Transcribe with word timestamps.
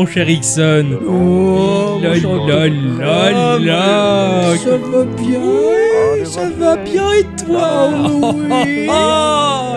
mon 0.00 0.06
cher 0.06 0.30
Ixon. 0.30 0.98
Oh, 1.06 2.00
La 2.02 2.18
mon 2.20 2.46
la 2.46 2.68
la 2.68 3.58
la. 3.58 4.56
Ça 4.56 4.76
va 4.78 5.04
bien 5.04 6.24
Ça 6.24 6.48
va 6.58 6.76
bien 6.76 7.12
et 7.12 7.44
toi 7.44 7.90
oui. 7.92 8.86
Oh, 8.88 9.76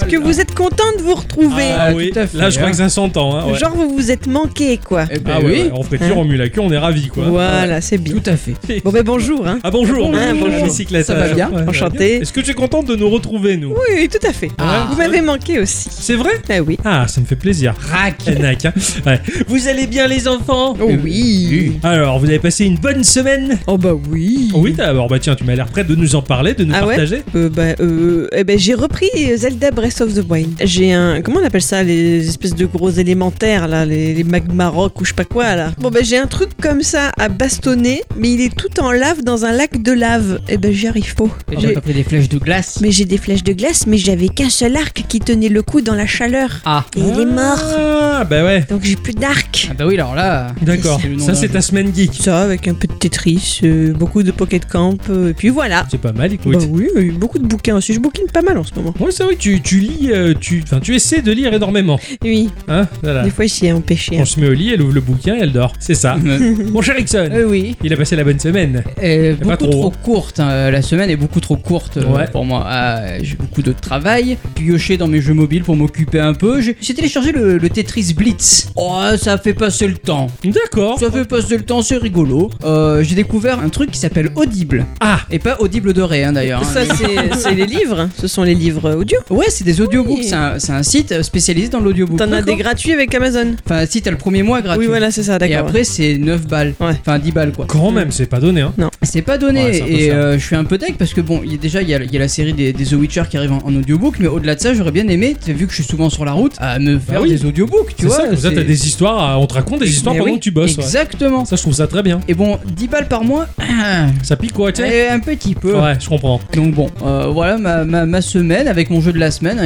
Est-ce 0.00 0.04
que 0.06 0.16
vous 0.16 0.40
êtes 0.40 0.43
content 0.54 0.84
de 0.96 1.02
vous 1.02 1.14
retrouver 1.14 1.64
ah, 1.78 1.92
oui. 1.94 2.10
tout 2.12 2.18
à 2.18 2.26
fait, 2.26 2.38
Là, 2.38 2.50
je 2.50 2.56
crois 2.56 2.68
hein. 2.68 2.70
que 2.70 2.76
ça 2.76 2.88
s'entend. 2.88 3.36
Hein, 3.36 3.46
ouais. 3.52 3.58
Genre 3.58 3.74
vous 3.74 3.94
vous 3.94 4.10
êtes 4.10 4.26
manqué 4.26 4.78
quoi. 4.78 5.04
Eh 5.10 5.18
ben 5.18 5.32
ah 5.36 5.40
ouais, 5.40 5.44
oui, 5.46 5.62
ouais, 5.64 5.70
en 5.72 5.82
friture, 5.82 6.16
on 6.16 6.24
mue 6.24 6.36
la 6.36 6.48
queue, 6.48 6.60
on 6.60 6.70
est 6.70 6.78
ravis 6.78 7.08
quoi. 7.08 7.24
Voilà, 7.24 7.80
c'est 7.80 7.98
bien. 7.98 8.14
tout 8.14 8.30
à 8.30 8.36
fait. 8.36 8.54
Bon 8.84 8.90
ben 8.90 9.02
bonjour 9.02 9.46
hein. 9.46 9.58
Ah 9.62 9.70
bonjour, 9.70 10.10
Ah, 10.14 10.32
bonjour. 10.38 10.64
Bicyclette. 10.64 11.06
Ça 11.06 11.14
va 11.14 11.28
bien 11.28 11.50
Ouais, 11.50 11.68
Enchanté. 11.68 12.16
Est-ce 12.16 12.32
que 12.32 12.40
tu 12.40 12.50
es 12.50 12.54
contente 12.54 12.86
de 12.86 12.96
nous 12.96 13.08
retrouver, 13.10 13.56
nous 13.56 13.70
Oui, 13.70 13.94
oui, 13.96 14.08
tout 14.08 14.26
à 14.26 14.32
fait. 14.32 14.50
Ah. 14.58 14.88
vous 14.90 14.96
m'avez 14.96 15.20
manqué 15.20 15.58
aussi. 15.60 15.88
C'est 15.90 16.14
vrai 16.16 16.32
Ah 16.48 16.60
oui. 16.62 16.78
Ah, 16.84 17.06
ça 17.08 17.20
me 17.20 17.26
fait 17.26 17.36
plaisir. 17.36 17.74
Rac 17.90 18.18
Canac, 18.24 18.64
hein. 18.64 18.72
Ouais. 19.06 19.20
Vous 19.48 19.68
allez 19.68 19.86
bien, 19.86 20.06
les 20.06 20.28
enfants 20.28 20.76
Oh 20.80 20.90
oui. 21.02 21.78
Alors, 21.82 22.18
vous 22.18 22.26
avez 22.26 22.38
passé 22.38 22.64
une 22.64 22.76
bonne 22.76 23.04
semaine 23.04 23.58
Oh 23.66 23.76
bah 23.78 23.94
oui. 24.10 24.50
Oui, 24.54 24.74
alors 24.78 25.08
bah 25.08 25.18
tiens, 25.18 25.34
tu 25.34 25.44
m'as 25.44 25.54
l'air 25.54 25.66
prête 25.66 25.86
de 25.86 25.94
nous 25.94 26.14
en 26.14 26.22
parler, 26.22 26.54
de 26.54 26.64
nous 26.64 26.74
Ah 26.76 26.86
ouais 26.86 26.96
partager. 26.96 27.22
Euh, 27.34 27.48
bah, 27.48 27.74
euh, 27.80 28.28
eh 28.32 28.44
ben, 28.44 28.58
j'ai 28.58 28.74
repris 28.74 29.08
Zelda 29.36 29.70
Breath 29.70 30.00
of 30.00 30.14
the 30.14 30.22
Wild. 30.28 30.43
J'ai 30.62 30.92
un. 30.92 31.20
Comment 31.22 31.40
on 31.42 31.44
appelle 31.46 31.62
ça 31.62 31.82
Les 31.82 32.26
espèces 32.28 32.54
de 32.54 32.66
gros 32.66 32.90
élémentaires, 32.90 33.68
là, 33.68 33.84
les, 33.84 34.14
les 34.14 34.24
magma 34.24 34.68
rock 34.68 35.00
ou 35.00 35.04
je 35.04 35.10
sais 35.10 35.14
pas 35.14 35.24
quoi, 35.24 35.54
là. 35.54 35.72
Bon, 35.78 35.90
ben, 35.90 36.04
j'ai 36.04 36.18
un 36.18 36.26
truc 36.26 36.50
comme 36.60 36.82
ça 36.82 37.10
à 37.18 37.28
bastonner, 37.28 38.02
mais 38.16 38.32
il 38.32 38.40
est 38.40 38.54
tout 38.56 38.80
en 38.80 38.92
lave 38.92 39.22
dans 39.22 39.44
un 39.44 39.52
lac 39.52 39.82
de 39.82 39.92
lave. 39.92 40.40
Eh 40.48 40.56
ben, 40.56 40.72
j'y 40.72 40.86
arrive 40.88 41.14
pas. 41.14 41.24
J'ai 41.52 41.60
J'ai- 41.68 41.72
pas 41.74 41.80
pris 41.80 41.94
des 41.94 42.04
flèches 42.04 42.28
de 42.28 42.38
glace. 42.38 42.78
Mais 42.80 42.90
j'ai 42.90 43.04
des 43.04 43.18
flèches 43.18 43.44
de 43.44 43.52
glace, 43.52 43.86
mais 43.86 43.96
j'avais 43.98 44.28
qu'un 44.28 44.50
seul 44.50 44.76
arc 44.76 45.04
qui 45.08 45.20
tenait 45.20 45.48
le 45.48 45.62
coup 45.62 45.80
dans 45.80 45.94
la 45.94 46.06
chaleur. 46.06 46.60
Ah. 46.64 46.84
Et 46.96 47.00
il 47.00 47.20
est 47.20 47.26
mort. 47.26 47.58
Ah, 47.78 48.24
bah 48.24 48.44
ouais. 48.44 48.64
Donc 48.68 48.82
j'ai 48.84 48.96
plus 48.96 49.14
d'arc. 49.14 49.68
Ah 49.70 49.74
bah 49.74 49.86
oui, 49.86 49.94
alors 49.94 50.14
là... 50.14 50.48
D'accord. 50.62 51.00
Ça, 51.18 51.34
c'est 51.34 51.48
ta 51.48 51.60
semaine 51.60 51.94
geek. 51.94 52.12
Ça, 52.14 52.42
avec 52.42 52.68
un 52.68 52.74
peu 52.74 52.86
de 52.86 52.92
Tetris, 52.94 53.60
euh, 53.64 53.92
beaucoup 53.92 54.22
de 54.22 54.30
Pocket 54.30 54.66
Camp, 54.66 54.98
euh, 55.10 55.30
et 55.30 55.34
puis 55.34 55.48
voilà. 55.48 55.86
C'est 55.90 56.00
pas 56.00 56.12
mal, 56.12 56.32
écoute. 56.32 56.52
Bah 56.58 56.64
oui, 56.70 56.88
euh, 56.96 57.12
beaucoup 57.12 57.38
de 57.38 57.46
bouquins 57.46 57.76
aussi. 57.76 57.92
Je 57.94 58.00
bouquine 58.00 58.26
pas 58.32 58.42
mal 58.42 58.58
en 58.58 58.64
ce 58.64 58.74
moment. 58.74 58.94
Ouais, 59.00 59.10
c'est 59.10 59.24
vrai 59.24 59.36
tu, 59.36 59.60
tu 59.62 59.78
lis, 59.78 60.10
euh, 60.12 60.33
tu, 60.40 60.62
enfin, 60.62 60.80
tu 60.80 60.94
essaies 60.94 61.22
de 61.22 61.32
lire 61.32 61.52
énormément. 61.54 61.98
Oui, 62.22 62.50
Hein 62.68 62.86
voilà. 63.02 63.22
des 63.22 63.30
fois, 63.30 63.46
j'y 63.46 63.66
ai 63.66 63.72
empêché. 63.72 64.16
On 64.18 64.24
se 64.24 64.38
met 64.40 64.48
au 64.48 64.52
lit, 64.52 64.70
elle 64.72 64.82
ouvre 64.82 64.92
le 64.94 65.00
bouquin, 65.00 65.36
elle 65.40 65.52
dort. 65.52 65.72
C'est 65.78 65.94
ça. 65.94 66.16
Mon 66.72 66.82
cher 66.82 66.98
Ixon, 66.98 67.28
Euh, 67.32 67.46
oui. 67.48 67.76
il 67.82 67.92
a 67.92 67.96
passé 67.96 68.16
la 68.16 68.24
bonne 68.24 68.38
semaine. 68.38 68.82
Euh, 69.02 69.34
pas 69.36 69.44
beaucoup 69.56 69.66
trop. 69.66 69.70
trop, 69.70 69.92
courte, 70.02 70.40
hein. 70.40 70.70
la 70.70 70.82
semaine 70.82 71.10
est 71.10 71.16
beaucoup 71.16 71.40
trop 71.40 71.56
courte 71.56 71.96
euh, 71.98 72.04
Ouais. 72.06 72.26
pour 72.30 72.44
moi. 72.44 72.64
Ah, 72.66 73.22
j'ai 73.22 73.36
beaucoup 73.36 73.62
de 73.62 73.72
travail, 73.72 74.36
pioché 74.54 74.96
dans 74.96 75.08
mes 75.08 75.20
jeux 75.20 75.34
mobiles 75.34 75.62
pour 75.64 75.76
m'occuper 75.76 76.20
un 76.20 76.34
peu. 76.34 76.60
J'ai 76.60 76.74
téléchargé 76.94 77.32
le, 77.32 77.58
le 77.58 77.68
Tetris 77.70 78.14
Blitz. 78.14 78.68
Oh, 78.76 79.00
ça 79.16 79.38
fait 79.38 79.54
passer 79.54 79.86
le 79.86 79.94
temps. 79.96 80.28
D'accord. 80.44 80.98
Ça 80.98 81.10
fait 81.10 81.24
passer 81.24 81.56
le 81.56 81.62
temps, 81.64 81.82
c'est 81.82 81.96
rigolo. 81.96 82.50
Euh, 82.64 83.02
j'ai 83.02 83.14
découvert 83.14 83.58
un 83.60 83.68
truc 83.68 83.90
qui 83.90 83.98
s'appelle 83.98 84.30
Audible. 84.34 84.86
Ah, 85.00 85.20
Et 85.30 85.38
pas 85.38 85.56
Audible 85.60 85.92
de 85.92 86.02
Ré, 86.02 86.24
hein, 86.24 86.32
d'ailleurs. 86.32 86.62
hein. 86.62 86.64
Ça, 86.72 86.80
c'est 86.94 87.34
c'est 87.38 87.54
les 87.54 87.66
livres. 87.66 88.08
Ce 88.20 88.26
sont 88.28 88.42
les 88.42 88.54
livres 88.54 88.94
audio. 88.94 89.18
Ouais, 89.30 89.46
c'est 89.48 89.64
des 89.64 89.80
audiobooks. 89.80 90.23
C'est 90.28 90.72
un, 90.72 90.82
site 90.82 91.22
spécialisé 91.22 91.68
dans 91.68 91.80
l'audiobook. 91.80 92.18
T'en 92.18 92.32
as 92.32 92.42
des 92.42 92.56
gratuits 92.56 92.92
avec 92.92 93.14
Amazon. 93.14 93.54
Enfin, 93.64 93.84
si 93.86 94.02
t'as 94.02 94.10
le 94.10 94.16
premier 94.18 94.42
mois 94.42 94.60
gratuit. 94.60 94.82
Oui, 94.84 94.86
voilà, 94.88 95.10
c'est 95.10 95.22
ça, 95.22 95.36
Et 95.36 95.38
d'accord. 95.38 95.68
après, 95.68 95.84
c'est 95.84 96.18
9 96.18 96.46
balles. 96.46 96.74
Ouais. 96.80 96.92
Enfin, 97.00 97.18
10 97.18 97.32
balles, 97.32 97.52
quoi. 97.52 97.66
quand 97.68 97.90
même, 97.90 98.10
c'est 98.10 98.26
pas 98.26 98.40
donné, 98.40 98.60
hein. 98.62 98.72
C'est 99.02 99.22
pas 99.22 99.38
donné 99.38 99.64
Ouais, 99.64 99.82
et 99.86 100.10
euh, 100.10 100.38
je 100.38 100.44
suis 100.44 100.56
un 100.56 100.64
peu 100.64 100.78
deck 100.78 100.96
parce 100.98 101.12
que 101.14 101.20
bon, 101.20 101.40
il 101.44 101.52
y 101.52 101.54
a 101.54 101.58
déjà 101.58 101.82
il 101.82 101.88
y 101.88 101.94
a, 101.94 102.02
il 102.02 102.12
y 102.12 102.16
a 102.16 102.20
la 102.20 102.28
série 102.28 102.52
des, 102.52 102.72
des 102.72 102.84
The 102.84 102.92
Witcher 102.92 103.24
qui 103.30 103.36
arrive 103.36 103.52
en, 103.52 103.58
en 103.64 103.74
audiobook, 103.76 104.16
mais 104.18 104.26
au-delà 104.28 104.54
de 104.54 104.60
ça, 104.60 104.74
j'aurais 104.74 104.90
bien 104.92 105.06
aimé, 105.08 105.36
vu 105.46 105.66
que 105.66 105.70
je 105.72 105.76
suis 105.82 105.84
souvent 105.84 106.08
sur 106.10 106.24
la 106.24 106.32
route, 106.32 106.52
à 106.58 106.78
me 106.78 106.98
faire 106.98 107.22
oui. 107.22 107.28
des 107.30 107.44
audiobooks, 107.44 107.94
tu 107.96 108.02
C'est 108.02 108.06
vois. 108.06 108.16
ça, 108.16 108.26
comme 108.28 108.36
ça, 108.36 108.50
t'as 108.50 108.62
des 108.62 108.86
histoires, 108.86 109.18
à- 109.22 109.38
on 109.38 109.46
te 109.46 109.54
raconte 109.54 109.80
des 109.80 109.88
histoires 109.90 110.14
Mais 110.14 110.20
pendant 110.20 110.32
oui, 110.32 110.38
que 110.38 110.44
tu 110.44 110.50
bosses. 110.50 110.76
ouais. 110.76 110.82
Exactement. 110.84 111.44
Ça, 111.44 111.56
je 111.56 111.62
trouve 111.62 111.74
ça 111.74 111.86
très 111.86 112.02
bien. 112.02 112.20
Et 112.28 112.34
bon, 112.34 112.58
10 112.76 112.88
balles 112.88 113.08
par 113.08 113.24
mois, 113.24 113.46
Ça 114.22 114.36
pique 114.36 114.52
quoi, 114.52 114.72
tu 114.72 114.82
sais 114.82 115.06
eh, 115.08 115.12
un 115.12 115.20
petit 115.20 115.54
peu. 115.54 115.74
Ouais, 115.78 115.94
je 116.00 116.08
comprends. 116.08 116.40
Donc 116.54 116.74
bon, 116.74 116.88
euh, 117.04 117.26
voilà 117.32 117.58
ma, 117.58 117.84
ma, 117.84 118.06
ma 118.06 118.20
semaine 118.22 118.68
avec 118.68 118.90
mon 118.90 119.00
jeu 119.00 119.12
de 119.12 119.18
la 119.18 119.30
semaine, 119.30 119.58
hein, 119.58 119.64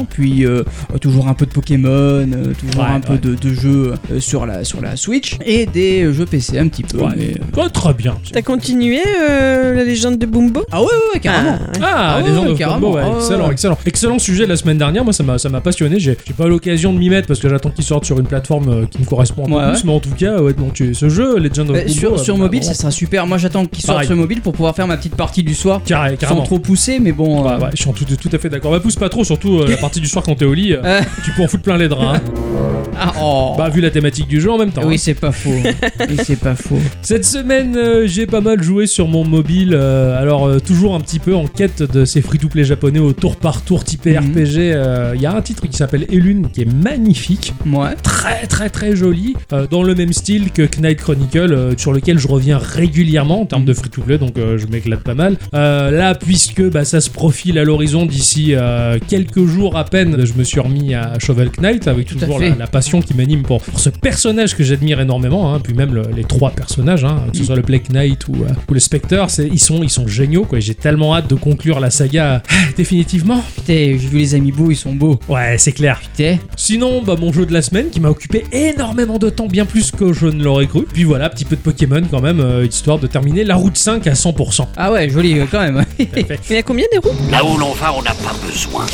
évidemment. 0.00 0.06
Puis 0.08 0.44
euh, 0.46 0.62
toujours 1.00 1.28
un 1.28 1.34
peu 1.34 1.46
de 1.46 1.50
Pokémon, 1.50 1.88
euh, 1.90 2.52
toujours 2.58 2.82
Ouais, 2.82 2.90
un 2.90 3.00
peu 3.00 3.18
de, 3.18 3.34
de 3.34 3.54
jeux 3.54 3.94
euh, 4.12 4.20
sur, 4.20 4.46
la, 4.46 4.64
sur 4.64 4.80
la 4.80 4.96
Switch 4.96 5.36
et 5.44 5.66
des 5.66 6.12
jeux 6.12 6.26
PC 6.26 6.58
un 6.58 6.68
petit 6.68 6.82
peu. 6.82 6.98
Ouais. 6.98 7.08
mais, 7.16 7.34
euh, 7.58 7.60
Ouais, 7.62 7.68
très 7.70 7.94
bien. 7.94 8.16
T'as 8.32 8.42
continué 8.42 9.00
euh, 9.28 9.74
la 9.74 9.84
légende 9.84 10.18
de 10.18 10.26
Bumbo 10.26 10.64
Ah 10.70 10.80
ouais, 10.80 10.86
ouais, 10.86 11.14
ouais, 11.14 11.20
carrément. 11.20 11.58
Ah. 11.60 11.78
Ah, 11.82 12.16
Ah 12.16 12.20
les 12.20 12.34
gens 12.34 12.42
ouais, 12.42 12.54
de 12.54 12.84
ouais, 12.84 13.02
Ah 13.04 13.16
excellent, 13.18 13.50
excellent. 13.50 13.78
Excellent 13.86 14.18
sujet 14.18 14.44
de 14.44 14.48
la 14.50 14.56
semaine 14.56 14.78
dernière, 14.78 15.04
moi 15.04 15.12
ça 15.12 15.22
m'a 15.22 15.38
ça 15.38 15.48
m'a 15.48 15.60
passionné. 15.60 15.98
J'ai 16.00 16.16
j'ai 16.26 16.34
pas 16.34 16.46
eu 16.46 16.50
l'occasion 16.50 16.92
de 16.92 16.98
m'y 16.98 17.08
mettre 17.10 17.26
parce 17.28 17.40
que 17.40 17.48
j'attends 17.48 17.70
qu'il 17.70 17.84
sorte 17.84 18.04
sur 18.04 18.18
une 18.18 18.26
plateforme 18.26 18.86
qui 18.88 18.98
me 19.00 19.04
correspond 19.04 19.44
un 19.44 19.48
peu 19.48 19.54
Ouais, 19.54 19.72
plus, 19.72 19.84
mais 19.84 19.92
en 19.92 20.00
tout 20.00 20.10
cas, 20.10 20.40
ouais, 20.40 20.52
donc, 20.52 20.74
tu- 20.74 20.94
ce 20.94 21.08
jeu, 21.08 21.38
Legend 21.38 21.70
of 21.70 21.76
Bah, 21.76 21.82
Bumbo, 21.82 21.92
sur, 21.92 22.20
sur 22.20 22.34
bah, 22.36 22.42
mobile, 22.42 22.62
ça 22.64 22.74
sera 22.74 22.90
super. 22.90 23.26
Moi, 23.26 23.38
j'attends 23.38 23.66
qu'il 23.66 23.84
sorte 23.84 24.04
sur 24.04 24.16
mobile 24.16 24.40
pour 24.40 24.52
pouvoir 24.52 24.74
faire 24.74 24.86
ma 24.86 24.96
petite 24.96 25.16
partie 25.16 25.42
du 25.42 25.54
soir. 25.54 25.80
Carré- 25.84 26.10
Sans 26.12 26.16
carrément. 26.16 26.42
trop 26.44 26.58
pousser, 26.58 26.98
mais 27.00 27.12
bon. 27.12 27.42
Ouais, 27.44 27.50
euh, 27.52 27.58
ouais, 27.58 27.70
je 27.74 27.80
suis 27.82 27.90
en 27.90 27.92
tout, 27.92 28.04
tout 28.04 28.28
à 28.32 28.38
fait 28.38 28.48
d'accord. 28.48 28.70
Bah, 28.72 28.80
pousse 28.80 28.96
pas 28.96 29.08
trop, 29.08 29.24
surtout 29.24 29.58
euh, 29.60 29.66
la 29.68 29.76
partie 29.76 29.89
du 29.98 30.06
soir 30.06 30.22
quand 30.24 30.36
t'es 30.36 30.44
au 30.44 30.54
lit. 30.54 30.72
euh. 30.74 31.00
Tu 31.24 31.32
peux 31.32 31.42
en 31.42 31.48
foutre 31.48 31.62
plein 31.64 31.76
les 31.76 31.88
draps. 31.88 32.18
hein. 32.18 32.32
Ah, 33.02 33.14
oh. 33.22 33.54
Bah, 33.56 33.70
vu 33.70 33.80
la 33.80 33.90
thématique 33.90 34.28
du 34.28 34.42
jeu 34.42 34.50
en 34.52 34.58
même 34.58 34.72
temps. 34.72 34.82
oui, 34.84 34.96
hein. 34.96 34.98
c'est 35.00 35.14
pas 35.14 35.32
faux. 35.32 35.50
oui, 36.08 36.16
c'est 36.22 36.38
pas 36.38 36.54
faux. 36.54 36.78
Cette 37.00 37.24
semaine, 37.24 37.74
euh, 37.76 38.06
j'ai 38.06 38.26
pas 38.26 38.42
mal 38.42 38.62
joué 38.62 38.86
sur 38.86 39.08
mon 39.08 39.24
mobile. 39.24 39.72
euh, 39.74 40.20
alors, 40.20 40.46
euh, 40.46 40.58
toujours 40.58 40.94
un 40.94 41.00
petit 41.00 41.18
peu 41.18 41.34
en 41.34 41.46
quête 41.46 41.82
de 41.82 42.04
ces 42.04 42.20
free-to-play 42.20 42.62
japonais 42.64 42.98
au 42.98 43.14
tour 43.14 43.36
par 43.36 43.62
tour 43.62 43.84
type 43.84 44.04
Mhm. 44.04 44.16
RPG. 44.32 45.14
Il 45.14 45.20
y 45.22 45.26
a 45.26 45.34
un 45.34 45.40
titre 45.40 45.66
qui 45.66 45.76
s'appelle 45.78 46.04
Elune 46.10 46.48
qui 46.52 46.60
est 46.62 46.72
magnifique. 46.72 47.54
Ouais. 47.66 47.94
très 48.02 48.46
très 48.46 48.68
très 48.68 48.94
joli, 48.96 49.34
euh, 49.52 49.66
dans 49.70 49.82
le 49.82 49.94
même 49.94 50.12
style 50.12 50.50
que 50.50 50.62
Knight 50.80 50.98
Chronicle, 50.98 51.52
euh, 51.52 51.72
sur 51.78 51.92
lequel 51.92 52.18
je 52.18 52.28
reviens 52.28 52.58
régulièrement 52.58 53.40
en 53.42 53.46
termes 53.46 53.64
de 53.64 53.72
free-to-play, 53.72 54.18
donc 54.18 54.36
euh, 54.38 54.58
je 54.58 54.66
m'éclate 54.66 55.00
pas 55.00 55.14
mal. 55.14 55.36
Euh, 55.54 55.90
là, 55.90 56.14
puisque 56.14 56.62
bah, 56.70 56.84
ça 56.84 57.00
se 57.00 57.08
profile 57.08 57.58
à 57.58 57.64
l'horizon 57.64 58.04
d'ici 58.04 58.54
euh, 58.54 58.98
quelques 59.08 59.46
jours 59.46 59.76
à 59.80 59.84
peine, 59.84 60.24
je 60.24 60.32
me 60.34 60.44
suis 60.44 60.60
remis 60.60 60.94
à 60.94 61.18
Shovel 61.18 61.50
Knight 61.60 61.88
avec 61.88 62.06
Tout 62.06 62.14
toujours 62.16 62.38
la, 62.38 62.50
la 62.50 62.66
passion 62.66 63.00
qui 63.02 63.14
m'anime 63.14 63.42
pour, 63.42 63.60
pour 63.62 63.80
ce 63.80 63.90
personnage 63.90 64.54
que 64.56 64.62
j'admire 64.62 65.00
énormément, 65.00 65.52
hein, 65.54 65.60
puis 65.62 65.74
même 65.74 65.92
le- 65.94 66.02
les 66.14 66.24
trois 66.24 66.50
personnages, 66.50 67.04
hein, 67.04 67.24
que 67.32 67.38
ce 67.38 67.44
soit 67.44 67.56
le 67.56 67.62
Black 67.62 67.90
Knight 67.90 68.28
ou, 68.28 68.34
euh, 68.44 68.48
ou 68.68 68.74
le 68.74 68.80
Spectre, 68.80 69.26
ils 69.38 69.58
sont, 69.58 69.82
ils 69.82 69.90
sont 69.90 70.06
géniaux. 70.06 70.44
quoi. 70.44 70.60
J'ai 70.60 70.74
tellement 70.74 71.14
hâte 71.16 71.28
de 71.28 71.34
conclure 71.34 71.80
la 71.80 71.90
saga 71.90 72.42
définitivement. 72.76 73.42
Putain, 73.56 73.72
j'ai 73.74 73.96
vu 73.96 74.18
les 74.18 74.34
amiibo, 74.34 74.70
ils 74.70 74.76
sont 74.76 74.94
beaux. 74.94 75.18
Ouais, 75.28 75.56
c'est 75.58 75.72
clair. 75.72 76.00
Putain. 76.00 76.36
Sinon, 76.56 77.02
bah, 77.02 77.16
mon 77.18 77.32
jeu 77.32 77.46
de 77.46 77.52
la 77.52 77.62
semaine 77.62 77.90
qui 77.90 78.00
m'a 78.00 78.08
occupé 78.10 78.44
énormément 78.52 79.18
de 79.18 79.30
temps, 79.30 79.46
bien 79.46 79.64
plus 79.66 79.90
que 79.90 80.12
je 80.12 80.26
ne 80.26 80.42
l'aurais 80.44 80.66
cru. 80.66 80.86
Puis 80.92 81.04
voilà, 81.04 81.28
petit 81.30 81.44
peu 81.44 81.56
de 81.56 81.60
Pokémon 81.60 82.02
quand 82.10 82.20
même, 82.20 82.40
euh, 82.40 82.66
histoire 82.66 82.98
de 82.98 83.06
terminer 83.06 83.44
la 83.44 83.56
route 83.56 83.76
5 83.76 84.06
à 84.06 84.12
100%. 84.14 84.66
Ah 84.76 84.92
ouais, 84.92 85.08
joli 85.08 85.38
euh, 85.38 85.46
quand 85.50 85.60
même. 85.60 85.84
Il 85.98 86.54
y 86.54 86.56
a 86.56 86.62
combien 86.62 86.84
des 86.92 86.98
roues 86.98 87.14
Là 87.30 87.44
où 87.44 87.56
l'on 87.56 87.72
va, 87.72 87.92
on 87.96 88.02
n'a 88.02 88.10
pas 88.14 88.34
besoin 88.46 88.84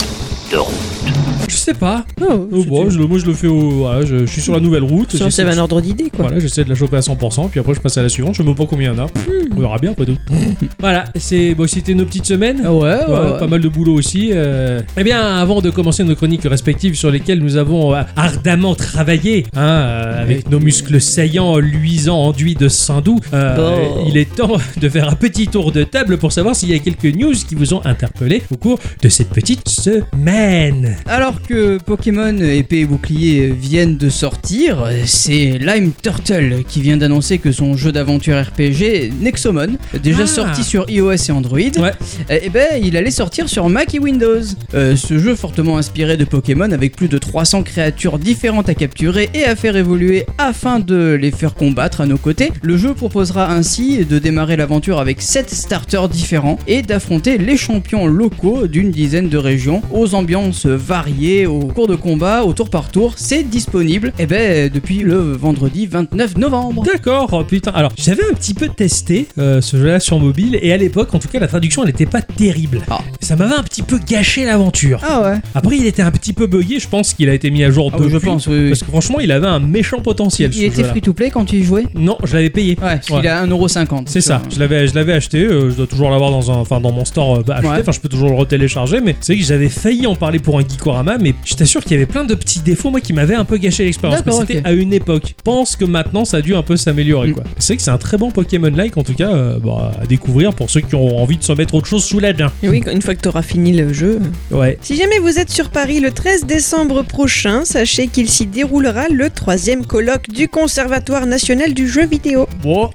de 0.50 0.58
route. 0.58 1.35
Je 1.48 1.54
sais 1.54 1.74
pas. 1.74 2.04
Oh, 2.20 2.48
Oh, 2.52 2.64
bon, 2.64 2.90
je, 2.90 2.98
moi 3.00 3.18
je 3.18 3.26
le 3.26 3.32
fais 3.34 3.46
au. 3.46 3.70
Voilà, 3.70 4.04
je, 4.04 4.20
je 4.20 4.24
suis 4.26 4.40
sur 4.40 4.54
la 4.54 4.60
nouvelle 4.60 4.82
route. 4.82 5.12
Ça, 5.16 5.24
j'essaie 5.26 5.42
un 5.44 5.58
ordre 5.58 5.80
d'idée, 5.80 6.10
quoi. 6.10 6.26
Voilà, 6.26 6.38
j'essaie 6.40 6.64
de 6.64 6.68
la 6.68 6.74
choper 6.74 6.96
à 6.96 7.00
100%, 7.00 7.48
puis 7.50 7.60
après 7.60 7.74
je 7.74 7.80
passe 7.80 7.96
à 7.98 8.02
la 8.02 8.08
suivante, 8.08 8.34
je 8.34 8.42
même 8.42 8.54
pas 8.54 8.66
combien 8.66 8.92
il 8.92 8.96
y 8.96 9.00
en 9.00 9.04
a. 9.04 9.08
On 9.56 9.60
verra 9.60 9.78
bien, 9.78 9.92
pas 9.94 10.04
de. 10.04 10.14
voilà, 10.80 11.04
c'est 11.16 11.54
bon, 11.54 11.66
c'était 11.68 11.94
nos 11.94 12.04
petites 12.04 12.26
semaines. 12.26 12.62
Ah 12.64 12.72
ouais, 12.72 12.80
ouais, 12.80 13.04
Ouais, 13.08 13.32
ouais. 13.32 13.38
Pas 13.38 13.46
mal 13.46 13.60
de 13.60 13.68
boulot 13.68 13.94
aussi. 13.94 14.30
euh. 14.32 14.80
Eh 14.96 15.04
bien, 15.04 15.20
avant 15.20 15.60
de 15.60 15.70
commencer 15.70 16.04
nos 16.04 16.14
chroniques 16.14 16.42
respectives 16.44 16.94
sur 16.94 17.10
lesquelles 17.10 17.40
nous 17.40 17.56
avons 17.56 17.94
euh, 17.94 18.02
ardemment 18.16 18.74
travaillé, 18.74 19.44
hein, 19.54 19.60
euh, 19.68 20.22
avec 20.22 20.50
nos 20.50 20.60
muscles 20.60 21.00
saillants, 21.00 21.58
luisants, 21.58 22.18
enduits 22.24 22.54
de 22.54 22.68
sang 22.68 23.00
doux, 23.00 23.20
euh, 23.32 23.56
Bon. 23.56 24.04
il 24.08 24.16
est 24.16 24.34
temps 24.34 24.56
de 24.80 24.88
faire 24.88 25.08
un 25.08 25.14
petit 25.14 25.46
tour 25.48 25.72
de 25.72 25.84
table 25.84 26.18
pour 26.18 26.32
savoir 26.32 26.54
s'il 26.56 26.70
y 26.70 26.74
a 26.74 26.78
quelques 26.78 27.04
news 27.16 27.32
qui 27.48 27.54
vous 27.54 27.74
ont 27.74 27.84
interpellé 27.84 28.42
au 28.52 28.56
cours 28.56 28.78
de 29.02 29.08
cette 29.08 29.30
petite 29.30 29.68
semaine. 29.68 30.96
Alors 31.06 31.34
que 31.42 31.78
Pokémon 31.78 32.36
épée 32.38 32.80
et 32.80 32.84
bouclier 32.86 33.48
viennent 33.48 33.96
de 33.96 34.08
sortir, 34.08 34.84
c'est 35.04 35.58
Lime 35.58 35.92
Turtle 36.02 36.62
qui 36.68 36.80
vient 36.80 36.96
d'annoncer 36.96 37.38
que 37.38 37.52
son 37.52 37.76
jeu 37.76 37.92
d'aventure 37.92 38.40
RPG 38.40 39.12
Nexomon, 39.20 39.76
déjà 40.02 40.22
Ah. 40.22 40.26
sorti 40.26 40.64
sur 40.64 40.88
iOS 40.90 41.12
et 41.28 41.30
Android, 41.32 41.58
Ouais. 41.58 41.92
eh 42.30 42.48
ben 42.48 42.80
il 42.82 42.96
allait 42.96 43.10
sortir 43.10 43.48
sur 43.48 43.68
Mac 43.68 43.94
et 43.94 43.98
Windows. 43.98 44.40
Euh, 44.74 44.96
ce 44.96 45.18
jeu 45.18 45.34
fortement 45.34 45.78
inspiré 45.78 46.16
de 46.16 46.24
Pokémon 46.24 46.70
avec 46.72 46.96
plus 46.96 47.08
de 47.08 47.18
300 47.18 47.62
créatures 47.62 48.18
différentes 48.18 48.68
à 48.68 48.74
capturer 48.74 49.28
et 49.34 49.44
à 49.44 49.56
faire 49.56 49.76
évoluer 49.76 50.24
afin 50.38 50.78
de 50.80 51.18
les 51.20 51.30
faire 51.30 51.54
combattre 51.54 52.00
à 52.00 52.06
nos 52.06 52.18
côtés. 52.18 52.50
Le 52.62 52.76
jeu 52.76 52.94
proposera 52.94 53.52
ainsi 53.52 54.04
de 54.04 54.18
démarrer 54.18 54.56
l'aventure 54.56 54.98
avec 55.00 55.22
7 55.22 55.50
starters 55.50 56.08
différents 56.08 56.58
et 56.66 56.82
d'affronter 56.82 57.38
les 57.38 57.56
champions 57.56 58.06
locaux 58.06 58.66
d'une 58.66 58.90
dizaine 58.90 59.28
de 59.28 59.38
régions 59.38 59.82
aux 59.92 60.14
ambiances 60.14 60.66
variées 60.66 61.25
au 61.46 61.60
cours 61.66 61.88
de 61.88 61.96
combat, 61.96 62.44
au 62.44 62.52
tour 62.52 62.70
par 62.70 62.90
tour. 62.90 63.14
C'est 63.16 63.42
disponible 63.42 64.12
eh 64.18 64.26
ben, 64.26 64.70
depuis 64.72 64.98
le 65.00 65.16
vendredi 65.32 65.86
29 65.86 66.36
novembre. 66.38 66.82
D'accord, 66.84 67.28
oh, 67.32 67.42
putain. 67.44 67.72
Alors, 67.74 67.92
j'avais 67.98 68.22
un 68.24 68.34
petit 68.34 68.54
peu 68.54 68.68
testé 68.68 69.26
euh, 69.38 69.60
ce 69.60 69.76
jeu-là 69.76 70.00
sur 70.00 70.18
mobile 70.18 70.58
et 70.62 70.72
à 70.72 70.76
l'époque, 70.76 71.14
en 71.14 71.18
tout 71.18 71.28
cas, 71.28 71.38
la 71.38 71.48
traduction, 71.48 71.82
elle 71.82 71.88
n'était 71.88 72.06
pas 72.06 72.22
terrible. 72.22 72.80
Ah. 72.90 72.98
Ça 73.20 73.34
m'avait 73.36 73.54
un 73.54 73.62
petit 73.62 73.82
peu 73.82 73.98
gâché 73.98 74.44
l'aventure. 74.44 75.00
Ah 75.02 75.22
ouais 75.22 75.38
Après, 75.54 75.76
il 75.76 75.86
était 75.86 76.02
un 76.02 76.10
petit 76.12 76.32
peu 76.32 76.46
buggé. 76.46 76.78
Je 76.78 76.88
pense 76.88 77.14
qu'il 77.14 77.28
a 77.28 77.34
été 77.34 77.50
mis 77.50 77.64
à 77.64 77.70
jour 77.70 77.90
Ah 77.92 77.96
oui, 77.98 78.06
je 78.08 78.14
depuis, 78.14 78.26
pense, 78.26 78.46
oui, 78.46 78.54
oui. 78.58 78.68
Parce 78.70 78.82
que 78.82 78.88
franchement, 78.90 79.18
il 79.20 79.32
avait 79.32 79.46
un 79.48 79.60
méchant 79.60 80.00
potentiel. 80.00 80.50
Il 80.54 80.64
était 80.64 80.76
jeu-là. 80.76 80.88
free 80.90 81.00
to 81.02 81.12
play 81.12 81.30
quand 81.30 81.44
tu 81.44 81.56
y 81.56 81.62
jouais? 81.64 81.84
Non, 81.94 82.18
je 82.24 82.34
l'avais 82.34 82.50
payé. 82.50 82.70
Ouais, 82.72 82.76
parce 82.96 83.10
Ouais. 83.10 83.16
qu'il 83.16 83.26
est 83.26 83.30
à 83.30 83.42
1,50€. 83.46 84.04
C'est 84.06 84.20
ça, 84.20 84.42
je 84.52 84.58
l'avais, 84.60 84.86
je 84.86 84.94
l'avais 84.94 85.12
acheté, 85.12 85.38
euh, 85.42 85.70
je 85.70 85.76
dois 85.76 85.86
toujours 85.86 86.10
l'avoir 86.10 86.30
dans 86.30 86.50
un, 86.50 86.56
enfin 86.56 86.80
dans 86.80 86.92
mon 86.92 87.04
store 87.04 87.38
euh, 87.38 87.42
bah, 87.46 87.54
acheté, 87.56 87.68
Ouais. 87.68 87.78
enfin 87.80 87.92
je 87.92 88.00
peux 88.00 88.08
toujours 88.08 88.28
le 88.28 88.34
retélécharger, 88.34 89.00
mais 89.00 89.16
c'est 89.20 89.32
vrai 89.34 89.40
que 89.42 89.46
j'avais 89.48 89.68
failli 89.68 90.06
en 90.06 90.14
parler 90.14 90.38
pour 90.38 90.58
un 90.58 90.62
Geekorama, 90.62 91.15
mais 91.18 91.34
j'étais 91.44 91.66
sûr 91.66 91.82
qu'il 91.82 91.92
y 91.92 91.94
avait 91.96 92.06
plein 92.06 92.24
de 92.24 92.34
petits 92.34 92.60
défauts 92.60 92.90
moi 92.90 93.00
qui 93.00 93.12
m'avaient 93.12 93.34
un 93.34 93.44
peu 93.44 93.56
gâché 93.58 93.84
l'expérience. 93.84 94.20
Mais 94.24 94.32
D'accord, 94.32 94.46
c'était 94.48 94.62
à 94.64 94.72
une 94.72 94.92
époque. 94.92 95.22
Je 95.28 95.42
pense 95.42 95.76
que 95.76 95.84
maintenant 95.84 96.24
ça 96.24 96.38
a 96.38 96.40
dû 96.40 96.54
un 96.54 96.62
peu 96.62 96.76
s'améliorer 96.76 97.26
Mm. 97.28 97.32
quoi. 97.34 97.44
C'est 97.58 97.72
vrai 97.72 97.76
que 97.78 97.82
c'est 97.82 97.90
un 97.90 97.98
très 97.98 98.16
bon 98.18 98.30
Pokémon-like 98.30 98.96
en 98.96 99.02
tout 99.02 99.14
cas 99.14 99.30
euh, 99.32 99.58
bah, 99.58 99.92
à 100.00 100.06
découvrir 100.06 100.54
pour 100.54 100.70
ceux 100.70 100.80
qui 100.80 100.94
ont 100.94 101.18
envie 101.18 101.36
de 101.36 101.42
se 101.44 101.52
mettre 101.52 101.74
autre 101.74 101.86
chose 101.86 102.04
sous 102.04 102.18
la 102.20 102.32
dent. 102.32 102.48
Et 102.62 102.68
oui, 102.68 102.82
une 102.92 103.02
fois 103.02 103.14
que 103.14 103.22
tu 103.22 103.28
auras 103.28 103.42
fini 103.42 103.72
le 103.72 103.92
jeu. 103.92 104.20
Ouais. 104.50 104.78
Si 104.82 104.96
jamais 104.96 105.18
vous 105.18 105.38
êtes 105.38 105.50
sur 105.50 105.70
Paris 105.70 106.00
le 106.00 106.10
13 106.10 106.44
décembre 106.46 107.02
prochain, 107.02 107.64
sachez 107.64 108.08
qu'il 108.08 108.28
s'y 108.28 108.46
déroulera 108.46 109.08
le 109.08 109.30
troisième 109.30 109.86
colloque 109.86 110.28
du 110.30 110.48
Conservatoire 110.48 111.26
national 111.26 111.74
du 111.74 111.88
jeu 111.88 112.06
vidéo 112.06 112.46
Bon, 112.62 112.90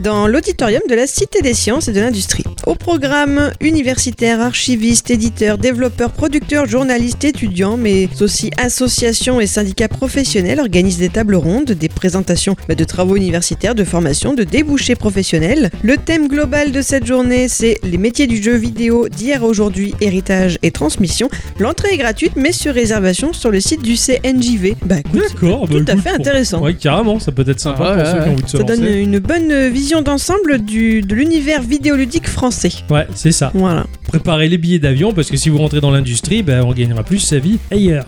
dans 0.00 0.26
l'auditorium 0.26 0.82
de 0.88 0.94
la 0.94 1.06
Cité 1.06 1.42
des 1.42 1.54
sciences 1.54 1.88
et 1.88 1.92
de 1.92 2.00
l'industrie. 2.00 2.44
Au 2.66 2.74
programme, 2.74 3.52
universitaires, 3.60 4.40
archivistes, 4.40 5.10
éditeurs, 5.10 5.58
développeurs, 5.58 6.12
producteurs, 6.12 6.66
journalistes, 6.66 7.24
étudiants, 7.66 7.76
mais 7.76 8.08
aussi 8.20 8.50
associations 8.58 9.40
et 9.40 9.46
syndicats 9.46 9.88
professionnels 9.88 10.60
organisent 10.60 10.98
des 10.98 11.08
tables 11.08 11.34
rondes, 11.34 11.72
des 11.72 11.88
présentations 11.88 12.56
bah, 12.68 12.74
de 12.74 12.84
travaux 12.84 13.16
universitaires, 13.16 13.74
de 13.74 13.84
formation, 13.84 14.34
de 14.34 14.44
débouchés 14.44 14.94
professionnels. 14.94 15.70
Le 15.82 15.96
thème 15.96 16.28
global 16.28 16.72
de 16.72 16.80
cette 16.80 17.06
journée, 17.06 17.48
c'est 17.48 17.78
les 17.82 17.98
métiers 17.98 18.26
du 18.26 18.42
jeu 18.42 18.56
vidéo 18.56 19.08
d'hier 19.08 19.42
à 19.42 19.46
aujourd'hui, 19.46 19.94
héritage 20.00 20.58
et 20.62 20.70
transmission. 20.70 21.28
L'entrée 21.58 21.90
est 21.94 21.96
gratuite, 21.98 22.32
mais 22.36 22.52
sur 22.52 22.74
réservation 22.74 23.32
sur 23.32 23.50
le 23.50 23.60
site 23.60 23.82
du 23.82 23.96
CNJV. 23.96 24.74
Bah 24.84 24.96
écoute, 25.00 25.20
D'accord, 25.32 25.66
tout 25.68 25.72
bah, 25.84 25.92
à 25.92 25.92
écoute, 25.92 26.02
fait 26.02 26.10
pour- 26.10 26.20
intéressant. 26.20 26.62
Ouais, 26.62 26.74
carrément, 26.74 27.18
ça 27.18 27.32
peut 27.32 27.44
être 27.48 27.60
sympa 27.60 27.84
Ah, 27.88 27.94
pour 27.94 28.04
ouais, 28.04 28.10
ceux 28.12 28.22
qui 28.22 28.28
ont 28.28 28.32
envie 28.32 28.42
de 28.42 28.48
se 28.48 28.56
Ça 28.58 28.62
donne 28.64 28.84
une 28.86 29.18
bonne 29.18 29.68
vision 29.68 30.02
d'ensemble 30.02 30.58
du, 30.58 31.02
de 31.02 31.14
l'univers 31.14 31.62
vidéoludique 31.62 32.28
français. 32.28 32.70
Ouais, 32.90 33.06
c'est 33.14 33.32
ça. 33.32 33.50
Voilà. 33.54 33.86
Préparez 34.06 34.48
les 34.48 34.58
billets 34.58 34.78
d'avion 34.78 35.12
parce 35.12 35.30
que 35.30 35.36
si 35.36 35.48
vous 35.48 35.58
rentrez 35.58 35.80
dans 35.80 35.90
l'industrie, 35.90 36.42
bah, 36.42 36.64
on 36.64 36.72
gagnera 36.72 37.02
plus 37.02 37.18
sa 37.18 37.38
vie 37.38 37.55
ailleurs. 37.70 38.06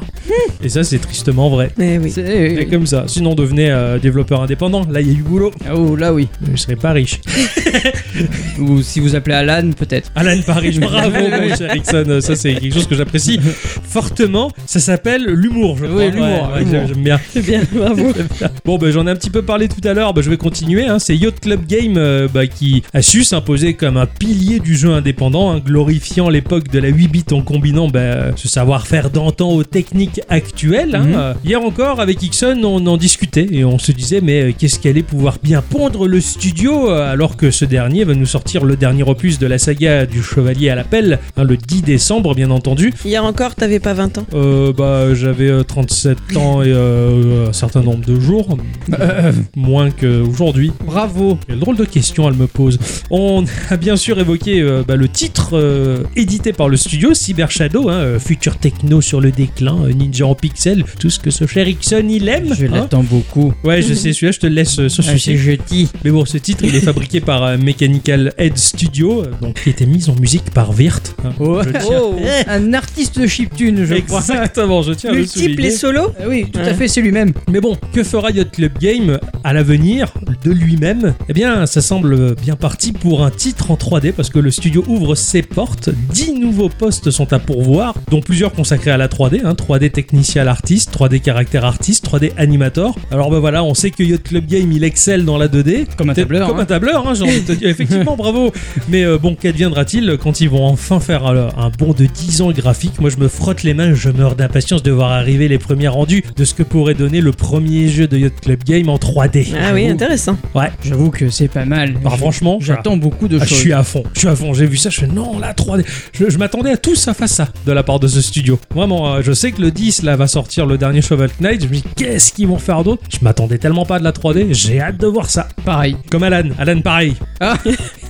Et 0.62 0.68
ça, 0.68 0.84
c'est 0.84 0.98
tristement 0.98 1.48
vrai. 1.48 1.70
Mais 1.78 1.98
oui. 1.98 2.10
c'est. 2.10 2.66
Comme 2.70 2.86
ça. 2.86 3.04
Sinon, 3.06 3.34
devenez 3.34 3.70
euh, 3.70 3.98
développeur 3.98 4.42
indépendant. 4.42 4.84
Là, 4.90 5.00
il 5.00 5.08
y 5.08 5.10
a 5.10 5.14
du 5.14 5.22
boulot. 5.22 5.50
Oh 5.74 5.96
là 5.96 6.12
oui. 6.12 6.28
Je 6.52 6.56
serai 6.56 6.76
pas 6.76 6.92
riche. 6.92 7.20
Ou 8.58 8.82
si 8.82 9.00
vous 9.00 9.14
appelez 9.14 9.34
Alan, 9.36 9.70
peut-être. 9.76 10.10
Alan 10.14 10.40
Paris, 10.46 10.78
bravo, 10.80 11.16
mon 11.18 11.48
cher 11.56 11.70
Ericsson. 11.70 12.18
Ça, 12.20 12.34
c'est 12.36 12.54
quelque 12.54 12.74
chose 12.74 12.86
que 12.86 12.94
j'apprécie 12.96 13.38
fortement. 13.84 14.50
Ça 14.66 14.80
s'appelle 14.80 15.24
l'humour, 15.24 15.76
je 15.78 15.86
crois. 15.86 15.96
Oui, 16.04 16.10
l'humour, 16.10 16.26
Ouais, 16.52 16.58
ouais, 16.58 16.64
l'humour. 16.64 16.86
j'aime 16.88 17.02
bien. 17.04 17.20
C'est 17.32 17.42
bien, 17.44 17.62
bravo. 17.72 18.12
Bon, 18.64 18.76
ben 18.78 18.90
j'en 18.90 19.06
ai 19.06 19.10
un 19.10 19.16
petit 19.16 19.30
peu 19.30 19.42
parlé 19.42 19.68
tout 19.68 19.86
à 19.86 19.94
l'heure. 19.94 20.12
Ben, 20.12 20.22
je 20.22 20.30
vais 20.30 20.36
continuer. 20.36 20.84
hein. 20.86 20.98
C'est 20.98 21.16
Yacht 21.16 21.40
Club 21.40 21.66
Game 21.66 21.94
euh, 21.96 22.28
bah, 22.32 22.46
qui 22.46 22.82
a 22.92 23.02
su 23.02 23.24
s'imposer 23.24 23.74
comme 23.74 23.96
un 23.96 24.06
pilier 24.06 24.58
du 24.58 24.76
jeu 24.76 24.92
indépendant, 24.92 25.50
hein, 25.52 25.60
glorifiant 25.64 26.28
l'époque 26.28 26.68
de 26.68 26.78
la 26.78 26.88
8 26.88 27.08
bits 27.08 27.24
en 27.32 27.40
combinant 27.42 27.88
bah, 27.88 28.36
ce 28.36 28.48
savoir-faire 28.48 29.10
d'antan 29.28 29.50
aux 29.52 29.64
techniques 29.64 30.20
actuelles. 30.28 30.94
hein. 30.94 31.04
Mhm. 31.34 31.34
Hier 31.44 31.62
encore, 31.62 32.00
avec 32.00 32.22
Ixon, 32.22 32.60
on 32.64 32.86
en 32.86 32.96
discutait 32.96 33.46
et 33.50 33.64
on 33.64 33.78
se 33.78 33.92
disait, 33.92 34.20
mais 34.22 34.40
euh, 34.42 34.52
qu'est-ce 34.56 34.78
qu'allait 34.78 35.02
pouvoir 35.02 35.36
bien 35.42 35.60
pondre 35.62 36.06
le 36.08 36.20
studio 36.20 36.90
euh, 36.90 37.12
alors 37.12 37.36
que 37.36 37.50
ce 37.50 37.64
dernier 37.64 38.04
va 38.04 38.14
nous 38.14 38.26
sortir 38.26 38.64
le 38.64 38.76
dernier 38.76 39.02
opus 39.02 39.38
de 39.38 39.46
la 39.46 39.58
saga 39.58 40.06
du 40.06 40.22
Chevalier 40.22 40.70
à 40.70 40.75
l'appel, 40.75 41.19
hein, 41.36 41.44
le 41.44 41.56
10 41.56 41.82
décembre, 41.82 42.34
bien 42.34 42.50
entendu. 42.50 42.92
Hier 43.04 43.22
encore, 43.25 43.54
t'avais 43.54 43.80
pas 43.80 43.92
20 43.94 44.19
ans. 44.19 44.26
Euh, 44.34 44.72
bah, 44.72 45.14
j'avais 45.14 45.48
euh, 45.50 45.62
37 45.62 46.36
ans 46.36 46.62
et 46.62 46.66
euh, 46.72 47.48
un 47.48 47.52
certain 47.52 47.82
nombre 47.82 48.04
de 48.06 48.19
jours, 48.19 48.56
Euh, 48.98 49.32
moins 49.56 49.90
qu'aujourd'hui. 49.90 50.72
bravo. 50.86 51.38
Quelle 51.46 51.58
drôle 51.60 51.76
de 51.76 51.84
question 51.84 52.28
elle 52.28 52.34
me 52.36 52.46
pose. 52.46 52.78
On 53.10 53.44
a 53.70 53.76
bien 53.76 53.96
sûr 53.96 54.19
évoqué 54.19 54.60
euh, 54.60 54.82
bah, 54.86 54.96
le 54.96 55.08
titre 55.08 55.50
euh, 55.52 56.02
édité 56.16 56.52
par 56.52 56.69
le 56.69 56.76
studio 56.76 57.12
Cyber 57.14 57.50
Shadow, 57.50 57.88
hein, 57.90 58.19
futur 58.19 58.56
techno 58.56 59.00
sur 59.00 59.17
le 59.20 59.30
déclin, 59.32 59.76
euh, 59.84 59.92
ninja 59.92 60.26
en 60.26 60.34
pixel, 60.34 60.84
tout 60.98 61.10
ce 61.10 61.18
que 61.18 61.30
ce 61.30 61.46
cher 61.46 61.66
Ixon 61.68 62.06
il 62.08 62.28
aime. 62.28 62.54
Je 62.58 62.66
hein. 62.66 62.70
l'attends 62.72 63.02
beaucoup. 63.02 63.52
Ouais, 63.64 63.82
je 63.82 63.94
sais, 63.94 64.12
celui-là 64.12 64.32
je 64.32 64.38
te 64.40 64.46
le 64.46 64.54
laisse 64.54 64.78
euh, 64.78 64.88
sur 64.88 65.04
Ah, 65.08 65.16
jeudi. 65.16 65.88
Mais 66.04 66.10
bon, 66.10 66.24
ce 66.24 66.38
titre 66.38 66.64
il 66.64 66.74
est 66.74 66.80
fabriqué 66.80 67.20
par 67.20 67.42
euh, 67.44 67.56
Mechanical 67.58 68.32
Head 68.38 68.56
Studio, 68.56 69.22
euh, 69.22 69.30
donc 69.40 69.60
qui 69.62 69.70
était 69.70 69.86
mis 69.86 70.08
en 70.08 70.14
musique 70.14 70.50
par 70.50 70.70
Wirt. 70.78 71.14
hein. 71.24 71.32
Oh. 71.40 71.60
Oh 71.90 72.16
Un 72.48 72.72
artiste 72.74 73.26
chiptune, 73.26 73.84
je 73.84 73.94
crois. 73.96 74.20
Exactement, 74.20 74.82
je 74.82 74.92
tiens 74.92 75.10
à 75.10 75.14
le 75.14 75.26
souligner. 75.26 75.66
et 75.66 75.70
solos 75.70 76.12
Ah 76.20 76.24
oui, 76.28 76.46
tout 76.52 76.60
à 76.60 76.74
fait, 76.74 76.88
c'est 76.88 77.00
lui-même. 77.00 77.32
Mais 77.50 77.60
bon, 77.60 77.76
que 77.92 78.02
fera 78.02 78.30
Yacht 78.30 78.50
Club 78.52 78.72
Game 78.80 79.18
à 79.44 79.52
l'avenir 79.52 80.12
de 80.44 80.50
lui-même? 80.50 81.14
Eh 81.28 81.32
bien, 81.32 81.66
ça 81.66 81.80
semble 81.80 82.34
bien 82.36 82.56
parti 82.56 82.92
pour 82.92 83.24
un 83.24 83.30
titre 83.30 83.70
en 83.70 83.74
3D 83.76 84.12
parce 84.12 84.30
que 84.30 84.38
le 84.38 84.50
studio 84.50 84.84
ouvre 84.88 85.14
ses 85.14 85.42
portes. 85.42 85.90
10 86.12 86.34
nouveaux 86.34 86.68
postes 86.68 87.10
sont 87.10 87.32
à 87.32 87.38
pourvoir, 87.38 87.94
dont 88.10 88.20
plusieurs 88.20 88.52
consacrés 88.52 88.90
à 88.90 88.96
la 88.96 89.07
3D, 89.08 89.40
hein, 89.44 89.55
3D 89.55 89.90
technicial 89.90 90.49
artiste, 90.49 90.96
3D 90.96 91.20
caractère 91.20 91.64
artiste, 91.64 92.06
3D 92.08 92.32
animator. 92.37 92.96
Alors 93.10 93.31
ben 93.31 93.38
voilà, 93.38 93.64
on 93.64 93.75
sait 93.75 93.90
que 93.90 94.02
Yacht 94.02 94.22
Club 94.22 94.46
Game 94.46 94.70
il 94.72 94.84
excelle 94.84 95.25
dans 95.25 95.38
la 95.38 95.49
2D. 95.49 95.87
Comme 95.96 96.10
un 96.10 96.14
tableur. 96.14 96.49
Comme 96.49 96.58
hein. 96.58 96.62
un 96.62 96.66
tableur, 96.66 97.06
hein, 97.08 97.14
j'ai 97.14 97.25
envie 97.25 97.40
de 97.40 97.46
te 97.46 97.52
dire. 97.52 97.69
Effectivement, 97.69 98.16
bravo. 98.19 98.52
Mais 98.88 99.05
euh, 99.05 99.19
bon, 99.19 99.34
qu'adviendra-t-il 99.34 100.19
quand 100.20 100.40
ils 100.40 100.49
vont 100.49 100.66
enfin 100.66 101.00
faire 101.00 101.26
euh, 101.26 101.49
un 101.56 101.70
bond 101.70 101.93
de 101.93 102.06
10 102.06 102.43
ans 102.43 102.50
graphique? 102.52 103.00
Moi, 103.00 103.10
je 103.10 103.16
me 103.16 103.28
frotte 103.28 103.62
les 103.62 103.75
mains, 103.75 103.94
je 103.94 104.10
meurs 104.10 104.37
d'impatience 104.37 104.82
de 104.82 104.90
voir 104.90 105.12
arriver 105.12 105.49
les 105.49 105.58
premiers 105.58 105.88
rendus 105.88 106.22
de 106.37 106.44
ce 106.44 106.54
que 106.54 106.62
pourrait 106.62 106.94
donner 106.94 107.20
le 107.20 107.32
premier 107.32 107.88
jeu 107.88 108.06
de 108.06 108.19
Yacht 108.19 108.40
Club 108.40 108.64
Game 108.64 108.88
en 108.88 108.96
3D. 108.96 109.49
Ah 109.58 109.72
oui, 109.75 109.87
intéressant. 109.88 110.37
Ouais. 110.54 110.70
J'avoue 110.84 111.11
que 111.11 111.31
c'est 111.31 111.49
pas 111.49 111.64
mal. 111.64 111.96
Alors, 112.00 112.12
Je- 112.12 112.19
franchement, 112.19 112.58
j'attends 112.61 112.96
beaucoup 112.96 113.28
de 113.28 113.38
ah, 113.40 113.44
je 113.44 113.49
choses. 113.49 113.58
suis 113.58 113.72
à 113.72 113.82
fond, 113.82 114.04
je 114.14 114.20
suis 114.20 114.28
à 114.28 114.37
fond. 114.37 114.54
J'ai 114.54 114.66
vu 114.66 114.76
ça, 114.76 114.90
je 114.90 115.00
fais 115.00 115.06
non, 115.06 115.38
la 115.38 115.52
3D. 115.52 115.84
Je, 116.12 116.28
je 116.28 116.38
m'attendais 116.38 116.70
à 116.70 116.76
tout 116.76 116.94
ça 116.94 117.14
fasse 117.14 117.32
ça 117.32 117.49
de 117.66 117.72
la 117.72 117.82
part 117.82 118.00
de 118.00 118.08
ce 118.08 118.20
studio. 118.20 118.58
Vraiment, 118.75 118.98
euh, 119.07 119.23
je 119.23 119.33
sais 119.33 119.52
que 119.52 119.61
le 119.61 119.71
10 119.71 120.02
là 120.02 120.17
va 120.17 120.26
sortir 120.26 120.67
le 120.67 120.78
dernier 120.78 121.02
Shovel 121.02 121.31
Knight. 121.40 121.62
Je 121.62 121.67
me 121.67 121.73
dis 121.75 121.85
qu'est-ce 121.97 122.33
qu'ils 122.33 122.47
vont 122.49 122.59
faire 122.59 122.83
d'autre? 122.85 123.02
Je 123.11 123.19
m'attendais 123.23 123.59
tellement 123.59 123.85
pas 123.85 123.97
à 123.97 123.99
de 123.99 124.05
la 124.05 124.12
3D. 124.12 124.52
J'ai 124.52 124.81
hâte 124.81 124.97
de 124.99 125.07
voir 125.07 125.28
ça. 125.31 125.49
Pareil. 125.64 125.97
Comme 126.11 126.23
Alan, 126.23 126.49
Alan 126.59 126.81
pareil. 126.81 127.14
Ah 127.40 127.55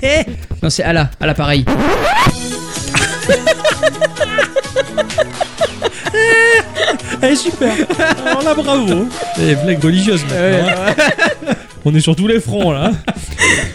Non, 0.62 0.70
c'est 0.70 0.82
à 0.82 0.92
la, 0.92 1.10
à 1.20 1.26
l'appareil. 1.26 1.64
Eh 7.22 7.34
super 7.36 7.72
Alors 8.26 8.42
là 8.42 8.54
bravo 8.54 9.06
Eh 9.40 9.54
blague 9.56 9.82
religieuse 9.82 10.22
maintenant 10.24 10.68
hein. 11.48 11.54
On 11.84 11.94
est 11.94 12.00
sur 12.00 12.14
tous 12.16 12.26
les 12.26 12.40
fronts 12.40 12.72
là 12.72 12.92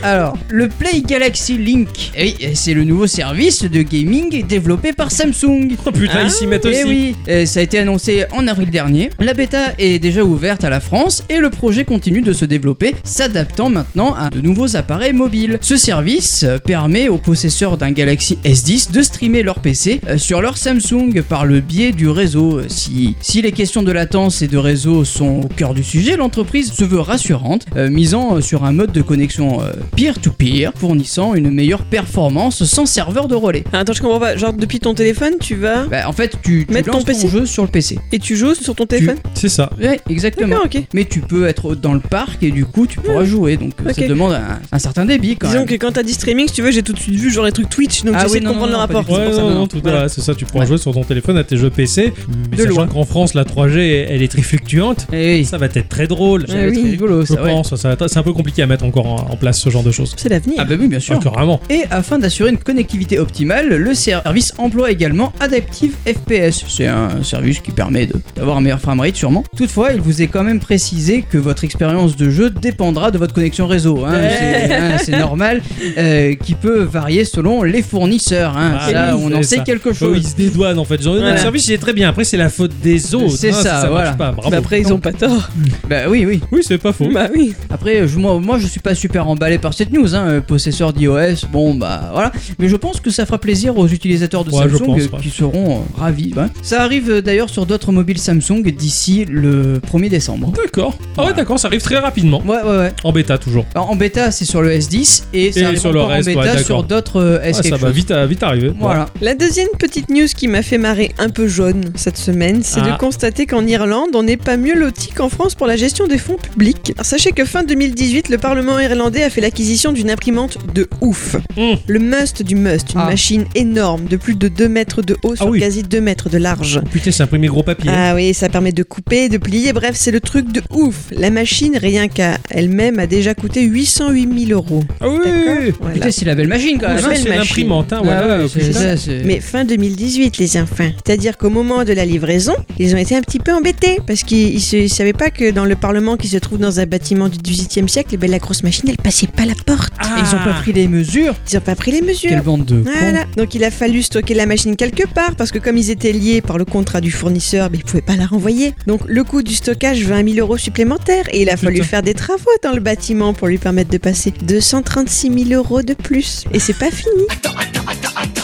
Alors, 0.03 0.37
le 0.49 0.67
Play 0.67 1.01
Galaxy 1.01 1.57
Link, 1.57 2.11
eh 2.17 2.23
oui, 2.25 2.49
c'est 2.55 2.73
le 2.73 2.83
nouveau 2.83 3.07
service 3.07 3.63
de 3.63 3.81
gaming 3.83 4.45
développé 4.45 4.91
par 4.91 5.11
Samsung. 5.11 5.69
Oh 5.85 5.91
putain 5.91 6.23
ils 6.23 6.29
s'y 6.29 6.45
mettent 6.45 6.65
aussi 6.65 6.81
Eh 6.81 6.89
oui, 6.89 7.15
euh, 7.29 7.45
ça 7.45 7.61
a 7.61 7.63
été 7.63 7.79
annoncé 7.79 8.25
en 8.33 8.45
avril 8.49 8.69
dernier. 8.69 9.11
La 9.19 9.33
bêta 9.33 9.71
est 9.77 9.99
déjà 9.99 10.25
ouverte 10.25 10.65
à 10.65 10.69
la 10.69 10.81
France 10.81 11.23
et 11.29 11.37
le 11.37 11.49
projet 11.49 11.85
continue 11.85 12.21
de 12.21 12.33
se 12.33 12.43
développer, 12.43 12.95
s'adaptant 13.05 13.69
maintenant 13.69 14.13
à 14.13 14.29
de 14.29 14.41
nouveaux 14.41 14.75
appareils 14.75 15.13
mobiles. 15.13 15.57
Ce 15.61 15.77
service 15.77 16.43
euh, 16.43 16.57
permet 16.57 17.07
aux 17.07 17.17
possesseurs 17.17 17.77
d'un 17.77 17.91
Galaxy 17.91 18.37
S10 18.43 18.91
de 18.91 19.01
streamer 19.01 19.41
leur 19.41 19.59
PC 19.59 20.01
euh, 20.09 20.17
sur 20.17 20.41
leur 20.41 20.57
Samsung 20.57 21.21
par 21.21 21.45
le 21.45 21.61
biais 21.61 21.93
du 21.93 22.09
réseau. 22.09 22.59
Si, 22.67 23.15
si 23.21 23.41
les 23.41 23.53
questions 23.53 23.83
de 23.83 23.91
latence 23.93 24.41
et 24.41 24.49
de 24.49 24.57
réseau 24.57 25.05
sont 25.05 25.41
au 25.45 25.47
cœur 25.47 25.73
du 25.73 25.83
sujet, 25.83 26.17
l'entreprise 26.17 26.73
se 26.73 26.83
veut 26.83 26.99
rassurante, 26.99 27.65
misant 27.75 28.41
sur 28.41 28.65
un 28.65 28.73
mode 28.73 28.91
de 28.91 29.01
connexion 29.01 29.61
euh, 29.63 29.73
peer-to-peer, 29.95 30.71
fournissant 30.75 31.33
une 31.33 31.49
meilleure 31.51 31.83
performance 31.83 32.63
sans 32.65 32.85
serveur 32.85 33.27
de 33.27 33.35
relais. 33.35 33.63
Ah, 33.73 33.79
Attends, 33.79 33.93
je 33.93 34.01
comprends 34.01 34.19
pas. 34.19 34.35
Genre, 34.37 34.53
depuis 34.53 34.79
ton 34.79 34.93
téléphone, 34.93 35.33
tu 35.39 35.55
vas 35.55 35.85
Bah, 35.85 36.07
en 36.07 36.11
fait, 36.13 36.35
tu, 36.43 36.65
tu 36.65 36.73
Mettre 36.73 36.91
ton 36.91 37.01
PC 37.01 37.27
jeu 37.27 37.45
sur 37.45 37.63
le 37.63 37.69
PC. 37.69 37.99
et 38.11 38.19
tu 38.19 38.35
joues 38.35 38.53
sur 38.55 38.75
ton 38.75 38.85
téléphone 38.85 39.17
C'est 39.33 39.49
ça 39.49 39.69
Ouais, 39.81 39.99
exactement. 40.09 40.57
Mais 40.93 41.05
tu 41.05 41.19
peux 41.21 41.47
être 41.47 41.75
dans 41.75 41.93
le 41.93 41.99
parc 41.99 42.43
et 42.43 42.51
du 42.51 42.65
coup 42.65 42.87
tu 42.87 42.99
pourras 42.99 43.23
jouer. 43.25 43.57
Donc 43.57 43.73
euh, 43.85 43.91
ça 43.93 44.07
demande 44.07 44.33
un, 44.33 44.59
un 44.71 44.79
certain 44.79 45.05
débit 45.05 45.35
quand 45.37 45.47
Disons 45.47 45.59
même. 45.61 45.67
que 45.69 45.75
quand 45.75 45.91
t'as 45.93 46.03
dit 46.03 46.13
streaming, 46.13 46.47
si 46.47 46.53
tu 46.53 46.61
veux, 46.61 46.71
j'ai 46.71 46.83
tout 46.83 46.93
de 46.93 46.99
suite 46.99 47.15
vu 47.15 47.31
genre 47.31 47.45
les 47.45 47.51
trucs 47.51 47.69
Twitch, 47.69 48.03
donc 48.03 48.15
Ah 48.17 48.23
j'essaie 48.23 48.35
oui, 48.35 48.39
de 48.41 48.45
non, 48.45 48.51
comprendre 48.51 48.71
non, 48.73 48.77
le 48.87 48.93
non, 48.93 48.97
rapport. 48.99 49.09
Ouais, 49.17 49.31
non, 49.31 49.49
non, 49.51 49.67
tout 49.67 49.79
Voilà. 49.83 50.09
c'est 50.09 50.21
ça, 50.21 50.33
tu 50.35 50.45
pourras 50.45 50.61
Ouais. 50.63 50.67
jouer 50.67 50.77
sur 50.77 50.93
ton 50.93 51.03
téléphone 51.03 51.37
à 51.37 51.43
tes 51.43 51.57
jeux 51.57 51.69
PC. 51.69 52.13
Mais 52.51 52.57
De 52.57 52.63
sachant 52.63 52.87
qu'en 52.87 53.03
France, 53.05 53.33
la 53.33 53.43
3G, 53.43 54.05
elle 54.09 54.21
est 54.21 54.27
très 54.27 54.41
fluctuante. 54.41 55.07
Eh 55.11 55.35
oui, 55.39 55.45
Ça 55.45 55.57
va 55.57 55.65
être 55.67 55.87
très 55.89 56.07
drôle. 56.07 56.45
ça 56.47 56.53
va 56.55 56.61
être 56.63 56.75
oui. 56.75 56.91
rigolo 56.91 57.25
Je 57.25 57.33
pense, 57.33 57.73
c'est 57.75 58.17
un 58.17 58.23
peu 58.23 58.33
compliqué 58.33 58.61
à 58.61 58.67
mettre 58.67 58.85
encore 58.85 59.05
en, 59.07 59.31
en 59.31 59.35
place 59.37 59.52
place 59.53 59.59
ce 59.61 59.69
genre 59.69 59.83
de 59.83 59.91
choses. 59.91 60.13
C'est 60.17 60.29
l'avenir. 60.29 60.55
Ah 60.59 60.65
bah 60.65 60.75
oui, 60.79 60.87
bien 60.87 60.99
sûr. 60.99 61.19
Ah, 61.19 61.23
carrément. 61.23 61.59
Et 61.69 61.83
afin 61.91 62.17
d'assurer 62.19 62.49
une 62.49 62.57
connectivité 62.57 63.19
optimale, 63.19 63.67
le 63.69 63.93
service 63.93 64.53
emploie 64.57 64.91
également 64.91 65.31
Adaptive 65.39 65.93
FPS. 66.05 66.63
C'est 66.67 66.87
un 66.87 67.23
service 67.23 67.59
qui 67.59 67.71
permet 67.71 68.07
d'avoir 68.35 68.57
un 68.57 68.61
meilleur 68.61 68.79
framerate 68.79 69.15
sûrement. 69.15 69.43
Toutefois, 69.55 69.91
il 69.93 70.01
vous 70.01 70.21
est 70.21 70.27
quand 70.27 70.43
même 70.43 70.59
précisé 70.59 71.23
que 71.29 71.37
votre 71.37 71.63
expérience 71.63 72.15
de 72.15 72.29
jeu 72.29 72.49
dépendra 72.49 73.11
de 73.11 73.17
votre 73.17 73.33
connexion 73.33 73.67
réseau. 73.67 74.03
hein. 74.05 74.13
Ouais. 74.13 74.29
C'est 74.39 74.73
hein, 74.73 74.97
c'est 75.03 75.17
normal, 75.19 75.61
euh, 75.97 76.33
qui 76.35 76.55
peut 76.55 76.81
varier 76.83 77.25
selon 77.25 77.63
les 77.63 77.81
fournisseurs. 77.81 78.57
hein. 78.57 78.77
Ah 78.79 78.89
Ça, 78.91 79.15
oui, 79.15 79.23
on 79.25 79.37
en 79.37 79.43
sait 79.43 79.57
ça. 79.57 79.63
quelque 79.63 79.89
Oh, 79.89 79.93
chose. 79.93 80.17
ils 80.17 80.27
se 80.27 80.35
dédouanent 80.35 80.79
en 80.79 80.85
fait. 80.85 81.01
Genre, 81.01 81.13
Voilà. 81.13 81.29
Notre 81.31 81.41
service 81.41 81.67
il 81.67 81.73
est 81.73 81.77
très 81.77 81.93
bien. 81.93 82.09
Après, 82.09 82.23
c'est 82.23 82.37
la 82.37 82.49
faute 82.49 82.71
des 82.81 83.13
autres. 83.15 83.35
C'est 83.37 83.49
hein, 83.49 83.53
ça, 83.53 83.81
ça 83.81 83.89
voilà. 83.89 84.05
marche 84.05 84.17
pas. 84.17 84.31
Bravo. 84.31 84.49
Bah 84.49 84.57
après, 84.57 84.79
ils 84.81 84.91
ont 84.93 84.99
pas 84.99 85.11
tort. 85.13 85.49
Bah 85.89 86.03
oui, 86.09 86.25
oui. 86.25 86.41
Oui, 86.51 86.61
c'est 86.65 86.77
pas 86.77 86.93
faux. 86.93 87.09
Bah 87.13 87.27
oui. 87.35 87.53
Après, 87.69 88.07
je, 88.07 88.17
moi, 88.17 88.39
moi, 88.39 88.57
je 88.59 88.67
suis 88.67 88.79
pas 88.79 88.95
super 88.95 89.27
emballé 89.27 89.42
par 89.61 89.73
cette 89.73 89.91
news. 89.91 90.15
Hein. 90.15 90.27
euh, 90.27 90.41
Possesseur 90.41 90.93
d'iOS, 90.93 91.47
bon 91.51 91.73
bah 91.75 92.09
voilà. 92.13 92.31
Mais 92.59 92.67
je 92.67 92.75
pense 92.75 92.99
que 92.99 93.09
ça 93.09 93.25
fera 93.25 93.37
plaisir 93.37 93.77
aux 93.77 93.87
utilisateurs 93.87 94.43
de 94.43 94.51
Ouais, 94.51 94.63
Samsung 94.69 94.85
pense, 94.85 95.01
euh, 95.01 95.07
ouais. 95.15 95.21
qui 95.21 95.29
seront 95.29 95.77
euh, 95.77 95.99
ravis. 95.99 96.33
ouais. 96.35 96.45
Ça 96.61 96.81
arrive 96.83 97.09
euh, 97.09 97.21
d'ailleurs 97.21 97.49
sur 97.49 97.65
d'autres 97.65 97.91
mobiles 97.91 98.17
Samsung 98.19 98.61
d'ici 98.63 99.25
le 99.29 99.79
1er 99.79 100.09
décembre. 100.09 100.51
D'accord. 100.55 100.97
Ah 101.17 101.25
ouais, 101.25 101.33
d'accord, 101.33 101.59
ça 101.59 101.67
arrive 101.67 101.81
très 101.81 101.97
rapidement. 101.97 102.41
Ouais, 102.45 102.61
ouais, 102.63 102.77
ouais. 102.77 102.93
En 103.03 103.11
bêta 103.11 103.37
toujours. 103.37 103.65
Alors, 103.75 103.89
en 103.91 103.95
bêta, 103.95 104.31
c'est 104.31 104.45
sur 104.45 104.61
le 104.61 104.71
S10 104.71 105.23
et 105.33 105.51
ça 105.51 105.59
Et 105.59 105.65
arrive 105.65 105.79
sur 105.79 105.93
le 105.93 106.01
reste, 106.01 106.29
en 106.29 106.41
bêta 106.41 106.57
sur 106.63 106.83
d'autres 106.83 107.21
euh, 107.21 107.41
S 107.43 107.57
Ah, 107.59 107.63
ça 107.69 107.77
va 107.77 107.89
vite, 107.91 108.11
à- 108.11 108.25
vite 108.25 108.43
arriver. 108.43 108.71
Voilà. 108.79 109.07
La 109.21 109.35
deuxième 109.35 109.67
petite 109.79 110.09
news 110.09 110.27
qui 110.35 110.47
m'a 110.47 110.61
fait 110.61 110.77
marrer 110.77 111.11
un 111.19 111.29
peu 111.29 111.47
jaune 111.47 111.85
cette 111.95 112.17
semaine, 112.17 112.61
c'est 112.63 112.81
Ah. 112.83 112.91
de 112.91 112.97
constater 112.97 113.45
qu'en 113.45 113.65
Irlande, 113.65 114.09
on 114.15 114.23
n'est 114.23 114.37
pas 114.37 114.57
mieux 114.57 114.75
loti 114.75 115.09
qu'en 115.11 115.29
France 115.29 115.55
pour 115.55 115.67
la 115.67 115.75
gestion 115.75 116.07
des 116.07 116.17
fonds 116.17 116.37
publics. 116.37 116.91
Alors, 116.95 117.05
sachez 117.05 117.31
que 117.31 117.45
fin 117.45 117.63
2018, 117.63 118.29
le 118.29 118.37
Parlement 118.37 118.79
irlandais 118.79 119.23
a 119.23 119.29
fait 119.33 119.41
l'acquisition 119.41 119.91
d'une 119.91 120.09
imprimante 120.09 120.57
de 120.73 120.87
ouf. 121.01 121.35
Hum. 121.57 121.77
Le 121.87 121.99
must 121.99 122.41
du 122.43 122.55
must, 122.55 122.93
une 122.93 123.01
Ah. 123.01 123.05
machine 123.09 123.45
énorme 123.55 124.05
de 124.05 124.15
plus 124.17 124.35
de 124.35 124.47
2 124.47 124.67
mètres 124.69 125.01
de 125.01 125.17
haut 125.23 125.35
sur 125.35 125.47
oui. 125.47 125.59
quasi 125.59 125.83
2 125.83 125.99
mètres 126.01 126.29
de 126.29 126.37
large. 126.37 126.79
Oh, 126.83 126.87
putain, 126.91 127.11
c'est 127.11 127.23
imprimé 127.23 127.47
gros 127.47 127.63
papier. 127.63 127.89
Ah 127.93 128.13
oui, 128.15 128.33
ça 128.33 128.49
permet 128.49 128.71
de 128.71 128.83
couper, 128.83 129.29
de 129.29 129.37
plier, 129.37 129.73
bref, 129.73 129.95
c'est 129.95 130.11
le 130.11 130.19
truc 130.19 130.51
de 130.51 130.61
ouf. 130.71 131.09
La 131.11 131.29
machine, 131.29 131.77
rien 131.77 132.07
qu'à 132.07 132.37
elle-même, 132.49 132.99
a 132.99 133.07
déjà 133.07 133.33
coûté 133.33 133.61
808 133.63 134.47
000 134.47 134.51
euros. 134.51 134.83
Ah 135.01 135.07
oui. 135.09 135.71
Voilà. 135.79 135.93
Putain, 135.95 136.11
c'est 136.11 136.25
la 136.25 136.35
belle 136.35 136.47
machine 136.47 136.77
quand 136.79 136.87
Ah, 136.89 136.95
même. 136.95 137.05
belle 137.09 137.17
c'est 137.23 137.29
l'imprimante, 137.29 137.91
hein, 137.93 137.99
Ah 138.01 138.03
voilà. 138.03 138.43
ouais, 138.43 138.47
ça, 138.71 138.97
c'est- 138.97 139.23
Mais 139.25 139.39
fin 139.39 139.65
2018, 139.65 140.37
les 140.37 140.57
enfants. 140.57 140.89
C'est-à-dire 141.05 141.37
qu'au 141.37 141.49
moment 141.49 141.83
de 141.83 141.93
la 141.93 142.05
livraison, 142.05 142.53
ils 142.79 142.93
ont 142.95 142.97
été 142.97 143.15
un 143.15 143.21
petit 143.21 143.39
peu 143.39 143.53
embêtés 143.53 143.99
parce 144.05 144.23
qu'ils 144.23 144.55
ne 144.83 144.87
savaient 144.87 145.13
pas 145.13 145.29
que 145.29 145.51
dans 145.51 145.65
le 145.65 145.75
Parlement 145.75 146.17
qui 146.17 146.27
se 146.27 146.37
trouve 146.37 146.59
dans 146.59 146.79
un 146.79 146.85
bâtiment 146.85 147.29
du 147.29 147.37
XVIIIe 147.39 147.89
siècle, 147.89 148.09
eh 148.13 148.17
ben, 148.17 148.29
la 148.29 148.39
grosse 148.39 148.63
machine, 148.63 148.85
elle 148.89 148.97
passait 148.97 149.22
pas 149.27 149.45
la 149.45 149.55
porte. 149.55 149.93
Ah. 149.99 150.17
Et 150.17 150.21
ils 150.21 150.35
ont 150.35 150.43
pas 150.43 150.59
pris 150.59 150.73
les 150.73 150.87
mesures. 150.87 151.35
Ils 151.51 151.57
ont 151.57 151.61
pas 151.61 151.75
pris 151.75 151.91
les 151.91 152.01
mesures. 152.01 152.29
Quelle 152.29 152.41
bande 152.41 152.65
de. 152.65 152.77
Voilà. 152.77 153.25
Donc 153.37 153.55
il 153.55 153.63
a 153.63 153.71
fallu 153.71 154.01
stocker 154.03 154.33
la 154.33 154.45
machine 154.45 154.75
quelque 154.75 155.07
part 155.07 155.35
parce 155.35 155.51
que 155.51 155.59
comme 155.59 155.77
ils 155.77 155.89
étaient 155.89 156.11
liés 156.11 156.41
par 156.41 156.57
le 156.57 156.65
contrat 156.65 157.01
du 157.01 157.11
fournisseur, 157.11 157.69
ben, 157.69 157.77
ils 157.77 157.83
pouvaient 157.83 158.01
pas 158.01 158.15
la 158.15 158.25
renvoyer. 158.25 158.73
Donc 158.87 159.01
le 159.07 159.23
coût 159.23 159.41
du 159.43 159.53
stockage 159.53 160.03
20 160.03 160.33
000 160.35 160.45
euros 160.45 160.57
supplémentaires 160.57 161.25
et 161.31 161.41
il 161.41 161.49
a 161.49 161.57
fallu 161.57 161.75
Putain. 161.75 161.87
faire 161.87 162.01
des 162.03 162.13
travaux 162.13 162.51
dans 162.63 162.73
le 162.73 162.79
bâtiment 162.79 163.33
pour 163.33 163.47
lui 163.47 163.57
permettre 163.57 163.89
de 163.89 163.97
passer 163.97 164.33
236 164.41 165.47
000 165.47 165.61
euros 165.61 165.81
de 165.81 165.93
plus. 165.93 166.45
Et 166.53 166.59
c'est 166.59 166.77
pas 166.77 166.91
fini. 166.91 167.23
Attends, 167.29 167.49
attends, 167.57 167.85
attends, 167.87 168.09
attends, 168.15 168.42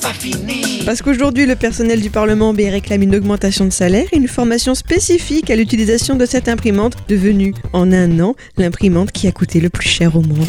c'est 0.00 0.06
pas 0.06 0.12
fini. 0.14 0.82
Parce 0.86 1.02
qu'aujourd'hui, 1.02 1.46
le 1.46 1.54
personnel 1.56 2.00
du 2.00 2.10
Parlement 2.10 2.54
ben, 2.54 2.70
réclame 2.70 3.02
une 3.02 3.14
augmentation 3.14 3.64
de 3.66 3.70
salaire 3.70 4.06
et 4.12 4.16
une 4.16 4.28
formation 4.28 4.74
spécifique 4.74 5.50
à 5.50 5.56
l'utilisation 5.56 6.14
de 6.16 6.24
cette 6.26 6.48
imprimante, 6.48 6.94
devenue 7.08 7.54
en 7.72 7.92
un 7.92 8.20
an 8.20 8.34
l'imprimante 8.56 9.12
qui 9.12 9.26
a 9.28 9.32
coûté 9.32 9.60
le 9.60 9.68
plus 9.68 9.88
cher 9.88 10.16
au 10.16 10.22
monde. 10.22 10.46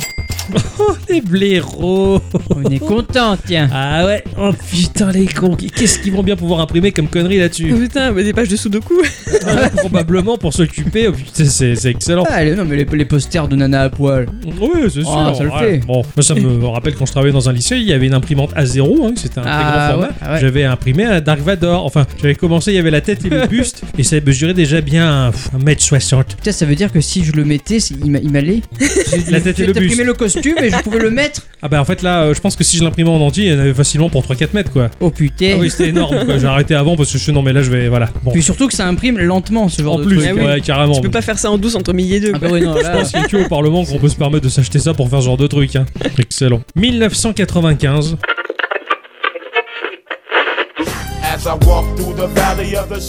Oh, 0.80 0.94
les 1.08 1.22
blaireaux. 1.22 2.20
On 2.50 2.64
est 2.72 2.80
content, 2.80 3.38
tiens. 3.46 3.70
Ah 3.72 4.04
ouais. 4.08 4.24
Oh 4.40 4.50
putain, 4.72 5.12
les 5.12 5.28
cons. 5.28 5.56
Qu'est-ce 5.56 6.00
qu'ils 6.00 6.12
vont 6.14 6.24
bien 6.24 6.36
pouvoir 6.36 6.62
imprimer 6.62 6.92
comme 6.92 7.08
connerie 7.08 7.38
là-dessus? 7.38 7.68
Putain, 7.72 8.12
des 8.14 8.34
pages 8.34 8.48
de 8.48 8.56
Sudoku 8.56 8.96
Ah, 9.46 9.70
Probablement 9.78 10.40
pour 10.40 10.52
s'occuper. 10.54 11.08
Oh, 11.10 11.12
putain, 11.12 11.46
c'est 11.46 11.76
excellent. 11.86 12.24
Ah, 12.28 12.44
les- 12.44 12.56
non, 12.56 12.66
mais 12.66 12.78
les, 12.78 12.86
les 12.86 13.06
posters 13.06 13.48
de 13.48 13.56
Nana 13.58 13.82
à 13.84 13.90
poil. 13.92 14.28
Oui, 14.60 14.70
c'est 14.86 15.02
sûr. 15.04 15.12
Ah, 15.16 15.34
ça 15.38 15.44
le 15.44 15.52
Ouais. 15.52 15.60
fait. 15.60 15.78
Bon, 15.86 16.02
moi, 16.16 16.24
ça 16.24 16.34
me 16.34 16.66
rappelle 16.66 16.96
quand 16.96 17.06
je 17.06 17.12
travaillais 17.12 17.34
dans 17.34 17.48
un 17.48 17.54
lycée, 17.54 17.76
il 17.78 17.84
y 17.84 17.94
avait 17.94 18.08
une 18.08 18.16
imprimante 18.16 18.52
A0, 18.56 19.06
hein, 19.06 19.14
c'était 19.18 19.39
un 19.40 19.44
très 19.44 19.52
Ah, 19.52 19.88
grand 19.90 19.92
format. 20.02 20.08
ouais, 20.28 20.34
ouais. 20.34 20.40
J'avais 20.42 20.64
imprimé 20.64 21.04
un 21.06 21.22
Dark 21.22 21.40
Vador. 21.42 21.86
Enfin, 21.86 22.06
j'avais 22.22 22.36
commencé, 22.36 22.72
il 22.72 22.76
y 22.76 22.80
avait 22.80 22.92
la 22.92 23.02
tête 23.02 23.26
et 23.26 23.30
le 23.30 23.48
buste, 23.48 23.82
et 23.98 24.04
ça 24.04 24.18
mesurait 24.26 24.54
déjà 24.54 24.82
bien 24.82 25.32
1m60. 25.58 26.24
Putain, 26.38 26.52
ça 26.52 26.66
veut 26.66 26.76
dire 26.76 26.92
que 26.92 27.02
si 27.02 27.24
je 27.24 27.32
le 27.34 27.46
mettais, 27.46 27.78
il 27.78 28.12
m'a- 28.12 28.20
il 28.20 28.32
m'allait. 28.32 28.62
La 29.30 29.42
tête 29.42 29.60
et 29.60 29.66
le 29.66 29.74
buste. 29.74 29.96
J'ai 29.96 30.04
le 30.04 30.14
costume 30.14 30.56
et 30.62 30.70
je 30.70 30.78
pouvais 30.78 31.00
le 31.00 31.10
mettre. 31.12 31.42
Ah 31.62 31.68
bah 31.68 31.82
en 31.82 31.86
fait 31.86 32.02
là, 32.02 32.22
euh, 32.24 32.34
je 32.34 32.40
pense 32.42 32.56
que 32.56 32.64
si 32.64 32.78
je 32.78 32.84
l'imprimais 32.84 33.10
en 33.10 33.20
entier, 33.22 33.46
il 33.48 33.52
y 33.52 33.56
en 33.56 33.60
avait 33.60 33.74
facilement 33.74 34.10
pour 34.10 34.24
3-4 34.24 34.50
mètres 34.54 34.72
quoi. 34.72 34.90
Oh 35.02 35.10
putain. 35.10 35.54
Ah 35.56 35.60
oui, 35.60 35.70
c'était 35.70 35.90
énorme 35.90 36.26
quoi. 36.26 36.38
J'ai 36.38 36.46
arrêté 36.48 36.74
avant 36.76 36.96
parce 36.96 37.12
que 37.12 37.18
je 37.18 37.24
suis 37.24 37.34
non 37.34 37.42
mais 37.42 37.52
là 37.54 37.62
je 37.62 37.70
vais 37.70 37.90
voilà. 37.90 38.10
Bon. 38.24 38.32
Puis 38.32 38.42
surtout 38.42 38.68
que 38.68 38.74
ça 38.74 38.88
imprime 38.88 39.18
lentement 39.18 39.68
ce 39.70 39.82
genre 39.82 39.96
En 39.96 40.00
de 40.00 40.06
plus, 40.06 40.18
truc. 40.18 40.30
Ah 40.32 40.36
oui. 40.36 40.42
ouais, 40.46 40.62
carrément. 40.62 40.94
Tu 40.96 41.02
peux 41.02 41.10
pas 41.12 41.22
faire 41.22 41.38
ça 41.38 41.52
en 41.52 41.58
douce 41.58 41.76
entre 41.76 41.94
midi 41.94 42.16
et 42.16 42.20
deux. 42.20 42.32
Ah 42.36 42.40
bah 42.40 42.48
oui, 42.52 42.62
non, 42.62 42.76
Je 42.78 42.90
pense 42.90 43.12
qu'il 43.12 43.20
y 43.20 43.24
a 43.24 43.28
que 43.28 43.38
au 43.46 43.48
Parlement 43.50 43.84
qu'on 43.84 43.98
peut 44.00 44.08
se 44.10 44.16
permettre 44.16 44.46
de 44.46 44.50
s'acheter 44.50 44.80
ça 44.80 44.94
pour 44.94 45.10
faire 45.10 45.20
ce 45.20 45.26
genre 45.26 45.38
de 45.38 45.48
truc. 45.48 45.76
Hein. 45.76 45.86
Excellent. 46.18 46.62
1995. 46.76 48.18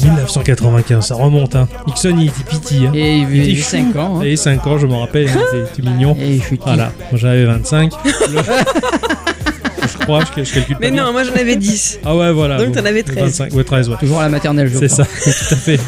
1995, 0.02 1.06
ça 1.06 1.14
remonte. 1.14 1.56
Hein. 1.56 1.68
Ixon, 1.87 2.16
il 2.18 2.28
était 2.28 2.44
petit. 2.44 2.87
Hein. 2.87 2.92
Et 2.94 3.18
il, 3.18 3.35
il 3.35 3.50
était 3.52 3.62
5 3.62 3.97
ans. 3.97 4.20
Hein. 4.20 4.23
Et 4.23 4.37
5 4.37 4.66
ans, 4.66 4.78
je 4.78 4.87
me 4.87 4.94
rappelle, 4.94 5.28
il 5.28 5.61
était 5.61 5.82
mignon. 5.82 6.16
Et 6.18 6.37
il 6.37 6.59
Voilà, 6.64 6.92
j'avais 7.12 7.44
25. 7.44 7.92
Le... 8.04 8.40
Mais 10.81 10.90
non, 10.90 11.05
bien. 11.05 11.12
moi 11.12 11.25
j'en 11.25 11.35
avais 11.35 11.57
10. 11.57 12.00
Ah 12.05 12.17
ouais, 12.17 12.33
voilà. 12.33 12.59
Donc 12.59 12.75
t'en 12.75 12.85
avais 12.85 13.02
13. 13.02 13.17
25, 13.17 13.55
ouais, 13.55 13.64
13, 13.64 13.88
ouais. 13.88 13.97
Toujours 13.99 14.21
à 14.21 14.25
la 14.25 14.29
maternelle, 14.29 14.69
je 14.73 14.79
C'est 14.79 14.88
ça, 14.88 15.05
tout 15.25 15.55
à 15.55 15.57
fait. 15.57 15.81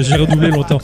J'ai 0.00 0.14
redoublé 0.14 0.48
longtemps. 0.48 0.78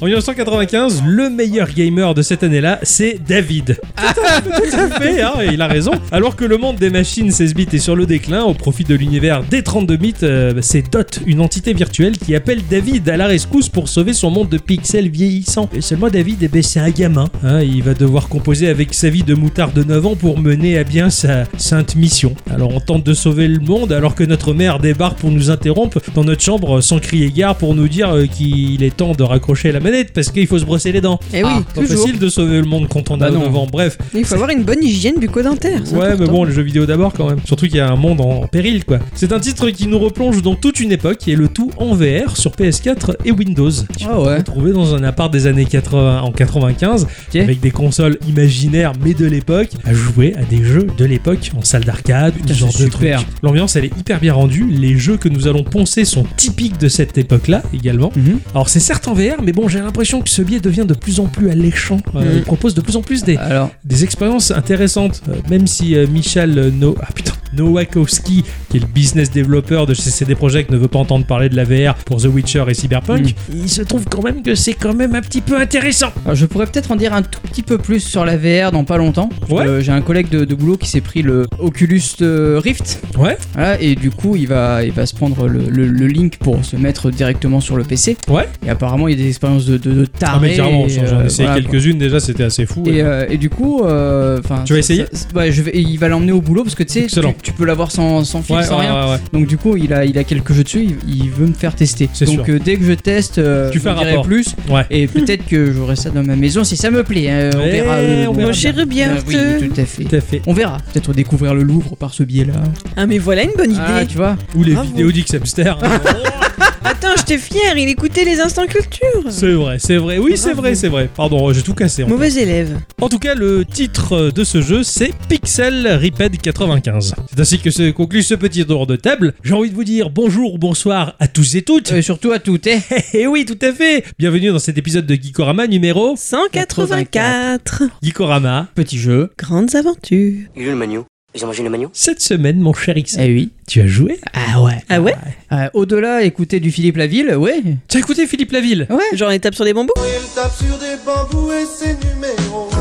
En 0.00 0.06
1995, 0.06 1.04
le 1.06 1.30
meilleur 1.30 1.68
gamer 1.70 2.12
de 2.12 2.22
cette 2.22 2.42
année-là, 2.42 2.80
c'est 2.82 3.18
David. 3.24 3.78
Ah, 3.96 4.12
tout 4.42 4.76
à 4.76 5.00
fait, 5.00 5.22
hein, 5.22 5.34
il 5.52 5.62
a 5.62 5.68
raison. 5.68 5.92
Alors 6.10 6.34
que 6.34 6.44
le 6.44 6.58
monde 6.58 6.76
des 6.76 6.90
machines 6.90 7.30
16 7.30 7.54
bits 7.54 7.68
est 7.72 7.78
sur 7.78 7.94
le 7.94 8.04
déclin, 8.04 8.42
au 8.42 8.54
profit 8.54 8.82
de 8.82 8.96
l'univers 8.96 9.44
des 9.44 9.62
32 9.62 9.96
bits, 9.96 10.14
euh, 10.24 10.52
c'est 10.60 10.90
Dot, 10.90 11.20
une 11.26 11.40
entité 11.40 11.72
virtuelle 11.72 12.18
qui 12.18 12.34
appelle 12.34 12.62
David 12.68 13.08
à 13.08 13.16
la 13.16 13.26
rescousse 13.26 13.68
pour 13.68 13.88
sauver 13.88 14.12
son 14.12 14.30
monde 14.30 14.48
de 14.48 14.58
pixels 14.58 15.08
vieillissant. 15.08 15.68
Et 15.72 15.80
seulement 15.80 16.08
David, 16.08 16.38
eh 16.42 16.48
ben, 16.48 16.62
c'est 16.62 16.80
un 16.80 16.90
gamin. 16.90 17.28
Hein. 17.44 17.60
Il 17.62 17.82
va 17.84 17.94
devoir 17.94 18.28
composer 18.28 18.68
avec 18.68 18.94
sa 18.94 19.08
vie 19.08 19.22
de 19.22 19.34
moutard 19.34 19.72
de 19.72 19.84
9 19.84 20.06
ans 20.06 20.16
pour 20.16 20.38
mener 20.38 20.78
à 20.78 20.84
bien 20.84 21.10
sa 21.10 21.44
sainte 21.58 21.94
mission 21.94 22.11
alors 22.50 22.74
on 22.74 22.80
tente 22.80 23.04
de 23.04 23.14
sauver 23.14 23.48
le 23.48 23.58
monde 23.60 23.92
alors 23.92 24.14
que 24.14 24.24
notre 24.24 24.52
mère 24.54 24.78
débarque 24.78 25.18
pour 25.18 25.30
nous 25.30 25.50
interrompre 25.50 25.98
dans 26.14 26.24
notre 26.24 26.42
chambre 26.42 26.80
sans 26.80 26.98
crier 26.98 27.30
gare 27.30 27.56
pour 27.56 27.74
nous 27.74 27.88
dire 27.88 28.10
euh, 28.10 28.26
qu'il 28.26 28.82
est 28.82 28.96
temps 28.96 29.12
de 29.12 29.22
raccrocher 29.22 29.72
la 29.72 29.80
manette 29.80 30.12
parce 30.12 30.30
qu'il 30.30 30.46
faut 30.46 30.58
se 30.58 30.64
brosser 30.64 30.92
les 30.92 31.00
dents. 31.00 31.18
Eh 31.32 31.42
oui, 31.42 31.50
Ah, 31.54 31.60
pas 31.74 31.80
toujours. 31.82 32.04
facile 32.04 32.18
de 32.18 32.28
sauver 32.28 32.58
le 32.60 32.66
monde 32.66 32.86
quand 32.88 33.10
on 33.10 33.16
Bah 33.16 33.26
a 33.26 33.30
non. 33.30 33.40
9 33.40 33.56
ans. 33.56 33.66
Bref, 33.70 33.98
Il 34.14 34.24
faut 34.24 34.34
avoir 34.34 34.50
une 34.50 34.62
bonne 34.64 34.82
hygiène 34.82 35.18
bucco-dentaire. 35.18 35.80
Ouais, 35.92 36.16
mais 36.18 36.26
bon, 36.26 36.44
les 36.44 36.52
jeux 36.52 36.62
vidéo 36.62 36.86
d'abord 36.86 37.12
quand 37.12 37.28
même. 37.28 37.38
Surtout 37.44 37.66
qu'il 37.66 37.76
y 37.76 37.80
a 37.80 37.90
un 37.90 37.96
monde 37.96 38.20
en 38.20 38.46
péril, 38.46 38.84
quoi. 38.84 38.98
C'est 39.14 39.32
un 39.32 39.40
titre 39.40 39.70
qui 39.70 39.86
nous 39.86 39.98
replonge 39.98 40.42
dans 40.42 40.54
toute 40.54 40.80
une 40.80 40.92
époque 40.92 41.26
et 41.28 41.36
le 41.36 41.48
tout 41.48 41.70
en 41.78 41.94
VR 41.94 42.36
sur 42.36 42.52
PS4 42.52 43.16
et 43.24 43.32
Windows. 43.32 43.70
Tu 43.98 44.06
Ah 44.10 44.20
ouais. 44.20 44.36
retrouver 44.38 44.72
dans 44.72 44.94
un 44.94 45.02
appart 45.04 45.32
des 45.32 45.46
années 45.46 45.64
80 45.64 46.20
en 46.22 46.30
95 46.32 47.04
Ok. 47.28 47.36
avec 47.36 47.60
des 47.60 47.70
consoles 47.70 48.18
imaginaires 48.28 48.92
mais 49.02 49.14
de 49.14 49.26
l'époque 49.26 49.70
à 49.84 49.92
jouer 49.94 50.34
à 50.38 50.42
des 50.44 50.62
jeux 50.62 50.86
de 50.98 51.04
l'époque 51.04 51.50
en 51.56 51.62
salle 51.62 51.84
d'arcade 51.84 52.01
ou 52.08 52.40
Putain, 52.40 52.54
ce 52.54 52.58
genre 52.58 52.68
de 52.72 52.76
super. 52.76 53.24
L'ambiance 53.42 53.76
elle 53.76 53.84
est 53.86 53.96
hyper 53.98 54.20
bien 54.20 54.34
rendue. 54.34 54.66
Les 54.70 54.96
jeux 54.98 55.16
que 55.16 55.28
nous 55.28 55.46
allons 55.46 55.64
poncer 55.64 56.04
sont 56.04 56.24
typiques 56.36 56.78
de 56.78 56.88
cette 56.88 57.16
époque-là 57.18 57.62
également. 57.72 58.12
Mhm. 58.16 58.40
Alors 58.54 58.68
c'est 58.68 58.80
certes 58.80 59.08
en 59.08 59.14
VR, 59.14 59.42
mais 59.42 59.52
bon, 59.52 59.68
j'ai 59.68 59.80
l'impression 59.80 60.20
que 60.22 60.28
ce 60.30 60.42
biais 60.42 60.60
devient 60.60 60.84
de 60.86 60.94
plus 60.94 61.20
en 61.20 61.26
plus 61.26 61.50
alléchant. 61.50 62.00
Euh, 62.14 62.22
Mhm. 62.22 62.28
Il 62.36 62.42
propose 62.42 62.74
de 62.74 62.80
plus 62.80 62.96
en 62.96 63.02
plus 63.02 63.24
des, 63.24 63.36
Alors, 63.36 63.70
des 63.84 64.04
expériences 64.04 64.50
intéressantes, 64.50 65.22
euh, 65.28 65.34
même 65.50 65.66
si 65.66 65.94
euh, 65.96 66.06
Michel 66.06 66.72
no... 66.78 66.94
ah, 67.02 67.08
putain, 67.14 67.32
Nowakowski, 67.52 68.44
qui 68.70 68.76
est 68.76 68.80
le 68.80 68.86
business 68.86 69.30
développeur 69.30 69.86
de 69.86 69.94
chez 69.94 70.02
CD 70.10 70.34
Projekt, 70.34 70.70
ne 70.70 70.76
veut 70.76 70.88
pas 70.88 70.98
entendre 70.98 71.26
parler 71.26 71.48
de 71.48 71.56
la 71.56 71.64
VR 71.64 71.94
pour 72.04 72.20
The 72.20 72.26
Witcher 72.26 72.64
et 72.68 72.74
Cyberpunk, 72.74 73.34
il 73.52 73.68
se 73.68 73.82
trouve 73.82 74.04
quand 74.10 74.22
même 74.22 74.42
que 74.42 74.54
c'est 74.54 74.74
quand 74.74 74.94
même 74.94 75.14
un 75.14 75.20
petit 75.20 75.40
peu 75.40 75.56
intéressant. 75.56 76.12
alors, 76.24 76.34
je 76.34 76.46
pourrais 76.46 76.66
peut-être 76.66 76.90
en 76.92 76.96
dire 76.96 77.12
un 77.14 77.22
tout 77.22 77.40
petit 77.40 77.62
peu 77.62 77.78
plus 77.78 78.00
sur 78.00 78.24
la 78.24 78.36
VR 78.36 78.72
dans 78.72 78.84
pas 78.84 78.96
longtemps. 78.96 79.28
Ouais. 79.50 79.82
J'ai 79.82 79.92
un 79.92 80.00
collègue 80.00 80.28
de, 80.28 80.44
de 80.44 80.54
boulot 80.54 80.76
qui 80.76 80.88
s'est 80.88 81.00
pris 81.00 81.22
le 81.22 81.46
Oculus 81.58 82.02
euh, 82.22 82.60
Rift. 82.62 83.00
Ouais, 83.18 83.36
Voilà, 83.54 83.80
et 83.80 83.94
du 83.94 84.10
coup, 84.10 84.36
il 84.36 84.46
va, 84.48 84.84
il 84.84 84.92
va 84.92 85.06
se 85.06 85.14
prendre 85.14 85.48
le, 85.48 85.60
le- 85.68 85.86
le 85.86 86.06
link 86.06 86.38
pour 86.38 86.64
se 86.64 86.76
mettre 86.76 87.10
directement 87.10 87.60
sur 87.60 87.76
le 87.76 87.84
PC. 87.84 88.16
ouais. 88.28 88.48
Et 88.66 88.70
apparemment, 88.70 89.08
il 89.08 89.12
y 89.18 89.20
a 89.20 89.22
des 89.22 89.28
expériences 89.28 89.66
de, 89.66 89.76
de, 89.76 89.92
de 89.92 90.08
Ah, 90.22 90.38
mais 90.40 90.54
j'en 90.54 90.88
j'en 90.88 91.18
euh, 91.18 91.22
ai 91.22 91.26
essayé 91.26 91.48
quelques-unes 91.54 91.98
déjà, 91.98 92.20
c'était 92.20 92.44
assez 92.44 92.66
fou. 92.66 92.84
Et, 92.86 92.90
ouais. 92.92 93.00
euh, 93.02 93.26
et 93.28 93.36
du 93.38 93.50
coup, 93.50 93.82
euh, 93.84 94.40
Tu 94.64 94.72
vas 94.72 94.78
essayer 94.78 95.04
ça- 95.12 95.26
Ouais, 95.34 95.50
je 95.52 95.62
vais, 95.62 95.70
et 95.72 95.80
il 95.80 95.98
va 95.98 96.08
l'emmener 96.08 96.32
au 96.32 96.40
boulot 96.40 96.62
parce 96.62 96.74
que 96.74 96.82
tu 96.82 96.92
sais, 96.92 97.08
tu, 97.42 97.52
peux 97.52 97.64
l'avoir 97.64 97.90
sans, 97.90 98.24
sans 98.24 98.42
fil, 98.42 98.56
Ouais, 98.56 98.62
sans 98.62 98.78
ouais, 98.78 98.86
rien. 98.88 99.04
ouais, 99.06 99.10
ouais. 99.12 99.18
Donc 99.32 99.46
du 99.46 99.56
coup, 99.58 99.76
il 99.76 99.92
a, 99.92 100.04
il 100.04 100.16
a 100.18 100.24
quelques 100.24 100.52
jeux 100.52 100.64
dessus, 100.64 100.84
il, 101.06 101.22
il 101.24 101.30
veut 101.30 101.46
me 101.46 101.52
faire 101.54 101.74
tester. 101.74 102.06
Donc 102.06 102.28
sûr. 102.28 102.44
euh, 102.48 102.58
dès 102.58 102.76
que 102.76 102.84
je 102.84 102.92
teste, 102.92 103.38
euh, 103.38 103.70
Tu 103.70 103.80
fais 103.80 103.92
dirai 103.94 104.10
rapport. 104.10 104.24
plus. 104.26 104.54
Ouais. 104.70 104.84
Et 104.90 105.06
peut-être 105.06 105.46
que 105.46 105.72
j'aurai 105.72 105.96
ça 105.96 106.10
dans 106.10 106.22
ma 106.22 106.36
maison 106.36 106.64
si 106.64 106.76
ça 106.76 106.90
me 106.90 107.02
plaît. 107.02 107.28
hein. 107.30 107.50
on 107.54 107.58
verra. 107.58 107.94
euh, 107.96 108.26
on 108.28 108.32
verra 108.32 108.46
Mon 108.48 108.52
cher 108.52 108.74
bien. 108.86 109.10
Euh, 109.10 109.20
oui, 109.26 109.36
tout 109.68 109.80
à 109.80 109.84
fait. 109.84 110.04
Tout 110.04 110.16
à 110.16 110.20
fait. 110.20 110.42
On 110.46 110.52
verra. 110.52 110.78
Peut-être 110.92 111.12
découvrir 111.12 111.54
le 111.54 111.62
Louvre 111.62 111.96
par 111.96 112.12
ce 112.14 112.22
biais-là. 112.22 112.54
Ah, 112.96 113.06
mais 113.06 113.18
voilà 113.18 113.42
une 113.44 113.52
bonne 113.56 113.70
idée. 113.72 113.80
Ah, 113.84 114.04
tu 114.06 114.16
vois. 114.16 114.36
Ou 114.54 114.62
les 114.64 114.72
Bravo. 114.74 114.88
vidéos 114.88 115.12
d'X 115.12 115.34
Hamster. 115.34 115.78
Attends, 116.84 117.08
j'étais 117.16 117.38
fier, 117.38 117.76
il 117.76 117.88
écoutait 117.88 118.24
les 118.24 118.40
instants 118.40 118.66
culture. 118.66 119.22
c'est 119.30 119.52
vrai, 119.52 119.76
c'est 119.78 119.96
vrai. 119.96 120.18
Oui, 120.18 120.32
c'est 120.36 120.52
vrai, 120.52 120.74
c'est 120.74 120.88
vrai. 120.88 121.08
Pardon, 121.14 121.52
j'ai 121.52 121.62
tout 121.62 121.74
cassé. 121.74 122.04
Mauvais 122.04 122.32
élève. 122.34 122.76
En 123.00 123.08
tout 123.08 123.18
cas, 123.20 123.34
le 123.34 123.64
titre 123.64 124.30
de 124.34 124.44
ce 124.44 124.60
jeu, 124.60 124.82
c'est 124.82 125.12
Pixel 125.28 125.86
Repaid 126.02 126.38
95. 126.40 127.14
C'est 127.34 127.40
ainsi 127.40 127.58
que 127.60 127.70
se 127.70 127.90
conclut 127.90 128.22
ce 128.22 128.34
petit 128.34 128.64
tour 128.66 128.86
de 128.86 128.94
table. 128.96 129.32
J'ai 129.42 129.54
envie 129.54 129.70
de 129.70 129.74
vous 129.74 129.84
dire 129.84 130.10
bonjour 130.10 130.54
ou 130.54 130.58
bonsoir 130.58 131.14
à 131.18 131.28
tous 131.28 131.54
et 131.54 131.62
toutes. 131.62 131.90
Euh, 131.92 132.02
surtout 132.02 132.30
à 132.32 132.38
toutes. 132.38 132.66
eh. 132.66 132.78
Et 133.14 133.26
oui, 133.26 133.46
tout 133.46 133.58
à 133.62 133.72
fait. 133.72 134.04
Bienvenue 134.18 134.50
dans 134.50 134.58
cet 134.58 134.76
épisode 134.76 135.06
de 135.06 135.14
Geekorama 135.14 135.66
numéro 135.66 136.14
184. 136.16 137.84
Geekorama. 138.02 138.68
Petit 138.74 138.98
jeu. 138.98 139.30
Grandes 139.38 139.74
aventures. 139.74 140.42
Il 140.56 140.66
le 140.66 140.74
magno 140.74 141.06
Ils 141.34 141.42
ont 141.44 141.46
mangé 141.46 141.62
le 141.62 141.70
magno 141.70 141.88
Cette 141.94 142.20
semaine, 142.20 142.58
mon 142.60 142.74
cher 142.74 142.98
X, 142.98 143.16
Eh 143.18 143.32
oui. 143.32 143.50
tu 143.66 143.80
as 143.80 143.86
joué 143.86 144.20
Ah 144.34 144.60
ouais. 144.60 144.82
Ah 144.90 145.00
ouais 145.00 145.14
Euh, 145.52 145.70
Au-delà, 145.72 146.24
écouter 146.24 146.60
du 146.60 146.70
Philippe 146.70 146.98
Laville, 146.98 147.34
ouais. 147.36 147.62
Tu 147.88 147.96
as 147.96 148.00
écouté 148.00 148.26
Philippe 148.26 148.52
Laville 148.52 148.86
Ouais. 148.90 149.16
Genre, 149.16 149.32
il 149.32 149.40
tape 149.40 149.54
sur 149.54 149.64
des 149.64 149.72
bambous 149.72 149.94
Il 149.96 150.34
tape 150.34 150.52
sur 150.52 150.76
des 150.78 150.96
bambous 151.06 151.50
et 151.52 151.64
c'est 151.64 151.96
numéro 152.14 152.68
1. 152.74 152.78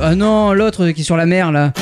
Ah 0.00 0.14
non, 0.14 0.52
l'autre 0.52 0.90
qui 0.90 1.00
est 1.00 1.04
sur 1.04 1.16
la 1.16 1.26
mer 1.26 1.50
là. 1.50 1.72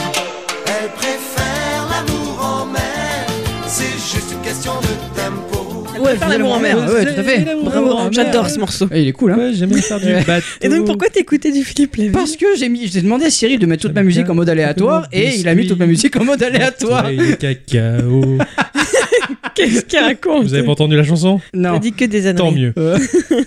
Elle 6.11 6.17
préfère 6.17 6.29
l'amour 6.39 6.53
en 6.55 6.61
mer. 6.61 6.77
Ouais, 6.93 7.05
tout 7.05 7.21
à 7.21 7.23
fait. 7.23 7.47
Bravo, 7.63 7.97
j'adore 8.13 8.49
ce 8.51 8.59
morceau. 8.59 8.89
Eh, 8.93 9.03
il 9.03 9.09
est 9.09 9.13
cool, 9.13 9.33
hein. 9.33 9.37
Ouais, 9.39 9.51
j'aime 9.55 9.71
bien 9.71 9.83
faire 9.83 10.01
du 10.01 10.07
Ouais. 10.07 10.23
bateau. 10.25 10.47
Et 10.63 10.69
donc, 10.69 10.87
pourquoi 10.87 11.09
t'écoutais 11.09 11.51
du 11.53 11.65
Philippe 11.65 11.97
Laville 11.97 12.13
Parce 12.13 12.37
que 12.37 12.47
j'ai 12.57 12.69
mis, 12.69 12.87
j'ai 12.89 13.03
demandé 13.03 13.25
à 13.27 13.31
Cyril 13.31 13.59
de 13.59 13.67
mettre 13.67 13.83
toute 13.83 13.95
ma 13.95 14.03
musique 14.03 14.29
en 14.29 14.35
mode 14.35 14.49
aléatoire 14.49 15.07
et 15.13 15.35
il 15.37 15.49
a 15.49 15.55
mis 15.55 15.67
toute 15.67 15.79
ma 15.79 15.87
musique 15.87 16.17
en 16.17 16.25
mode 16.25 16.43
aléatoire. 16.43 17.07
Ouais, 17.07 17.17
le 17.17 17.35
cacao. 17.37 18.39
Qu'est-ce 19.55 19.85
qu'il 19.85 19.99
raconte 19.99 20.45
Vous 20.45 20.55
avez 20.55 20.65
pas 20.65 20.73
entendu 20.73 20.97
la 20.97 21.05
chanson 21.05 21.41
Non. 21.53 21.75
T'as 21.75 21.79
dit 21.79 21.93
que 21.93 22.05
des 22.05 22.35
Tant 22.35 22.51
mieux. 22.51 22.73
Euh, 22.79 22.99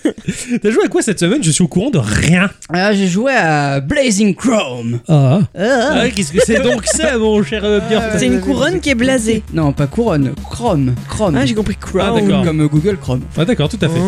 T'as 0.62 0.72
joué 0.72 0.86
à 0.86 0.88
quoi 0.88 1.02
cette 1.02 1.20
semaine 1.20 1.44
Je 1.44 1.52
suis 1.52 1.64
au 1.64 1.68
courant 1.68 1.90
de 1.90 1.98
rien. 1.98 2.50
ah, 2.72 2.94
j'ai 2.94 3.08
joué 3.08 3.32
à 3.34 3.80
Blazing 3.80 4.36
Chrome. 4.36 5.00
Ah. 5.08 5.42
Ah. 5.58 6.04
Qu'est-ce 6.16 6.32
que 6.32 6.40
c'est 6.46 6.62
donc 6.62 6.86
ça, 6.86 7.18
mon 7.18 7.44
cher 7.44 7.64
euh, 7.64 7.80
bien 7.90 8.02
Ah, 8.02 8.18
C'est 8.18 8.28
une 8.28 8.40
couronne 8.40 8.80
qui 8.80 8.90
est 8.90 8.96
blasée. 8.96 9.44
Non, 9.54 9.74
pas 9.74 9.88
couronne, 9.88 10.34
Chrome. 10.50 10.94
Chrome. 11.10 11.36
Ah, 11.36 11.46
j'ai 11.46 11.54
compris 11.54 11.76
Crown. 11.76 12.14
Ah, 12.18 12.20
d'accord. 12.22 12.44
Comme 12.46 12.68
Google 12.68 12.98
Chrome. 12.98 13.22
Ah, 13.38 13.46
d'accord, 13.46 13.70
tout 13.70 13.80
à 13.82 13.90
fait. 13.90 14.00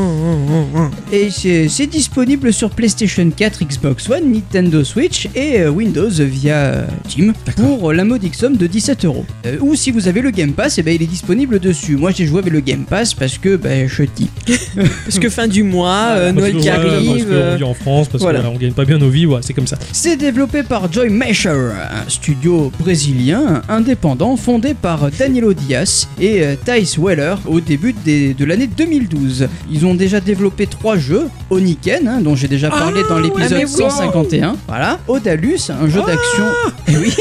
Et 1.12 1.30
c'est 1.32 1.88
disponible 1.88 2.54
sur 2.54 2.70
PlayStation 2.70 3.30
4, 3.30 3.64
Xbox 3.66 4.10
One, 4.10 4.32
Nintendo 4.32 4.84
Switch 4.84 5.28
et 5.36 5.60
euh, 5.62 5.70
Windows 5.70 6.10
via 6.10 6.56
euh, 6.56 6.86
Team 7.08 7.34
pour 7.56 7.94
la 7.94 8.04
modique 8.04 8.36
somme 8.36 8.58
de 8.58 8.68
17 8.68 9.06
euros. 9.06 9.26
Euh, 9.46 9.58
Ou 9.62 9.76
si 9.76 9.92
vous 9.92 10.08
avez 10.08 10.22
le 10.22 10.32
Game 10.32 10.54
Pass, 10.54 10.78
eh 10.78 10.84
ben, 10.84 10.94
il 10.96 11.02
est 11.02 11.08
disponible 11.08 11.60
dessus. 11.60 11.89
Moi 11.96 12.12
j'ai 12.12 12.26
joué 12.26 12.40
avec 12.40 12.54
le 12.54 12.60
Game 12.60 12.86
Pass 12.86 13.14
parce 13.14 13.38
que 13.38 13.56
ben, 13.56 13.88
je 13.88 14.04
dis. 14.04 14.30
Parce 15.06 15.20
que 15.20 15.30
fin 15.30 15.48
du 15.48 15.64
mois, 15.64 16.14
euh, 16.16 16.32
Noël 16.32 16.56
qui 16.58 16.70
ouais, 16.70 16.76
Parce 16.76 16.86
arrive. 16.86 17.26
qu'on 17.26 17.34
euh, 17.34 17.56
vit 17.58 17.64
en 17.64 17.74
France, 17.74 18.08
parce 18.08 18.24
voilà. 18.24 18.42
qu'on 18.42 18.56
gagne 18.58 18.74
pas 18.74 18.86
bien 18.86 18.98
nos 18.98 19.10
vies, 19.10 19.26
ouais, 19.26 19.40
c'est 19.42 19.54
comme 19.54 19.68
ça. 19.68 19.78
C'est 19.92 20.16
développé 20.18 20.64
par 20.64 20.92
Joy 20.92 21.10
Mesher, 21.10 21.50
un 21.50 22.08
studio 22.10 22.72
brésilien 22.80 23.62
indépendant 23.70 24.36
fondé 24.38 24.74
par 24.74 25.10
Danilo 25.12 25.54
Dias 25.54 26.08
et 26.20 26.44
euh, 26.44 26.56
Thijs 26.64 27.00
Weller 27.00 27.36
au 27.48 27.60
début 27.60 27.94
des- 27.94 28.34
de 28.34 28.46
l'année 28.46 28.68
2012. 28.68 29.48
Ils 29.72 29.86
ont 29.86 29.96
déjà 29.96 30.20
développé 30.20 30.68
trois 30.68 30.98
jeux 30.98 31.28
Oniken, 31.50 32.08
hein, 32.08 32.22
dont 32.22 32.36
j'ai 32.36 32.48
déjà 32.48 32.70
parlé 32.70 33.02
dans 33.10 33.18
ah, 33.18 33.22
l'épisode 33.22 33.58
mais 33.58 33.66
oui. 33.66 33.72
151. 33.72 34.56
Voilà. 34.68 35.00
Odalus, 35.08 35.70
un 35.70 35.88
jeu 35.90 36.02
d'action. 36.06 36.44
Eh 36.88 36.98
oui, 36.98 37.14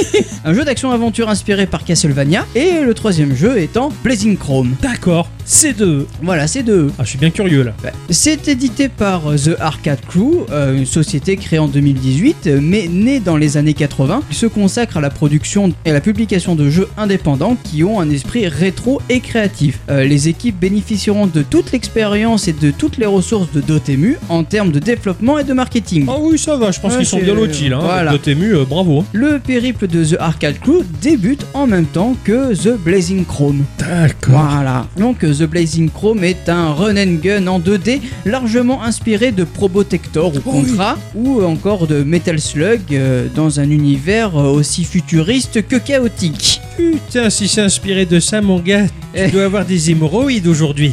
un 0.44 0.52
jeu 0.54 0.64
d'action 0.64 0.90
aventure 0.90 1.28
inspiré 1.28 1.66
par 1.66 1.84
Castlevania. 1.84 2.44
Et 2.54 2.80
le 2.84 2.94
troisième 2.94 3.34
jeu 3.34 3.58
étant 3.58 3.90
Blazing 4.04 4.36
D'accord, 4.64 5.28
c'est 5.50 5.72
deux. 5.72 6.06
Voilà, 6.22 6.46
c'est 6.46 6.62
deux. 6.62 6.90
Ah, 6.98 7.04
je 7.04 7.08
suis 7.08 7.18
bien 7.18 7.30
curieux 7.30 7.62
là. 7.62 7.72
Ouais. 7.82 7.92
C'est 8.10 8.48
édité 8.48 8.88
par 8.90 9.30
euh, 9.30 9.36
The 9.36 9.56
Arcade 9.60 10.00
Crew, 10.06 10.44
euh, 10.50 10.76
une 10.76 10.84
société 10.84 11.36
créée 11.38 11.58
en 11.58 11.68
2018, 11.68 12.46
euh, 12.46 12.58
mais 12.62 12.86
née 12.86 13.18
dans 13.18 13.38
les 13.38 13.56
années 13.56 13.72
80, 13.72 14.22
qui 14.28 14.36
se 14.36 14.44
consacre 14.46 14.98
à 14.98 15.00
la 15.00 15.08
production 15.08 15.72
et 15.86 15.90
à 15.90 15.94
la 15.94 16.02
publication 16.02 16.54
de 16.54 16.68
jeux 16.68 16.88
indépendants 16.98 17.56
qui 17.64 17.82
ont 17.82 17.98
un 17.98 18.10
esprit 18.10 18.46
rétro 18.46 19.00
et 19.08 19.20
créatif. 19.20 19.78
Les 19.88 20.28
équipes 20.28 20.58
bénéficieront 20.60 21.26
de 21.26 21.42
toute 21.42 21.72
l'expérience 21.72 22.46
et 22.46 22.52
de 22.52 22.70
toutes 22.70 22.98
les 22.98 23.06
ressources 23.06 23.50
de 23.52 23.60
Dotemu 23.62 24.16
en 24.28 24.44
termes 24.44 24.70
de 24.70 24.78
développement 24.78 25.38
et 25.38 25.44
de 25.44 25.52
marketing. 25.54 26.06
Ah 26.08 26.16
oui, 26.20 26.38
ça 26.38 26.56
va, 26.56 26.70
je 26.70 26.80
pense 26.80 26.92
Ouais, 26.92 26.98
qu'ils 26.98 27.06
sont 27.06 27.18
bien 27.20 27.34
lotis 27.34 27.68
là. 27.70 27.78
Hein. 27.78 27.80
voilà. 27.82 28.12
Euh, 28.12 28.64
bravo. 28.68 29.00
hein. 29.00 29.04
Le 29.12 29.38
périple 29.38 29.86
de 29.86 30.04
The 30.04 30.16
Arcade 30.20 30.58
Crew 30.60 30.82
débute 31.00 31.46
en 31.54 31.66
même 31.66 31.86
temps 31.86 32.14
que 32.24 32.54
The 32.54 32.76
Blazing 32.78 33.24
Chrome. 33.24 33.64
D'accord. 33.78 34.40
Voilà. 34.52 34.86
Donc 34.98 35.24
The 35.38 35.44
Blazing 35.44 35.90
Chrome 35.90 36.24
est 36.24 36.48
un 36.48 36.72
run 36.72 36.96
and 36.96 37.18
gun 37.22 37.46
en 37.46 37.60
2D 37.60 38.00
largement 38.24 38.82
inspiré 38.82 39.30
de 39.30 39.44
Probotector 39.44 40.34
ou 40.34 40.40
Contra 40.40 40.96
ou 41.14 41.42
encore 41.42 41.86
de 41.86 42.02
Metal 42.02 42.40
Slug 42.40 42.80
euh, 42.92 43.28
dans 43.34 43.60
un 43.60 43.70
univers 43.70 44.36
euh, 44.36 44.50
aussi 44.50 44.84
futuriste 44.84 45.66
que 45.68 45.76
chaotique. 45.76 46.60
Putain, 46.76 47.30
si 47.30 47.46
c'est 47.48 47.60
inspiré 47.62 48.04
de 48.06 48.18
ça, 48.20 48.40
mon 48.40 48.58
gars, 48.58 48.86
tu 49.14 49.20
Eh. 49.20 49.28
dois 49.30 49.44
avoir 49.44 49.64
des 49.64 49.90
hémorroïdes 49.90 50.46
aujourd'hui. 50.48 50.92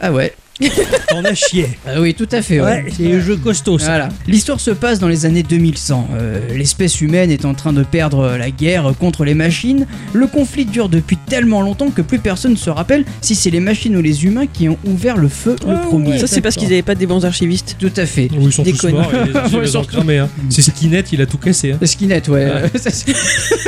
Ah 0.00 0.12
ouais. 0.12 0.32
T'en 1.08 1.24
as 1.24 1.34
chié. 1.34 1.68
Ah 1.86 2.00
oui, 2.00 2.14
tout 2.14 2.28
à 2.32 2.42
fait. 2.42 2.60
Ouais, 2.60 2.84
c'est 2.96 3.12
un 3.12 3.20
jeu 3.20 3.36
costaud 3.36 3.78
ça. 3.78 3.86
Voilà. 3.86 4.08
L'histoire 4.26 4.60
se 4.60 4.70
passe 4.70 4.98
dans 4.98 5.08
les 5.08 5.26
années 5.26 5.42
2100. 5.42 6.08
Euh, 6.14 6.40
L'espèce 6.56 7.00
humaine 7.00 7.30
est 7.30 7.44
en 7.44 7.54
train 7.54 7.72
de 7.72 7.82
perdre 7.82 8.36
la 8.38 8.50
guerre 8.50 8.92
contre 8.98 9.24
les 9.24 9.34
machines. 9.34 9.86
Le 10.12 10.26
conflit 10.26 10.64
dure 10.64 10.88
depuis 10.88 11.16
tellement 11.16 11.60
longtemps 11.62 11.90
que 11.90 12.02
plus 12.02 12.18
personne 12.18 12.52
ne 12.52 12.56
se 12.56 12.70
rappelle 12.70 13.04
si 13.20 13.34
c'est 13.34 13.50
les 13.50 13.60
machines 13.60 13.96
ou 13.96 14.02
les 14.02 14.24
humains 14.24 14.46
qui 14.46 14.68
ont 14.68 14.78
ouvert 14.86 15.16
le 15.16 15.28
feu 15.28 15.56
le 15.66 15.74
Ah 15.74 15.86
premier. 15.86 16.18
Ça, 16.18 16.26
c'est 16.26 16.40
parce 16.40 16.56
qu'ils 16.56 16.66
avaient 16.72 16.82
pas 16.82 16.94
des 16.94 17.06
bons 17.06 17.24
archivistes. 17.24 17.76
Tout 17.78 17.92
à 17.96 18.06
fait. 18.06 18.28
Oui, 18.32 18.44
ils 18.46 18.52
sont 18.52 18.62
tous 18.64 18.88
morts 18.88 19.10
et 19.14 19.28
les 19.28 19.36
archives, 19.36 19.54
Ouais, 19.56 19.62
les 19.62 19.68
ont 19.76 19.82
surtout. 19.82 19.96
cramés, 19.96 20.18
hein. 20.18 20.28
C'est 20.48 20.62
Skinnet, 20.62 21.04
il 21.12 21.20
a 21.22 21.26
tout 21.26 21.38
cassé. 21.38 21.72
Hein. 21.72 21.78
Skinnet, 21.86 22.28
ouais. 22.30 22.50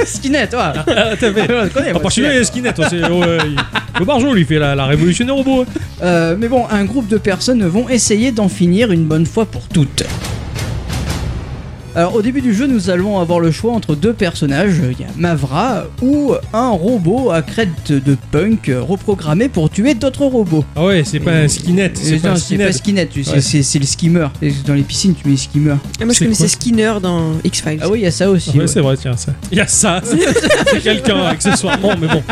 Skinnet, 0.07 0.48
ouais. 0.54 0.59
Ah, 0.96 1.14
t'as 1.18 1.33
fait. 1.33 1.48
Ouais, 1.52 1.92
on 1.94 2.07
a 2.07 2.44
Skinnet, 2.44 2.72
c'est- 2.76 3.02
ouais, 3.09 3.38
il- 3.46 3.57
le 3.98 4.04
barjot, 4.04 4.33
lui, 4.35 4.44
fait 4.44 4.59
la, 4.59 4.74
la 4.74 4.87
révolution 4.87 5.24
des 5.24 5.30
robots. 5.33 5.62
hein. 5.62 5.80
Euh, 6.02 6.37
mais 6.38 6.48
bon, 6.48 6.64
un 6.70 6.83
groupe 6.84 7.08
de 7.08 7.18
personnes 7.18 7.64
vont 7.66 7.88
essayer 7.88 8.32
d'en 8.32 8.48
finir 8.48 8.92
une 8.92 9.04
bonne 9.04 9.26
fois 9.26 9.46
pour 9.46 9.68
toutes. 9.68 10.04
Alors 11.96 12.16
au 12.16 12.22
début 12.22 12.40
du 12.40 12.52
jeu, 12.52 12.66
nous 12.66 12.90
allons 12.90 13.20
avoir 13.20 13.38
le 13.38 13.52
choix 13.52 13.72
entre 13.72 13.94
deux 13.94 14.12
personnages. 14.12 14.80
Il 14.98 15.00
y 15.00 15.04
a 15.04 15.12
Mavra 15.16 15.85
ou 16.02 16.33
un 16.52 16.70
robot 16.70 17.30
à 17.30 17.40
crête 17.40 17.92
de 17.92 18.16
punk 18.33 18.68
reprogrammé 18.80 19.48
pour 19.48 19.70
tuer 19.70 19.94
d'autres 19.94 20.24
robots. 20.24 20.64
Ah 20.74 20.85
ouais, 20.87 21.02
c'est 21.04 21.20
pas 21.20 21.30
un 21.33 21.46
Skinnet, 21.48 21.85
Euh, 21.85 21.90
c'est 21.94 22.16
pas 22.20 22.30
un 22.30 22.37
c'est 22.37 22.57
Ouais. 22.57 22.66
le 22.66 23.87
skimmer. 23.87 24.26
Dans 24.66 24.74
les 24.74 24.83
piscines, 24.83 25.14
tu 25.14 25.28
mets 25.28 25.37
skimmer. 25.37 25.76
Ah, 26.00 26.04
moi, 26.04 26.12
je 26.14 26.18
connaissais 26.18 26.48
Skinner 26.48 26.94
dans 27.00 27.33
X-Files. 27.44 27.78
Ah 27.80 27.88
oui, 27.88 28.00
il 28.00 28.02
y 28.02 28.07
a 28.07 28.11
ça 28.11 28.28
aussi. 28.28 28.50
Ouais, 28.50 28.61
ouais. 28.61 28.66
c'est 28.66 28.80
vrai, 28.80 28.96
tiens, 28.96 29.16
ça. 29.16 29.33
Il 29.52 29.59
y 29.59 29.61
a 29.61 29.66
ça. 29.68 30.00
c'est 30.70 30.80
quelqu'un, 30.83 31.22
accessoirement, 31.26 31.92
mais 32.00 32.09
bon. 32.09 32.22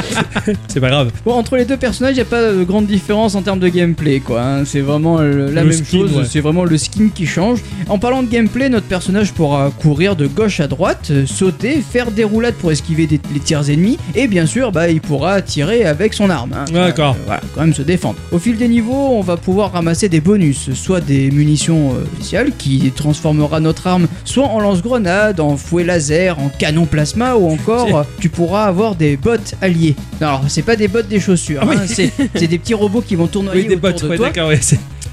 c'est 0.68 0.80
pas 0.80 0.88
grave. 0.90 1.10
Bon, 1.24 1.34
entre 1.34 1.56
les 1.56 1.64
deux 1.64 1.76
personnages, 1.76 2.12
il 2.14 2.16
n'y 2.16 2.20
a 2.22 2.24
pas 2.24 2.52
de 2.52 2.64
grande 2.64 2.86
différence 2.86 3.36
en 3.36 3.42
termes 3.42 3.60
de 3.60 3.68
gameplay, 3.68 4.18
quoi. 4.20 4.42
hein. 4.42 4.64
C'est 4.64 4.80
vraiment 4.80 5.18
la 5.20 5.28
Le 5.28 5.52
même 5.52 5.72
skin, 5.72 5.84
chose, 5.98 6.16
ouais. 6.16 6.24
c'est 6.28 6.40
vraiment 6.40 6.64
le 6.64 6.76
skin 6.78 7.08
qui 7.14 7.26
change. 7.26 7.60
En 7.88 7.98
parlant 7.98 8.22
de 8.24 8.28
gameplay, 8.28 8.68
notre 8.68 8.86
personnage 8.86 9.32
pourra 9.32 9.51
courir 9.80 10.16
de 10.16 10.26
gauche 10.26 10.60
à 10.60 10.66
droite, 10.66 11.08
euh, 11.10 11.26
sauter, 11.26 11.80
faire 11.82 12.10
des 12.10 12.24
roulades 12.24 12.54
pour 12.54 12.70
esquiver 12.72 13.06
des- 13.06 13.20
les 13.32 13.40
tirs 13.40 13.68
ennemis, 13.70 13.98
et 14.14 14.26
bien 14.28 14.46
sûr, 14.46 14.72
bah, 14.72 14.88
il 14.88 15.00
pourra 15.00 15.42
tirer 15.42 15.84
avec 15.84 16.14
son 16.14 16.30
arme. 16.30 16.52
hein. 16.54 16.64
D'accord. 16.72 17.14
Euh, 17.18 17.22
voilà, 17.26 17.40
quand 17.54 17.60
même 17.62 17.74
se 17.74 17.82
défendre. 17.82 18.16
Au 18.30 18.38
fil 18.38 18.56
des 18.56 18.68
niveaux, 18.68 19.08
on 19.12 19.20
va 19.20 19.36
pouvoir 19.36 19.72
ramasser 19.72 20.08
des 20.08 20.20
bonus, 20.20 20.70
soit 20.74 21.00
des 21.00 21.30
munitions 21.30 21.92
euh, 21.92 22.04
spéciales 22.14 22.52
qui 22.56 22.90
transformera 22.94 23.60
notre 23.60 23.86
arme 23.86 24.06
soit 24.24 24.46
en 24.46 24.60
lance-grenade, 24.60 25.40
en 25.40 25.56
fouet 25.56 25.84
laser, 25.84 26.38
en 26.38 26.48
canon 26.48 26.86
plasma, 26.86 27.34
ou 27.36 27.50
encore 27.50 27.98
euh, 27.98 28.02
tu 28.20 28.28
pourras 28.28 28.64
avoir 28.64 28.94
des 28.94 29.16
bottes 29.16 29.54
alliés. 29.60 29.94
Alors, 30.20 30.42
c'est 30.48 30.62
pas 30.62 30.76
des 30.76 30.88
bottes 30.88 31.08
des 31.08 31.20
chaussures, 31.20 31.60
Ah 31.62 31.66
oui. 31.68 31.76
hein, 31.78 31.86
c'est 32.34 32.46
des 32.46 32.58
petits 32.58 32.74
robots 32.74 33.02
qui 33.06 33.14
vont 33.16 33.26
tournoyer 33.26 33.62
Oui, 33.62 33.68
des 33.68 33.74
autour 33.74 33.90
bots, 33.90 33.98
de 34.06 34.08
ouais, 34.10 34.16
toi. 34.18 34.28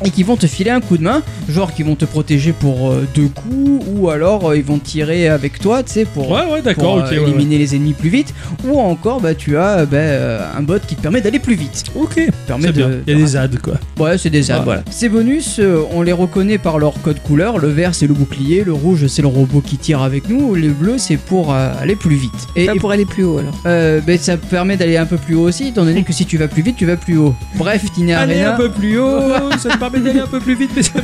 C'est- 0.02 0.08
et 0.08 0.12
qui 0.12 0.24
vont 0.24 0.36
te 0.36 0.48
filer 0.48 0.72
un 0.72 0.82
coup 0.82 0.98
de 0.98 1.04
main, 1.04 1.22
genre 1.50 1.74
qui 1.74 1.84
vont 1.84 1.96
te 1.96 2.06
protéger 2.06 2.54
pour 2.54 2.92
euh, 2.92 3.08
deux 3.16 3.28
coups, 3.30 3.86
ou 3.94 4.10
alors 4.10 4.50
euh, 4.50 4.58
ils 4.58 4.64
vont 4.64 4.80
tirer 4.80 5.28
avec 5.30 5.60
toi, 5.60 5.84
tu 5.84 5.94
sais, 5.94 6.06
pour, 6.06 6.30
Ouais, 6.32 6.42
ouais, 6.52 6.62
d'accord, 6.62 6.96
pour, 6.96 7.04
ok. 7.04 7.12
euh, 7.12 7.12
ouais, 7.12 7.18
ouais. 7.20 7.30
éliminer 7.30 7.58
les 7.58 7.76
ennemis 7.76 7.94
plus 7.94 8.10
vite, 8.10 8.34
ou 8.68 8.80
encore 8.80 9.22
bah, 9.22 9.34
tu 9.36 9.58
as 9.58 9.86
bah, 9.86 9.98
euh, 9.98 10.40
un 10.58 10.62
bot 10.62 10.80
qui 10.86 10.96
te 10.96 11.02
permet 11.02 11.22
d'aller 11.22 11.40
plus 11.40 11.56
vite. 11.56 11.86
Ok, 11.96 12.20
Permet 12.48 12.68
c'est 12.68 12.74
de- 12.74 12.78
bien. 12.78 12.90
Il 13.08 13.14
y 13.14 13.16
a 13.16 13.20
de- 13.20 13.24
des 13.24 13.36
ads, 13.38 13.48
quoi. 13.62 13.74
Ouais, 14.00 14.18
c'est 14.18 14.30
des 14.30 14.50
Ouais. 14.52 14.58
voilà. 14.64 14.84
Ces 14.90 15.10
bonus, 15.10 15.58
euh, 15.60 15.84
on 15.94 16.02
les 16.02 16.12
reconnaît 16.14 16.58
par 16.58 16.80
leur 16.80 17.00
code 17.02 17.22
couleur. 17.22 17.60
Le 17.60 17.68
vert, 17.68 17.94
c'est 17.94 18.08
le 18.08 18.14
bouclier. 18.14 18.64
Le 18.64 18.74
rouge, 18.74 19.06
c'est 19.08 19.22
le 19.22 19.28
robot 19.28 19.62
qui 19.62 19.78
tire 19.78 20.02
avec 20.02 20.28
nous. 20.30 20.56
Le 20.56 20.70
bleu, 20.70 20.96
c'est 20.98 21.18
pour 21.18 21.54
euh, 21.54 21.72
aller 21.82 21.96
plus 21.96 22.16
vite. 22.16 22.32
Et, 22.56 22.66
Pas 22.66 22.76
et, 22.76 22.80
pour 22.80 22.92
aller 22.92 23.06
plus 23.06 23.24
haut 23.24 23.38
alors. 23.40 23.54
euh, 23.66 24.00
ben, 24.02 24.18
ça 24.18 24.38
permet 24.38 24.78
d'aller 24.78 24.98
un 24.98 25.06
peu 25.06 25.18
plus 25.18 25.36
haut 25.36 25.48
aussi, 25.48 25.68
étant 25.68 25.84
donné 25.86 26.04
que 26.04 26.14
si 26.14 26.26
tu 26.26 26.38
vas 26.38 26.48
plus 26.48 26.62
vite, 26.64 26.78
tu 26.78 26.86
vas 26.86 26.96
plus 26.98 27.18
haut. 27.18 27.36
Bref, 27.56 27.84
Tiny 27.94 28.14
Aller 28.14 28.34
Arena. 28.42 28.54
un 28.56 28.58
peu 28.58 28.70
plus 28.72 28.98
haut, 29.00 29.20
ça 29.60 29.70
te 29.70 29.78
permet 29.89 30.06
d'aller 30.06 30.19
un 30.19 30.28
peu 30.28 30.39
plus 30.39 30.56
vite, 30.56 30.71
mais 30.75 30.84
ça, 30.84 30.99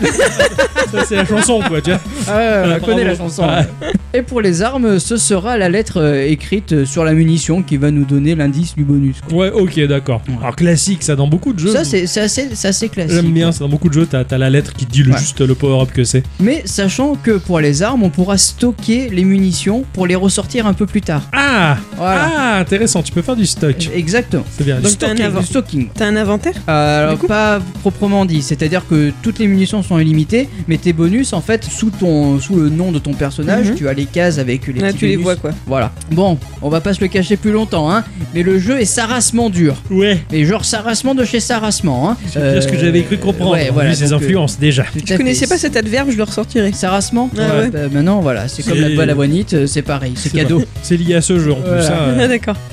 ça, 0.91 1.05
c'est 1.05 1.15
la 1.15 1.25
chanson, 1.25 1.61
quoi, 1.67 1.81
tu 1.81 1.91
vois. 1.91 1.99
Ah 2.27 2.37
ouais, 2.37 2.77
on 2.81 2.85
connaît 2.85 3.03
la 3.03 3.15
chanson. 3.15 3.47
Et 4.15 4.21
pour 4.21 4.39
les 4.39 4.61
armes, 4.61 4.97
ce 4.97 5.17
sera 5.17 5.57
la 5.57 5.67
lettre 5.67 5.97
euh, 6.01 6.25
écrite 6.25 6.85
sur 6.85 7.03
la 7.03 7.11
munition 7.13 7.61
qui 7.61 7.75
va 7.75 7.91
nous 7.91 8.05
donner 8.05 8.33
l'indice 8.33 8.73
du 8.73 8.85
bonus. 8.85 9.17
quoi. 9.27 9.37
Ouais, 9.37 9.51
ok, 9.51 9.77
d'accord. 9.87 10.21
Ouais. 10.29 10.35
Alors, 10.41 10.55
classique, 10.55 11.03
ça, 11.03 11.17
dans 11.17 11.27
beaucoup 11.27 11.51
de 11.51 11.59
jeux. 11.59 11.71
Ça, 11.73 11.83
c'est 11.83 12.07
c'est 12.07 12.21
assez, 12.21 12.47
c'est 12.53 12.69
assez 12.69 12.87
classique. 12.87 13.13
J'aime 13.13 13.33
bien, 13.33 13.51
ça, 13.51 13.59
dans 13.59 13.69
beaucoup 13.69 13.89
de 13.89 13.93
jeux, 13.93 14.05
t'as 14.09 14.23
t'as 14.23 14.37
la 14.37 14.49
lettre 14.49 14.71
qui 14.73 14.85
te 14.85 14.91
dit 14.93 15.03
le, 15.03 15.11
Ouais. 15.11 15.17
juste 15.19 15.41
le 15.41 15.53
power-up 15.53 15.91
que 15.91 16.05
c'est. 16.05 16.23
Mais 16.39 16.61
sachant 16.65 17.15
que 17.15 17.31
pour 17.31 17.59
les 17.59 17.83
armes, 17.83 18.03
on 18.03 18.09
pourra 18.09 18.37
stocker 18.37 19.09
les 19.09 19.25
munitions 19.25 19.83
pour 19.91 20.07
les 20.07 20.15
ressortir 20.15 20.65
un 20.65 20.73
peu 20.73 20.85
plus 20.85 21.01
tard. 21.01 21.23
Ah 21.33 21.77
Voilà. 21.97 22.31
Ah, 22.37 22.59
intéressant, 22.59 23.03
tu 23.03 23.11
peux 23.11 23.21
faire 23.21 23.35
du 23.35 23.45
stock. 23.45 23.75
Exactement. 23.93 24.45
C'est 24.57 24.63
bien. 24.63 24.79
Donc, 24.79 24.91
Du 24.91 24.97
t'as 24.97 25.07
un 25.07 25.09
stocking. 25.15 25.25
avant- 25.25 25.39
Du 25.41 25.45
stocking. 25.47 25.87
T'as 25.93 26.07
un 26.07 26.15
inventaire? 26.15 26.53
Euh, 26.69 27.11
Du 27.11 27.17
coup? 27.17 27.27
pas 27.27 27.59
proprement 27.81 28.23
dit, 28.25 28.41
c'est-à-dire 28.41 28.83
que 28.89 29.11
toutes 29.21 29.39
les 29.39 29.47
munitions 29.47 29.83
sont 29.83 29.99
illimitées, 29.99 30.47
mais 30.69 30.77
tes 30.77 30.93
bonus, 30.93 31.33
en 31.33 31.41
fait, 31.41 31.65
sous 31.65 31.89
ton, 31.89 32.39
sous 32.39 32.55
le 32.55 32.69
nom 32.69 32.93
de 32.93 32.99
ton 32.99 33.13
personnage, 33.13 33.71
Mhm. 33.71 33.75
tu 33.75 33.87
as 33.89 33.93
les 33.93 34.04
cases 34.05 34.37
avec 34.39 34.67
les 34.67 34.73
Là, 34.79 34.87
petits 34.87 34.97
tu 34.97 35.05
les 35.07 35.13
bonus. 35.13 35.23
vois 35.23 35.35
quoi. 35.35 35.51
Voilà. 35.65 35.91
Bon, 36.11 36.37
on 36.61 36.69
va 36.69 36.81
pas 36.81 36.93
se 36.93 37.01
le 37.01 37.07
cacher 37.07 37.37
plus 37.37 37.51
longtemps, 37.51 37.91
hein. 37.91 38.03
Mais 38.33 38.43
le 38.43 38.59
jeu 38.59 38.79
est 38.79 38.85
sarassement 38.85 39.49
dur. 39.49 39.75
Ouais. 39.89 40.19
Et 40.31 40.45
genre 40.45 40.65
sarassement 40.65 41.15
de 41.15 41.23
chez 41.23 41.39
sarassement, 41.39 42.09
hein. 42.09 42.17
C'est 42.31 42.61
ce 42.61 42.67
que 42.67 42.77
j'avais 42.77 43.03
cru 43.03 43.17
comprendre. 43.17 43.53
Ouais, 43.53 43.69
voilà. 43.73 43.89
vu 43.89 43.95
ses 43.95 44.09
donc, 44.09 44.21
euh, 44.21 44.25
influences 44.25 44.59
déjà. 44.59 44.85
Je 44.95 45.05
fait. 45.05 45.17
connaissais 45.17 45.47
pas 45.47 45.57
cet 45.57 45.75
adverbe, 45.75 46.09
je 46.11 46.17
le 46.17 46.23
ressortirai. 46.23 46.71
Sarassement 46.73 47.29
Ah 47.37 47.57
ouais. 47.57 47.69
Bah, 47.69 47.79
maintenant, 47.91 48.21
voilà, 48.21 48.47
c'est 48.47 48.63
comme 48.63 48.79
la 48.79 48.89
balavoinite, 48.95 49.53
euh, 49.53 49.67
c'est 49.67 49.81
pareil, 49.81 50.13
c'est 50.15 50.31
cadeau. 50.33 50.63
C'est 50.81 50.97
lié 50.97 51.15
à 51.15 51.21
ce 51.21 51.39
jeu 51.39 51.51
en 51.53 51.61
plus. 51.61 51.85
Hein. 51.85 52.15
Ah 52.19 52.27
d'accord. 52.27 52.55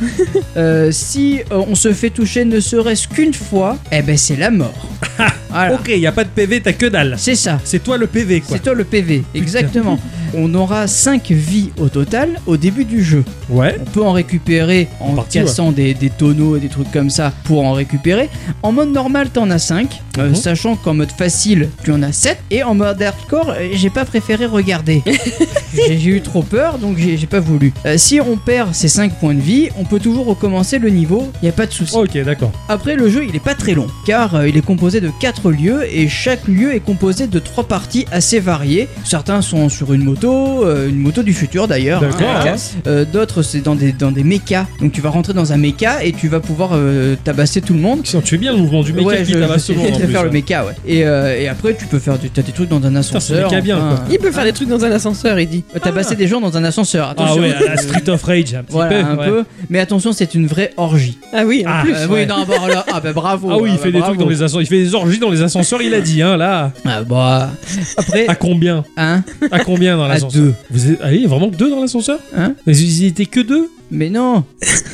Euh, 0.57 0.91
si 0.93 1.41
euh, 1.51 1.63
on 1.67 1.75
se 1.75 1.93
fait 1.95 2.11
toucher 2.11 2.45
ne 2.45 2.61
serait-ce 2.61 3.09
qu'une 3.09 3.33
fois, 3.33 3.79
eh 3.91 4.03
ben 4.03 4.19
c'est 4.19 4.37
la 4.37 4.51
mort. 4.51 4.87
voilà. 5.51 5.75
Ok, 5.75 5.89
y 5.89 6.07
a 6.07 6.13
pas 6.13 6.25
de 6.25 6.29
PV, 6.29 6.61
t'as 6.61 6.75
que 6.75 6.87
dalle. 6.87 7.15
C'est 7.17 7.37
ça. 7.37 7.59
C'est 7.65 7.83
toi 7.83 7.97
le 7.97 8.07
PV 8.07 8.41
quoi. 8.41 8.57
C'est 8.57 8.63
toi 8.63 8.75
le 8.75 8.85
PV, 8.85 9.23
exactement. 9.35 9.99
On 10.35 10.55
aura 10.55 10.87
5 10.87 11.31
vies 11.31 11.71
au 11.79 11.89
total 11.89 12.41
au 12.47 12.57
début 12.57 12.85
du 12.85 13.03
jeu. 13.05 13.25
Ouais. 13.49 13.77
On 13.81 13.85
peut 13.85 14.03
en 14.03 14.13
récupérer 14.13 14.89
en, 15.01 15.11
En 15.11 15.15
partie, 15.15 15.39
cassant 15.39 15.73
des, 15.73 15.95
des 15.95 16.11
tonneaux 16.11 16.57
et 16.57 16.61
des 16.61 16.69
trucs 16.69 16.91
comme 16.91 17.11
ça 17.11 17.33
pour 17.45 17.65
en 17.65 17.73
récupérer. 17.73 18.29
En 18.63 18.73
mode 18.73 18.93
normal, 18.93 19.29
t'en 19.31 19.51
as 19.51 19.59
5, 19.59 20.01
Mhm. 20.19 20.35
sachant 20.35 20.77
qu'en 20.77 20.93
mode 20.95 21.11
facile, 21.11 21.71
tu 21.85 21.91
en 21.93 22.03
as 22.03 22.13
7. 22.13 22.39
Et 22.51 22.63
en 22.63 22.75
mode 22.75 23.01
hardcore, 23.01 23.51
euh, 23.59 23.69
j'ai 23.73 23.89
pas 23.91 24.05
préféré 24.05 24.45
regarder. 24.47 25.03
j'ai 25.75 26.05
eu 26.11 26.21
trop 26.21 26.43
peur, 26.43 26.79
donc 26.79 26.99
j'ai 26.99 27.17
j'ai 27.17 27.27
pas 27.27 27.41
voulu. 27.41 27.73
Euh, 27.87 27.97
si 27.99 28.21
on 28.21 28.37
perd 28.37 28.75
ces 28.75 28.89
5 28.89 29.15
points 29.19 29.35
de 29.35 29.41
vie, 29.41 29.69
on 29.79 29.85
peut 29.85 30.01
toujours 30.01 30.27
recommencer 30.27 30.79
le 30.79 30.91
niveau, 30.91 31.31
y 31.43 31.49
a 31.49 31.53
pas 31.53 31.67
de 31.67 31.73
souci. 31.73 31.97
Ok, 31.97 32.17
d'accord. 32.25 32.53
Après, 32.69 32.95
le 32.97 33.09
jeu, 33.09 33.25
il 33.29 33.35
est 33.37 33.41
pas 33.45 33.55
très 33.55 33.73
long, 33.75 33.87
car 34.07 34.35
euh, 34.35 34.49
il 34.49 34.57
est 34.57 34.65
composé 34.65 35.01
de 35.01 35.11
4 35.21 35.51
lieux 35.51 35.83
et 35.91 36.09
chaque 36.09 36.47
lieu 36.47 36.75
est 36.75 36.81
composé 36.81 37.27
de 37.27 37.39
3 37.39 37.65
parties 37.65 38.07
assez 38.13 38.39
variées. 38.41 38.89
Certains 39.05 39.41
sont 39.43 39.69
sur 39.69 39.93
une 39.93 40.05
moto, 40.05 40.22
euh, 40.31 40.89
une 40.89 40.97
moto 40.99 41.23
du 41.23 41.33
futur 41.35 41.69
d'ailleurs. 41.69 42.01
D'accord. 42.01 42.21
hein. 42.47 42.55
Euh, 42.87 43.05
D'autres, 43.05 43.43
c'est 43.43 43.61
dans 43.61 43.75
des, 43.75 43.93
dans 43.93 44.11
des 44.11 44.25
mechas. 44.25 44.67
Donc 44.81 44.93
tu 44.93 45.01
vas 45.01 45.11
rentrer 45.11 45.33
dans 45.33 45.53
un 45.53 45.57
mecha 45.57 46.05
et 46.05 46.13
tu 46.13 46.29
vas 46.29 46.41
pouvoir 46.41 46.71
euh, 46.75 47.17
tabasser 47.25 47.61
tout 47.61 47.73
le 47.75 47.81
monde. 47.81 48.01
Tiens, 48.05 48.21
tu 48.21 48.29
fais 48.31 48.39
bien 48.39 48.53
le 48.53 48.59
mouvement 48.59 48.83
du 48.83 48.93
mec 48.93 49.05
ouais, 49.07 49.23
qui 49.23 49.33
je, 49.33 49.39
tabasse 49.39 49.67
tout 49.67 49.73
le 49.73 49.79
monde 49.79 49.91
en 49.93 49.95
sais 49.95 50.05
plus, 50.05 50.13
faire 50.13 50.23
le 50.23 50.29
hein. 50.29 50.33
mecha, 50.33 50.65
ouais. 50.65 50.73
Et, 50.87 51.05
euh, 51.05 51.39
et 51.41 51.49
après, 51.49 51.75
tu 51.75 51.87
peux 51.87 51.99
faire 51.99 52.19
du, 52.19 52.31
t'as 52.31 52.43
des 52.43 52.53
trucs 52.53 52.69
dans 52.69 52.83
un 52.85 52.95
ascenseur. 52.97 53.49
méca 53.51 53.61
bien, 53.61 53.77
enfin, 53.79 53.97
quoi. 53.97 54.05
Il 54.11 54.19
peut 54.19 54.31
faire 54.33 54.45
des 54.45 54.53
trucs 54.53 54.69
dans 54.69 54.85
un 54.85 54.91
ascenseur, 54.91 55.39
il 55.41 55.49
dit. 55.49 55.65
euh, 55.75 55.79
Tabasser 55.79 56.17
des 56.17 56.27
gens 56.29 56.41
dans 56.41 56.57
un 56.57 56.65
ascenseur. 56.65 57.07
Ah 57.09 57.13
Attention. 57.13 57.43
ouais, 57.43 57.53
à 57.55 57.75
la 57.75 57.77
Street 57.77 58.09
of 58.09 58.23
Rage 58.23 58.55
un 58.55 58.63
petit 58.63 58.73
Voilà, 58.73 58.91
peu. 59.03 59.05
un 59.11 59.17
ouais. 59.17 59.27
peu. 59.29 59.45
Mais 59.71 59.79
attention, 59.81 60.13
c'est 60.13 60.35
une 60.35 60.47
vraie 60.47 60.73
orgie. 60.77 61.19
Ah 61.33 61.43
oui, 61.47 61.65
en 61.67 61.71
Ah, 61.71 61.83
plus. 61.83 61.93
Euh, 61.95 62.07
ouais. 62.09 62.21
Oui, 62.23 62.27
non, 62.27 62.45
bah, 62.47 62.55
là, 62.69 62.85
ah 62.93 63.01
bah 63.01 63.13
bravo. 63.13 63.49
Ah 63.51 63.57
oui, 63.61 63.71
il 63.73 63.77
ah, 63.79 63.83
fait 63.83 63.91
bah, 63.91 63.99
des 63.99 64.05
trucs 64.05 64.19
dans 64.19 64.29
les 64.29 64.43
ascenseurs, 64.43 64.63
il 64.63 64.67
fait 64.67 64.83
des 64.83 64.95
orgies 64.95 65.19
dans 65.19 65.31
les 65.31 65.43
ascenseurs, 65.43 65.83
il 65.83 65.93
a 65.95 66.01
dit, 66.01 66.23
hein, 66.23 66.37
là. 66.37 66.73
Ah 66.85 67.03
bah. 67.03 67.51
Après, 67.97 68.27
À 68.29 68.35
combien? 68.35 68.85
hein, 68.97 69.23
À 69.51 69.61
combien 69.61 69.97
dans 69.97 70.09
l'ascenseur 70.15 70.43
deux. 70.43 70.55
Vous 70.71 70.91
êtes... 70.91 70.99
Ah, 71.03 71.13
il 71.13 71.23
y 71.23 71.25
a 71.25 71.29
vraiment 71.29 71.51
que 71.51 71.57
deux 71.57 71.71
dans 71.71 71.81
l'ascenseur 71.81 72.19
Hein 72.37 72.55
Mais 72.67 72.77
ils 72.77 73.05
étaient 73.05 73.27
que 73.27 73.41
deux 73.41 73.69
mais 73.93 74.09
non. 74.09 74.47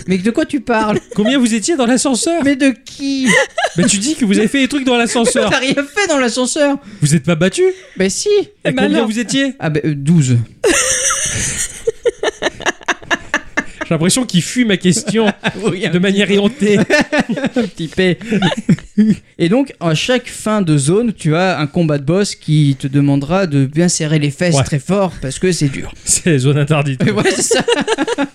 Mais 0.08 0.18
de 0.18 0.30
quoi 0.32 0.44
tu 0.44 0.60
parles 0.60 0.98
Combien 1.14 1.38
vous 1.38 1.54
étiez 1.54 1.76
dans 1.76 1.86
l'ascenseur 1.86 2.42
Mais 2.44 2.56
de 2.56 2.74
qui 2.84 3.28
Bah 3.76 3.84
tu 3.84 3.98
dis 3.98 4.16
que 4.16 4.24
vous 4.24 4.36
avez 4.36 4.48
fait 4.48 4.62
des 4.62 4.66
trucs 4.66 4.84
dans 4.84 4.96
l'ascenseur. 4.96 5.48
T'as 5.50 5.60
rien 5.60 5.74
fait 5.74 6.08
dans 6.08 6.18
l'ascenseur 6.18 6.78
Vous 7.00 7.14
êtes 7.14 7.22
pas 7.22 7.36
battu 7.36 7.62
Bah 7.96 8.10
si. 8.10 8.28
Et 8.28 8.50
Eh 8.64 8.72
ben 8.72 8.88
combien 8.88 9.06
vous 9.06 9.20
étiez 9.20 9.54
Ah 9.60 9.70
bah 9.70 9.78
euh, 9.84 9.94
12. 9.94 10.38
J'ai 13.88 13.94
l'impression 13.94 14.26
qu'il 14.26 14.42
fuit 14.42 14.66
ma 14.66 14.76
question 14.76 15.26
de 15.56 15.98
manière 15.98 16.30
éhontée. 16.30 16.78
un 17.56 17.62
petit 17.62 17.88
P. 17.88 18.18
Et 19.38 19.48
donc, 19.48 19.72
à 19.80 19.94
chaque 19.94 20.28
fin 20.28 20.60
de 20.60 20.76
zone, 20.76 21.12
tu 21.14 21.34
as 21.36 21.58
un 21.58 21.66
combat 21.66 21.96
de 21.98 22.02
boss 22.04 22.34
qui 22.34 22.76
te 22.78 22.86
demandera 22.86 23.46
de 23.46 23.64
bien 23.64 23.88
serrer 23.88 24.18
les 24.18 24.30
fesses 24.30 24.56
Ouais. 24.56 24.64
très 24.64 24.78
fort 24.78 25.12
parce 25.22 25.38
que 25.38 25.52
c'est 25.52 25.68
dur. 25.68 25.92
C'est 26.04 26.36
zone 26.38 26.58
interdite. 26.58 27.02
ouais, 27.04 27.30
c'est 27.34 27.42
ça. 27.42 27.64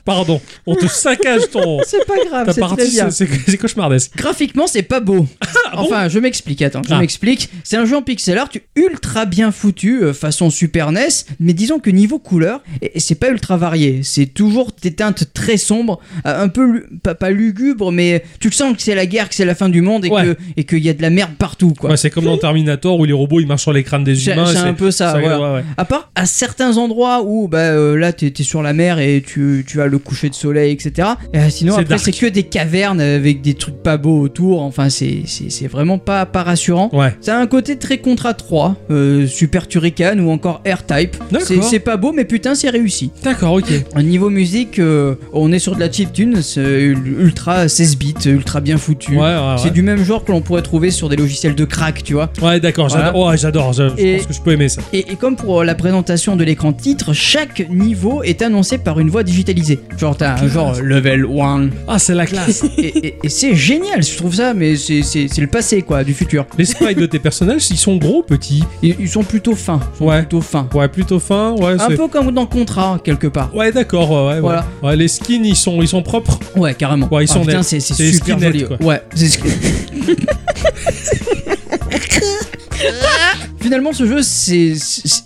Pardon, 0.05 0.41
on 0.65 0.75
te 0.75 0.87
saccage 0.87 1.49
ton... 1.51 1.79
C'est 1.85 2.05
pas 2.07 2.13
grave, 2.29 2.51
c'est 2.53 2.61
très 2.61 2.89
bien. 2.89 3.09
c'est 3.11 3.57
cauchemardesque. 3.57 4.11
Graphiquement, 4.15 4.65
c'est 4.67 4.81
pas 4.83 5.01
beau. 5.01 5.27
Ah 5.41 5.75
bon 5.75 5.81
enfin, 5.83 6.07
je 6.09 6.17
m'explique, 6.19 6.61
attends, 6.61 6.81
je 6.87 6.93
Ah. 6.93 6.99
m'explique. 6.99 7.49
C'est 7.63 7.77
un 7.77 7.85
jeu 7.85 7.97
en 7.97 8.01
pixel 8.01 8.37
art 8.37 8.49
ultra 8.75 9.25
bien 9.25 9.51
foutu, 9.51 10.01
euh, 10.03 10.13
façon 10.13 10.49
Super 10.49 10.91
NES, 10.91 11.07
mais 11.39 11.53
disons 11.53 11.79
que 11.79 11.89
niveau 11.89 12.19
couleur, 12.19 12.61
c'est 12.97 13.15
pas 13.19 13.29
ultra 13.29 13.57
varié. 13.57 14.01
C'est 14.03 14.27
toujours 14.27 14.71
des 14.81 14.93
teintes 14.93 15.25
très 15.33 15.42
sombres, 15.57 15.99
euh, 16.25 16.43
un 16.43 16.47
peu, 16.47 16.83
pas, 17.03 17.15
pas 17.15 17.29
lugubre, 17.29 17.91
mais 17.91 18.23
tu 18.39 18.49
le 18.49 18.53
sens 18.53 18.75
que 18.75 18.81
c'est 18.81 18.95
la 18.95 19.05
guerre, 19.05 19.29
que 19.29 19.35
c'est 19.35 19.45
la 19.45 19.55
fin 19.55 19.69
du 19.69 19.81
monde 19.81 20.05
et 20.05 20.09
Ouais. 20.09 20.25
que 20.25 20.37
et 20.57 20.63
qu'il 20.63 20.79
y 20.83 20.89
a 20.89 20.93
de 20.93 21.01
la 21.01 21.09
merde 21.09 21.31
partout, 21.37 21.73
quoi. 21.77 21.91
Ouais, 21.91 21.97
c'est 21.97 22.09
comme 22.09 22.25
dans 22.25 22.37
Terminator 22.37 22.99
où 22.99 23.05
les 23.05 23.13
robots 23.13 23.39
ils 23.39 23.47
marchent 23.47 23.63
sur 23.63 23.73
les 23.73 23.83
crânes 23.83 24.03
des 24.03 24.27
humains. 24.27 24.45
c'est 24.45 24.57
un 24.57 24.73
peu 24.73 24.91
ça, 24.91 25.11
voilà. 25.19 25.39
ouais, 25.41 25.55
ouais. 25.55 25.63
À 25.77 25.85
part 25.85 26.11
à 26.15 26.25
certains 26.25 26.77
endroits 26.77 27.23
où 27.25 27.47
bah 27.47 27.57
euh, 27.59 27.97
là 27.97 28.13
t'es 28.13 28.33
es 28.37 28.43
sur 28.43 28.61
la 28.61 28.73
mer 28.73 28.99
et 28.99 29.23
tu, 29.25 29.63
tu 29.67 29.81
as 29.81 29.87
le 29.87 29.97
coucher 29.97 30.29
de 30.29 30.35
soleil 30.35 30.71
etc. 30.71 31.09
Et, 31.33 31.37
euh, 31.39 31.49
sinon 31.49 31.75
C'est 31.75 31.81
après 31.81 31.97
c'est 31.97 32.11
que 32.11 32.25
des 32.27 32.43
cavernes 32.43 33.01
avec 33.01 33.41
des 33.41 33.53
trucs 33.55 33.81
pas 33.81 33.97
beaux 33.97 34.19
autour. 34.21 34.61
Enfin 34.61 34.89
c'est 34.89 35.23
vraiment 35.67 35.97
pas, 35.97 36.25
pas 36.25 36.43
rassurant. 36.43 36.91
Ça 37.21 37.37
a 37.37 37.39
un 37.41 37.47
côté 37.47 37.77
très 37.77 37.97
Contra 37.97 38.33
3, 38.33 38.75
euh, 38.91 39.27
Super 39.27 39.67
Turrican 39.67 40.17
ou 40.19 40.29
encore 40.29 40.61
R-Type. 40.67 41.15
D'accord. 41.31 41.63
C'est 41.63 41.79
pas 41.79 41.97
beau 41.97 42.11
mais 42.11 42.25
putain 42.25 42.53
c'est 42.55 42.69
réussi. 42.69 43.11
D'accord, 43.23 43.53
ok. 43.53 43.71
Au 43.95 44.01
niveau 44.01 44.29
musique, 44.29 44.79
euh, 44.79 45.15
on 45.33 45.51
est 45.51 45.59
sur 45.59 45.75
de 45.75 45.79
la 45.79 45.91
chiptune, 45.91 46.41
c'est 46.41 46.81
ultra 46.81 47.67
16 47.67 47.97
bits, 47.97 48.13
ultra 48.25 48.59
bien 48.61 48.77
foutu. 48.77 49.11
Ouais, 49.15 49.21
ouais, 49.21 49.37
C'est 49.57 49.65
ouais. 49.65 49.69
du 49.71 49.81
même 49.81 50.03
genre 50.03 50.23
que 50.23 50.31
l'on 50.31 50.41
pourrait 50.41 50.61
trouver 50.61 50.91
sur 50.91 51.09
des 51.09 51.15
logiciels 51.15 51.55
de 51.55 51.65
crack, 51.65 52.03
tu 52.03 52.13
vois. 52.13 52.29
Ouais, 52.41 52.59
d'accord, 52.59 52.87
Voilà. 52.89 53.35
j'adore. 53.35 53.73
Je, 53.73 53.83
pense 54.17 54.27
que 54.27 54.33
je 54.33 54.41
peux 54.41 54.51
aimer 54.51 54.69
ça. 54.69 54.81
Et, 54.93 55.11
et 55.11 55.15
comme 55.15 55.35
pour 55.35 55.63
la 55.63 55.75
présentation 55.75 56.35
de 56.35 56.43
l'écran 56.43 56.73
titre, 56.73 57.13
chaque 57.13 57.67
niveau 57.69 58.23
est 58.23 58.41
annoncé 58.41 58.77
par 58.77 58.99
une 58.99 59.09
voix 59.09 59.23
digitalisée. 59.23 59.79
Genre 59.97 60.15
t'as 60.15 60.41
un 60.41 60.47
genre 60.47 60.75
level 60.81 61.25
1. 61.25 61.69
Ah, 61.87 61.99
c'est 61.99 62.13
la 62.15 62.25
classe. 62.25 62.63
Et, 62.77 63.07
et- 63.07 63.15
et 63.23 63.29
c'est 63.29 63.55
génial, 63.55 64.03
je 64.03 64.15
trouve 64.17 64.33
ça, 64.35 64.53
mais 64.53 64.75
c'est 64.75 65.01
c'est- 65.03 65.27
c'est 65.31 65.41
le 65.41 65.47
passé 65.47 65.81
quoi, 65.81 66.03
du 66.03 66.13
futur. 66.13 66.45
les 66.57 66.65
sprites 66.65 66.97
de 66.97 67.05
tes 67.05 67.19
personnages, 67.19 67.69
ils 67.71 67.77
sont 67.77 67.97
gros, 67.97 68.23
petits. 68.23 68.63
Ils, 68.81 68.95
ils 68.99 69.09
sont 69.09 69.23
plutôt 69.23 69.55
fins. 69.55 69.79
sont 69.97 70.05
Ouais. 70.05 70.19
Plutôt 70.19 70.41
fins. 70.41 70.67
Ouais, 70.73 70.87
plutôt 70.87 71.19
fins. 71.19 71.53
Ouais, 71.59 71.73
Un 71.79 71.89
c'est. 71.89 71.95
peu 71.95 72.07
comme 72.07 72.31
dans 72.31 72.45
Contra, 72.45 72.99
quelque 73.03 73.27
part. 73.27 73.53
Ouais, 73.55 73.71
d'accord. 73.71 74.27
Ouais. 74.27 74.39
Voilà. 74.39 74.65
Ouais, 74.81 74.95
les 74.95 75.07
skins, 75.23 75.45
ils 75.45 75.55
sont, 75.55 75.81
ils 75.81 75.87
sont 75.87 76.01
propres. 76.01 76.39
Ouais, 76.55 76.73
carrément. 76.73 77.07
Ouais, 77.11 77.25
ils 77.25 77.29
Ah, 77.29 77.33
sont 77.33 77.41
putain, 77.41 77.57
nets. 77.57 77.63
c'est 77.63 77.79
c'est 77.79 77.93
C'est 77.93 78.03
des 78.03 78.13
super 78.13 78.37
skins 78.37 78.47
joli. 78.47 78.65
quoi. 78.65 78.77
Ouais, 78.81 79.01
c'est 79.15 79.29
finalement, 83.63 83.93
ce 83.93 84.05
jeu, 84.05 84.21
c'est, 84.21 84.73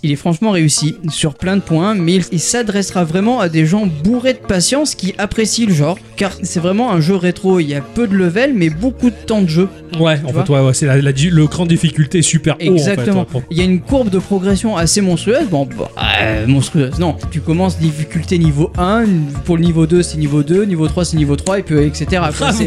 il 0.02 0.12
est 0.12 0.16
franchement 0.16 0.50
réussi 0.52 0.96
sur 1.10 1.34
plein 1.34 1.56
de 1.56 1.60
points, 1.62 1.94
mais 1.94 2.14
il, 2.16 2.24
il 2.32 2.40
s'adressera 2.40 3.04
vraiment 3.04 3.40
à 3.40 3.48
des 3.48 3.66
gens 3.66 3.86
bourrés 4.04 4.32
de 4.34 4.38
patience 4.38 4.94
qui 4.94 5.14
apprécient 5.18 5.66
le 5.66 5.74
genre, 5.74 5.98
car 6.16 6.32
c'est 6.42 6.60
vraiment 6.60 6.90
un 6.92 7.00
jeu 7.00 7.16
rétro. 7.16 7.60
Il 7.60 7.68
y 7.68 7.74
a 7.74 7.80
peu 7.80 8.06
de 8.06 8.14
level, 8.14 8.52
mais 8.54 8.70
beaucoup 8.70 9.10
de 9.10 9.16
temps 9.26 9.42
de 9.42 9.48
jeu. 9.48 9.68
Ouais, 9.98 10.18
en 10.24 10.32
fait, 10.32 10.50
ouais, 10.52 10.60
ouais, 10.60 10.74
c'est 10.74 10.86
la, 10.86 10.96
la- 11.00 11.10
le 11.12 11.46
cran 11.46 11.64
de 11.64 11.68
difficulté 11.70 12.18
est 12.18 12.22
super 12.22 12.54
haut. 12.56 12.58
Exactement. 12.60 13.22
En 13.22 13.24
fait, 13.24 13.34
ouais, 13.34 13.40
pour- 13.40 13.42
Il 13.50 13.58
y 13.58 13.60
a 13.60 13.64
une 13.64 13.80
courbe 13.80 14.10
de 14.10 14.18
progression 14.18 14.76
assez 14.76 15.00
monstrueuse. 15.00 15.46
Bon, 15.50 15.66
bah, 15.78 15.90
euh, 16.20 16.46
monstrueuse. 16.46 16.98
Non, 16.98 17.16
tu 17.30 17.40
commences 17.40 17.78
difficulté 17.78 18.38
niveau 18.38 18.70
1, 18.78 19.04
pour 19.44 19.56
le 19.56 19.64
niveau 19.64 19.86
2 19.86 20.02
c'est 20.02 20.18
niveau 20.18 20.42
2, 20.42 20.64
niveau 20.64 20.86
3 20.88 21.04
c'est 21.04 21.16
niveau 21.16 21.36
3 21.36 21.58
et 21.60 21.62
puis 21.62 21.78
etc. 21.78 22.06
quoi. 22.10 22.30
Bravo. 22.30 22.62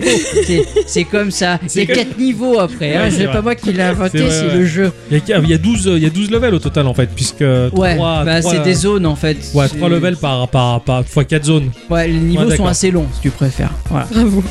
C'est- 0.88 1.04
comme 1.06 1.32
ça. 1.32 1.60
C'est 1.68 1.82
C'est 1.82 1.86
comme- 1.88 1.96
4 1.96 2.18
niveaux 2.18 2.60
après. 2.60 2.96
hein. 2.96 3.10
C'est 3.12 3.28
pas 3.28 3.42
moi 3.42 3.56
qui 3.56 3.72
l'ai 3.74 3.82
inventé, 3.84 4.20
C'est 4.30 4.54
le 4.56 4.66
jeu. 4.66 4.92
Il 5.12 5.18
y, 5.18 5.34
a, 5.34 5.40
il 5.40 5.50
y 5.50 5.54
a 5.54 5.58
12, 5.62 5.88
euh, 5.88 5.98
il 5.98 6.04
y 6.04 6.06
a 6.06 6.10
12 6.10 6.30
levels 6.32 6.54
au 6.54 6.60
total 6.60 6.88
en 6.88 6.94
fait, 6.94 7.10
puisque 7.16 7.42
Ouais, 7.42 7.96
3, 7.96 8.24
bah, 8.26 8.42
c'est 8.42 8.64
des 8.64 8.74
zones 8.74 9.06
en 9.06 9.16
fait. 9.16 9.38
Ouais, 9.54 9.68
C'est- 9.70 9.78
3 9.78 9.90
levels 9.90 10.18
par, 10.18 10.48
par, 10.50 10.82
par 10.82 11.06
fois 11.06 11.24
4 11.24 11.46
zones. 11.46 11.70
Ouais, 11.90 12.08
les 12.08 12.14
niveaux 12.20 12.46
Ouais, 12.46 12.58
sont 12.58 12.66
assez 12.66 12.92
longs 12.92 13.08
si 13.14 13.22
tu 13.22 13.30
préfères. 13.30 13.72
Voilà. 13.90 14.08
Bravo. 14.12 14.44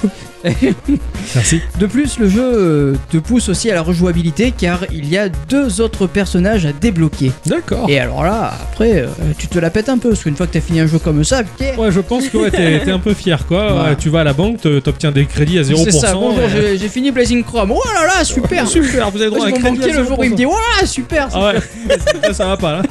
Merci. 1.34 1.60
De 1.78 1.86
plus, 1.86 2.18
le 2.18 2.28
jeu 2.28 2.42
euh, 2.42 2.94
te 3.10 3.18
pousse 3.18 3.48
aussi 3.48 3.70
à 3.70 3.74
la 3.74 3.82
rejouabilité 3.82 4.52
car 4.56 4.80
il 4.90 5.08
y 5.08 5.16
a 5.18 5.28
deux 5.28 5.80
autres 5.80 6.06
personnages 6.06 6.66
à 6.66 6.72
débloquer. 6.72 7.32
D'accord. 7.46 7.88
Et 7.88 7.98
alors 7.98 8.24
là, 8.24 8.52
après, 8.70 9.00
euh, 9.02 9.06
tu 9.38 9.46
te 9.48 9.58
la 9.58 9.70
pètes 9.70 9.88
un 9.88 9.98
peu 9.98 10.10
parce 10.10 10.22
qu'une 10.22 10.36
fois 10.36 10.46
que 10.46 10.52
t'as 10.52 10.60
fini 10.60 10.80
un 10.80 10.86
jeu 10.86 10.98
comme 10.98 11.22
ça, 11.24 11.42
Ouais, 11.78 11.92
je 11.92 12.00
pense 12.00 12.28
que 12.28 12.36
ouais, 12.38 12.50
t'es 12.50 12.80
t'es 12.84 12.90
un 12.90 12.98
peu 12.98 13.14
fier 13.14 13.46
quoi. 13.46 13.72
Voilà. 13.72 13.90
Ouais, 13.90 13.96
tu 13.96 14.08
vas 14.08 14.20
à 14.20 14.24
la 14.24 14.32
banque, 14.32 14.60
t'obtiens 14.82 15.12
des 15.12 15.26
crédits 15.26 15.58
à 15.58 15.62
0%. 15.62 15.84
C'est 15.84 15.90
ça, 15.92 16.14
bonjour, 16.14 16.40
et- 16.42 16.48
j'ai- 16.50 16.78
j'ai 16.78 16.88
fini 16.88 17.10
Blazing 17.10 17.44
Chrome. 17.44 17.72
Oh 17.72 17.82
là 17.94 18.06
là, 18.06 18.24
super 18.24 18.66
Super, 18.66 19.10
vous 19.10 19.20
avez 19.20 19.30
droit 19.30 19.44
à 19.46 19.48
un 19.48 19.52
crédit 19.52 19.84
à 19.84 19.86
le 19.98 20.04
jour 20.04 20.18
où 20.18 20.24
il 20.24 20.30
me 20.30 20.34
0%. 20.34 20.36
dit 20.36 20.44
Voilà, 20.44 20.86
super 20.86 21.28
Ah 21.32 21.52
ouais, 21.52 21.96
ça, 22.24 22.32
ça 22.34 22.46
va 22.46 22.56
pas 22.56 22.72
là. 22.72 22.82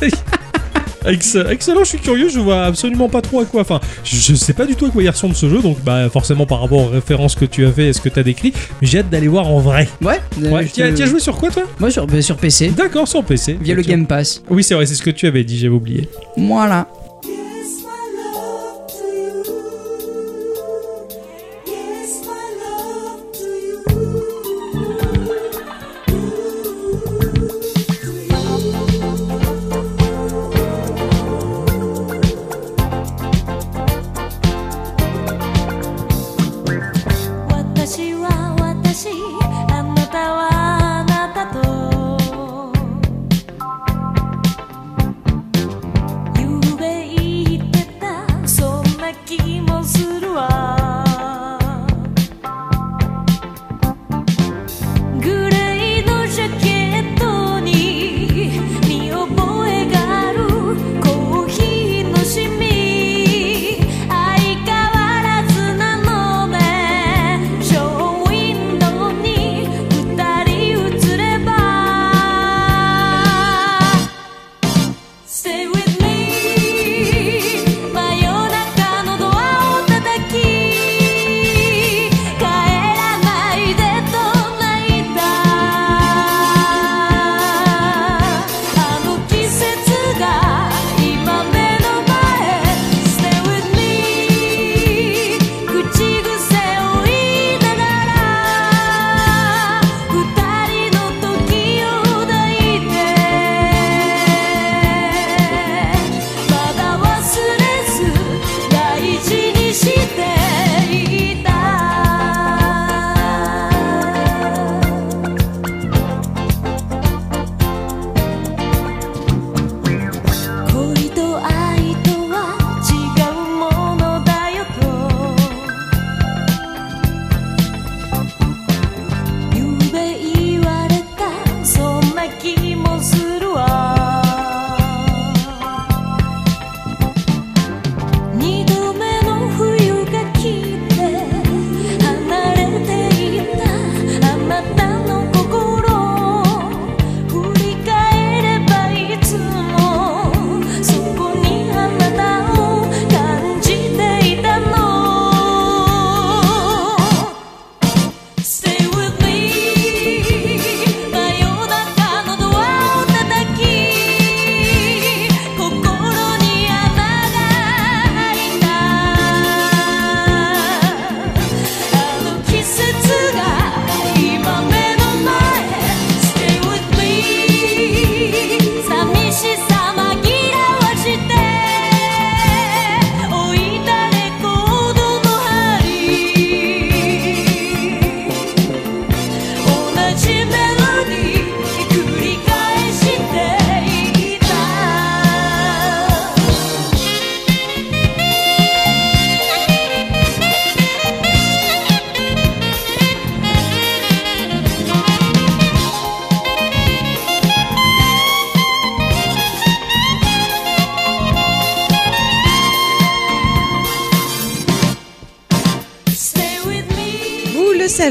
Ex- 1.06 1.38
Excellent, 1.50 1.84
je 1.84 1.90
suis 1.90 1.98
curieux, 2.00 2.30
je 2.30 2.40
vois 2.40 2.66
absolument 2.66 3.10
pas 3.10 3.22
trop 3.22 3.42
à 3.42 3.46
quoi. 3.46 3.62
Enfin, 3.62 3.80
je, 4.04 4.34
sais 4.36 4.54
pas 4.54 4.66
du 4.66 4.76
tout 4.76 4.86
à 4.86 4.90
quoi 4.90 5.02
il 5.04 5.10
ressemble 5.10 5.36
ce 5.36 5.50
jeu, 5.50 5.62
donc 5.62 5.78
bah 5.84 6.10
forcément 6.10 6.46
par 6.46 6.62
rapport 6.62 6.80
aux 6.80 6.90
références 6.90 7.36
que 7.36 7.46
tu 7.46 7.66
as 7.66 7.72
fait 7.72 7.88
et 7.88 7.94
ce 7.94 8.02
que 8.02 8.10
tu 8.10 8.20
as 8.20 8.24
décrit, 8.24 8.54
mais 8.82 8.88
j'ai 8.88 9.00
hâte 9.00 9.10
d'aller 9.10 9.28
voir 9.28 9.48
en 9.48 9.60
vrai. 9.60 9.88
Ouais, 10.02 10.20
euh, 10.44 10.50
Ouais, 10.52 10.68
je 10.68 10.74
tu 10.74 10.82
as, 10.84 11.06
joué 11.06 11.20
sur 11.20 11.36
quoi 11.38 11.50
toi? 11.50 11.64
Moi 11.80 11.92
sur, 11.92 12.06
bah, 12.08 12.22
sur 12.22 12.38
PC, 12.38 12.70
D'accord, 12.76 13.08
sur 13.08 13.24
PC. 13.24 13.58
via 13.62 13.76
le. 13.76 13.82
Game 13.82 14.06
Pass. 14.06 14.44
Oui, 14.50 14.64
c'est 14.64 14.76
vrai, 14.76 14.86
c'est 14.86 14.96
ce 14.96 15.02
que 15.02 15.10
tu 15.10 15.26
avais 15.26 15.44
dit, 15.44 15.58
j'avais 15.58 15.74
oublié. 15.74 16.08
Voilà. 16.38 16.88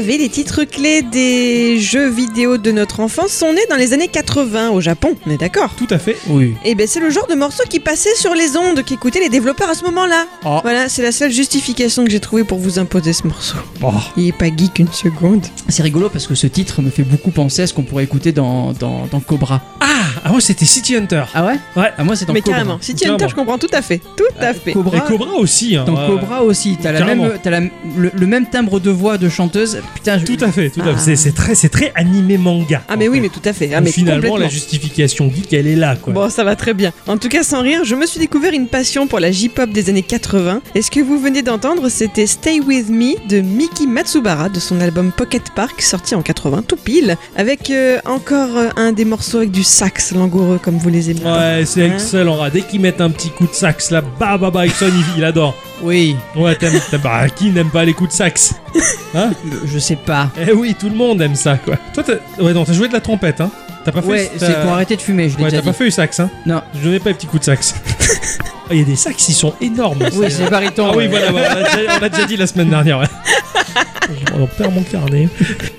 Savez, 0.09 0.18
les 0.19 0.27
titres 0.29 0.65
clés 0.65 1.01
des 1.01 1.79
jeux 1.79 2.09
vidéo 2.09 2.57
de 2.57 2.71
notre 2.71 2.99
enfance 2.99 3.31
sont 3.31 3.53
nés 3.53 3.61
dans 3.69 3.77
les 3.77 3.93
années 3.93 4.09
80 4.09 4.71
au 4.71 4.81
Japon, 4.81 5.15
on 5.25 5.31
est 5.31 5.37
d'accord? 5.37 5.71
Tout 5.77 5.87
à 5.89 5.97
fait. 5.97 6.17
Oui. 6.27 6.55
Et 6.65 6.75
ben 6.75 6.85
c'est 6.87 6.99
le 6.99 7.09
genre 7.09 7.25
de 7.27 7.35
morceau 7.35 7.63
qui 7.69 7.79
passait 7.79 8.13
sur 8.15 8.35
les 8.35 8.57
ondes, 8.57 8.83
qu'écoutaient 8.83 9.21
les 9.21 9.29
développeurs 9.29 9.69
à 9.69 9.75
ce 9.75 9.85
moment-là. 9.85 10.25
Ah. 10.43 10.59
Voilà, 10.61 10.89
c'est 10.89 11.03
la 11.03 11.13
seule 11.13 11.31
justification 11.31 12.03
que 12.03 12.11
j'ai 12.11 12.19
trouvée 12.19 12.43
pour 12.43 12.57
vous 12.59 12.79
imposer 12.79 13.13
ce 13.13 13.25
morceau. 13.27 13.55
Oh. 13.81 13.93
Il 14.17 14.27
est 14.27 14.31
pas 14.33 14.47
geek 14.47 14.79
une 14.79 14.91
seconde. 14.91 15.45
C'est 15.69 15.83
rigolo 15.83 16.09
parce 16.09 16.27
que 16.27 16.35
ce 16.35 16.47
titre 16.47 16.81
me 16.81 16.89
fait 16.89 17.03
beaucoup 17.03 17.31
penser 17.31 17.61
à 17.61 17.67
ce 17.67 17.73
qu'on 17.73 17.83
pourrait 17.83 18.03
écouter 18.03 18.33
dans, 18.33 18.73
dans, 18.73 19.07
dans 19.09 19.21
Cobra. 19.21 19.61
Ah, 19.79 19.85
ah 20.25 20.29
moi 20.31 20.41
c'était 20.41 20.65
City 20.65 20.97
Hunter. 20.97 21.23
Ah 21.33 21.45
ouais? 21.45 21.59
Ouais. 21.77 21.91
Ah 21.97 22.03
moi 22.03 22.17
c'est 22.17 22.25
dans 22.25 22.33
Mais 22.33 22.41
Cobra. 22.41 22.57
carrément, 22.59 22.77
City 22.81 23.03
Carrément. 23.05 23.15
Hunter, 23.15 23.29
je 23.29 23.35
comprends 23.35 23.57
tout 23.57 23.67
à 23.71 23.81
fait. 23.81 24.01
Tout 24.17 24.23
à 24.37 24.53
fait. 24.53 24.73
Cobra, 24.73 24.97
Et 24.97 25.01
Cobra 25.01 25.33
aussi. 25.35 25.77
Hein. 25.77 25.85
Dans 25.85 25.93
Ouais. 25.95 26.07
Cobra 26.07 26.43
aussi, 26.43 26.77
t'as 26.81 26.91
la 26.91 26.99
Carrément. 26.99 27.23
même, 27.23 27.39
t'as 27.41 27.49
la- 27.51 27.59
le, 27.61 28.11
le 28.13 28.27
même 28.27 28.47
timbre 28.49 28.79
de 28.81 28.89
voix 28.89 29.17
de 29.17 29.29
chanteuse. 29.29 29.79
Putain, 29.95 30.08
je- 30.17 30.25
Tout 30.25 30.37
à 30.43 30.51
fait, 30.51 30.69
tout 30.69 30.81
à 30.81 30.95
fait. 30.95 31.15
C'est- 31.15 31.31
très, 31.35 31.55
c'est 31.55 31.69
très 31.69 31.91
animé 31.95 32.37
manga. 32.37 32.81
Ah 32.87 32.95
mais 32.95 33.07
oui, 33.07 33.17
fait. 33.17 33.21
mais 33.21 33.29
tout 33.29 33.41
à 33.45 33.53
fait. 33.53 33.69
Ah 33.73 33.81
mais 33.81 33.91
finalement, 33.91 34.37
la 34.37 34.47
justification 34.49 35.29
geek, 35.33 35.53
elle 35.53 35.67
est 35.67 35.75
là, 35.75 35.95
quoi. 35.95 36.13
Bon, 36.13 36.29
ça 36.29 36.43
va 36.43 36.55
très 36.55 36.73
bien. 36.73 36.91
En 37.07 37.17
tout 37.17 37.29
cas, 37.29 37.43
sans 37.43 37.61
rire, 37.61 37.81
je 37.83 37.95
me 37.95 38.05
suis 38.05 38.19
découvert 38.19 38.53
une 38.53 38.67
passion 38.67 39.07
pour 39.07 39.19
la 39.19 39.31
J-pop 39.31 39.69
des 39.69 39.89
années 39.89 40.01
80. 40.03 40.61
Et 40.75 40.81
ce 40.81 40.89
que 40.91 40.99
vous 40.99 41.19
venez 41.19 41.41
d'entendre, 41.41 41.89
c'était 41.89 42.25
Stay 42.27 42.59
With 42.59 42.89
Me 42.89 43.15
de 43.27 43.41
Miki 43.41 43.87
Matsubara 43.87 44.49
de 44.49 44.59
son 44.59 44.79
album 44.81 45.11
Pocket 45.11 45.43
Park, 45.55 45.81
sorti 45.81 46.15
en 46.15 46.21
80, 46.21 46.63
tout 46.67 46.75
pile, 46.77 47.17
avec 47.35 47.69
euh, 47.69 47.99
encore 48.05 48.57
euh, 48.57 48.69
un 48.75 48.91
des 48.91 49.05
morceaux 49.05 49.37
avec 49.37 49.51
du 49.51 49.63
sax 49.63 50.11
langoureux 50.13 50.59
comme 50.61 50.77
vous 50.77 50.89
les 50.89 51.11
aimez. 51.11 51.21
Ouais, 51.23 51.63
c'est 51.65 51.83
Hein 51.83 51.93
excellent. 51.93 52.37
Dès 52.49 52.61
qu'ils 52.61 52.79
mettent 52.81 53.01
un 53.01 53.09
petit 53.09 53.29
coup 53.29 53.47
de 53.47 53.53
sax 53.53 53.91
là, 53.91 54.01
bah 54.19 54.37
bah 54.37 54.51
bah, 54.51 54.65
il, 54.65 54.71
il 55.17 55.23
adore. 55.23 55.55
Oui, 55.81 56.15
Ouais, 56.35 56.55
t'aimes, 56.55 56.79
bah, 57.03 57.29
qui 57.29 57.49
n'aime 57.51 57.69
pas 57.69 57.85
les 57.85 57.93
coups 57.93 58.09
de 58.11 58.15
sax 58.15 58.53
Hein 59.15 59.31
je 59.65 59.79
sais 59.79 59.95
pas. 59.95 60.29
Eh 60.39 60.51
oui, 60.53 60.75
tout 60.79 60.89
le 60.89 60.95
monde 60.95 61.21
aime 61.21 61.35
ça, 61.35 61.57
quoi. 61.57 61.77
Toi, 61.93 62.03
t'as, 62.03 62.43
ouais, 62.43 62.53
non, 62.53 62.63
t'as 62.65 62.73
joué 62.73 62.87
de 62.87 62.93
la 62.93 63.01
trompette, 63.01 63.41
hein 63.41 63.49
T'as 63.85 63.91
pas 63.93 64.01
fait 64.01 64.07
Ouais, 64.07 64.31
t'as- 64.37 64.45
c'est 64.45 64.61
pour 64.61 64.71
arrêter 64.71 64.95
de 64.97 65.01
fumer, 65.01 65.29
je 65.29 65.37
l'ai 65.37 65.43
Ouais, 65.45 65.49
déjà 65.49 65.61
t'as 65.61 65.65
pas 65.67 65.71
dit. 65.71 65.77
fait 65.77 65.85
le 65.85 65.91
sax, 65.91 66.19
hein 66.19 66.29
Non. 66.45 66.61
Je 66.83 66.89
n'ai 66.89 66.99
pas 66.99 67.09
les 67.09 67.15
petits 67.15 67.27
coups 67.27 67.39
de 67.41 67.45
sax. 67.45 67.75
Ah, 68.71 68.75
Il 68.75 68.81
y 68.81 68.83
a 68.83 68.85
des 68.85 68.95
sax, 68.95 69.27
ils 69.29 69.33
sont 69.33 69.55
énormes. 69.61 69.97
Oui, 70.13 70.27
c'est 70.29 70.47
bariton. 70.47 70.89
Ah 70.91 70.95
oui, 70.95 71.05
ouais. 71.05 71.07
voilà, 71.07 71.31
voilà, 71.31 71.49
on 71.55 71.59
l'a 71.59 71.75
déjà, 71.75 71.95
on 71.95 71.99
l'a 72.01 72.09
déjà 72.09 72.25
dit 72.27 72.37
la 72.37 72.45
semaine 72.45 72.69
dernière. 72.69 72.99
Ouais. 72.99 73.07
On 74.35 74.47
perd 74.47 74.73
mon 74.73 74.83
carnet. 74.83 75.27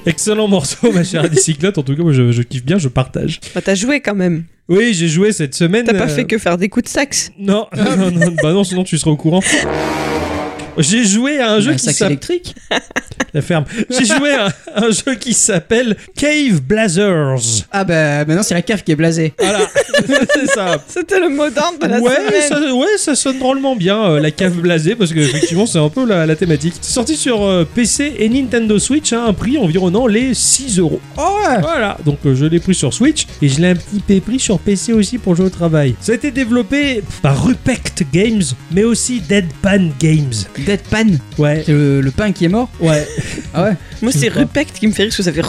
Excellent 0.06 0.48
morceau, 0.48 0.92
ma 0.92 1.04
chère 1.04 1.28
bicyclette. 1.28 1.78
En 1.78 1.82
tout 1.82 1.96
cas, 1.96 2.02
moi, 2.02 2.12
je, 2.12 2.32
je 2.32 2.42
kiffe 2.42 2.64
bien, 2.64 2.78
je 2.78 2.88
partage. 2.88 3.40
Bah, 3.54 3.60
t'as 3.62 3.74
joué 3.74 4.00
quand 4.00 4.14
même. 4.14 4.44
Oui, 4.68 4.94
j'ai 4.94 5.08
joué 5.08 5.32
cette 5.32 5.54
semaine. 5.54 5.84
T'as 5.84 5.94
pas 5.94 6.04
euh, 6.04 6.08
fait 6.08 6.24
que 6.24 6.38
faire 6.38 6.56
des 6.56 6.68
coups 6.68 6.84
de 6.84 6.88
sax. 6.88 7.32
Non, 7.38 7.66
non, 7.76 8.10
non, 8.12 8.34
bah 8.40 8.52
non, 8.52 8.62
sinon 8.62 8.84
tu 8.84 8.98
serais 8.98 9.10
au 9.10 9.16
courant. 9.16 9.40
J'ai 10.78 11.04
joué 11.04 11.38
à 11.40 11.52
un 11.52 11.60
jeu 11.60 11.72
Un 11.72 11.74
qui 11.76 11.84
s'appelle 11.84 12.06
électrique. 12.08 12.54
la 13.34 13.42
ferme. 13.42 13.64
J'ai 13.90 14.04
joué 14.04 14.32
à 14.32 14.48
un 14.76 14.90
jeu 14.90 15.14
qui 15.18 15.34
s'appelle 15.34 15.96
Cave 16.16 16.60
Blazers. 16.62 17.38
Ah 17.70 17.84
bah 17.84 18.24
maintenant 18.24 18.42
c'est 18.42 18.54
la 18.54 18.62
cave 18.62 18.82
qui 18.82 18.92
est 18.92 18.96
blasée. 18.96 19.34
Voilà, 19.38 19.60
c'est 20.34 20.46
ça. 20.46 20.82
C'était 20.88 21.20
le 21.20 21.28
mot 21.28 21.48
d'ordre 21.50 21.78
de 21.80 21.86
la 21.86 22.00
Ouais 22.00 22.14
semaine. 22.14 22.48
ça, 22.48 22.74
ouais, 22.74 22.86
ça 22.98 23.14
sonne 23.14 23.38
drôlement 23.38 23.76
bien, 23.76 24.02
euh, 24.04 24.20
la 24.20 24.30
cave 24.30 24.54
blasée, 24.60 24.96
parce 24.96 25.12
que 25.12 25.20
effectivement 25.20 25.66
c'est 25.66 25.78
un 25.78 25.88
peu 25.88 26.06
la, 26.06 26.26
la 26.26 26.36
thématique. 26.36 26.74
C'est 26.80 26.92
sorti 26.92 27.16
sur 27.16 27.42
euh, 27.44 27.64
PC 27.74 28.14
et 28.18 28.28
Nintendo 28.28 28.78
Switch 28.78 29.12
à 29.12 29.24
un 29.24 29.32
prix 29.32 29.58
environnant 29.58 30.06
les 30.06 30.34
6 30.34 30.78
euros. 30.78 31.00
Oh 31.16 31.38
ouais 31.46 31.60
Voilà, 31.60 31.98
donc 32.04 32.18
euh, 32.26 32.34
je 32.34 32.46
l'ai 32.46 32.58
pris 32.60 32.74
sur 32.74 32.92
Switch 32.92 33.26
et 33.42 33.48
je 33.48 33.60
l'ai 33.60 33.68
un 33.68 33.74
petit 33.76 34.00
peu 34.00 34.20
pris 34.20 34.40
sur 34.40 34.58
PC 34.58 34.92
aussi 34.92 35.18
pour 35.18 35.34
jouer 35.36 35.46
au 35.46 35.50
travail. 35.50 35.94
Ça 36.00 36.12
a 36.12 36.14
été 36.14 36.30
développé 36.30 37.02
par 37.22 37.44
Rupect 37.44 38.04
Games, 38.12 38.42
mais 38.72 38.84
aussi 38.84 39.20
Deadpan 39.20 39.90
Games. 40.00 40.32
Deadpan, 40.64 41.16
Ouais, 41.38 41.62
c'est 41.64 41.72
le, 41.72 42.00
le 42.00 42.10
pain 42.10 42.32
qui 42.32 42.44
est 42.44 42.48
mort 42.48 42.68
ouais. 42.80 43.06
Ah 43.54 43.64
ouais 43.64 43.72
Moi, 44.02 44.12
c'est. 44.12 44.28
Rupect 44.28 44.78
qui 44.78 44.86
me 44.86 44.92
fait 44.92 45.02
rire 45.04 45.10
parce 45.10 45.16
que 45.16 45.22
ça 45.24 45.32
fait. 45.32 45.42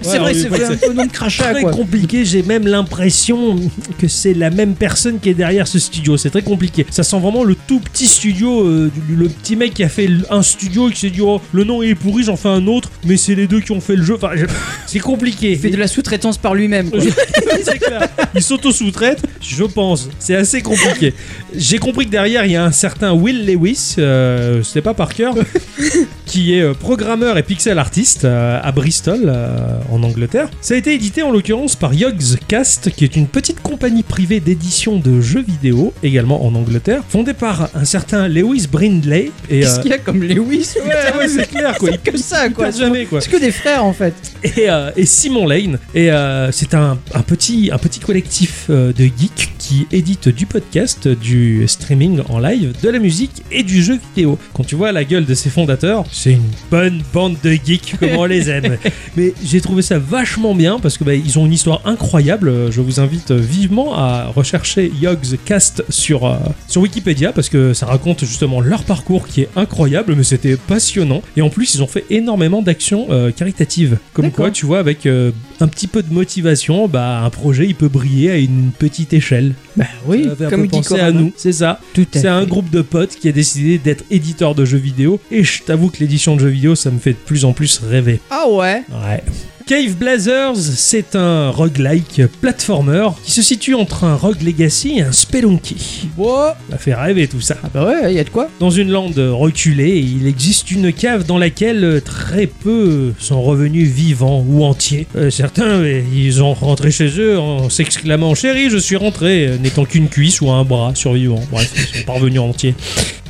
C'est 0.00 0.12
Ouais, 0.12 0.18
vrai, 0.18 0.34
c'est 0.34 0.64
un 0.64 0.76
peu 0.76 0.92
nom 0.92 1.06
de 1.06 1.10
crachat 1.10 1.50
Très 1.52 1.62
quoi. 1.62 1.72
compliqué, 1.72 2.24
j'ai 2.24 2.44
même 2.44 2.68
l'impression 2.68 3.56
que 3.98 4.06
c'est 4.06 4.32
la 4.32 4.48
même 4.50 4.74
personne 4.76 5.18
qui 5.18 5.28
est 5.28 5.34
derrière 5.34 5.66
ce 5.66 5.80
studio. 5.80 6.16
C'est 6.16 6.30
très 6.30 6.42
compliqué. 6.42 6.86
Ça 6.90 7.02
sent 7.02 7.18
vraiment 7.18 7.42
le 7.42 7.56
tout 7.66 7.80
petit 7.80 8.06
studio, 8.06 8.64
euh, 8.64 8.92
du- 9.08 9.16
le 9.16 9.28
petit 9.28 9.56
mec 9.56 9.74
qui 9.74 9.82
a 9.82 9.88
fait 9.88 10.04
l- 10.04 10.24
un 10.30 10.42
studio 10.42 10.88
et 10.88 10.92
qui 10.92 11.00
s'est 11.00 11.10
dit 11.10 11.20
oh, 11.20 11.40
le 11.52 11.64
nom 11.64 11.82
est 11.82 11.96
pourri, 11.96 12.22
j'en 12.22 12.36
fais 12.36 12.48
un 12.48 12.66
autre, 12.68 12.90
mais 13.04 13.16
c'est 13.16 13.34
les 13.34 13.48
deux 13.48 13.60
qui 13.60 13.72
ont 13.72 13.80
fait 13.80 13.96
le 13.96 14.04
jeu. 14.04 14.14
Enfin, 14.14 14.30
je- 14.36 14.46
c'est 14.86 15.00
compliqué. 15.00 15.52
Il 15.52 15.58
fait 15.58 15.70
de 15.70 15.76
la 15.76 15.88
sous-traitance 15.88 16.38
par 16.38 16.54
lui-même. 16.54 16.90
quoi. 16.90 17.00
c'est 17.64 17.78
clair. 17.78 18.08
Il 18.36 18.42
s'auto-sous-traite, 18.42 19.22
je 19.40 19.64
pense. 19.64 20.08
C'est 20.20 20.36
assez 20.36 20.62
compliqué. 20.62 21.12
J'ai 21.56 21.78
compris 21.78 22.06
que 22.06 22.10
derrière, 22.12 22.44
il 22.44 22.52
y 22.52 22.56
a 22.56 22.64
un 22.64 22.72
certain 22.72 23.12
Will 23.14 23.44
Lewis, 23.46 23.96
euh, 23.98 24.47
c'était 24.62 24.82
pas 24.82 24.94
par 24.94 25.14
cœur, 25.14 25.34
qui 26.28 26.54
est 26.54 26.60
euh, 26.62 26.74
programmeur 26.74 27.38
et 27.38 27.42
pixel 27.42 27.78
artiste 27.78 28.24
euh, 28.26 28.60
à 28.62 28.70
Bristol, 28.70 29.22
euh, 29.24 29.48
en 29.90 30.02
Angleterre. 30.02 30.48
Ça 30.60 30.74
a 30.74 30.76
été 30.76 30.94
édité 30.94 31.22
en 31.22 31.30
l'occurrence 31.32 31.74
par 31.74 31.94
Yogscast, 31.94 32.90
qui 32.90 33.04
est 33.04 33.16
une 33.16 33.26
petite 33.26 33.60
compagnie 33.62 34.02
privée 34.02 34.38
d'édition 34.38 34.98
de 34.98 35.20
jeux 35.22 35.42
vidéo, 35.42 35.92
également 36.02 36.44
en 36.44 36.54
Angleterre, 36.54 37.02
fondée 37.08 37.32
par 37.32 37.70
un 37.74 37.84
certain 37.86 38.28
Lewis 38.28 38.66
Brindley. 38.70 39.32
Qu'est-ce 39.48 39.80
qu'il 39.80 39.90
y 39.90 39.94
a 39.94 39.98
comme 39.98 40.22
Lewis? 40.22 40.74
Ouais, 40.84 41.18
ouais, 41.18 41.28
c'est 41.28 41.48
clair, 41.48 41.76
quoi. 41.78 41.90
Que 41.96 42.16
ça 42.18 42.50
quoi. 42.50 42.70
jamais, 42.70 43.06
quoi 43.06 43.20
C'est 43.22 43.30
que 43.30 43.40
des 43.40 43.50
frères 43.50 43.84
en 43.84 43.92
fait. 43.94 44.14
et, 44.44 44.68
euh, 44.70 44.90
et 44.96 45.06
Simon 45.06 45.46
Lane. 45.46 45.78
Et 45.94 46.10
euh, 46.12 46.52
c'est 46.52 46.74
un, 46.74 46.98
un 47.14 47.22
petit, 47.22 47.70
un 47.72 47.78
petit 47.78 48.00
collectif 48.00 48.66
euh, 48.68 48.92
de 48.92 49.04
geeks 49.04 49.52
qui 49.58 49.86
édite 49.92 50.28
du 50.28 50.44
podcast, 50.46 51.08
du 51.08 51.66
streaming 51.66 52.20
en 52.28 52.38
live, 52.38 52.74
de 52.82 52.88
la 52.90 52.98
musique 52.98 53.42
et 53.50 53.62
du 53.62 53.82
jeu 53.82 53.98
vidéo. 54.14 54.38
Quand 54.52 54.64
tu 54.64 54.76
vois 54.76 54.92
la 54.92 55.04
gueule 55.04 55.24
de 55.24 55.34
ses 55.34 55.50
fondateurs, 55.50 56.04
c'est 56.18 56.32
une 56.32 56.50
bonne 56.70 57.00
bande 57.14 57.36
de 57.44 57.52
geeks 57.52 57.94
comme 57.98 58.10
on 58.16 58.24
les 58.24 58.50
aime. 58.50 58.76
Mais 59.16 59.32
j'ai 59.44 59.60
trouvé 59.60 59.82
ça 59.82 59.98
vachement 59.98 60.54
bien 60.54 60.80
parce 60.80 60.98
que 60.98 61.04
bah, 61.04 61.14
ils 61.14 61.38
ont 61.38 61.46
une 61.46 61.52
histoire 61.52 61.80
incroyable. 61.84 62.72
Je 62.72 62.80
vous 62.80 62.98
invite 62.98 63.30
vivement 63.30 63.96
à 63.96 64.26
rechercher 64.26 64.90
Yogscast 65.00 65.84
sur, 65.88 66.26
euh, 66.26 66.36
sur 66.66 66.82
Wikipédia 66.82 67.32
parce 67.32 67.48
que 67.48 67.72
ça 67.72 67.86
raconte 67.86 68.24
justement 68.24 68.60
leur 68.60 68.82
parcours 68.82 69.28
qui 69.28 69.42
est 69.42 69.48
incroyable, 69.54 70.14
mais 70.16 70.24
c'était 70.24 70.56
passionnant. 70.56 71.22
Et 71.36 71.42
en 71.42 71.50
plus, 71.50 71.76
ils 71.76 71.82
ont 71.84 71.86
fait 71.86 72.04
énormément 72.10 72.62
d'actions 72.62 73.06
euh, 73.10 73.30
caritatives. 73.30 73.98
Comme 74.12 74.32
quoi, 74.32 74.50
tu 74.50 74.66
vois, 74.66 74.80
avec 74.80 75.06
euh, 75.06 75.30
un 75.60 75.68
petit 75.68 75.86
peu 75.86 76.02
de 76.02 76.12
motivation, 76.12 76.88
bah, 76.88 77.20
un 77.20 77.30
projet 77.30 77.66
il 77.66 77.76
peut 77.76 77.88
briller 77.88 78.30
à 78.32 78.36
une 78.38 78.70
petite 78.76 79.12
échelle. 79.12 79.54
Bah 79.76 79.84
oui, 80.06 80.28
comme 80.50 80.68
penser 80.68 80.98
à 80.98 81.12
nous, 81.12 81.32
c'est 81.36 81.52
ça. 81.52 81.80
C'est 82.12 82.26
un 82.26 82.44
groupe 82.44 82.70
de 82.70 82.82
potes 82.82 83.14
qui 83.14 83.28
a 83.28 83.32
décidé 83.32 83.78
d'être 83.78 84.02
éditeur 84.10 84.56
de 84.56 84.64
jeux 84.64 84.78
vidéo. 84.78 85.20
Et 85.30 85.44
je 85.44 85.62
t'avoue 85.62 85.88
que 85.88 86.00
l'édition 86.08 86.36
de 86.36 86.40
jeux 86.40 86.48
vidéo, 86.48 86.74
ça 86.74 86.90
me 86.90 86.98
fait 86.98 87.12
de 87.12 87.18
plus 87.18 87.44
en 87.44 87.52
plus 87.52 87.80
rêver. 87.80 88.18
Ah 88.30 88.48
ouais? 88.48 88.82
Ouais. 88.90 89.22
Cave 89.68 89.96
Blazers, 89.96 90.56
c'est 90.56 91.14
un 91.14 91.50
roguelike 91.50 92.22
platformer 92.40 93.08
qui 93.22 93.32
se 93.32 93.42
situe 93.42 93.74
entre 93.74 94.04
un 94.04 94.14
Rogue 94.14 94.40
Legacy 94.40 94.96
et 94.96 95.02
un 95.02 95.12
Spelunky. 95.12 96.08
Wow. 96.16 96.52
Ça 96.70 96.78
fait 96.78 96.94
rêver 96.94 97.28
tout 97.28 97.42
ça. 97.42 97.58
Ah 97.62 97.68
bah 97.74 97.84
ouais, 97.84 98.14
y 98.14 98.18
a 98.18 98.24
de 98.24 98.30
quoi 98.30 98.48
Dans 98.60 98.70
une 98.70 98.90
lande 98.90 99.18
reculée, 99.18 99.98
il 99.98 100.26
existe 100.26 100.70
une 100.70 100.90
cave 100.90 101.26
dans 101.26 101.36
laquelle 101.36 102.00
très 102.02 102.46
peu 102.46 103.12
sont 103.18 103.42
revenus 103.42 103.90
vivants 103.90 104.42
ou 104.48 104.64
entiers. 104.64 105.06
Euh, 105.16 105.28
certains, 105.28 105.82
euh, 105.82 106.00
ils 106.14 106.42
ont 106.42 106.54
rentré 106.54 106.90
chez 106.90 107.20
eux 107.20 107.38
en 107.38 107.68
s'exclamant 107.68 108.34
Chérie, 108.34 108.70
je 108.70 108.78
suis 108.78 108.96
rentré, 108.96 109.50
n'étant 109.60 109.84
qu'une 109.84 110.08
cuisse 110.08 110.40
ou 110.40 110.50
un 110.50 110.64
bras 110.64 110.94
survivant. 110.94 111.42
Bref, 111.50 111.70
ils 111.76 111.98
sont 111.98 112.06
pas 112.06 112.14
revenus 112.14 112.40
entiers. 112.40 112.74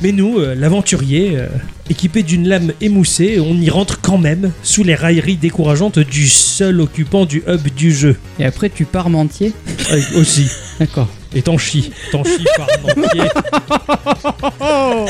Mais 0.01 0.13
nous, 0.13 0.39
euh, 0.39 0.55
l'aventurier, 0.55 1.31
euh, 1.33 1.47
équipé 1.89 2.23
d'une 2.23 2.47
lame 2.47 2.71
émoussée, 2.79 3.37
on 3.41 3.59
y 3.59 3.69
rentre 3.69 3.99
quand 3.99 4.17
même 4.17 4.53
sous 4.63 4.83
les 4.83 4.95
railleries 4.95 5.35
décourageantes 5.35 5.99
du 5.99 6.28
seul 6.29 6.79
occupant 6.81 7.25
du 7.25 7.43
hub 7.47 7.67
du 7.75 7.91
jeu. 7.93 8.15
Et 8.39 8.45
après 8.45 8.69
tu 8.69 8.85
pars 8.85 9.09
mentier 9.09 9.53
Euh, 9.91 10.01
aussi. 10.15 10.47
D'accord. 10.79 11.07
Et 11.35 11.41
t'en 11.43 11.57
chies. 11.57 11.91
T'en 12.11 12.23
chies 12.23 12.43
par 12.57 12.67
entier. 12.83 13.21
Oh, 14.59 15.05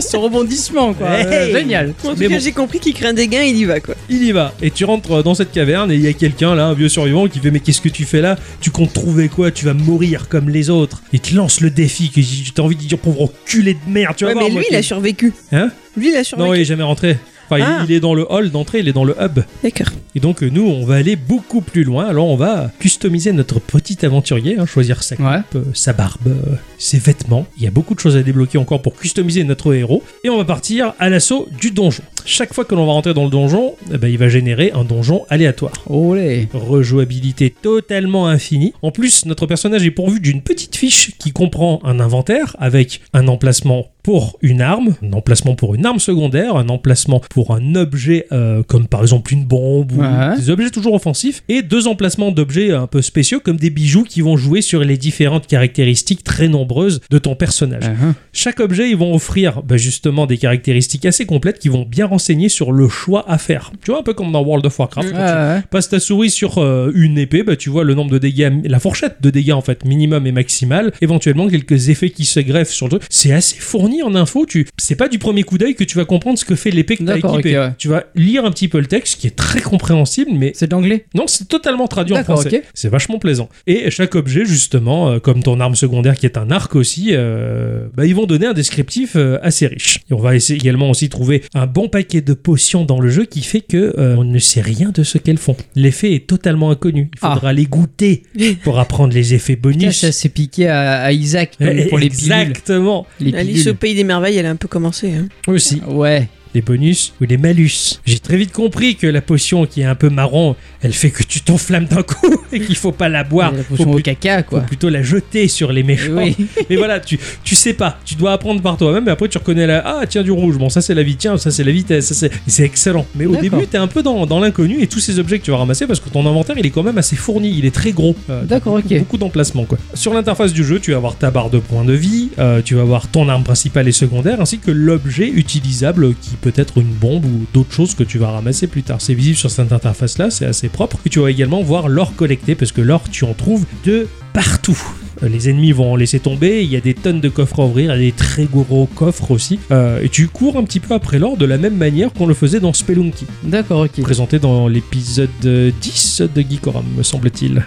ce 0.00 0.16
rebondissement 0.16 0.94
quoi. 0.94 1.08
Hey. 1.18 1.26
Euh, 1.26 1.52
génial. 1.58 1.94
En 2.04 2.10
tout 2.10 2.16
Mais 2.18 2.26
cas, 2.28 2.34
bon. 2.34 2.40
j'ai 2.40 2.52
compris 2.52 2.78
qu'il 2.78 2.94
craint 2.94 3.12
des 3.12 3.26
gains, 3.28 3.42
il 3.42 3.56
y 3.56 3.64
va 3.64 3.80
quoi. 3.80 3.94
Il 4.08 4.22
y 4.22 4.32
va. 4.32 4.52
Et 4.62 4.70
tu 4.70 4.84
rentres 4.84 5.22
dans 5.22 5.34
cette 5.34 5.50
caverne 5.52 5.90
et 5.90 5.94
il 5.96 6.00
y 6.02 6.06
a 6.06 6.12
quelqu'un 6.12 6.54
là, 6.54 6.66
un 6.66 6.74
vieux 6.74 6.88
survivant, 6.88 7.26
qui 7.28 7.38
fait 7.40 7.50
Mais 7.50 7.60
qu'est-ce 7.60 7.80
que 7.80 7.88
tu 7.88 8.04
fais 8.04 8.20
là? 8.20 8.36
Tu 8.60 8.70
comptes 8.70 8.92
trouver 8.92 9.28
quoi? 9.28 9.50
Tu 9.50 9.64
vas 9.64 9.74
mourir 9.74 10.28
comme 10.28 10.48
les 10.48 10.70
autres. 10.70 11.02
Et 11.12 11.18
te 11.18 11.34
lance 11.34 11.60
le 11.60 11.70
défi 11.70 12.10
que 12.10 12.20
j- 12.20 12.52
t'as 12.54 12.62
envie 12.62 12.76
de 12.76 12.82
dire 12.82 12.98
pauvre 12.98 13.22
enculé 13.22 13.74
de 13.74 13.78
merde. 13.90 14.14
Tu 14.16 14.24
vas 14.24 14.28
Ouais, 14.30 14.34
voir, 14.34 14.46
mais 14.46 14.52
moi, 14.52 14.60
lui, 14.60 14.68
il 14.70 14.76
a 14.76 14.82
survécu. 14.82 15.32
Hein? 15.52 15.70
Lui, 15.96 16.10
il 16.10 16.16
a 16.16 16.22
survécu. 16.24 16.48
Non, 16.48 16.54
il 16.54 16.60
est 16.60 16.64
jamais 16.64 16.82
rentré. 16.84 17.16
Enfin, 17.50 17.58
il- 17.58 17.64
Ah. 17.66 17.84
il 17.88 17.92
est 17.94 18.00
dans 18.00 18.14
le 18.14 18.26
hall 18.30 18.50
d'entrée, 18.50 18.80
il 18.80 18.88
est 18.88 18.92
dans 18.92 19.04
le 19.04 19.14
hub. 19.20 19.40
D'accord. 19.62 19.88
Et 20.14 20.20
donc, 20.20 20.42
euh, 20.42 20.50
nous, 20.52 20.62
on 20.66 20.84
va 20.84 20.96
aller 20.96 21.16
beaucoup 21.16 21.60
plus 21.60 21.84
loin. 21.84 22.06
Alors, 22.06 22.26
on 22.28 22.36
va 22.36 22.70
customiser 22.78 23.32
notre 23.32 23.58
petit 23.60 24.04
aventurier, 24.04 24.56
hein, 24.58 24.66
choisir 24.66 25.02
sa 25.02 25.16
coupe, 25.16 25.26
Ouais. 25.26 25.40
euh, 25.56 25.62
sa 25.74 25.92
barbe, 25.92 26.28
euh, 26.28 26.54
ses 26.78 26.98
vêtements. 26.98 27.46
Il 27.56 27.62
y 27.62 27.66
a 27.66 27.70
beaucoup 27.70 27.94
de 27.94 28.00
choses 28.00 28.16
à 28.16 28.22
débloquer 28.22 28.58
encore 28.58 28.82
pour 28.82 28.94
customiser 28.96 29.44
notre 29.44 29.72
héros. 29.74 30.02
Et 30.24 30.28
on 30.30 30.36
va 30.36 30.44
partir 30.44 30.94
à 30.98 31.08
l'assaut 31.08 31.48
du 31.60 31.70
donjon. 31.70 32.02
Chaque 32.30 32.52
fois 32.52 32.66
que 32.66 32.74
l'on 32.74 32.84
va 32.84 32.92
rentrer 32.92 33.14
dans 33.14 33.24
le 33.24 33.30
donjon, 33.30 33.74
eh 33.90 33.96
ben, 33.96 34.08
il 34.08 34.18
va 34.18 34.28
générer 34.28 34.70
un 34.74 34.84
donjon 34.84 35.24
aléatoire. 35.30 35.72
Olé. 35.88 36.46
Rejouabilité 36.52 37.48
totalement 37.48 38.26
infinie. 38.28 38.74
En 38.82 38.90
plus, 38.90 39.24
notre 39.24 39.46
personnage 39.46 39.86
est 39.86 39.90
pourvu 39.90 40.20
d'une 40.20 40.42
petite 40.42 40.76
fiche 40.76 41.12
qui 41.18 41.32
comprend 41.32 41.80
un 41.84 42.00
inventaire 42.00 42.54
avec 42.58 43.00
un 43.14 43.28
emplacement 43.28 43.86
pour 44.02 44.38
une 44.42 44.60
arme, 44.60 44.94
un 45.02 45.12
emplacement 45.14 45.54
pour 45.54 45.74
une 45.74 45.84
arme 45.86 45.98
secondaire, 45.98 46.56
un 46.56 46.68
emplacement 46.68 47.20
pour 47.30 47.54
un 47.54 47.74
objet 47.74 48.26
euh, 48.32 48.62
comme 48.62 48.86
par 48.88 49.00
exemple 49.02 49.32
une 49.32 49.44
bombe 49.44 49.92
ou 49.92 50.00
Ouais. 50.02 50.36
des 50.36 50.48
objets 50.50 50.70
toujours 50.70 50.94
offensifs, 50.94 51.42
et 51.48 51.60
deux 51.62 51.88
emplacements 51.88 52.30
d'objets 52.30 52.72
un 52.72 52.86
peu 52.86 53.02
spéciaux 53.02 53.40
comme 53.40 53.56
des 53.56 53.68
bijoux 53.70 54.04
qui 54.04 54.20
vont 54.22 54.36
jouer 54.36 54.62
sur 54.62 54.82
les 54.84 54.96
différentes 54.96 55.46
caractéristiques 55.46 56.24
très 56.24 56.48
nombreuses 56.48 57.00
de 57.10 57.18
ton 57.18 57.34
personnage. 57.34 57.84
Ah, 57.86 58.12
Chaque 58.32 58.60
objet, 58.60 58.88
ils 58.90 58.96
vont 58.96 59.14
offrir 59.14 59.62
bah, 59.62 59.76
justement 59.76 60.26
des 60.26 60.38
caractéristiques 60.38 61.04
assez 61.04 61.26
complètes 61.26 61.58
qui 61.58 61.68
vont 61.68 61.82
bien 61.84 62.06
renseigner 62.06 62.17
sur 62.18 62.72
le 62.72 62.88
choix 62.88 63.24
à 63.28 63.38
faire. 63.38 63.72
Tu 63.84 63.90
vois, 63.90 64.00
un 64.00 64.02
peu 64.02 64.14
comme 64.14 64.32
dans 64.32 64.42
World 64.42 64.66
of 64.66 64.78
Warcraft. 64.78 65.10
quand 65.10 65.16
tu 65.16 65.22
ouais. 65.22 65.62
passes 65.70 65.88
ta 65.88 66.00
souris 66.00 66.30
sur 66.30 66.58
euh, 66.58 66.90
une 66.94 67.18
épée, 67.18 67.42
bah, 67.42 67.56
tu 67.56 67.70
vois 67.70 67.84
le 67.84 67.94
nombre 67.94 68.10
de 68.10 68.18
dégâts, 68.18 68.52
la 68.64 68.78
fourchette 68.78 69.16
de 69.20 69.30
dégâts 69.30 69.52
en 69.52 69.60
fait, 69.60 69.84
minimum 69.84 70.26
et 70.26 70.32
maximal. 70.32 70.92
Éventuellement, 71.00 71.48
quelques 71.48 71.88
effets 71.88 72.10
qui 72.10 72.24
se 72.24 72.40
greffent 72.40 72.72
sur 72.72 72.86
le 72.86 72.98
truc. 72.98 73.02
C'est 73.10 73.32
assez 73.32 73.56
fourni 73.58 74.02
en 74.02 74.14
info. 74.14 74.46
Tu, 74.46 74.66
c'est 74.76 74.96
pas 74.96 75.08
du 75.08 75.18
premier 75.18 75.42
coup 75.42 75.58
d'œil 75.58 75.74
que 75.74 75.84
tu 75.84 75.96
vas 75.96 76.04
comprendre 76.04 76.38
ce 76.38 76.44
que 76.44 76.54
fait 76.54 76.70
l'épée 76.70 76.96
que 76.96 77.04
tu 77.04 77.10
as 77.10 77.18
équipée. 77.18 77.58
ouais. 77.58 77.72
Tu 77.78 77.88
vas 77.88 78.04
lire 78.14 78.44
un 78.44 78.50
petit 78.50 78.68
peu 78.68 78.78
le 78.80 78.86
texte 78.86 79.20
qui 79.20 79.26
est 79.26 79.36
très 79.36 79.60
compréhensible, 79.60 80.30
mais 80.34 80.52
C'est 80.54 80.66
de 80.66 80.72
l'anglais? 80.72 81.06
Non, 81.14 81.26
c'est 81.26 81.48
totalement 81.48 81.86
traduit 81.86 82.16
en 82.16 82.24
français. 82.24 82.62
C'est 82.74 82.88
vachement 82.88 83.18
plaisant. 83.18 83.48
Et 83.66 83.90
chaque 83.90 84.14
objet, 84.14 84.44
justement, 84.44 85.10
euh, 85.10 85.18
comme 85.18 85.42
ton 85.42 85.60
arme 85.60 85.74
secondaire 85.74 86.16
qui 86.16 86.26
est 86.26 86.38
un 86.38 86.50
arc 86.50 86.74
aussi, 86.76 87.08
euh, 87.12 87.86
bah, 87.94 88.06
ils 88.06 88.14
vont 88.14 88.26
donner 88.26 88.46
un 88.46 88.52
descriptif 88.52 89.16
euh, 89.16 89.38
assez 89.42 89.66
riche. 89.66 90.00
Et 90.10 90.14
on 90.14 90.18
va 90.18 90.34
essayer 90.34 90.58
également 90.58 90.90
aussi 90.90 91.08
trouver 91.08 91.42
un 91.54 91.66
bon 91.66 91.88
paquet 91.98 92.20
de 92.20 92.32
potions 92.32 92.84
dans 92.84 93.00
le 93.00 93.08
jeu 93.10 93.24
qui 93.24 93.42
fait 93.42 93.60
que 93.60 93.92
euh, 93.98 94.14
on 94.16 94.22
ne 94.22 94.38
sait 94.38 94.60
rien 94.60 94.90
de 94.90 95.02
ce 95.02 95.18
qu'elles 95.18 95.36
font. 95.38 95.56
L'effet 95.74 96.14
est 96.14 96.28
totalement 96.28 96.70
inconnu. 96.70 97.10
Il 97.14 97.18
Ah. 97.22 97.34
faudra 97.34 97.52
les 97.52 97.64
goûter 97.66 98.22
pour 98.62 98.78
apprendre 98.78 99.12
les 99.14 99.34
effets 99.34 99.56
bonus. 99.56 99.98
ça 99.98 100.12
s'est 100.12 100.28
piqué 100.28 100.68
à, 100.68 101.02
à 101.02 101.10
Isaac 101.12 101.56
pour 101.88 101.98
les 101.98 102.08
pilules. 102.08 102.32
Exactement. 102.32 103.04
Les 103.18 103.34
Alice 103.34 103.66
au 103.66 103.74
pays 103.74 103.96
des 103.96 104.04
merveilles, 104.04 104.36
elle 104.36 104.46
a 104.46 104.50
un 104.50 104.56
peu 104.56 104.68
commencé. 104.68 105.12
hein. 105.12 105.26
Aussi. 105.48 105.80
Ouais. 105.88 106.28
Les 106.54 106.62
bonus 106.62 107.12
ou 107.20 107.24
les 107.24 107.36
malus. 107.36 108.00
J'ai 108.06 108.18
très 108.18 108.36
vite 108.36 108.52
compris 108.52 108.96
que 108.96 109.06
la 109.06 109.20
potion 109.20 109.66
qui 109.66 109.80
est 109.82 109.84
un 109.84 109.94
peu 109.94 110.08
marron, 110.10 110.56
elle 110.82 110.92
fait 110.92 111.10
que 111.10 111.22
tu 111.22 111.40
t'enflammes 111.40 111.86
d'un 111.86 112.02
coup 112.02 112.34
et 112.52 112.60
qu'il 112.60 112.76
faut 112.76 112.92
pas 112.92 113.08
la 113.08 113.24
boire. 113.24 113.52
la 113.52 113.62
Faut 113.62 113.74
potion 113.76 113.90
au 113.90 113.94
plus- 113.94 114.02
caca, 114.02 114.38
faut 114.42 114.50
quoi. 114.50 114.60
plutôt 114.60 114.88
la 114.88 115.02
jeter 115.02 115.48
sur 115.48 115.72
les 115.72 115.82
méchants. 115.82 116.12
Oui. 116.16 116.36
Mais 116.70 116.76
voilà, 116.76 117.00
tu, 117.00 117.18
tu 117.44 117.54
sais 117.54 117.72
pas, 117.74 117.98
tu 118.04 118.14
dois 118.14 118.32
apprendre 118.32 118.60
par 118.62 118.76
toi-même, 118.76 119.04
mais 119.04 119.10
après 119.10 119.28
tu 119.28 119.38
reconnais 119.38 119.66
la 119.66 119.82
ah 119.86 120.06
tiens 120.08 120.22
du 120.22 120.30
rouge, 120.30 120.58
bon 120.58 120.68
ça 120.68 120.80
c'est 120.80 120.94
la 120.94 121.02
vie, 121.02 121.16
tiens 121.16 121.36
ça 121.38 121.50
c'est 121.50 121.64
la 121.64 121.72
vitesse, 121.72 122.06
ça 122.06 122.14
c'est 122.14 122.26
et 122.26 122.50
c'est 122.50 122.64
excellent. 122.64 123.06
Mais 123.14 123.26
au 123.26 123.36
début 123.36 123.66
t'es 123.66 123.78
un 123.78 123.86
peu 123.86 124.02
dans, 124.02 124.26
dans 124.26 124.40
l'inconnu 124.40 124.80
et 124.82 124.86
tous 124.86 125.00
ces 125.00 125.18
objets 125.18 125.38
que 125.38 125.44
tu 125.44 125.50
vas 125.50 125.56
ramasser 125.58 125.86
parce 125.86 126.00
que 126.00 126.08
ton 126.08 126.26
inventaire 126.26 126.56
il 126.58 126.66
est 126.66 126.70
quand 126.70 126.82
même 126.82 126.98
assez 126.98 127.16
fourni, 127.16 127.54
il 127.56 127.64
est 127.64 127.74
très 127.74 127.92
gros. 127.92 128.14
Euh, 128.30 128.44
D'accord, 128.44 128.76
beaucoup, 128.76 128.88
ok. 128.94 128.98
beaucoup 128.98 129.18
d'emplacements 129.18 129.64
quoi. 129.64 129.78
Sur 129.94 130.14
l'interface 130.14 130.52
du 130.52 130.64
jeu, 130.64 130.78
tu 130.80 130.90
vas 130.92 130.96
avoir 130.98 131.16
ta 131.16 131.30
barre 131.30 131.50
de 131.50 131.58
points 131.58 131.84
de 131.84 131.92
vie, 131.94 132.28
euh, 132.38 132.60
tu 132.64 132.74
vas 132.74 132.82
avoir 132.82 133.08
ton 133.08 133.28
arme 133.28 133.42
principale 133.44 133.88
et 133.88 133.92
secondaire, 133.92 134.40
ainsi 134.40 134.58
que 134.58 134.70
l'objet 134.70 135.28
utilisable 135.28 136.14
qui 136.20 136.36
peut 136.40 136.52
être 136.56 136.78
une 136.78 136.92
bombe 136.92 137.24
ou 137.24 137.46
d'autres 137.52 137.72
choses 137.72 137.94
que 137.94 138.02
tu 138.02 138.18
vas 138.18 138.30
ramasser 138.30 138.66
plus 138.66 138.82
tard. 138.82 139.00
C'est 139.00 139.14
visible 139.14 139.36
sur 139.36 139.50
cette 139.50 139.72
interface 139.72 140.18
là, 140.18 140.30
c'est 140.30 140.46
assez 140.46 140.68
propre. 140.68 140.98
Et 141.06 141.10
tu 141.10 141.20
vas 141.20 141.30
également 141.30 141.62
voir 141.62 141.88
l'or 141.88 142.14
collecté 142.14 142.54
parce 142.54 142.72
que 142.72 142.80
l'or 142.80 143.08
tu 143.10 143.24
en 143.24 143.34
trouves 143.34 143.66
de 143.84 144.08
partout. 144.32 144.78
Euh, 145.22 145.28
Les 145.28 145.48
ennemis 145.50 145.72
vont 145.72 145.92
en 145.92 145.96
laisser 145.96 146.20
tomber, 146.20 146.62
il 146.64 146.70
y 146.70 146.76
a 146.76 146.80
des 146.80 146.94
tonnes 146.94 147.20
de 147.20 147.28
coffres 147.28 147.60
à 147.60 147.66
ouvrir, 147.66 147.94
il 147.94 148.02
y 148.02 148.06
a 148.06 148.10
des 148.10 148.16
très 148.16 148.44
gros 148.44 148.86
coffres 148.94 149.30
aussi. 149.30 149.58
Euh, 149.70 150.02
et 150.02 150.08
tu 150.08 150.28
cours 150.28 150.56
un 150.56 150.64
petit 150.64 150.80
peu 150.80 150.94
après 150.94 151.18
l'or 151.18 151.36
de 151.36 151.44
la 151.44 151.58
même 151.58 151.76
manière 151.76 152.12
qu'on 152.12 152.26
le 152.26 152.34
faisait 152.34 152.60
dans 152.60 152.72
Spelunky, 152.72 153.26
D'accord, 153.44 153.82
ok. 153.82 154.00
présenté 154.02 154.38
dans 154.38 154.68
l'épisode 154.68 155.28
10 155.42 156.22
de 156.34 156.40
Geekoram, 156.42 156.84
me 156.96 157.02
semble-t-il. 157.02 157.62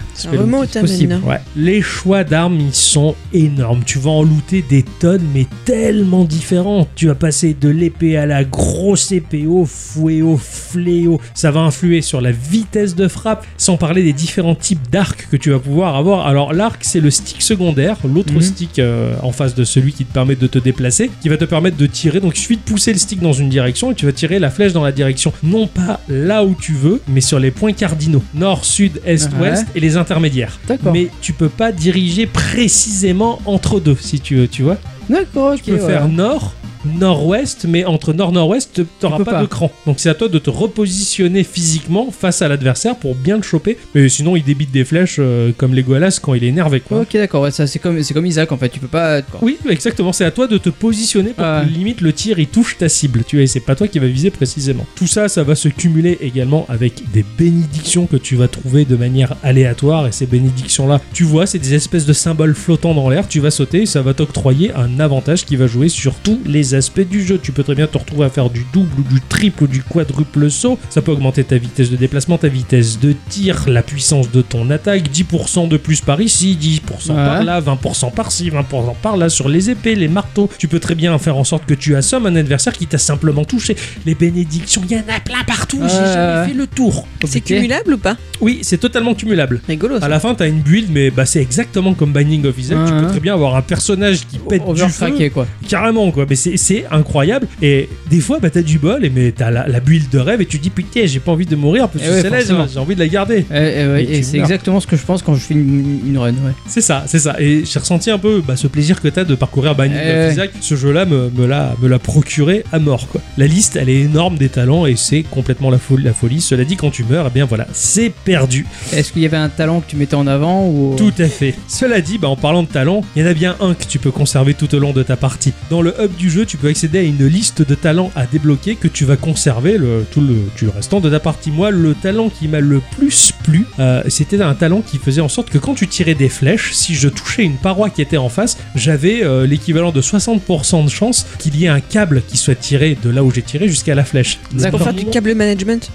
Possible. 0.82 1.08
maintenant. 1.14 1.28
Ouais. 1.28 1.40
Les 1.56 1.82
choix 1.82 2.24
d'armes, 2.24 2.58
ils 2.60 2.74
sont 2.74 3.14
énormes. 3.32 3.82
Tu 3.84 3.98
vas 3.98 4.10
en 4.10 4.22
looter 4.22 4.64
des 4.68 4.82
tonnes, 5.00 5.24
mais 5.34 5.46
tellement 5.64 6.24
différents. 6.24 6.86
Tu 6.94 7.06
vas 7.06 7.14
passer 7.14 7.54
de 7.58 7.68
l'épée 7.68 8.16
à 8.16 8.26
la 8.26 8.44
grosse 8.44 9.12
épée, 9.12 9.46
au 9.46 9.64
fouet, 9.64 10.22
au 10.22 10.36
fléau. 10.36 11.20
Ça 11.34 11.50
va 11.50 11.60
influer 11.60 12.00
sur 12.02 12.20
la 12.20 12.32
vitesse 12.32 12.94
de 12.94 13.08
frappe, 13.08 13.46
sans 13.56 13.76
parler 13.76 14.02
des 14.02 14.12
différents 14.12 14.54
types 14.54 14.90
d'arcs 14.90 15.28
que 15.30 15.36
tu 15.36 15.50
vas 15.50 15.58
pouvoir 15.58 15.96
avoir. 15.96 16.26
Alors, 16.26 16.52
l'arc, 16.52 16.78
c'est 16.84 17.00
le 17.00 17.10
stick 17.10 17.41
secondaire, 17.42 17.96
l'autre 18.04 18.32
Mhm. 18.32 18.40
stick 18.40 18.78
euh, 18.78 19.14
en 19.22 19.32
face 19.32 19.54
de 19.54 19.64
celui 19.64 19.92
qui 19.92 20.04
te 20.04 20.12
permet 20.12 20.34
de 20.36 20.46
te 20.46 20.58
déplacer, 20.58 21.10
qui 21.20 21.28
va 21.28 21.36
te 21.36 21.44
permettre 21.44 21.76
de 21.76 21.86
tirer. 21.86 22.20
Donc, 22.20 22.36
il 22.36 22.40
suffit 22.40 22.56
de 22.56 22.62
pousser 22.62 22.92
le 22.92 22.98
stick 22.98 23.20
dans 23.20 23.32
une 23.32 23.48
direction 23.48 23.90
et 23.92 23.94
tu 23.94 24.06
vas 24.06 24.12
tirer 24.12 24.38
la 24.38 24.50
flèche 24.50 24.72
dans 24.72 24.82
la 24.84 24.92
direction, 24.92 25.32
non 25.42 25.66
pas 25.66 26.00
là 26.08 26.44
où 26.44 26.54
tu 26.60 26.72
veux, 26.72 27.00
mais 27.08 27.20
sur 27.20 27.38
les 27.38 27.50
points 27.50 27.72
cardinaux 27.72 28.22
nord, 28.34 28.64
sud, 28.64 29.00
est, 29.04 29.30
Ouais. 29.34 29.40
ouest 29.50 29.66
et 29.74 29.80
les 29.80 29.96
intermédiaires 29.96 30.58
D'accord. 30.68 30.92
mais 30.92 31.08
tu 31.20 31.32
peux 31.32 31.48
pas 31.48 31.72
diriger 31.72 32.26
précisément 32.26 33.40
entre 33.44 33.80
deux 33.80 33.96
si 34.00 34.20
tu 34.20 34.36
veux, 34.36 34.48
tu 34.48 34.62
vois. 34.62 34.76
D'accord. 35.10 35.54
Tu 35.56 35.72
peux 35.72 35.72
ouais. 35.80 35.86
faire 35.86 36.08
nord, 36.08 36.54
nord-ouest, 36.84 37.66
mais 37.68 37.84
entre 37.84 38.12
nord-nord-ouest, 38.12 38.82
t'auras 39.00 39.18
peux 39.18 39.24
pas, 39.24 39.32
pas. 39.32 39.40
de 39.42 39.46
cran. 39.46 39.70
Donc 39.86 39.96
c'est 39.98 40.08
à 40.08 40.14
toi 40.14 40.28
de 40.28 40.38
te 40.38 40.50
repositionner 40.50 41.44
physiquement 41.44 42.10
face 42.10 42.42
à 42.42 42.48
l'adversaire 42.48 42.96
pour 42.96 43.14
bien 43.14 43.36
le 43.36 43.42
choper. 43.42 43.78
Mais 43.94 44.08
sinon, 44.08 44.36
il 44.36 44.42
débite 44.44 44.70
des 44.70 44.84
flèches 44.84 45.16
euh, 45.18 45.52
comme 45.56 45.74
Legolas 45.74 46.18
quand 46.22 46.34
il 46.34 46.44
est 46.44 46.48
énervé, 46.48 46.80
quoi. 46.80 47.00
Ok, 47.00 47.12
d'accord. 47.14 47.42
Ouais, 47.42 47.50
ça 47.50 47.66
c'est 47.66 47.78
comme 47.78 48.02
c'est 48.02 48.14
comme 48.14 48.26
Isaac 48.26 48.52
en 48.52 48.56
fait. 48.56 48.68
Tu 48.68 48.80
peux 48.80 48.88
pas. 48.88 49.20
Oui, 49.40 49.58
exactement. 49.68 50.12
C'est 50.12 50.24
à 50.24 50.30
toi 50.30 50.46
de 50.46 50.58
te 50.58 50.68
positionner 50.70 51.30
pour 51.30 51.42
Ouais. 51.44 51.62
que 51.64 51.70
limite 51.70 52.00
le 52.00 52.12
tir 52.12 52.38
il 52.38 52.46
touche 52.46 52.78
ta 52.78 52.88
cible. 52.88 53.24
Tu 53.26 53.36
vois, 53.36 53.42
et 53.42 53.46
c'est 53.46 53.60
pas 53.60 53.74
toi 53.74 53.88
qui 53.88 53.98
va 53.98 54.06
viser 54.06 54.30
précisément. 54.30 54.86
Tout 54.94 55.06
ça, 55.06 55.28
ça 55.28 55.42
va 55.42 55.54
se 55.54 55.68
cumuler 55.68 56.18
également 56.20 56.66
avec 56.68 57.02
des 57.12 57.24
bénédictions 57.38 58.06
que 58.06 58.16
tu 58.16 58.36
vas 58.36 58.48
trouver 58.48 58.84
de 58.84 58.96
manière 58.96 59.34
aléatoire. 59.42 60.06
Et 60.06 60.12
ces 60.12 60.26
bénédictions-là, 60.26 61.00
tu 61.12 61.24
vois, 61.24 61.46
c'est 61.46 61.58
des 61.58 61.74
espèces 61.74 62.06
de 62.06 62.12
symboles 62.12 62.54
flottants 62.54 62.94
dans 62.94 63.08
l'air. 63.10 63.28
Tu 63.28 63.40
vas 63.40 63.50
sauter, 63.50 63.82
et 63.82 63.86
ça 63.86 64.02
va 64.02 64.14
t'octroyer 64.14 64.72
un 64.74 65.00
avantage 65.00 65.44
qui 65.44 65.56
va 65.56 65.66
jouer 65.66 65.88
sur 65.88 66.14
tous 66.14 66.38
les 66.46 66.71
aspects 66.74 67.00
du 67.08 67.24
jeu. 67.24 67.38
Tu 67.42 67.52
peux 67.52 67.62
très 67.62 67.74
bien 67.74 67.86
te 67.86 67.98
retrouver 67.98 68.24
à 68.26 68.28
faire 68.30 68.50
du 68.50 68.64
double 68.72 68.90
ou 69.00 69.02
du 69.14 69.20
triple 69.20 69.64
ou 69.64 69.66
du 69.66 69.82
quadruple 69.82 70.50
saut. 70.50 70.78
Ça 70.90 71.02
peut 71.02 71.12
augmenter 71.12 71.44
ta 71.44 71.56
vitesse 71.56 71.90
de 71.90 71.96
déplacement, 71.96 72.38
ta 72.38 72.48
vitesse 72.48 72.98
de 73.00 73.14
tir, 73.28 73.64
la 73.68 73.82
puissance 73.82 74.30
de 74.30 74.42
ton 74.42 74.70
attaque, 74.70 75.08
10% 75.10 75.68
de 75.68 75.76
plus 75.76 76.00
par 76.00 76.20
ici, 76.20 76.56
10% 76.60 77.14
par 77.14 77.38
Ouais. 77.40 77.44
là, 77.44 77.60
20% 77.60 78.10
par-ci, 78.10 78.50
20% 78.50 78.94
par-là 79.00 79.28
sur 79.28 79.48
les 79.48 79.70
épées, 79.70 79.94
les 79.94 80.08
marteaux. 80.08 80.48
Tu 80.58 80.68
peux 80.68 80.80
très 80.80 80.94
bien 80.94 81.16
faire 81.18 81.36
en 81.36 81.44
sorte 81.44 81.66
que 81.66 81.74
tu 81.74 81.94
assommes 81.96 82.26
un 82.26 82.36
adversaire 82.36 82.72
qui 82.72 82.86
t'a 82.86 82.98
simplement 82.98 83.44
touché. 83.44 83.76
Les 84.06 84.14
bénédictions, 84.14 84.82
il 84.88 84.96
y 84.96 84.96
en 84.96 85.04
a 85.08 85.20
plein 85.20 85.42
partout. 85.46 85.80
J'ai 85.82 85.88
jamais 85.88 86.48
fait 86.48 86.54
le 86.54 86.66
tour. 86.66 87.06
C'est 87.24 87.40
cumulable 87.40 87.94
ou 87.94 87.98
pas? 87.98 88.16
Oui, 88.40 88.60
c'est 88.62 88.78
totalement 88.78 89.14
cumulable. 89.14 89.60
Rigolo. 89.68 89.96
À 90.02 90.08
la 90.08 90.18
fin, 90.20 90.34
t'as 90.34 90.48
une 90.48 90.60
build, 90.60 90.88
mais 90.90 91.10
bah, 91.10 91.26
c'est 91.26 91.40
exactement 91.40 91.94
comme 91.94 92.12
Binding 92.12 92.44
of 92.46 92.58
Isaac. 92.58 92.78
Tu 92.86 92.92
peux 92.92 93.06
très 93.06 93.20
bien 93.20 93.34
avoir 93.34 93.54
un 93.56 93.62
personnage 93.62 94.26
qui 94.26 94.38
pète 94.38 94.62
du 94.72 94.80
feu. 94.80 95.30
Quoi. 95.32 95.46
Carrément, 95.68 96.10
quoi. 96.10 96.26
Mais 96.28 96.34
c'est- 96.36 96.56
c'est 96.62 96.84
incroyable. 96.90 97.46
Et 97.60 97.88
des 98.08 98.20
fois, 98.20 98.38
bah, 98.40 98.50
t'as 98.50 98.62
du 98.62 98.78
bol, 98.78 99.04
et 99.04 99.10
mais 99.10 99.32
t'as 99.32 99.50
la, 99.50 99.66
la 99.66 99.80
build 99.80 100.08
de 100.10 100.18
rêve, 100.18 100.40
et 100.40 100.46
tu 100.46 100.58
te 100.58 100.62
dis, 100.62 100.70
putain, 100.70 101.06
j'ai 101.06 101.20
pas 101.20 101.32
envie 101.32 101.46
de 101.46 101.56
mourir 101.56 101.88
parce 101.88 102.04
Eh 102.04 102.22
que 102.22 102.30
ouais, 102.30 102.68
j'ai 102.72 102.78
envie 102.78 102.94
de 102.94 103.00
la 103.00 103.08
garder. 103.08 103.44
Eh, 103.50 103.54
eh, 103.54 103.86
ouais, 103.88 104.04
Et 104.04 104.22
c'est 104.22 104.38
exactement 104.38 104.80
ce 104.80 104.86
que 104.86 104.96
je 104.96 105.04
pense 105.04 105.22
quand 105.22 105.34
je 105.34 105.40
fais 105.40 105.54
une, 105.54 106.00
une 106.06 106.18
run. 106.18 106.30
Ouais. 106.30 106.52
C'est 106.66 106.80
ça, 106.80 107.04
c'est 107.06 107.18
ça. 107.18 107.36
Et 107.40 107.64
j'ai 107.64 107.78
ressenti 107.78 108.10
un 108.10 108.18
peu 108.18 108.42
bah, 108.46 108.56
ce 108.56 108.66
plaisir 108.66 109.00
que 109.00 109.08
t'as 109.08 109.24
de 109.24 109.34
parcourir 109.34 109.76
ouais. 109.78 110.30
Isaac. 110.32 110.50
Ce 110.60 110.74
jeu-là 110.76 111.04
me, 111.04 111.30
me 111.30 111.46
l'a 111.46 111.74
me 111.82 111.88
l'a 111.88 111.98
procuré 111.98 112.64
à 112.72 112.78
mort, 112.78 113.08
quoi. 113.08 113.20
La 113.36 113.46
liste, 113.46 113.76
elle 113.76 113.88
est 113.88 114.00
énorme 114.00 114.36
des 114.36 114.48
talents, 114.48 114.86
et 114.86 114.96
c'est 114.96 115.22
complètement 115.22 115.70
la, 115.70 115.78
folie 115.78 116.04
la 116.04 116.12
folie. 116.12 116.40
Cela 116.40 116.64
dit, 116.64 116.76
quand 116.76 116.90
tu 116.90 117.04
meurs, 117.04 117.26
eh 117.28 117.30
bien 117.34 117.44
voilà, 117.44 117.66
c'est 117.72 118.12
perdu. 118.24 118.66
Est-ce 118.92 119.12
qu'il 119.12 119.22
y 119.22 119.26
avait 119.26 119.36
un 119.36 119.48
talent 119.48 119.80
que 119.80 119.90
tu 119.90 119.96
mettais 119.96 120.14
en 120.14 120.26
avant 120.26 120.66
ou 120.68 120.94
Tout 120.96 121.12
à 121.18 121.26
fait. 121.26 121.54
Cela 121.68 122.00
dit, 122.00 122.18
bah, 122.18 122.28
en 122.28 122.36
parlant 122.36 122.62
de 122.62 122.68
talents, 122.68 123.02
il 123.16 123.22
y 123.22 123.24
en 123.24 123.28
a 123.28 123.34
bien 123.34 123.56
un 123.60 123.74
que 123.74 123.84
tu 123.84 123.98
peux 123.98 124.10
conserver 124.10 124.54
tout 124.54 124.72
au 124.74 124.78
long 124.78 124.92
de 124.92 125.02
ta 125.02 125.16
partie. 125.16 125.52
Dans 125.70 125.82
le 125.82 125.94
hub 126.00 126.14
du 126.16 126.30
jeu, 126.30 126.46
tu 126.46 126.51
peux 126.56 126.68
accéder 126.68 126.98
à 126.98 127.02
une 127.02 127.26
liste 127.26 127.66
de 127.66 127.74
talents 127.74 128.10
à 128.14 128.26
débloquer 128.26 128.76
que 128.76 128.88
tu 128.88 129.04
vas 129.04 129.16
conserver 129.16 129.78
le, 129.78 130.04
tout 130.10 130.20
le, 130.20 130.36
du 130.56 130.68
restant 130.68 131.00
de 131.00 131.10
ta 131.10 131.20
partie. 131.20 131.50
Moi, 131.50 131.70
le 131.70 131.94
talent 131.94 132.28
qui 132.28 132.48
m'a 132.48 132.60
le 132.60 132.80
plus 132.96 133.32
plu, 133.42 133.66
euh, 133.78 134.02
c'était 134.08 134.40
un 134.40 134.54
talent 134.54 134.82
qui 134.82 134.98
faisait 134.98 135.20
en 135.20 135.28
sorte 135.28 135.50
que 135.50 135.58
quand 135.58 135.74
tu 135.74 135.88
tirais 135.88 136.14
des 136.14 136.28
flèches, 136.28 136.72
si 136.72 136.94
je 136.94 137.08
touchais 137.08 137.42
une 137.42 137.56
paroi 137.56 137.90
qui 137.90 138.02
était 138.02 138.16
en 138.16 138.28
face, 138.28 138.58
j'avais 138.74 139.22
euh, 139.22 139.46
l'équivalent 139.46 139.92
de 139.92 140.00
60% 140.00 140.84
de 140.84 140.90
chance 140.90 141.26
qu'il 141.38 141.56
y 141.56 141.64
ait 141.64 141.68
un 141.68 141.80
câble 141.80 142.22
qui 142.26 142.36
soit 142.36 142.54
tiré 142.54 142.96
de 143.02 143.10
là 143.10 143.24
où 143.24 143.30
j'ai 143.30 143.42
tiré 143.42 143.68
jusqu'à 143.68 143.94
la 143.94 144.04
flèche. 144.04 144.38
Pour 144.50 144.60
D'accord. 144.60 144.82
faire 144.82 144.94
du 144.94 145.06
câble 145.06 145.34
management 145.34 145.90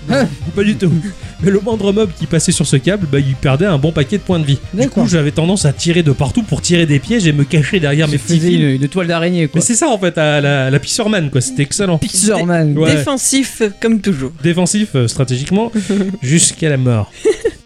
Pas 0.55 0.63
du 0.63 0.75
tout. 0.75 0.91
Mais 1.43 1.51
le 1.51 1.59
moindre 1.59 1.91
mob 1.93 2.09
qui 2.17 2.25
passait 2.25 2.51
sur 2.51 2.65
ce 2.65 2.77
câble, 2.77 3.07
bah, 3.11 3.19
il 3.19 3.35
perdait 3.35 3.65
un 3.65 3.77
bon 3.77 3.91
paquet 3.91 4.17
de 4.17 4.23
points 4.23 4.39
de 4.39 4.45
vie. 4.45 4.57
Du 4.73 4.89
coup, 4.89 5.07
j'avais 5.07 5.31
tendance 5.31 5.65
à 5.65 5.73
tirer 5.73 6.03
de 6.03 6.11
partout 6.11 6.43
pour 6.43 6.61
tirer 6.61 6.85
des 6.85 6.99
pièges 6.99 7.27
et 7.27 7.33
me 7.33 7.43
cacher 7.43 7.79
derrière 7.79 8.07
mes 8.07 8.17
petits 8.17 8.39
fils. 8.39 8.53
une, 8.55 8.69
une 8.81 8.88
toile 8.88 9.07
d'araignée 9.07 9.47
quoi. 9.47 9.59
Mais 9.59 9.61
c'est 9.61 9.75
ça 9.75 9.88
en 9.89 9.97
fait, 9.99 10.17
à 10.17 10.41
la, 10.41 10.69
la 10.71 10.79
Pisserman, 10.79 11.29
quoi. 11.29 11.41
C'était 11.41 11.63
excellent. 11.63 11.97
Pixarman. 11.97 12.77
Ouais. 12.77 12.95
Défensif 12.95 13.61
comme 13.79 14.01
toujours. 14.01 14.31
Défensif 14.43 14.89
euh, 14.95 15.07
stratégiquement 15.07 15.71
jusqu'à 16.21 16.69
la 16.69 16.77
mort. 16.77 17.11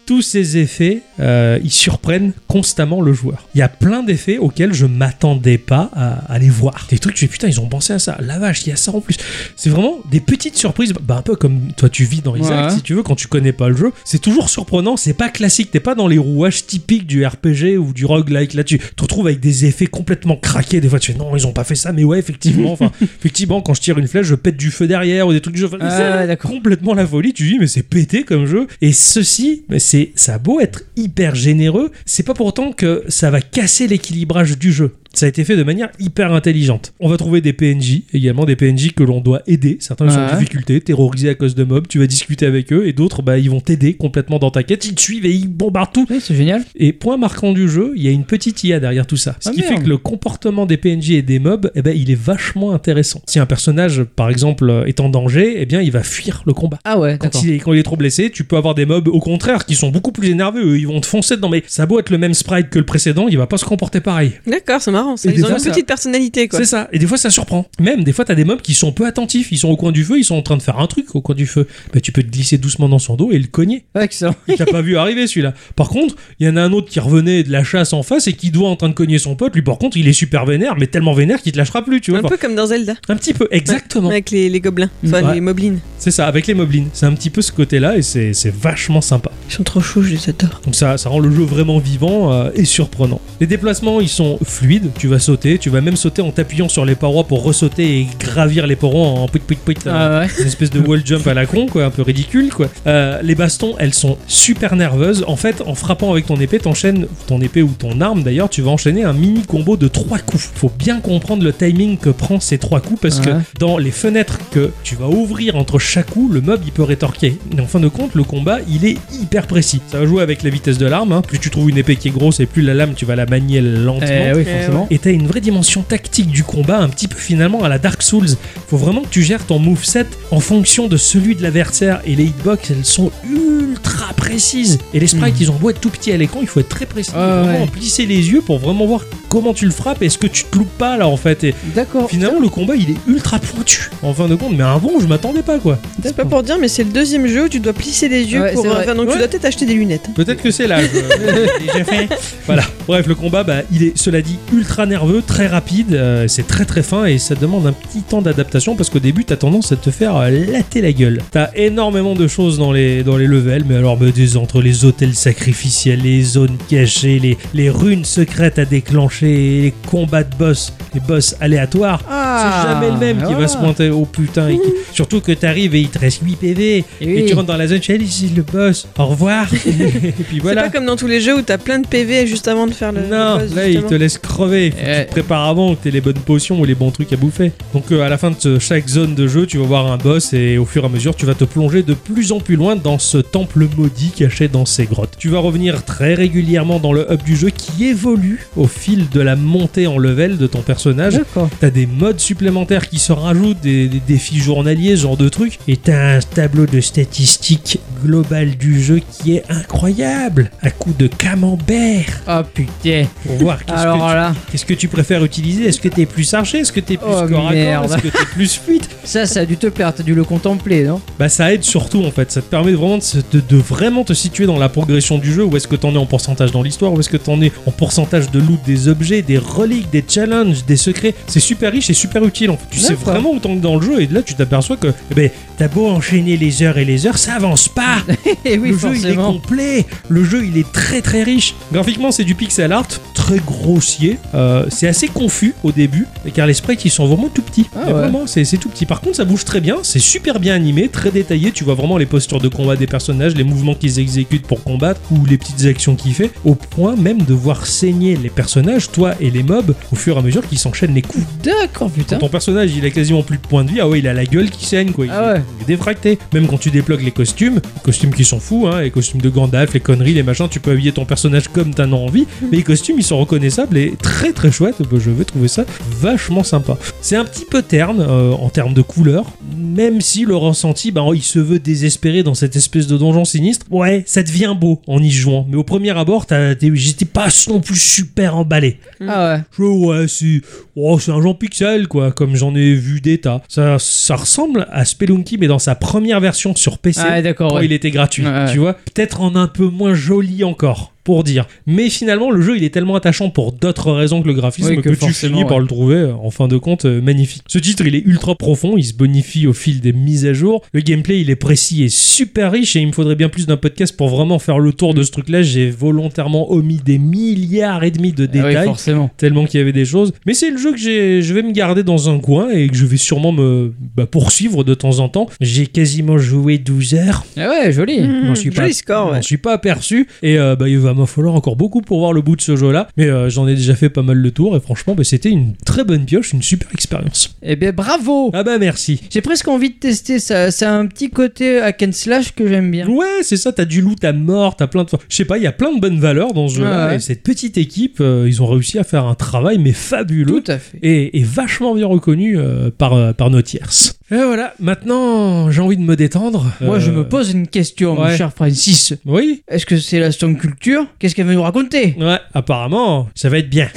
Tous 0.06 0.22
ces 0.22 0.56
effets, 0.58 1.02
euh, 1.20 1.58
ils 1.62 1.70
surprennent 1.70 2.32
constamment 2.48 3.00
le 3.00 3.12
joueur. 3.12 3.46
Il 3.54 3.58
y 3.58 3.62
a 3.62 3.68
plein 3.68 4.02
d'effets 4.02 4.38
auxquels 4.38 4.72
je 4.72 4.86
m'attendais 4.86 5.58
pas 5.58 5.90
à, 5.94 6.32
à 6.32 6.38
les 6.38 6.48
voir. 6.48 6.86
Des 6.90 6.98
trucs, 6.98 7.14
je 7.16 7.20
fais 7.20 7.26
putain, 7.28 7.48
ils 7.48 7.60
ont 7.60 7.68
pensé 7.68 7.92
à 7.92 7.98
ça. 7.98 8.16
La 8.20 8.38
vache, 8.38 8.62
il 8.66 8.70
y 8.70 8.72
a 8.72 8.76
ça 8.76 8.92
en 8.92 9.00
plus. 9.00 9.16
C'est 9.56 9.70
vraiment 9.70 9.98
des 10.10 10.20
petites 10.20 10.56
surprises, 10.56 10.92
bah, 11.02 11.16
un 11.18 11.22
peu 11.22 11.36
comme 11.36 11.72
toi 11.76 11.88
tu 11.88 12.04
vis 12.04 12.20
dans 12.22 12.34
Isaac, 12.36 12.70
Ouais. 12.70 12.76
si 12.76 12.82
tu 12.82 12.94
veux, 12.94 13.02
quand 13.02 13.14
tu 13.14 13.28
connais 13.28 13.52
pas 13.52 13.68
le 13.68 13.76
jeu. 13.76 13.92
C'est 14.04 14.20
toujours 14.20 14.48
surprenant, 14.48 14.96
c'est 14.96 15.14
pas 15.14 15.28
classique. 15.28 15.70
T'es 15.70 15.80
pas 15.80 15.94
dans 15.94 16.08
les 16.08 16.18
rouages 16.18 16.66
typiques 16.66 17.06
du 17.06 17.24
RPG 17.24 17.76
ou 17.78 17.92
du 17.92 18.04
roguelike 18.04 18.54
là-dessus. 18.54 18.78
Tu 18.78 18.94
te 18.96 19.02
retrouves 19.02 19.26
avec 19.26 19.40
des 19.40 19.66
effets 19.66 19.86
complètement 19.86 20.36
craqués. 20.36 20.80
Des 20.80 20.88
fois, 20.88 20.98
tu 20.98 21.12
fais 21.12 21.18
non, 21.18 21.36
ils 21.36 21.46
ont 21.46 21.52
pas 21.52 21.64
fait 21.64 21.74
ça, 21.74 21.92
mais 21.92 22.04
ouais, 22.04 22.18
effectivement. 22.18 22.72
Enfin, 22.72 22.90
effectivement, 23.02 23.60
quand 23.60 23.74
je 23.74 23.80
tire 23.80 23.98
une 23.98 24.08
flèche, 24.08 24.26
je 24.26 24.34
pète 24.34 24.56
du 24.56 24.70
feu 24.70 24.86
derrière 24.86 25.26
ou 25.28 25.32
des 25.32 25.40
trucs 25.40 25.54
du 25.54 25.60
jeu. 25.60 25.66
Enfin, 25.72 25.78
Ah, 25.80 26.36
complètement 26.36 26.94
la 26.94 27.06
folie. 27.06 27.32
Tu 27.32 27.44
dis, 27.48 27.58
mais 27.58 27.66
c'est 27.66 27.82
pété 27.82 28.24
comme 28.24 28.46
jeu. 28.46 28.66
Et 28.80 28.92
ceci, 28.92 29.62
mais 29.68 29.78
c'est, 29.92 30.12
ça 30.14 30.36
a 30.36 30.38
beau 30.38 30.58
être 30.58 30.84
hyper 30.96 31.34
généreux, 31.34 31.92
c'est 32.06 32.22
pas 32.22 32.32
pour 32.32 32.46
autant 32.46 32.72
que 32.72 33.04
ça 33.08 33.30
va 33.30 33.42
casser 33.42 33.86
l'équilibrage 33.86 34.56
du 34.56 34.72
jeu. 34.72 34.94
Ça 35.14 35.26
a 35.26 35.28
été 35.28 35.44
fait 35.44 35.56
de 35.56 35.62
manière 35.62 35.88
hyper 35.98 36.32
intelligente. 36.32 36.94
On 37.00 37.08
va 37.08 37.16
trouver 37.16 37.40
des 37.40 37.52
PNJ, 37.52 38.02
également 38.14 38.44
des 38.44 38.56
PNJ 38.56 38.92
que 38.94 39.02
l'on 39.02 39.20
doit 39.20 39.42
aider. 39.46 39.76
Certains 39.80 40.08
sont 40.08 40.18
en 40.20 40.26
Ouais. 40.26 40.32
difficulté, 40.34 40.80
terrorisés 40.80 41.28
à 41.28 41.34
cause 41.34 41.54
de 41.54 41.64
mobs. 41.64 41.86
Tu 41.88 41.98
vas 41.98 42.06
discuter 42.06 42.46
avec 42.46 42.72
eux 42.72 42.86
et 42.86 42.92
d'autres, 42.92 43.22
bah, 43.22 43.38
ils 43.38 43.50
vont 43.50 43.60
t'aider 43.60 43.94
complètement 43.94 44.38
dans 44.38 44.50
ta 44.50 44.62
quête. 44.62 44.84
Ils 44.86 44.94
te 44.94 45.00
suivent 45.02 45.26
et 45.26 45.32
ils 45.32 45.48
bombardent 45.48 45.92
tout. 45.92 46.06
Oui, 46.10 46.18
c'est 46.20 46.34
génial. 46.34 46.62
Et 46.76 46.92
point 46.92 47.16
marquant 47.16 47.52
du 47.52 47.68
jeu, 47.68 47.92
il 47.96 48.02
y 48.02 48.08
a 48.08 48.10
une 48.10 48.24
petite 48.24 48.62
IA 48.64 48.80
derrière 48.80 49.06
tout 49.06 49.16
ça. 49.16 49.36
Ce 49.40 49.48
Ah, 49.48 49.52
qui 49.52 49.60
merde. 49.60 49.74
fait 49.74 49.82
que 49.84 49.88
le 49.88 49.98
comportement 49.98 50.64
des 50.66 50.76
PNJ 50.76 51.10
et 51.10 51.22
des 51.22 51.38
mobs, 51.38 51.70
eh 51.74 51.82
ben, 51.82 51.94
il 51.96 52.10
est 52.10 52.14
vachement 52.20 52.72
intéressant. 52.72 53.20
Si 53.26 53.38
un 53.38 53.46
personnage, 53.46 54.02
par 54.04 54.30
exemple, 54.30 54.84
est 54.86 55.00
en 55.00 55.08
danger, 55.08 55.56
eh 55.58 55.66
bien, 55.66 55.80
il 55.82 55.90
va 55.90 56.02
fuir 56.02 56.42
le 56.46 56.54
combat. 56.54 56.78
Ah 56.84 56.98
ouais, 56.98 57.18
Quand 57.18 57.26
d'accord. 57.26 57.44
il, 57.44 57.52
est, 57.52 57.58
quand 57.58 57.72
il 57.74 57.78
est 57.78 57.82
trop 57.84 57.96
blessé, 57.96 58.30
tu 58.30 58.44
peux 58.44 58.56
avoir 58.56 58.74
des 58.74 58.86
mobs 58.86 59.08
au 59.08 59.20
contraire 59.20 59.66
qui 59.66 59.74
sont 59.74 59.90
beaucoup 59.90 60.12
plus 60.12 60.28
énervés. 60.30 60.60
Eux, 60.62 60.78
ils 60.78 60.86
vont 60.86 61.00
te 61.00 61.06
foncer 61.06 61.36
dedans. 61.36 61.48
Mais 61.50 61.62
ça 61.66 61.82
a 61.82 61.86
beau 61.86 61.98
être 61.98 62.10
le 62.10 62.18
même 62.18 62.34
sprite 62.34 62.70
que 62.70 62.78
le 62.78 62.86
précédent, 62.86 63.26
il 63.28 63.36
va 63.36 63.46
pas 63.46 63.58
se 63.58 63.64
comporter 63.64 64.00
pareil. 64.00 64.32
D'accord, 64.46 64.80
c'est 64.80 64.90
marrant. 65.02 65.16
Ça. 65.16 65.28
Et 65.28 65.32
des 65.32 65.38
Ils 65.40 65.44
ont 65.44 65.48
fois, 65.48 65.56
une 65.58 65.62
ça- 65.64 65.70
petite 65.70 65.86
personnalité, 65.86 66.48
quoi. 66.48 66.58
C'est 66.58 66.64
ça. 66.64 66.88
Et 66.92 66.98
des 66.98 67.06
fois, 67.06 67.18
ça 67.18 67.30
surprend. 67.30 67.66
Même, 67.80 68.04
des 68.04 68.12
fois, 68.12 68.24
t'as 68.24 68.34
des 68.34 68.44
mobs 68.44 68.60
qui 68.62 68.74
sont 68.74 68.92
peu 68.92 69.06
attentifs. 69.06 69.48
Ils 69.52 69.58
sont 69.58 69.68
au 69.68 69.76
coin 69.76 69.92
du 69.92 70.04
feu, 70.04 70.18
ils 70.18 70.24
sont 70.24 70.34
en 70.36 70.42
train 70.42 70.56
de 70.56 70.62
faire 70.62 70.78
un 70.78 70.86
truc 70.86 71.14
au 71.14 71.20
coin 71.20 71.34
du 71.34 71.46
feu. 71.46 71.66
Bah, 71.92 72.00
tu 72.00 72.12
peux 72.12 72.22
te 72.22 72.28
glisser 72.30 72.58
doucement 72.58 72.88
dans 72.88 72.98
son 72.98 73.16
dos 73.16 73.30
et 73.32 73.38
le 73.38 73.46
cogner. 73.46 73.84
Ouais, 73.94 74.04
excellent. 74.04 74.34
Il 74.48 74.54
t'a 74.56 74.66
pas 74.66 74.82
vu 74.82 74.96
arriver 74.96 75.26
celui-là. 75.26 75.54
Par 75.76 75.88
contre, 75.88 76.16
il 76.40 76.46
y 76.46 76.50
en 76.50 76.56
a 76.56 76.62
un 76.62 76.72
autre 76.72 76.88
qui 76.90 77.00
revenait 77.00 77.42
de 77.42 77.50
la 77.52 77.64
chasse 77.64 77.92
en 77.92 78.02
face 78.02 78.26
et 78.26 78.32
qui 78.34 78.50
doit 78.50 78.68
en 78.68 78.76
train 78.76 78.88
de 78.88 78.94
cogner 78.94 79.18
son 79.18 79.34
pote. 79.36 79.54
Lui, 79.54 79.62
par 79.62 79.78
contre, 79.78 79.96
il 79.96 80.08
est 80.08 80.12
super 80.12 80.44
vénère, 80.44 80.74
mais 80.78 80.86
tellement 80.86 81.12
vénère 81.14 81.40
qu'il 81.42 81.52
te 81.52 81.58
lâchera 81.58 81.84
plus, 81.84 82.00
tu 82.00 82.10
vois. 82.10 82.20
Un 82.20 82.22
peu 82.28 82.36
comme 82.36 82.54
dans 82.54 82.66
Zelda. 82.66 82.92
Enfin, 83.04 83.14
un 83.14 83.16
petit 83.16 83.34
peu, 83.34 83.48
exactement. 83.50 84.08
Avec 84.10 84.30
les, 84.30 84.48
les 84.48 84.60
gobelins. 84.60 84.90
Enfin, 85.04 85.22
Ouais. 85.22 85.34
les 85.34 85.40
moblins. 85.40 85.76
C'est 85.98 86.10
ça, 86.10 86.26
avec 86.26 86.46
les 86.46 86.54
moblins. 86.54 86.86
C'est 86.92 87.06
un 87.06 87.12
petit 87.14 87.30
peu 87.30 87.42
ce 87.42 87.52
côté-là 87.52 87.96
et 87.96 88.02
c'est 88.02 88.32
c'est 88.32 88.52
vachement 88.54 89.00
sympa. 89.00 89.30
Ils 89.48 89.52
sont 89.52 89.62
trop 89.62 89.80
chauds, 89.80 90.02
je 90.02 90.10
les 90.14 90.28
adore. 90.28 90.60
Donc 90.64 90.74
ça, 90.74 90.98
ça 90.98 91.08
rend 91.08 91.18
le 91.20 91.30
jeu 91.30 91.42
vraiment 91.44 91.78
vivant 91.78 92.32
euh, 92.32 92.50
et 92.54 92.64
surprenant. 92.64 93.20
Les 93.40 93.46
déplacements, 93.46 94.00
ils 94.00 94.08
sont 94.08 94.38
fluides. 94.44 94.90
Tu 94.98 95.08
vas 95.08 95.18
sauter, 95.18 95.58
tu 95.58 95.70
vas 95.70 95.80
même 95.80 95.96
sauter 95.96 96.22
en 96.22 96.30
t'appuyant 96.30 96.68
sur 96.68 96.84
les 96.84 96.94
parois 96.94 97.24
pour 97.24 97.42
ressauter 97.42 97.98
et 98.00 98.06
gravir 98.20 98.66
les 98.66 98.76
parois 98.76 99.06
en 99.08 99.26
pouit 99.28 99.40
pouit. 99.40 99.76
euh, 99.86 99.90
Ah 99.92 100.20
ouais. 100.20 100.28
une 100.40 100.46
espèce 100.46 100.70
de 100.70 100.80
wall 100.80 101.02
jump 101.04 101.26
à 101.26 101.34
la 101.34 101.46
con, 101.46 101.66
quoi, 101.66 101.84
un 101.84 101.90
peu 101.90 102.02
ridicule, 102.02 102.50
quoi. 102.50 102.68
Euh, 102.86 103.20
les 103.22 103.34
bastons, 103.34 103.74
elles 103.78 103.94
sont 103.94 104.16
super 104.26 104.76
nerveuses. 104.76 105.24
En 105.26 105.36
fait, 105.36 105.62
en 105.66 105.74
frappant 105.74 106.12
avec 106.12 106.26
ton 106.26 106.36
épée, 106.36 106.58
t'enchaînes 106.58 107.06
ton 107.26 107.40
épée 107.40 107.62
ou 107.62 107.70
ton 107.78 108.00
arme 108.00 108.22
d'ailleurs, 108.22 108.48
tu 108.48 108.62
vas 108.62 108.70
enchaîner 108.70 109.04
un 109.04 109.12
mini 109.12 109.42
combo 109.42 109.76
de 109.76 109.88
trois 109.88 110.18
coups. 110.18 110.50
Faut 110.54 110.70
bien 110.78 111.00
comprendre 111.00 111.42
le 111.44 111.52
timing 111.52 111.96
que 111.98 112.10
prend 112.10 112.40
ces 112.40 112.58
trois 112.58 112.80
coups 112.80 113.00
parce 113.00 113.18
Ouais. 113.18 113.24
que 113.26 113.30
dans 113.58 113.78
les 113.78 113.90
fenêtres 113.90 114.38
que 114.50 114.70
tu 114.84 114.94
vas 114.96 115.06
ouvrir 115.08 115.56
entre 115.56 115.78
chaque 115.78 116.10
coup, 116.10 116.28
le 116.32 116.40
mob 116.40 116.60
il 116.64 116.72
peut 116.72 116.82
rétorquer. 116.82 117.38
Et 117.56 117.60
en 117.60 117.66
fin 117.66 117.80
de 117.80 117.88
compte, 117.88 118.14
le 118.14 118.24
combat 118.24 118.58
il 118.68 118.84
est 118.84 118.96
hyper 119.20 119.46
précis. 119.46 119.80
Ça 119.88 119.98
va 120.00 120.06
jouer 120.06 120.22
avec 120.22 120.42
la 120.42 120.50
vitesse 120.50 120.78
de 120.78 120.86
l'arme. 120.86 121.12
hein. 121.12 121.22
Plus 121.26 121.38
tu 121.38 121.50
trouves 121.50 121.70
une 121.70 121.78
épée 121.78 121.96
qui 121.96 122.08
est 122.08 122.10
grosse 122.12 122.40
et 122.40 122.46
plus 122.46 122.62
la 122.62 122.74
lame 122.74 122.94
tu 122.94 123.04
vas 123.04 123.16
la 123.16 123.26
manier 123.26 123.60
lentement. 123.60 124.06
Eh 124.10 124.32
oui, 124.34 124.44
Eh 124.46 124.66
forcément. 124.82 124.88
Et 124.90 124.98
t'as 124.98 125.10
une 125.12 125.26
vraie 125.26 125.40
dimension 125.40 125.82
tactique 125.82 126.28
du 126.30 126.44
combat, 126.44 126.78
un 126.78 126.88
petit 126.88 127.08
peu 127.08 127.16
finalement 127.18 127.62
à 127.64 127.68
la 127.68 127.78
Dark 127.78 128.02
Souls. 128.02 128.28
Faut 128.68 128.76
vraiment 128.76 129.02
que 129.02 129.08
tu 129.08 129.22
gères 129.22 129.44
ton 129.44 129.58
moveset 129.58 130.06
en 130.30 130.40
fonction 130.40 130.88
de 130.88 130.96
celui 130.96 131.34
de 131.36 131.42
l'adversaire. 131.42 132.00
Et 132.06 132.14
les 132.16 132.24
hitbox, 132.24 132.70
elles 132.70 132.84
sont 132.84 133.10
ultra 133.28 134.12
précises. 134.14 134.78
Et 134.94 135.00
les 135.00 135.06
sprites, 135.06 135.40
ils 135.40 135.50
ont 135.50 135.54
beau 135.54 135.70
être 135.70 135.80
tout 135.80 135.90
petits 135.90 136.12
à 136.12 136.16
l'écran, 136.16 136.38
il 136.42 136.46
faut 136.48 136.60
être 136.60 136.68
très 136.68 136.86
précis. 136.86 137.12
Ah 137.14 137.42
vraiment 137.42 137.60
ouais. 137.64 137.70
plisser 137.70 138.06
les 138.06 138.30
yeux 138.30 138.40
pour 138.40 138.58
vraiment 138.58 138.86
voir 138.86 139.02
comment 139.28 139.52
tu 139.54 139.64
le 139.64 139.70
frappes. 139.70 140.02
Est-ce 140.02 140.18
que 140.18 140.26
tu 140.26 140.44
te 140.44 140.56
loupes 140.58 140.76
pas 140.78 140.96
là 140.96 141.08
en 141.08 141.16
fait? 141.16 141.44
Et 141.44 141.54
D'accord. 141.74 142.08
finalement, 142.08 142.40
le 142.40 142.48
combat, 142.48 142.76
il 142.76 142.90
est 142.90 142.96
ultra 143.06 143.38
pointu. 143.38 143.90
En 144.02 144.12
fin 144.14 144.28
de 144.28 144.34
compte, 144.34 144.56
mais 144.56 144.62
un 144.64 144.78
bon, 144.78 145.00
je 145.00 145.06
m'attendais 145.06 145.42
pas 145.42 145.58
quoi. 145.58 145.78
C'est 146.02 146.14
pas 146.16 146.24
pour 146.24 146.42
dire, 146.42 146.58
mais 146.58 146.68
c'est 146.68 146.84
le 146.84 146.90
deuxième 146.90 147.26
jeu 147.26 147.44
où 147.44 147.48
tu 147.48 147.60
dois 147.60 147.72
plisser 147.72 148.08
les 148.08 148.24
yeux 148.32 148.42
Ouais, 148.42 148.52
pour. 148.54 148.64
vrai. 148.66 148.82
Enfin, 148.82 148.94
donc 148.94 149.06
Ouais. 149.06 149.12
tu 149.12 149.18
dois 149.18 149.28
peut-être 149.28 149.44
acheter 149.44 149.66
des 149.66 149.74
lunettes. 149.74 150.08
Peut-être 150.14 150.42
que 150.42 150.50
c'est 150.50 150.70
euh, 150.70 151.46
j'ai 151.74 151.84
fait. 151.84 152.08
Voilà. 152.46 152.62
Bref, 152.86 153.06
le 153.06 153.14
combat, 153.14 153.44
bah, 153.44 153.62
il 153.72 153.82
est, 153.84 153.98
cela 153.98 154.22
dit, 154.22 154.38
ultra 154.52 154.71
nerveux, 154.86 155.22
très 155.26 155.46
rapide. 155.46 155.92
euh, 155.94 156.26
c'est 156.28 156.46
très 156.46 156.64
très 156.64 156.82
fin 156.82 157.04
et 157.04 157.18
ça 157.18 157.34
demande 157.34 157.66
un 157.66 157.72
petit 157.72 158.02
temps 158.02 158.22
d'adaptation 158.22 158.74
parce 158.74 158.90
qu'au 158.90 158.98
début, 158.98 159.24
t'as 159.24 159.36
tendance 159.36 159.70
à 159.72 159.76
te 159.76 159.90
faire 159.90 160.16
euh, 160.16 160.30
latter 160.50 160.80
la 160.80 160.92
gueule. 160.92 161.20
T'as 161.30 161.50
énormément 161.54 162.14
de 162.14 162.26
choses 162.26 162.58
dans 162.58 162.72
les, 162.72 163.02
dans 163.02 163.16
les 163.16 163.26
levels, 163.26 163.64
mais 163.68 163.76
alors, 163.76 163.98
mais 164.00 164.10
des, 164.12 164.36
entre 164.36 164.60
les 164.62 164.84
hôtels 164.84 165.14
sacrificiels, 165.14 166.00
les 166.02 166.22
zones 166.22 166.56
cachées, 166.68 167.18
les, 167.18 167.36
les 167.54 167.70
runes 167.70 168.04
secrètes 168.04 168.58
à 168.58 168.64
déclencher, 168.64 169.26
les 169.62 169.74
combats 169.88 170.24
de 170.24 170.34
boss, 170.36 170.72
les 170.94 171.00
boss 171.00 171.36
aléatoires. 171.40 172.00
Ah, 172.10 172.62
c'est 172.64 172.68
jamais 172.72 172.90
le 172.92 172.98
même 172.98 173.26
qui 173.26 173.34
va 173.34 173.46
se 173.48 173.56
pointer. 173.58 173.90
Oh 173.90 174.06
putain. 174.06 174.48
et 174.48 174.54
qui- 174.56 174.72
Surtout 174.92 175.20
que 175.20 175.32
t'arrives 175.32 175.74
et 175.74 175.80
il 175.80 175.88
te 175.88 175.98
reste 175.98 176.20
8 176.24 176.36
PV. 176.36 176.84
Et 177.00 177.24
tu 177.26 177.34
rentres 177.34 177.46
dans 177.48 177.56
la 177.56 177.66
zone, 177.68 177.80
tu 177.80 177.96
dis, 177.98 178.08
c'est 178.10 178.34
le 178.34 178.42
boss. 178.42 178.86
Au 178.98 179.06
revoir. 179.06 179.46
et 179.66 180.12
puis 180.28 180.38
voilà. 180.40 180.62
C'est 180.64 180.70
pas 180.70 180.76
comme 180.78 180.86
dans 180.86 180.96
tous 180.96 181.06
les 181.06 181.20
jeux 181.20 181.36
où 181.36 181.42
t'as 181.42 181.58
plein 181.58 181.78
de 181.78 181.86
PV 181.86 182.26
juste 182.26 182.48
avant 182.48 182.66
de 182.66 182.72
faire 182.72 182.92
le. 182.92 183.00
Non, 183.02 183.38
le 183.38 183.46
boss, 183.46 183.54
là 183.54 183.68
il 183.68 183.82
te 183.82 183.94
laisse 183.94 184.18
crever. 184.18 184.61
Faut 184.70 184.78
que 184.78 185.00
tu 185.00 185.06
te 185.06 185.10
prépares 185.10 185.48
avant, 185.48 185.74
que 185.74 185.82
t'aies 185.82 185.90
les 185.90 186.00
bonnes 186.00 186.14
potions 186.14 186.60
ou 186.60 186.64
les 186.64 186.74
bons 186.74 186.90
trucs 186.90 187.12
à 187.12 187.16
bouffer. 187.16 187.52
Donc 187.74 187.90
euh, 187.92 188.02
à 188.02 188.08
la 188.08 188.18
fin 188.18 188.30
de 188.30 188.58
chaque 188.58 188.88
zone 188.88 189.14
de 189.14 189.26
jeu, 189.26 189.46
tu 189.46 189.58
vas 189.58 189.64
voir 189.64 189.90
un 189.90 189.96
boss 189.96 190.32
et 190.32 190.58
au 190.58 190.64
fur 190.64 190.82
et 190.82 190.86
à 190.86 190.88
mesure, 190.88 191.14
tu 191.14 191.26
vas 191.26 191.34
te 191.34 191.44
plonger 191.44 191.82
de 191.82 191.94
plus 191.94 192.32
en 192.32 192.40
plus 192.40 192.56
loin 192.56 192.76
dans 192.76 192.98
ce 192.98 193.18
temple 193.18 193.66
maudit 193.76 194.10
caché 194.10 194.48
dans 194.48 194.66
ces 194.66 194.84
grottes. 194.84 195.14
Tu 195.18 195.28
vas 195.28 195.38
revenir 195.38 195.84
très 195.84 196.14
régulièrement 196.14 196.78
dans 196.78 196.92
le 196.92 197.10
hub 197.12 197.22
du 197.22 197.36
jeu 197.36 197.50
qui 197.50 197.86
évolue 197.86 198.46
au 198.56 198.66
fil 198.66 199.08
de 199.08 199.20
la 199.20 199.36
montée 199.36 199.86
en 199.86 199.98
level 199.98 200.38
de 200.38 200.46
ton 200.46 200.62
personnage. 200.62 201.20
T'as 201.60 201.70
des 201.70 201.86
modes 201.86 202.20
supplémentaires 202.20 202.88
qui 202.88 202.98
se 202.98 203.12
rajoutent, 203.12 203.60
des, 203.60 203.88
des 203.88 204.00
défis 204.00 204.38
journaliers, 204.38 204.96
ce 204.96 205.02
genre 205.02 205.16
de 205.16 205.28
trucs. 205.28 205.58
Et 205.68 205.76
t'as 205.76 206.16
un 206.16 206.20
tableau 206.20 206.66
de 206.66 206.80
statistiques 206.80 207.78
global 208.02 208.56
du 208.56 208.82
jeu 208.82 209.00
qui 209.10 209.36
est 209.36 209.44
incroyable, 209.48 210.50
à 210.60 210.70
coup 210.70 210.92
de 210.98 211.06
camembert. 211.06 212.20
Ah 212.26 212.42
putain. 212.42 213.04
Pour 213.26 213.36
voir 213.36 213.64
qu'est-ce 213.64 213.78
Alors 213.78 213.98
que, 213.98 214.10
tu, 214.10 214.16
là, 214.16 214.34
qu'est-ce 214.52 214.66
que 214.66 214.74
tu 214.74 214.86
préfères 214.88 215.24
utiliser? 215.24 215.64
Est-ce 215.66 215.80
que 215.80 215.88
t'es 215.88 216.06
plus 216.06 216.32
archer 216.34 216.58
Est-ce 216.58 216.72
que 216.72 216.80
t'es 216.80 216.96
plus 216.98 217.06
Oh, 217.10 217.26
corps 217.28 217.48
à 217.48 217.52
merde. 217.52 217.86
corps 217.88 217.96
Est-ce 217.96 218.02
que 218.02 218.08
t'es 218.08 218.24
plus 218.26 218.54
fuite 218.54 218.88
ça, 219.04 219.26
ça 219.26 219.40
a 219.40 219.44
dû 219.46 219.56
te 219.56 219.66
plaire. 219.66 219.92
T'as 219.94 220.02
dû 220.02 220.14
le 220.14 220.24
contempler, 220.24 220.84
non? 220.84 221.00
Bah 221.18 221.28
ça 221.28 221.52
aide 221.52 221.64
surtout 221.64 222.04
en 222.04 222.10
fait. 222.10 222.30
Ça 222.30 222.40
te 222.42 222.46
permet 222.46 222.72
vraiment 222.72 222.98
de, 222.98 223.02
se- 223.02 223.16
de- 223.32 223.40
de 223.40 223.56
vraiment 223.56 224.04
te 224.04 224.12
situer 224.12 224.46
dans 224.46 224.58
la 224.58 224.68
progression 224.68 225.18
du 225.18 225.32
jeu. 225.32 225.44
Où 225.44 225.56
est-ce 225.56 225.66
que 225.66 225.76
t'en 225.76 225.92
es 225.94 225.98
en 225.98 226.06
pourcentage 226.06 226.52
dans 226.52 226.62
l'histoire? 226.62 226.92
Où 226.92 227.00
est-ce 227.00 227.08
que 227.10 227.16
t'en 227.16 227.40
es 227.42 227.50
en 227.66 227.70
pourcentage 227.70 228.30
de 228.30 228.38
loot 228.38 228.60
des 228.66 228.88
objets, 228.88 229.22
des 229.22 229.38
reliques, 229.38 229.90
des 229.90 230.04
challenges, 230.06 230.64
des 230.66 230.76
secrets? 230.76 231.14
C'est 231.26 231.40
super 231.40 231.72
riche 231.72 231.88
et 231.90 231.94
super 231.94 232.24
utile. 232.24 232.50
En 232.50 232.56
fait. 232.56 232.66
Tu 232.70 232.78
sais 232.78 232.94
vraiment 232.94 233.30
où 233.32 233.38
t'en 233.38 233.52
es 233.52 233.56
dans 233.60 233.76
le 233.76 233.82
jeu 233.86 234.02
et 234.02 234.06
là 234.06 234.22
tu 234.22 234.34
t'aperçois 234.34 234.76
que 234.76 234.88
eh 235.10 235.14
ben, 235.14 235.30
t'as 235.56 235.68
beau 235.68 235.88
enchaîner 235.88 236.36
les 236.36 236.62
heures 236.62 236.78
et 236.78 236.84
les 236.84 237.06
heures, 237.06 237.18
ça 237.18 237.34
avance 237.34 237.68
pas. 237.68 237.98
Eh 238.44 238.58
oui, 238.58 238.70
le 238.70 238.78
jeu 238.78 238.96
il 238.96 239.06
est 239.06 239.14
complet, 239.14 239.86
le 240.08 240.24
jeu 240.24 240.44
il 240.44 240.58
est 240.58 240.70
très 240.72 241.00
très 241.00 241.22
riche. 241.22 241.54
Graphiquement 241.72 242.10
c'est 242.10 242.24
du 242.24 242.34
pixel 242.34 242.72
art, 242.72 242.86
très 243.14 243.38
grossier. 243.38 244.18
Euh, 244.34 244.64
c'est 244.70 244.88
assez 244.88 245.08
confus 245.08 245.54
au 245.62 245.72
début, 245.72 246.06
car 246.34 246.46
les 246.46 246.54
sprites 246.54 246.84
ils 246.84 246.90
sont 246.90 247.06
vraiment 247.06 247.28
tout 247.28 247.42
petits. 247.42 247.66
Ah 247.74 247.80
Mais 247.86 247.92
ouais. 247.92 248.00
Vraiment, 248.00 248.26
c'est 248.26 248.44
tout 248.58 248.68
petit. 248.68 248.86
Par 248.86 249.00
contre 249.00 249.16
ça 249.16 249.24
bouge 249.24 249.44
très 249.44 249.60
bien, 249.60 249.76
c'est 249.82 249.98
super 249.98 250.40
bien 250.40 250.54
animé, 250.54 250.88
très 250.88 251.10
détaillé. 251.10 251.52
Tu 251.52 251.64
vois 251.64 251.74
vraiment 251.74 251.98
les 251.98 252.06
postures 252.06 252.40
de 252.40 252.48
combat 252.48 252.76
des 252.76 252.86
personnages, 252.86 253.34
les 253.34 253.44
mouvements 253.44 253.74
qu'ils 253.74 253.98
exécutent 253.98 254.46
pour 254.46 254.62
combattre, 254.64 255.00
ou 255.10 255.24
les 255.26 255.38
petites 255.38 255.64
actions 255.66 255.94
qu'il 255.96 256.14
fait, 256.14 256.30
au 256.44 256.54
point 256.54 256.96
même 256.96 257.22
de 257.22 257.34
voir 257.34 257.66
saigner 257.66 258.16
les 258.16 258.30
personnages, 258.30 258.90
toi 258.90 259.14
et 259.20 259.30
les 259.30 259.42
mobs, 259.42 259.74
au 259.92 259.96
fur 259.96 260.16
et 260.16 260.18
à 260.18 260.22
mesure 260.22 260.46
qu'ils 260.46 260.58
s'enchaînent 260.58 260.94
les 260.94 261.02
coups. 261.02 261.24
D'accord, 261.42 261.90
putain. 261.90 262.16
Quand 262.16 262.26
ton 262.26 262.28
personnage 262.28 262.70
il 262.76 262.84
a 262.84 262.90
quasiment 262.90 263.22
plus 263.22 263.36
de 263.38 263.42
points 263.42 263.64
de 263.64 263.70
vie, 263.70 263.80
ah 263.80 263.88
ouais, 263.88 263.98
il 263.98 264.08
a 264.08 264.14
la 264.14 264.24
gueule 264.24 264.50
qui 264.50 264.64
saigne 264.66 264.92
quoi. 264.92 265.04
Il, 265.06 265.10
Ah 265.12 265.32
ouais. 265.34 265.42
est 265.60 265.66
défracté. 265.66 266.18
Même 266.32 266.46
quand 266.46 266.58
tu 266.58 266.70
débloques 266.70 267.02
les 267.02 267.10
costumes, 267.10 267.56
les 267.56 267.80
costumes 267.82 268.14
qui 268.14 268.24
sont 268.24 268.40
fous, 268.40 268.66
hein, 268.66 268.80
les 268.80 268.90
costumes 268.90 269.20
de 269.20 269.28
Gandalf, 269.28 269.74
les 269.74 269.80
conneries, 269.80 270.14
les 270.14 270.22
machins, 270.22 270.48
tu 270.50 270.60
peux 270.60 270.70
habiller 270.72 270.92
ton 270.92 271.04
personnage 271.04 271.48
comme 271.48 271.74
t'en 271.74 271.92
as 271.92 271.96
envie. 271.96 272.26
Mais 272.50 272.56
les 272.58 272.62
costumes 272.62 272.96
ils 272.98 273.04
sont 273.04 273.18
reconnaissables 273.18 273.76
et 273.76 273.94
très 274.00 274.21
très 274.30 274.52
chouettes. 274.52 274.76
Je 274.96 275.10
vais 275.10 275.24
trouver 275.24 275.48
ça 275.48 275.64
vachement 276.00 276.44
sympa. 276.44 276.78
C'est 277.00 277.16
un 277.16 277.24
petit 277.24 277.44
peu 277.44 277.62
terne 277.62 278.00
euh, 278.00 278.32
en 278.32 278.48
termes 278.50 278.74
de 278.74 278.82
couleur, 278.82 279.24
même 279.56 280.00
si 280.00 280.24
le 280.24 280.36
ressenti, 280.36 280.92
bah, 280.92 281.02
il 281.14 281.22
se 281.22 281.40
veut 281.40 281.58
désespéré 281.58 282.22
dans 282.22 282.34
cette 282.34 282.54
espèce 282.54 282.86
de 282.86 282.96
donjon 282.96 283.24
sinistre. 283.24 283.66
Ouais, 283.70 284.04
ça 284.06 284.22
devient 284.22 284.54
beau 284.58 284.80
en 284.86 285.02
y 285.02 285.10
jouant. 285.10 285.46
Mais 285.48 285.56
au 285.56 285.64
premier 285.64 285.90
abord, 285.90 286.26
j'étais 286.28 287.04
pas 287.04 287.28
non 287.48 287.60
plus 287.60 287.76
super 287.76 288.36
emballé. 288.36 288.78
Ah 289.08 289.34
ouais. 289.34 289.40
Je 289.58 289.62
ouais, 289.62 290.06
c'est 290.08 290.42
oh, 290.76 290.94
un 291.08 291.22
genre 291.22 291.38
pixel 291.38 291.88
quoi, 291.88 292.12
comme 292.12 292.36
j'en 292.36 292.54
ai 292.54 292.74
vu 292.74 293.00
des 293.00 293.18
tas. 293.18 293.42
Ça, 293.48 293.78
ça 293.80 294.16
ressemble 294.16 294.68
à 294.70 294.84
Spelunky 294.84 295.38
mais 295.38 295.46
dans 295.46 295.58
sa 295.58 295.74
première 295.74 296.20
version 296.20 296.54
sur 296.54 296.78
PC. 296.78 297.00
Ah, 297.04 297.22
d'accord, 297.22 297.50
quand 297.50 297.56
ouais. 297.56 297.64
il 297.64 297.72
était 297.72 297.90
gratuit, 297.90 298.24
Ouais, 298.26 298.30
ouais. 298.30 298.52
tu 298.52 298.58
vois. 298.58 298.74
Peut-être 298.74 299.20
en 299.20 299.34
un 299.36 299.48
peu 299.48 299.66
moins 299.66 299.94
joli 299.94 300.44
encore. 300.44 300.91
Pour 301.04 301.24
dire. 301.24 301.46
Mais 301.66 301.88
finalement, 301.90 302.30
le 302.30 302.40
jeu, 302.40 302.56
il 302.56 302.64
est 302.64 302.70
tellement 302.70 302.94
attachant 302.94 303.30
pour 303.30 303.52
d'autres 303.52 303.92
raisons 303.92 304.22
que 304.22 304.28
le 304.28 304.34
graphisme 304.34 304.70
Oui, 304.70 304.76
que 304.76 304.90
que, 304.90 304.94
tu 304.94 305.12
finis 305.12 305.44
par 305.44 305.58
le 305.58 305.66
trouver, 305.66 305.96
euh, 305.96 306.14
en 306.14 306.30
fin 306.30 306.48
de 306.48 306.56
compte, 306.56 306.84
euh, 306.84 307.00
magnifique. 307.00 307.42
Ce 307.48 307.58
titre, 307.58 307.84
il 307.86 307.94
est 307.94 308.04
ultra 308.06 308.34
profond, 308.34 308.76
il 308.76 308.84
se 308.84 308.94
bonifie 308.94 309.46
au 309.46 309.52
fil 309.52 309.80
des 309.80 309.92
mises 309.92 310.26
à 310.26 310.32
jour. 310.32 310.62
Le 310.72 310.80
gameplay, 310.80 311.20
il 311.20 311.30
est 311.30 311.36
précis 311.36 311.82
et 311.82 311.88
super 311.88 312.52
riche, 312.52 312.76
et 312.76 312.80
il 312.80 312.86
me 312.86 312.92
faudrait 312.92 313.16
bien 313.16 313.28
plus 313.28 313.46
d'un 313.46 313.56
podcast 313.56 313.96
pour 313.96 314.08
vraiment 314.08 314.38
faire 314.38 314.58
le 314.58 314.72
tour 314.72 314.94
de 314.94 315.02
ce 315.02 315.10
truc-là. 315.10 315.42
J'ai 315.42 315.70
volontairement 315.70 316.52
omis 316.52 316.80
des 316.84 316.98
milliards 316.98 317.82
et 317.84 317.90
demi 317.90 318.12
de 318.12 318.24
oui, 318.24 318.28
détails 318.28 318.64
forcément. 318.66 319.10
tellement 319.16 319.44
qu'il 319.44 319.58
y 319.58 319.62
avait 319.62 319.72
des 319.72 319.84
choses. 319.84 320.12
Mais 320.26 320.34
c'est 320.34 320.50
le 320.50 320.58
jeu 320.58 320.72
que 320.72 320.78
je 320.78 321.34
vais 321.34 321.42
me 321.42 321.52
garder 321.52 321.82
dans 321.82 322.08
un 322.08 322.18
coin 322.18 322.50
et 322.50 322.68
que 322.68 322.76
je 322.76 322.86
vais 322.86 322.96
sûrement 322.96 323.32
me 323.32 323.72
bah, 323.96 324.06
poursuivre 324.06 324.64
de 324.64 324.74
temps 324.74 325.00
en 325.00 325.08
temps. 325.08 325.26
J'ai 325.40 325.66
quasiment 325.66 326.18
joué 326.18 326.58
12 326.58 326.94
heures. 326.94 327.24
Ah 327.36 327.48
ouais, 327.48 327.72
joli. 327.72 327.98
Je 327.98 328.26
m'en 328.26 328.34
suis 328.34 328.52
Joli 328.52 328.68
pas, 328.68 328.74
score, 328.74 329.12
ouais. 329.12 329.22
suis 329.22 329.36
pas 329.38 329.54
aperçu. 329.54 330.06
Et 330.22 330.38
euh, 330.38 330.56
bah, 330.56 330.68
il 330.68 330.78
va 330.78 330.91
me 330.94 331.06
falloir 331.06 331.34
encore 331.34 331.56
beaucoup 331.56 331.80
pour 331.80 331.98
voir 331.98 332.12
le 332.12 332.22
bout 332.22 332.36
de 332.36 332.40
ce 332.40 332.56
jeu-là. 332.56 332.88
Mais 332.96 333.06
euh, 333.06 333.28
j'en 333.30 333.46
ai 333.48 333.54
déjà 333.54 333.74
fait 333.74 333.90
pas 333.90 334.02
mal 334.02 334.22
de 334.22 334.28
tours 334.30 334.56
et 334.56 334.60
franchement, 334.60 334.94
bah, 334.94 335.04
c'était 335.04 335.30
une 335.30 335.54
très 335.64 335.84
bonne 335.84 336.04
pioche, 336.04 336.32
une 336.32 336.42
super 336.42 336.68
expérience. 336.72 337.34
Eh 337.42 337.56
bien, 337.56 337.72
bravo 337.72 338.30
Ah 338.34 338.42
bah 338.42 338.58
merci. 338.58 339.00
J'ai 339.10 339.20
presque 339.20 339.48
envie 339.48 339.70
de 339.70 339.74
tester 339.74 340.18
ça. 340.18 340.50
C'est 340.50 340.64
un 340.66 340.86
petit 340.86 341.10
côté 341.10 341.58
hack 341.60 341.82
and 341.86 341.92
slash 341.92 342.34
que 342.34 342.46
j'aime 342.48 342.70
bien. 342.70 342.88
Ouais, 342.88 343.22
c'est 343.22 343.36
ça, 343.36 343.52
t'as 343.52 343.64
du 343.64 343.80
loot 343.80 344.02
à 344.04 344.12
mort, 344.12 344.56
t'as 344.56 344.66
plein 344.66 344.84
de... 344.84 344.88
Je 345.08 345.16
sais 345.16 345.24
pas, 345.24 345.38
il 345.38 345.44
y 345.44 345.46
a 345.46 345.52
plein 345.52 345.74
de 345.74 345.80
bonnes 345.80 346.00
valeurs 346.00 346.32
dans 346.32 346.48
ce 346.48 346.56
jeu-là. 346.56 346.88
Ouais. 346.88 346.96
Et 346.96 347.00
cette 347.00 347.22
petite 347.22 347.56
équipe, 347.58 347.98
euh, 348.00 348.26
ils 348.28 348.42
ont 348.42 348.46
réussi 348.46 348.78
à 348.78 348.84
faire 348.84 349.06
un 349.06 349.14
travail, 349.14 349.58
mais 349.58 349.72
fabuleux. 349.72 350.42
Tout 350.42 350.50
à 350.50 350.58
fait. 350.58 350.78
et, 350.82 351.18
et 351.18 351.22
vachement 351.24 351.74
bien 351.74 351.86
reconnu 351.86 352.38
euh, 352.38 352.70
par, 352.76 353.14
par 353.14 353.30
nos 353.30 353.42
tiers. 353.42 353.70
Et 354.12 354.16
voilà, 354.22 354.52
maintenant 354.60 355.50
j'ai 355.50 355.62
envie 355.62 355.78
de 355.78 355.82
me 355.82 355.96
détendre. 355.96 356.44
Moi, 356.60 356.76
Euh, 356.76 356.80
je 356.80 356.90
me 356.90 357.08
pose 357.08 357.30
une 357.32 357.48
question, 357.48 357.94
mon 357.94 358.14
cher 358.14 358.30
Francis. 358.30 358.92
Oui 359.06 359.42
Est-ce 359.48 359.64
que 359.64 359.78
c'est 359.78 359.98
la 360.00 360.12
Stone 360.12 360.36
Culture? 360.36 360.84
Qu'est-ce 360.98 361.14
qu'elle 361.14 361.24
veut 361.26 361.32
nous 361.34 361.42
raconter? 361.42 361.96
Ouais, 361.98 362.18
apparemment, 362.34 363.08
ça 363.14 363.30
va 363.30 363.38
être 363.38 363.48
bien. 363.48 363.68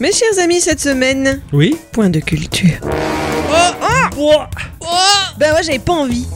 Mes 0.00 0.12
chers 0.12 0.38
amis, 0.42 0.60
cette 0.60 0.80
semaine, 0.80 1.42
Oui 1.52 1.76
point 1.92 2.08
de 2.08 2.20
culture. 2.20 2.78
Oh 2.82 4.42
Ben 5.40 5.54
ouais, 5.54 5.62
j'avais 5.64 5.78
pas 5.78 5.94
envie. 5.94 6.26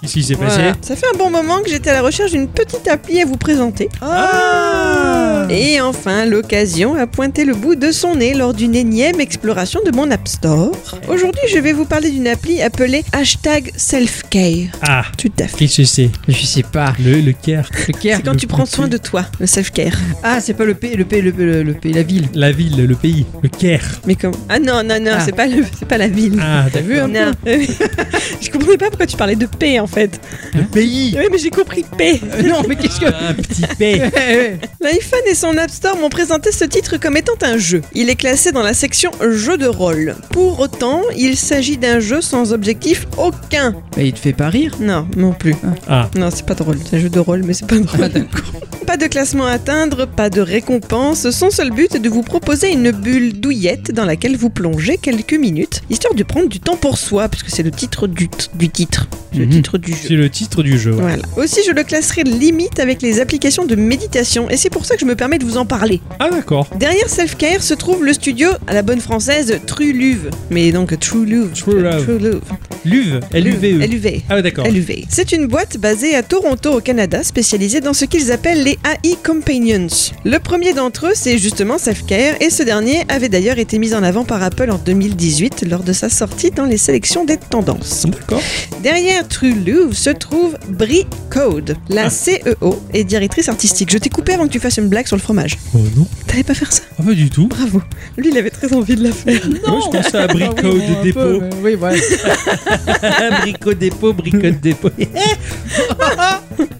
Qu'est-ce 0.00 0.12
qui 0.14 0.22
s'est 0.24 0.34
passé 0.34 0.56
Voilà. 0.56 0.74
Ça 0.82 0.96
fait 0.96 1.06
un 1.14 1.16
bon 1.16 1.30
moment 1.30 1.60
que 1.62 1.70
j'étais 1.70 1.90
à 1.90 1.92
la 1.92 2.02
recherche 2.02 2.32
d'une 2.32 2.48
petite 2.48 2.88
appli 2.88 3.22
à 3.22 3.24
vous 3.24 3.36
présenter. 3.36 3.88
Ah 4.00 5.46
Et 5.48 5.80
enfin, 5.80 6.24
l'occasion 6.24 6.96
a 6.96 7.06
pointé 7.06 7.44
le 7.44 7.54
bout 7.54 7.76
de 7.76 7.92
son 7.92 8.16
nez 8.16 8.34
lors 8.34 8.52
d'une 8.52 8.74
énième 8.74 9.20
exploration 9.20 9.78
de 9.86 9.94
mon 9.94 10.10
App 10.10 10.26
Store. 10.26 10.72
Aujourd'hui, 11.08 11.42
je 11.52 11.58
vais 11.58 11.72
vous 11.72 11.84
parler 11.84 12.10
d'une 12.10 12.26
appli 12.26 12.60
appelée 12.60 13.04
hashtag 13.12 13.70
self-care. 13.76 14.70
Ah 14.82 15.04
Tout 15.16 15.30
à 15.38 15.46
fait. 15.46 15.58
Qu'est-ce 15.58 15.76
que 15.78 15.84
c'est? 15.84 16.10
Je 16.26 16.44
sais 16.46 16.64
pas. 16.64 16.94
Le, 17.04 17.20
le 17.20 17.32
care, 17.32 17.68
Le 17.86 17.92
Caire 17.92 18.16
C'est 18.16 18.22
quand 18.24 18.32
le 18.32 18.36
tu 18.38 18.46
prends 18.48 18.66
soin 18.66 18.88
de 18.88 18.96
toi, 18.96 19.24
le 19.38 19.46
self-care. 19.46 19.94
Ah, 20.24 20.40
c'est 20.40 20.54
pas 20.54 20.64
le 20.64 20.74
pays, 20.74 20.96
le 20.96 21.04
pays, 21.04 21.22
le, 21.22 21.30
le- 21.30 21.62
le 21.62 21.74
pays, 21.74 21.92
la 21.92 22.02
ville. 22.02 22.28
la 22.34 22.50
ville, 22.50 22.84
le 22.86 22.94
pays, 22.96 23.24
le 23.42 23.48
care. 23.48 24.00
Mais 24.06 24.16
comme 24.16 24.34
Ah 24.48 24.58
non, 24.58 24.82
non, 24.82 24.98
non, 25.00 25.12
Ah. 25.16 25.20
c'est 25.24 25.36
pas, 25.36 25.46
le- 25.46 25.64
c'est 25.78 25.86
pas 25.86 25.98
la 25.98 26.08
ville. 26.08 26.40
Ah, 26.42 26.64
t'as 26.72 26.80
vu 26.80 26.98
un 26.98 27.06
non. 27.08 27.30
je 28.40 28.50
comprenais 28.50 28.76
pas 28.76 28.88
pourquoi 28.88 29.06
tu 29.06 29.16
parlais 29.16 29.36
de 29.36 29.46
paix 29.46 29.78
en 29.80 29.86
fait. 29.86 30.20
Le 30.54 30.64
pays 30.64 31.14
Oui, 31.18 31.24
mais 31.30 31.38
j'ai 31.38 31.50
compris 31.50 31.84
paix. 31.96 32.20
Euh, 32.22 32.42
non, 32.42 32.62
mais 32.68 32.76
qu'est-ce 32.76 33.00
que. 33.00 33.06
Un 33.06 33.34
petit 33.34 33.62
pays. 33.78 33.98
L'iPhone 34.80 35.20
et 35.28 35.34
son 35.34 35.56
App 35.56 35.70
Store 35.70 35.96
m'ont 35.96 36.08
présenté 36.08 36.52
ce 36.52 36.64
titre 36.64 36.96
comme 36.98 37.16
étant 37.16 37.34
un 37.42 37.58
jeu. 37.58 37.82
Il 37.94 38.10
est 38.10 38.16
classé 38.16 38.52
dans 38.52 38.62
la 38.62 38.74
section 38.74 39.10
jeu 39.30 39.56
de 39.56 39.66
rôle. 39.66 40.16
Pour 40.30 40.60
autant, 40.60 41.02
il 41.16 41.36
s'agit 41.36 41.76
d'un 41.78 42.00
jeu 42.00 42.20
sans 42.20 42.52
objectif 42.52 43.06
aucun. 43.18 43.74
Mais 43.96 44.08
il 44.08 44.12
te 44.12 44.18
fait 44.18 44.32
pas 44.32 44.48
rire? 44.48 44.76
Non, 44.80 45.06
non 45.16 45.32
plus. 45.32 45.54
Ah, 45.88 46.10
Non, 46.16 46.30
c'est 46.34 46.46
pas 46.46 46.54
drôle. 46.54 46.78
C'est 46.88 46.96
un 46.96 47.00
jeu 47.00 47.10
de 47.10 47.20
rôle, 47.20 47.42
mais 47.44 47.54
c'est 47.54 47.66
pas 47.66 47.78
drôle. 47.78 48.10
Ah. 48.14 48.18
Pas 48.86 48.96
de 48.96 49.06
classement 49.06 49.46
à 49.46 49.52
atteindre, 49.52 50.06
pas 50.06 50.28
de 50.28 50.40
récompense. 50.40 51.30
Son 51.30 51.50
seul 51.50 51.70
but 51.70 51.94
est 51.94 51.98
de 52.00 52.08
vous 52.08 52.22
proposer 52.22 52.72
une 52.72 52.90
bulle 52.90 53.32
douillette 53.40 53.92
dans 53.92 54.04
laquelle 54.04 54.36
vous 54.36 54.50
plongez 54.50 54.98
quelques 54.98 55.34
minutes, 55.34 55.82
histoire 55.88 56.14
de 56.14 56.22
prendre 56.24 56.48
du 56.48 56.60
temps 56.60 56.76
pour 56.76 56.98
soi, 56.98 57.28
puisque 57.28 57.48
c'est 57.48 57.62
le 57.62 57.70
titre 57.70 58.06
du, 58.06 58.21
du 58.54 58.68
titre. 58.68 59.08
Le 59.34 59.46
Mhm. 59.46 59.50
titre 59.50 59.78
du 59.78 59.92
jeu. 59.92 59.98
c'est 60.08 60.14
le 60.14 60.28
titre 60.28 60.62
du 60.62 60.78
jeu. 60.78 60.92
ouais. 60.92 61.00
Voilà. 61.00 61.22
Aussi, 61.38 61.60
je 61.66 61.72
le 61.72 61.82
classerai 61.84 62.22
limite 62.24 62.78
avec 62.80 63.00
les 63.00 63.18
applications 63.18 63.64
de 63.64 63.74
méditation, 63.76 64.50
et 64.50 64.58
c'est 64.58 64.68
pour 64.68 64.84
ça 64.84 64.94
que 64.94 65.00
je 65.00 65.06
me 65.06 65.14
permets 65.16 65.38
de 65.38 65.44
vous 65.44 65.56
en 65.56 65.64
parler. 65.64 66.02
Ah 66.20 66.28
d'accord. 66.30 66.68
Derrière 66.78 67.08
Self-Care 67.08 67.62
se 67.62 67.72
trouve 67.72 68.04
le 68.04 68.12
studio 68.12 68.50
à 68.66 68.74
la 68.74 68.82
bonne 68.82 69.00
française 69.00 69.58
Truluve. 69.66 70.28
Mais 70.50 70.70
donc 70.70 70.98
True 71.00 71.24
Luve. 71.24 71.52
True 71.54 71.80
Love. 71.80 72.02
Truluve. 72.04 72.40
Luve, 72.84 73.20
L-U-V-E. 73.32 73.86
LUV. 73.86 74.22
Ah 74.28 74.42
d'accord. 74.42 74.66
LUV. 74.66 75.04
C'est 75.08 75.32
une 75.32 75.46
boîte 75.46 75.78
basée 75.78 76.14
à 76.14 76.22
Toronto 76.22 76.72
au 76.76 76.80
Canada 76.80 77.22
spécialisée 77.22 77.80
dans 77.80 77.94
ce 77.94 78.04
qu'ils 78.04 78.32
appellent 78.32 78.64
les 78.64 78.76
AI 78.84 79.16
Companions. 79.24 79.86
Le 80.24 80.38
premier 80.38 80.72
d'entre 80.74 81.06
eux, 81.06 81.12
c'est 81.14 81.38
justement 81.38 81.78
Self-Care 81.78 82.34
et 82.40 82.50
ce 82.50 82.62
dernier 82.64 83.04
avait 83.08 83.28
d'ailleurs 83.28 83.58
été 83.58 83.78
mis 83.78 83.94
en 83.94 84.02
avant 84.02 84.24
par 84.24 84.42
Apple 84.42 84.70
en 84.70 84.78
2018 84.78 85.64
lors 85.70 85.84
de 85.84 85.92
sa 85.92 86.08
sortie 86.10 86.50
dans 86.50 86.64
les 86.66 86.76
sélections 86.76 87.24
des 87.24 87.36
tendances. 87.38 88.06
D'accord. 88.12 88.42
Derrière 88.82 89.26
True 89.28 89.54
Louvre 89.54 89.94
se 89.94 90.10
trouve 90.10 90.56
Brie 90.68 91.06
Code. 91.30 91.76
La 91.88 92.06
Ah. 92.06 92.08
CEO 92.10 92.82
est 92.92 93.04
directrice 93.04 93.48
artistique. 93.48 93.90
Je 93.90 93.98
t'ai 93.98 94.08
coupé 94.10 94.34
avant 94.34 94.46
que 94.46 94.52
tu 94.52 94.60
fasses 94.60 94.76
une 94.76 94.88
blague 94.88 95.06
sur 95.06 95.16
le 95.16 95.22
fromage. 95.22 95.58
Oh 95.74 95.78
non. 95.96 96.06
T'allais 96.26 96.42
pas 96.44 96.54
faire 96.54 96.72
ça 96.72 96.82
Ah 96.98 97.02
pas 97.02 97.12
du 97.14 97.28
tout. 97.30 97.46
Bravo. 97.48 97.82
Lui, 98.16 98.28
il 98.30 98.38
avait 98.38 98.50
très 98.50 98.72
envie 98.74 98.96
de 98.96 99.04
la 99.04 99.12
faire. 99.12 99.40
Moi, 99.66 99.80
je 99.84 99.96
pensais 99.98 100.16
à 100.18 100.26
Brico 100.26 100.52
Ah 100.58 100.62
oui, 100.64 100.70
bon, 100.72 100.92
de 100.92 100.98
un 100.98 101.02
dépôt. 101.02 101.40
mais 101.40 101.50
oui, 101.62 101.74
voilà. 101.74 101.98
brico 103.42 103.74
dépôt, 103.74 104.12
brico 104.12 104.38
de 104.38 104.50
dépôt. 104.50 104.90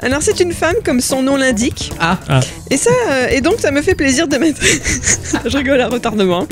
Alors, 0.01 0.20
c'est 0.22 0.41
une 0.41 0.53
femme, 0.53 0.74
comme 0.85 1.01
son 1.01 1.22
nom 1.22 1.37
l'indique. 1.37 1.93
Ah, 2.01 2.18
Et 2.70 2.76
ça, 2.76 2.91
euh, 3.11 3.28
et 3.28 3.41
donc 3.41 3.61
ça 3.61 3.70
me 3.70 3.83
fait 3.83 3.95
plaisir 3.95 4.26
de 4.28 4.37
mettre. 4.37 4.61
Je 5.47 5.57
rigole 5.57 5.80
à 5.80 5.89
retardement. 5.89 6.47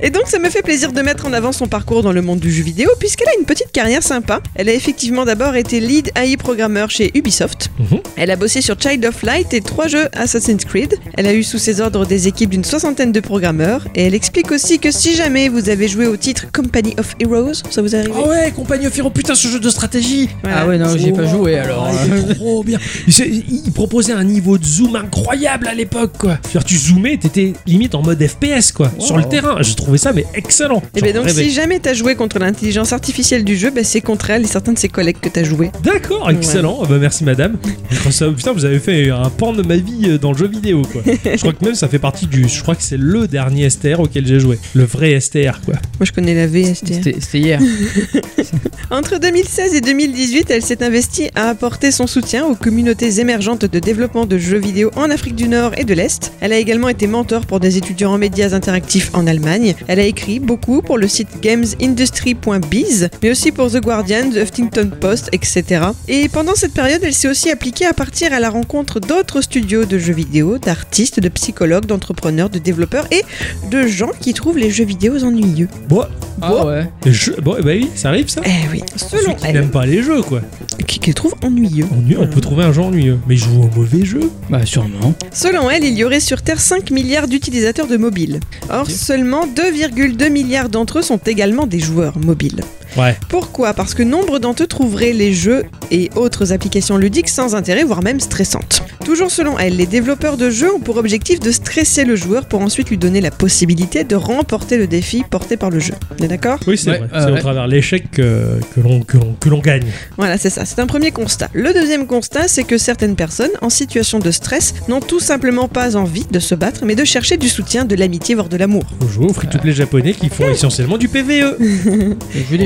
Et 0.00 0.10
donc 0.10 0.24
ça 0.26 0.38
me 0.38 0.48
fait 0.50 0.62
plaisir 0.62 0.92
de 0.92 1.00
mettre 1.02 1.26
en 1.26 1.32
avant 1.32 1.52
son 1.52 1.68
parcours 1.68 2.02
dans 2.02 2.12
le 2.12 2.22
monde 2.22 2.40
du 2.40 2.50
jeu 2.52 2.62
vidéo, 2.62 2.88
puisqu'elle 2.98 3.28
a 3.28 3.38
une 3.38 3.44
petite 3.44 3.70
carrière 3.72 4.02
sympa. 4.06 4.40
Elle 4.54 4.68
a 4.68 4.74
effectivement 4.74 5.24
d'abord 5.24 5.56
été 5.56 5.80
lead 5.80 6.10
AI 6.14 6.36
programmeur 6.36 6.90
chez 6.90 7.10
Ubisoft. 7.16 7.70
Mhm. 7.78 8.00
Elle 8.16 8.30
a 8.30 8.36
bossé 8.36 8.60
sur 8.62 8.76
Child 8.80 9.04
of 9.04 9.22
Light 9.22 9.52
et 9.52 9.60
trois 9.60 9.88
jeux 9.88 10.08
Assassin's 10.12 10.64
Creed. 10.64 10.94
Elle 11.16 11.26
a 11.26 11.34
eu 11.34 11.42
sous 11.42 11.58
ses 11.58 11.80
ordres 11.80 12.06
des 12.06 12.28
équipes 12.28 12.50
d'une 12.50 12.64
soixantaine 12.64 13.12
de 13.12 13.20
programmeurs. 13.20 13.84
Et 13.94 14.04
elle 14.04 14.14
explique 14.14 14.52
aussi 14.52 14.78
que 14.78 14.90
si 14.90 15.14
jamais 15.16 15.48
vous 15.48 15.68
avez 15.68 15.88
joué 15.88 16.06
au 16.06 16.16
titre 16.16 16.46
Company 16.52 16.94
of 16.98 17.14
Heroes, 17.20 17.62
ça 17.70 17.82
vous 17.82 17.94
arrive 17.96 18.12
Ah 18.16 18.28
ouais, 18.28 18.52
compagnie 18.54 18.86
of 18.86 18.96
Heroes, 18.96 19.10
putain, 19.10 19.34
ce 19.34 19.48
jeu 19.48 19.58
de 19.60 19.68
stratégie. 19.70 20.28
ah 20.44 20.66
ouais, 20.66 20.78
non, 20.78 20.96
j'ai 20.96 21.12
pas 21.12 21.26
joué 21.26 21.58
alors. 21.58 21.88
Ah, 21.90 22.04
il 22.06 22.30
est 22.30 22.34
trop 22.34 22.62
bien. 22.62 22.78
Il, 23.08 23.72
proposait 23.74 24.12
un 24.12 24.24
niveau 24.24 24.56
de 24.58 24.64
zoom 24.64 24.96
incroyable 24.96 25.68
à 25.68 25.74
l'époque, 25.74 26.12
quoi. 26.18 26.38
C'est-à-dire, 26.42 26.64
tu 26.64 26.76
zoomais, 26.78 27.16
t'étais 27.18 27.52
limite 27.66 27.94
en 27.94 28.02
mode 28.02 28.24
FPS, 28.26 28.72
quoi, 28.72 28.90
Wow. 28.98 29.04
sur 29.04 29.16
le 29.16 29.24
terrain. 29.24 29.56
J'ai 29.60 29.74
trouvé 29.74 29.98
ça, 29.98 30.12
mais 30.12 30.24
excellent. 30.34 30.82
Et 30.94 31.00
bien 31.02 31.12
J'en 31.12 31.18
donc 31.20 31.26
rêvais. 31.28 31.42
si 31.44 31.50
jamais 31.50 31.78
t'as 31.80 31.92
joué 31.94 32.14
contre 32.14 32.38
l'intelligence 32.38 32.92
artificielle 32.92 33.44
du 33.44 33.56
jeu, 33.56 33.70
ben 33.70 33.84
c'est 33.84 33.95
contre 34.00 34.30
elle 34.30 34.42
et 34.42 34.46
certains 34.46 34.72
de 34.72 34.78
ses 34.78 34.88
collègues 34.88 35.18
que 35.20 35.28
t'as 35.28 35.44
joué. 35.44 35.70
D'accord, 35.82 36.30
excellent. 36.30 36.80
Ah 36.82 36.86
Bah, 36.88 36.98
merci 37.00 37.24
madame. 37.24 37.56
Je 37.90 37.98
crois 37.98 38.12
ça- 38.12 38.28
putain, 38.30 38.52
vous 38.52 38.64
avez 38.64 38.78
fait 38.78 39.10
un 39.10 39.30
pan 39.30 39.52
de 39.52 39.62
ma 39.62 39.76
vie 39.76 40.06
euh, 40.10 40.18
dans 40.18 40.32
le 40.32 40.38
jeu 40.38 40.48
vidéo, 40.48 40.82
quoi. 40.90 41.02
je 41.06 41.36
crois 41.38 41.52
que 41.52 41.64
même 41.64 41.74
ça 41.74 41.88
fait 41.88 41.98
partie 41.98 42.26
du. 42.26 42.48
Je 42.48 42.62
crois 42.62 42.74
que 42.74 42.82
c'est 42.82 42.96
le 42.98 43.26
dernier 43.28 43.68
STR 43.70 44.00
auquel 44.00 44.26
j'ai 44.26 44.40
joué. 44.40 44.58
Le 44.74 44.84
vrai 44.84 45.18
STR, 45.20 45.60
quoi. 45.64 45.74
Moi 45.98 46.04
je 46.04 46.12
connais 46.12 46.34
la 46.34 46.46
VST. 46.46 46.86
C'était 46.86 47.16
c'était 47.20 47.38
hier. 47.38 47.60
Entre 48.90 49.18
2016 49.18 49.74
et 49.74 49.80
2018, 49.80 50.50
elle 50.50 50.62
s'est 50.62 50.82
investie 50.84 51.28
à 51.34 51.48
apporter 51.48 51.90
son 51.90 52.06
soutien 52.06 52.46
aux 52.46 52.54
communautés 52.54 53.18
émergentes 53.20 53.64
de 53.64 53.78
développement 53.80 54.26
de 54.26 54.38
jeux 54.38 54.58
vidéo 54.58 54.90
en 54.96 55.10
Afrique 55.10 55.34
du 55.34 55.48
Nord 55.48 55.72
et 55.76 55.84
de 55.84 55.92
l'Est. 55.92 56.32
Elle 56.40 56.52
a 56.52 56.58
également 56.58 56.88
été 56.88 57.06
mentor 57.08 57.46
pour 57.46 57.58
des 57.58 57.76
étudiants 57.78 58.12
en 58.12 58.18
médias 58.18 58.54
interactifs 58.54 59.10
en 59.12 59.26
Allemagne. 59.26 59.74
Elle 59.88 59.98
a 59.98 60.04
écrit 60.04 60.38
beaucoup 60.38 60.82
pour 60.82 60.98
le 60.98 61.08
site 61.08 61.28
gamesindustry.biz, 61.42 63.08
mais 63.22 63.30
aussi 63.30 63.50
pour 63.52 63.70
The 63.70 63.80
Guardian, 63.86 64.30
The 64.30 64.38
Huffington 64.38 64.90
Post, 65.00 65.28
etc. 65.30 65.64
Et 66.08 66.28
pendant 66.28 66.56
cette 66.56 66.72
période, 66.72 67.00
elle 67.04 67.14
s'est 67.14 67.28
aussi 67.28 67.50
appliquée 67.52 67.86
à 67.86 67.92
partir 67.92 68.32
à 68.32 68.40
la 68.40 68.50
rencontre 68.50 68.98
d'autres 68.98 69.40
studios 69.42 69.84
de 69.84 69.96
jeux 69.96 70.12
vidéo, 70.12 70.58
d'artistes, 70.58 71.20
de 71.20 71.28
psychologues, 71.28 71.86
d'entrepreneurs, 71.86 72.50
de 72.50 72.58
développeurs 72.58 73.06
et 73.12 73.22
de 73.70 73.86
gens 73.86 74.10
qui 74.20 74.34
trouvent 74.34 74.58
les 74.58 74.70
jeux 74.72 74.84
vidéo 74.84 75.22
ennuyeux. 75.22 75.68
Bon, 75.88 76.02
Ah 76.42 76.66
ouais. 76.66 76.88
les 77.04 77.12
jeux- 77.12 77.36
bon, 77.40 77.52
bah 77.52 77.60
oui, 77.66 77.88
ça 77.94 78.08
arrive 78.08 78.28
ça. 78.28 78.40
Eh 78.44 78.68
oui, 78.72 78.82
Ceux 78.96 79.18
selon 79.18 79.34
qui 79.34 79.46
elle, 79.46 79.54
n'aiment 79.54 79.70
pas 79.70 79.86
les 79.86 80.02
jeux, 80.02 80.20
quoi. 80.22 80.40
qui, 80.88 80.98
qui 80.98 81.06
les 81.10 81.14
trouve 81.14 81.34
ennuyeux. 81.44 81.86
Ennuy- 81.94 82.16
on 82.18 82.26
peut 82.26 82.40
trouver 82.40 82.64
un 82.64 82.72
jeu 82.72 82.82
ennuyeux. 82.82 83.18
Mais 83.28 83.34
ils 83.36 83.38
jouent 83.38 83.62
au 83.72 83.76
mauvais 83.78 84.04
jeu. 84.04 84.30
Bah, 84.50 84.66
sûrement. 84.66 85.14
Selon 85.32 85.70
elle, 85.70 85.84
il 85.84 85.94
y 85.94 86.02
aurait 86.02 86.18
sur 86.20 86.42
Terre 86.42 86.60
5 86.60 86.90
milliards 86.90 87.28
d'utilisateurs 87.28 87.86
de 87.86 87.96
mobiles. 87.96 88.40
Or, 88.68 88.90
seulement 88.90 89.46
2,2 89.46 90.28
milliards 90.28 90.68
d'entre 90.68 90.98
eux 90.98 91.02
sont 91.02 91.20
également 91.24 91.66
des 91.68 91.78
joueurs 91.78 92.18
mobiles. 92.18 92.60
Ouais. 92.96 93.16
Pourquoi? 93.28 93.74
Parce 93.74 93.94
que 93.94 94.02
nombre 94.02 94.38
d'entre 94.38 94.62
eux 94.62 94.66
trouveraient 94.66 95.12
les 95.12 95.32
jeux 95.32 95.64
et 95.90 96.10
autres 96.16 96.52
applications 96.52 96.96
ludiques 96.96 97.28
sans 97.28 97.54
intérêt, 97.54 97.84
voire 97.84 98.02
même 98.02 98.20
stressantes. 98.20 98.82
Toujours 99.04 99.30
selon 99.30 99.58
elle, 99.58 99.76
les 99.76 99.86
développeurs 99.86 100.36
de 100.36 100.50
jeux 100.50 100.74
ont 100.74 100.80
pour 100.80 100.96
objectif 100.96 101.38
de 101.40 101.50
stresser 101.52 102.04
le 102.04 102.16
joueur 102.16 102.46
pour 102.46 102.60
ensuite 102.62 102.90
lui 102.90 102.98
donner 102.98 103.20
la 103.20 103.30
possibilité 103.30 104.02
de 104.04 104.16
remporter 104.16 104.76
le 104.78 104.86
défi 104.86 105.22
porté 105.28 105.56
par 105.56 105.70
le 105.70 105.78
jeu. 105.78 105.94
On 106.18 106.24
est 106.24 106.28
d'accord? 106.28 106.58
Oui, 106.66 106.76
c'est 106.78 106.90
Ouais, 106.90 106.98
vrai. 106.98 107.08
euh, 107.14 107.24
c'est 107.26 107.32
au 107.32 107.38
travers 107.38 107.66
de 107.66 107.70
l'échec 107.72 108.10
que, 108.10 108.58
que 108.74 108.80
l'on 108.80 109.00
que 109.02 109.16
l'on- 109.16 109.34
que 109.38 109.48
l'on 109.48 109.60
gagne. 109.60 109.86
Voilà, 110.16 110.38
c'est 110.38 110.50
ça. 110.50 110.64
C'est 110.64 110.80
un 110.80 110.86
premier 110.86 111.10
constat. 111.10 111.48
Le 111.52 111.72
deuxième 111.72 112.06
constat, 112.06 112.48
c'est 112.48 112.64
que 112.64 112.78
certaines 112.78 113.14
personnes 113.16 113.50
en 113.60 113.70
situation 113.70 114.18
de 114.18 114.30
stress 114.30 114.74
n'ont 114.88 115.00
tout 115.00 115.20
simplement 115.20 115.68
pas 115.68 115.96
envie 115.96 116.26
de 116.30 116.38
se 116.40 116.54
battre, 116.54 116.84
mais 116.84 116.94
de 116.94 117.04
chercher 117.04 117.36
du 117.36 117.48
soutien, 117.48 117.84
de 117.84 117.94
l'amitié, 117.94 118.34
voire 118.34 118.48
de 118.48 118.56
l'amour. 118.56 118.82
Faut 119.00 119.08
jouer 119.08 119.26
aux 119.26 119.32
free-to-play 119.32 119.72
japonais 119.72 120.14
qui 120.14 120.28
font 120.28 120.48
essentiellement 120.48 120.98
du 120.98 121.08
PVE. 121.08 121.56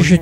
Je 0.02 0.16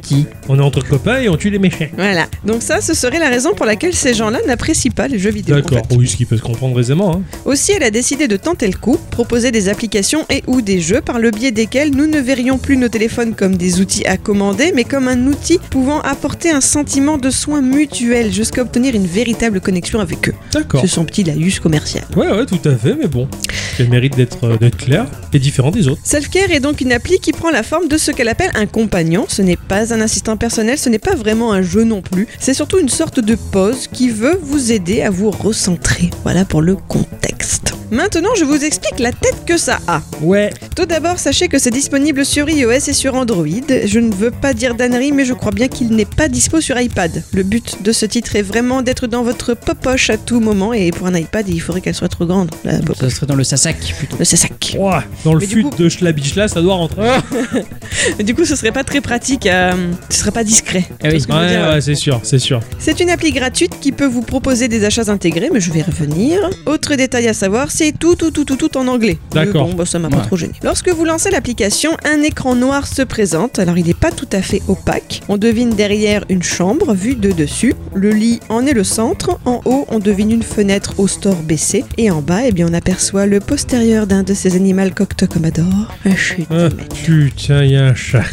On 0.49 0.59
est 0.59 0.63
entre 0.63 0.85
copains 0.87 1.21
et 1.21 1.29
on 1.29 1.37
tue 1.37 1.51
les 1.51 1.59
méchants. 1.59 1.87
Voilà. 1.97 2.27
Donc 2.45 2.63
ça, 2.63 2.81
ce 2.81 2.95
serait 2.95 3.19
la 3.19 3.29
raison 3.29 3.55
pour 3.55 3.67
laquelle 3.67 3.95
ces 3.95 4.15
gens-là 4.15 4.39
n'apprécient 4.47 4.93
pas 4.93 5.09
les 5.09 5.19
jeux 5.19 5.31
vidéo. 5.31 5.57
en 5.57 5.59
D'accord, 5.61 5.87
fait. 5.91 5.97
oui, 5.97 6.09
ce 6.09 6.17
qui 6.17 6.25
peut 6.25 6.37
se 6.37 6.43
comprendre 6.43 6.79
aisément. 6.81 7.17
Hein. 7.17 7.23
Aussi, 7.45 7.73
elle 7.73 7.83
a 7.83 7.91
décidé 7.91 8.29
de 8.29 8.37
tenter 8.37 8.67
le 8.67 8.77
coup, 8.77 8.97
proposer 9.11 9.51
des 9.51 9.69
applications 9.69 10.25
et 10.31 10.43
ou 10.47 10.61
des 10.61 10.81
jeux 10.81 11.01
par 11.01 11.19
le 11.19 11.31
biais 11.31 11.51
desquels 11.51 11.91
nous 11.95 12.07
ne 12.07 12.19
verrions 12.19 12.59
plus 12.59 12.77
nos 12.77 12.89
téléphones 12.89 13.35
comme 13.35 13.57
des 13.57 13.81
outils 13.81 14.05
à 14.07 14.17
commander, 14.17 14.73
mais 14.75 14.85
comme 14.85 15.09
un 15.09 15.27
outil 15.27 15.59
pouvant 15.71 16.01
apporter 16.01 16.51
un 16.51 16.61
sentiment 16.61 17.19
de 17.19 17.31
soin 17.31 17.61
mutuel 17.61 18.33
jusqu'à 18.33 18.63
obtenir 18.63 18.95
une 18.95 19.07
véritable 19.07 19.61
connexion 19.61 20.01
avec 20.01 20.29
eux. 20.29 20.35
D'accord. 20.53 20.81
C'est 20.81 20.87
son 20.87 21.05
petit 21.05 21.25
laïus 21.25 21.61
commercial. 21.61 22.05
Ouais, 22.17 22.31
ouais, 22.31 22.47
tout 22.47 22.61
à 22.65 22.75
fait, 22.75 22.97
mais 23.01 23.09
bon. 23.09 23.29
C'est 23.77 23.85
le 23.85 23.91
mérite 23.91 24.17
d'être 24.17 24.45
euh, 24.45 24.71
clair 24.71 25.07
et 25.33 25.39
différent 25.39 25.71
des 25.71 25.89
autres. 25.89 26.01
Selfcare 26.05 26.51
est 26.51 26.61
donc 26.61 26.81
une 26.81 26.93
appli 26.93 27.19
qui 27.21 27.33
prend 27.33 27.51
la 27.51 27.63
forme 27.63 27.89
de 27.89 27.97
ce 27.97 28.11
qu'elle 28.11 28.29
appelle 28.29 28.51
un 28.55 28.67
compagnon. 28.67 29.25
Ce 29.29 29.43
n'est 29.43 29.57
un 29.93 30.01
assistant 30.01 30.37
personnel, 30.37 30.79
ce 30.79 30.89
n'est 30.89 30.99
pas 30.99 31.15
vraiment 31.15 31.53
un 31.53 31.63
jeu 31.63 31.85
non 31.85 32.03
plus. 32.03 32.27
C'est 32.39 32.55
surtout 32.55 32.79
une 32.79 32.89
sorte 32.89 33.21
de 33.21 33.35
pause 33.35 33.87
qui 33.89 34.11
veut 34.11 34.39
vous 34.43 34.73
aider 34.73 35.03
à 35.03 35.11
vous 35.11 35.31
recentrer. 35.31 36.11
Voilà 36.23 36.45
pour 36.45 36.63
le 36.63 36.77
contexte. 36.77 37.78
Maintenant, 37.91 38.31
je 38.39 38.45
vous 38.45 38.63
explique 38.65 38.99
la 38.99 39.13
tête 39.13 39.45
que 39.47 39.57
ça 39.57 39.79
a. 39.87 40.03
Ouais. 40.21 40.51
Tout 40.77 40.85
d'abord, 40.85 41.19
sachez 41.19 41.49
que 41.49 41.59
c'est 41.59 41.71
disponible 41.71 42.25
sur 42.27 42.49
iOS 42.49 42.71
et 42.71 42.93
sur 42.93 43.15
Android. 43.15 43.47
Je 43.87 43.99
ne 43.99 44.13
veux 44.13 44.31
pas 44.31 44.53
dire 44.53 44.75
d'annerie, 44.75 45.11
mais 45.13 45.25
je 45.25 45.33
crois 45.33 45.53
bien 45.53 45.69
qu'il 45.69 45.89
n'est 45.91 46.05
pas 46.05 46.29
dispo 46.29 46.61
sur 46.61 46.79
iPad. 46.79 47.23
Le 47.33 47.43
but 47.43 47.83
de 47.83 47.91
ce 47.93 48.05
titre 48.05 48.37
est 48.37 48.43
vraiment 48.43 48.83
d'être 48.83 49.07
dans 49.07 49.23
votre 49.23 49.55
popoche 49.55 50.11
à 50.11 50.19
tout 50.19 50.41
moment, 50.41 50.73
et 50.75 50.91
pour 50.91 51.07
un 51.07 51.15
iPad, 51.17 51.49
il 51.49 51.61
faudrait 51.61 51.81
qu'elle 51.81 51.95
soit 51.95 52.09
trop 52.09 52.27
grande. 52.27 52.51
La 52.65 52.79
popoche. 52.79 52.99
Ça 52.99 53.11
serait 53.11 53.27
dans 53.27 53.35
le 53.37 53.45
Sassak 53.45 53.79
plutôt. 53.97 54.17
Le 54.19 54.25
sac. 54.25 54.77
Ouah, 54.79 55.03
dans 55.25 55.33
le 55.35 55.41
Mais 55.41 55.47
fut 55.47 55.63
coup- 55.63 55.71
de 55.79 55.89
Schlabichla, 55.89 56.49
ça 56.49 56.61
doit 56.61 56.75
rentrer. 56.75 57.09
Du 58.23 58.35
coup, 58.35 58.45
ce 58.45 58.55
serait 58.57 58.73
pas 58.73 58.85
très 58.85 59.01
pratique, 59.01 59.47
euh, 59.47 59.73
ce 60.11 60.19
serait 60.19 60.31
pas 60.31 60.45
discret. 60.45 60.85
Ah 61.03 61.09
oui. 61.11 61.21
Ce 61.21 61.29
Ouais, 61.29 61.49
dire 61.49 61.69
ouais, 61.69 61.81
c'est 61.81 61.95
sûr, 61.95 62.21
c'est 62.23 62.39
sûr. 62.39 62.61
C'est 62.79 63.01
une 63.01 63.11
appli 63.11 63.33
gratuite 63.33 63.79
qui 63.81 63.93
peut 63.93 64.07
vous 64.07 64.23
proposer 64.23 64.69
des 64.69 64.85
achats 64.85 65.09
intégrés, 65.11 65.51
mais 65.53 65.61
je 65.61 65.71
vais 65.73 65.81
y 65.81 65.83
revenir. 65.83 66.39
Autre 66.67 66.95
détail 66.95 67.29
à 67.29 67.35
savoir, 67.35 67.71
c'est 67.79 67.97
tout, 67.97 68.17
tout, 68.17 68.33
tout, 68.33 68.45
tout, 68.45 68.57
tout 68.57 68.77
en 68.77 68.89
anglais. 68.89 69.19
D'accord. 69.31 69.69
Bon, 69.69 69.75
bah, 69.75 69.87
ça 69.87 70.01
m'a 70.01 70.09
pas 70.09 70.23
trop 70.23 70.37
gêné. 70.37 70.55
Lorsque 70.65 70.89
vous 70.89 71.05
lancez 71.05 71.31
l'application, 71.31 71.97
un 72.05 72.23
écran 72.23 72.57
noir 72.57 72.89
se 72.89 73.03
présente. 73.03 73.61
Alors, 73.61 73.79
il 73.79 73.87
n'est 73.87 73.95
pas 73.95 74.11
tout 74.11 74.27
à 74.33 74.43
fait 74.43 74.61
opaque. 74.67 75.21
On 75.29 75.37
devine 75.37 75.71
derrière 75.71 76.25
une 76.29 76.43
chambre 76.43 76.93
vue 76.93 77.15
de 77.15 77.31
dessus. 77.31 77.75
Le 77.95 78.11
lit 78.11 78.41
en 78.49 78.67
est 78.67 78.73
le 78.73 78.83
centre. 78.83 79.39
En 79.45 79.61
haut, 79.65 79.87
on 79.91 80.01
devine 80.01 80.33
une 80.33 80.43
fenêtre 80.43 80.95
au 80.99 81.07
store 81.07 81.37
baissé. 81.37 81.85
Et 81.99 82.11
en 82.11 82.21
bas, 82.21 82.47
eh 82.47 82.51
bien, 82.51 82.67
on 82.69 82.75
aperçoit 82.75 83.27
le 83.27 83.39
postérieur 83.39 84.09
d'un 84.09 84.25
de 84.25 84.35
ces 84.35 84.57
animaux 84.57 84.91
coctocomador. 84.93 85.95
Un 86.05 86.17
chute. 86.17 86.49
Ah, 86.51 86.71
putain, 87.05 87.63
il 87.63 87.71
y 87.71 87.77
a 87.77 87.85
un 87.85 87.95
chat. 87.95 88.25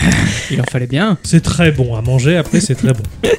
Il 0.50 0.62
en 0.62 0.64
fallait 0.64 0.86
bien. 0.86 1.18
C'est 1.24 1.42
très 1.42 1.72
bon 1.72 1.94
à 1.94 2.00
manger, 2.00 2.38
après 2.38 2.60
c'est 2.60 2.74
très 2.74 2.94
bon. 2.94 3.02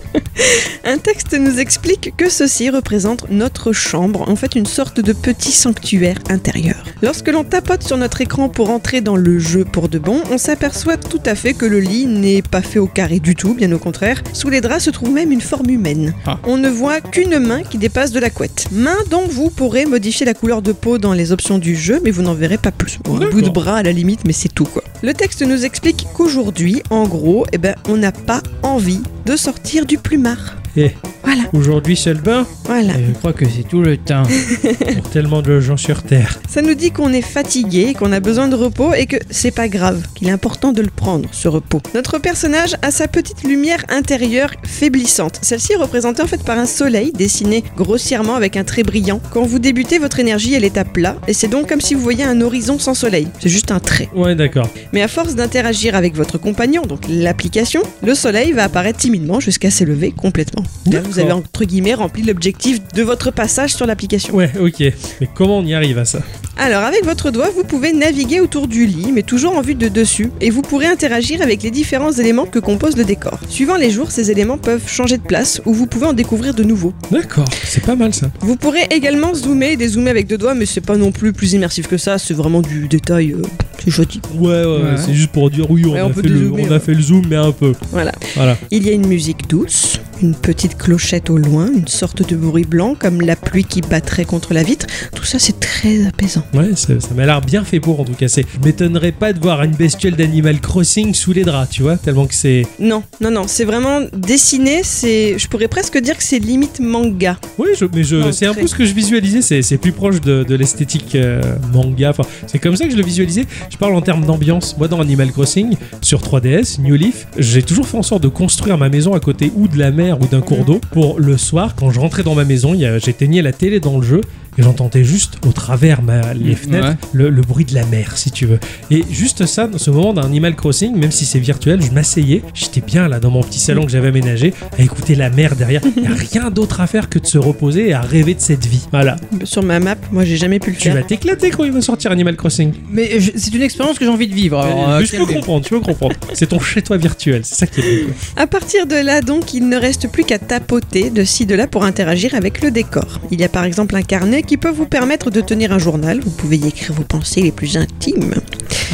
Un 0.88 1.00
texte 1.00 1.34
nous 1.34 1.60
explique 1.60 2.14
que 2.16 2.30
ceci 2.30 2.70
représente 2.70 3.32
notre 3.32 3.74
chambre, 3.74 4.30
en 4.30 4.36
fait 4.36 4.54
une 4.54 4.68
sorte 4.68 5.00
de 5.00 5.14
petit 5.14 5.52
sanctuaire 5.56 6.18
intérieur. 6.30 6.84
Lorsque 7.02 7.30
l'on 7.30 7.44
tapote 7.44 7.84
sur 7.84 7.98
notre 7.98 8.22
écran 8.22 8.50
pour 8.50 8.70
entrer 8.70 9.02
dans 9.02 9.16
le 9.16 9.40
jeu 9.40 9.66
pour 9.66 9.90
de 9.90 9.98
bon, 9.98 10.22
on 10.32 10.38
s'aperçoit 10.38 10.98
tout 10.98 11.22
à 11.26 11.36
fait 11.36 11.54
que 11.54 11.66
le 11.66 11.80
lit 11.80 12.06
n'est 12.06 12.42
pas 12.42 12.62
fait 12.62 12.80
au 12.80 12.88
carré 12.88 13.20
du 13.20 13.36
tout, 13.36 13.54
bien 13.54 13.72
au 13.72 13.80
contraire. 13.80 14.22
Sous 14.34 14.50
les 14.50 14.62
draps 14.62 14.84
se 14.84 14.90
trouve 14.90 15.12
même 15.12 15.32
une 15.32 15.42
forme 15.42 15.70
humaine. 15.70 16.14
Ah. 16.26 16.40
On 16.44 16.58
ne 16.58 16.70
voit 16.70 17.02
qu'une 17.02 17.40
main 17.40 17.64
qui 17.64 17.78
dépasse 17.78 18.12
de 18.12 18.20
la 18.20 18.30
couette. 18.30 18.68
Main 18.72 18.98
dont 19.10 19.28
vous 19.28 19.50
pourrez 19.50 19.86
modifier 19.86 20.26
la 20.26 20.34
couleur 20.34 20.62
de 20.62 20.74
peau 20.74 20.98
dans 20.98 21.14
les 21.14 21.32
options 21.32 21.58
du 21.58 21.76
jeu, 21.76 22.00
mais 22.04 22.12
vous 22.12 22.22
n'en 22.22 22.34
verrez 22.34 22.58
pas 22.58 22.72
plus. 22.72 23.00
Bon, 23.04 23.22
un 23.22 23.30
bout 23.30 23.42
de 23.42 23.50
bras 23.50 23.78
à 23.78 23.84
la 23.84 23.92
limite, 23.92 24.22
mais 24.26 24.34
c'est 24.34 24.54
tout 24.54 24.66
quoi. 24.66 24.84
Le 25.02 25.14
texte 25.14 25.42
nous 25.42 25.66
explique 25.66 26.08
qu'aujourd'hui, 26.14 26.82
en 26.90 27.08
gros, 27.08 27.46
eh 27.52 27.58
ben, 27.58 27.76
on 27.88 27.98
n'a 27.98 28.12
pas 28.12 28.42
envie 28.64 29.02
de 29.26 29.36
sortir 29.36 29.86
du 29.86 29.98
plumard. 29.98 30.58
Et 30.78 30.92
Voilà, 31.24 31.44
aujourd'hui, 31.54 31.96
c'est 31.96 32.14
le 32.14 32.20
bain 32.20 32.46
voilà. 32.66 32.98
Et 32.98 33.06
je 33.08 33.12
crois 33.14 33.34
que 33.34 33.46
c'est 33.48 33.68
tout 33.68 33.82
le 33.82 33.96
temps. 33.96 34.24
pour 34.96 35.10
tellement 35.12 35.42
de 35.42 35.60
gens 35.60 35.78
sur 35.78 36.02
Terre. 36.02 36.40
Ça 36.50 36.62
nous 36.62 36.74
dit 36.74 36.92
qu'on 36.92 37.14
est 37.14 37.22
fatigué, 37.22 37.94
qu'on 37.94 38.12
a 38.12 38.20
besoin 38.20 38.48
de 38.48 38.56
repos 38.56 38.94
et 38.94 39.06
que 39.06 39.18
c'est 39.30 39.52
pas 39.52 39.68
grave, 39.68 40.04
qu'il 40.16 40.28
est 40.28 40.32
important 40.32 40.74
de 40.74 40.82
le 40.82 40.90
prendre, 40.90 41.30
ce 41.32 41.48
repos. 41.48 41.82
Notre 41.94 42.18
personnage 42.18 42.76
a 42.82 42.90
sa 42.90 43.08
petite 43.08 43.44
lumière 43.44 43.86
intérieure 43.90 44.52
faiblissante. 44.64 45.40
Celle-ci 45.44 45.74
est 45.74 45.78
représentée 45.78 46.24
en 46.24 46.28
fait 46.28 46.44
par 46.44 46.58
un 46.58 46.66
soleil 46.66 47.12
dessiné 47.12 47.64
grossièrement 47.78 48.36
avec 48.36 48.58
un 48.58 48.64
trait 48.64 48.84
brillant. 48.84 49.22
Quand 49.32 49.44
vous 49.44 49.60
débutez, 49.60 50.00
votre 50.00 50.20
énergie 50.20 50.56
elle 50.56 50.64
est 50.64 50.78
à 50.78 50.86
plat 50.86 51.18
et 51.28 51.34
c'est 51.34 51.48
donc 51.48 51.70
comme 51.70 51.82
si 51.82 51.94
vous 51.94 52.02
voyiez 52.02 52.24
un 52.24 52.42
horizon 52.42 52.80
sans 52.80 52.96
soleil. 52.96 53.28
C'est 53.40 53.50
juste 53.50 53.72
un 53.72 53.80
trait. 53.80 54.10
Ouais, 54.16 54.34
d'accord. 54.34 54.70
Mais 54.92 55.04
à 55.04 55.08
force 55.08 55.36
d'interagir 55.36 55.96
avec 55.96 56.16
votre 56.16 56.40
compagnon, 56.40 56.82
donc 56.82 57.02
l'application, 57.08 57.82
le 58.04 58.16
soleil 58.16 58.54
va 58.54 58.64
apparaître 58.64 59.00
timidement 59.00 59.40
jusqu'à 59.40 59.70
s'élever 59.70 60.12
complètement. 60.12 60.65
Là, 60.92 61.00
vous 61.02 61.20
avez 61.20 61.32
entre 61.32 61.66
guillemets 61.66 61.96
rempli 61.96 62.22
l'objectif 62.24 62.80
de 62.94 63.02
votre 63.04 63.32
passage 63.32 63.74
sur 63.74 63.86
l'application. 63.88 64.36
Ouais, 64.36 64.52
ok. 64.60 64.80
Mais 65.22 65.30
comment 65.34 65.58
on 65.60 65.66
y 65.66 65.74
arrive 65.74 65.98
à 65.98 66.06
ça 66.06 66.20
Alors 66.58 66.84
avec 66.84 67.04
votre 67.04 67.32
doigt, 67.32 67.50
vous 67.56 67.64
pouvez 67.64 67.92
naviguer 67.92 68.40
autour 68.40 68.68
du 68.68 68.86
lit, 68.86 69.12
mais 69.12 69.24
toujours 69.24 69.56
en 69.58 69.62
vue 69.62 69.74
de 69.76 69.88
dessus, 69.88 70.32
et 70.42 70.50
vous 70.52 70.62
pourrez 70.62 70.86
interagir 70.86 71.42
avec 71.42 71.64
les 71.64 71.72
différents 71.72 72.12
éléments 72.12 72.46
que 72.46 72.60
compose 72.60 72.96
le 72.98 73.04
décor. 73.04 73.40
Suivant 73.50 73.78
les 73.78 73.90
jours, 73.90 74.12
ces 74.12 74.30
éléments 74.30 74.58
peuvent 74.60 74.88
changer 74.88 75.18
de 75.18 75.24
place, 75.24 75.60
ou 75.66 75.74
vous 75.74 75.88
pouvez 75.88 76.06
en 76.06 76.14
découvrir 76.14 76.54
de 76.54 76.64
nouveaux. 76.64 76.94
D'accord, 77.12 77.46
c'est 77.64 77.84
pas 77.84 77.96
mal 77.96 78.14
ça. 78.14 78.28
Vous 78.42 78.56
pourrez 78.56 78.86
également 78.92 79.34
zoomer 79.34 79.72
et 79.72 79.78
dézoomer 79.78 80.10
avec 80.12 80.28
deux 80.28 80.38
doigts, 80.38 80.54
mais 80.54 80.66
c'est 80.68 80.82
pas 80.82 80.98
non 80.98 81.12
plus 81.12 81.34
plus 81.34 81.54
immersif 81.54 81.88
que 81.88 81.98
ça, 81.98 82.18
c'est 82.20 82.34
vraiment 82.36 82.62
du 82.62 82.88
détail, 82.88 83.32
euh, 83.34 83.42
c'est 83.84 83.92
joli. 83.92 84.22
Ouais, 84.36 84.48
ouais, 84.50 84.66
ouais, 84.66 84.98
c'est 85.04 85.14
juste 85.14 85.32
pour 85.32 85.50
dire 85.50 85.70
oui, 85.72 85.84
on, 85.86 85.94
Ouais, 85.94 86.00
a, 86.00 86.10
peut 86.10 86.22
fait 86.22 86.28
le, 86.28 86.40
dézoomer, 86.40 86.62
on 86.64 86.68
a 86.68 86.70
ouais. 86.74 86.80
fait 86.80 86.94
le 86.94 87.02
zoom, 87.02 87.24
mais 87.28 87.36
un 87.38 87.52
peu. 87.52 87.74
Voilà. 87.92 88.12
Voilà. 88.36 88.56
Il 88.72 88.86
y 88.86 88.90
a 88.90 88.94
une 88.94 89.08
musique 89.08 89.48
douce, 89.50 90.00
une 90.22 90.36
petite 90.36 90.78
clochette 90.78 91.30
au 91.30 91.38
loin, 91.38 91.68
une 91.76 91.88
sorte 91.88 92.28
de 92.28 92.36
bruit 92.36 92.66
blanc, 92.66 92.96
comme 92.98 93.22
la 93.22 93.36
pluie 93.36 93.64
qui 93.64 93.82
battrait 93.82 94.26
contre 94.26 94.54
la 94.54 94.64
vitre. 94.64 94.86
Tout 95.14 95.24
ça, 95.24 95.40
c'est 95.40 95.60
très 95.60 96.06
apaisant. 96.06 96.44
Ouais, 96.54 96.76
ça, 96.76 97.00
ça 97.00 97.14
m'a 97.14 97.26
l'air 97.26 97.42
bien 97.42 97.64
fait 97.64 97.80
pour 97.80 98.00
en 98.00 98.06
tout 98.06 98.14
cas. 98.14 98.28
C'est, 98.28 98.46
je 98.54 98.66
m'étonnerais 98.66 99.12
pas 99.12 99.34
de 99.34 99.40
voir 99.40 99.64
une 99.64 99.76
bestiole 99.76 100.16
d'Animal 100.16 100.60
Crossing 100.60 101.14
sous 101.14 101.34
les 101.34 101.44
draps, 101.44 101.70
tu 101.70 101.82
vois, 101.82 101.98
tellement 101.98 102.26
que 102.26 102.34
c'est. 102.34 102.66
Non, 102.80 103.04
non, 103.22 103.32
non, 103.32 103.44
c'est 103.48 103.66
vraiment 103.66 104.02
dessiné, 104.14 104.82
c'est, 104.84 105.38
je 105.38 105.48
pourrais 105.48 105.68
presque 105.68 105.98
dire 105.98 106.18
que 106.18 106.24
c'est 106.24 106.40
limite 106.40 106.80
manga. 106.80 107.38
Oui, 107.58 107.70
je, 107.78 107.86
mais 107.94 108.04
je, 108.04 108.32
c'est 108.32 108.46
un 108.46 108.54
peu 108.54 108.68
ce 108.68 108.76
que 108.76 108.86
je 108.86 108.94
visualisais. 108.94 109.42
C'est, 109.42 109.62
c'est 109.62 109.78
plus 109.78 109.92
proche 109.92 110.22
de, 110.22 110.44
de 110.44 110.56
l'esthétique 110.56 111.16
euh, 111.16 111.42
manga. 111.74 112.12
Enfin, 112.12 112.24
c'est 112.48 112.60
comme 112.60 112.76
ça 112.76 112.86
que 112.86 112.92
je 112.92 112.98
le 112.98 113.04
visualisais. 113.04 113.46
Je 113.70 113.78
parle 113.78 113.96
en 113.96 114.02
termes 114.02 114.26
d'ambiance. 114.26 114.78
Moi, 114.78 114.88
dans 114.88 115.02
Animal 115.02 115.32
Crossing, 115.32 115.76
sur 116.02 116.22
3DS, 116.22 116.82
New 116.82 116.96
Leaf, 116.96 117.28
j'ai 117.38 117.64
toujours 117.64 117.88
fait 117.88 117.98
en 117.98 118.04
sorte 118.04 118.24
de 118.24 118.28
construire 118.28 118.78
ma 118.78 118.90
maison 118.90 119.14
à 119.14 119.20
côté 119.20 119.52
ou 119.56 119.68
de 119.68 119.78
la 119.78 119.92
mer 119.92 120.05
ou 120.14 120.28
d'un 120.28 120.42
cours 120.42 120.66
d'eau 120.66 120.80
pour 120.92 121.20
le 121.20 121.38
soir, 121.38 121.76
quand 121.76 121.90
je 121.92 122.00
rentrais 122.00 122.24
dans 122.24 122.36
ma 122.36 122.46
maison, 122.46 122.76
j'éteignais 123.00 123.42
la 123.42 123.52
télé 123.52 123.80
dans 123.80 123.98
le 123.98 124.04
jeu. 124.04 124.22
Et 124.58 124.64
j'entendais 124.64 125.04
juste 125.04 125.38
au 125.48 125.52
travers 125.52 126.02
ma, 126.02 126.34
les 126.34 126.56
fenêtres 126.56 126.88
Ouais. 126.90 126.96
le, 127.14 127.30
le 127.30 127.42
bruit 127.42 127.66
de 127.66 127.74
la 127.74 127.86
mer, 127.86 128.18
si 128.18 128.32
tu 128.32 128.46
veux. 128.46 128.60
Et 128.92 129.04
juste 129.10 129.46
ça, 129.46 129.68
dans 129.68 129.78
ce 129.78 129.90
moment 129.92 130.14
d'Animal 130.14 130.56
Crossing, 130.56 130.96
même 130.96 131.12
si 131.12 131.26
c'est 131.26 131.40
virtuel, 131.40 131.82
je 131.82 131.92
m'asseyais, 131.92 132.42
j'étais 132.54 132.82
bien 132.82 133.08
là 133.08 133.20
dans 133.20 133.32
mon 133.32 133.42
petit 133.44 133.60
salon 133.60 133.86
que 133.86 133.92
j'avais 133.92 134.10
aménagé, 134.10 134.54
à 134.78 134.82
écouter 134.82 135.16
la 135.16 135.30
mer 135.30 135.56
derrière. 135.56 135.82
Il 135.96 136.04
n'y 136.04 136.08
a 136.08 136.14
rien 136.14 136.52
d'autre 136.52 136.82
à 136.82 136.88
faire 136.88 137.10
que 137.10 137.20
de 137.20 137.26
se 137.26 137.38
reposer 137.38 137.90
et 137.90 137.94
à 137.94 138.02
rêver 138.02 138.34
de 138.34 138.40
cette 138.42 138.66
vie. 138.66 138.86
Voilà. 138.92 139.16
Sur 139.44 139.64
ma 139.64 139.80
map, 139.80 139.96
moi 140.12 140.24
j'ai 140.26 140.38
jamais 140.38 140.60
pu 140.60 140.72
le 140.72 140.76
Tu 140.78 140.84
faire. 140.84 140.96
vas 140.96 141.04
t'éclater 141.04 141.50
quand 141.50 141.64
il 141.64 141.72
va 141.72 141.82
sortir 141.82 142.12
Animal 142.12 142.36
Crossing. 142.36 142.74
Mais 142.90 143.20
je- 143.20 143.32
c'est 143.36 143.54
une 143.54 143.62
expérience 143.62 143.98
que 143.98 144.06
j'ai 144.06 144.12
envie 144.12 144.28
de 144.28 144.34
vivre. 144.36 144.60
Alors, 144.60 144.90
euh, 144.90 145.00
Mais 145.00 145.06
je 145.06 145.16
peux 145.16 145.26
comprendre, 145.26 145.64
tu 145.66 145.72
peux 145.72 145.80
comprendre. 145.80 146.16
C'est 146.34 146.48
ton 146.48 146.60
chez-toi 146.60 146.98
virtuel, 146.98 147.42
c'est 147.44 147.56
ça 147.56 147.68
qui 147.68 147.80
est 147.82 147.84
beau. 147.84 148.12
quoi. 148.36 148.44
À 148.44 148.48
partir 148.48 148.86
de 148.88 148.96
là, 148.96 149.22
donc, 149.22 149.54
il 149.54 149.68
ne 149.68 149.78
reste 149.78 150.08
plus 150.10 150.24
qu'à 150.24 150.40
tapoter 150.40 151.10
de 151.10 151.24
ci 151.24 151.46
de 151.46 151.56
là 151.56 151.68
pour 151.68 151.84
interagir 151.84 152.36
avec 152.36 152.62
le 152.62 152.72
décor. 152.72 153.20
Il 153.32 153.40
y 153.40 153.44
a 153.44 153.50
par 153.50 153.64
exemple 153.66 153.96
un 153.96 154.02
carnet 154.02 154.44
qui 154.46 154.58
peut 154.58 154.70
vous 154.70 154.86
permettre 154.86 155.32
de 155.32 155.42
tenir 155.42 155.72
un 155.72 155.80
journal. 155.80 156.20
Vous 156.20 156.32
pouvez 156.32 156.58
y 156.58 156.68
écrire 156.68 156.94
vos 156.94 157.04
pensées 157.04 157.42
les 157.42 157.52
plus 157.52 157.78
intimes. 157.78 158.34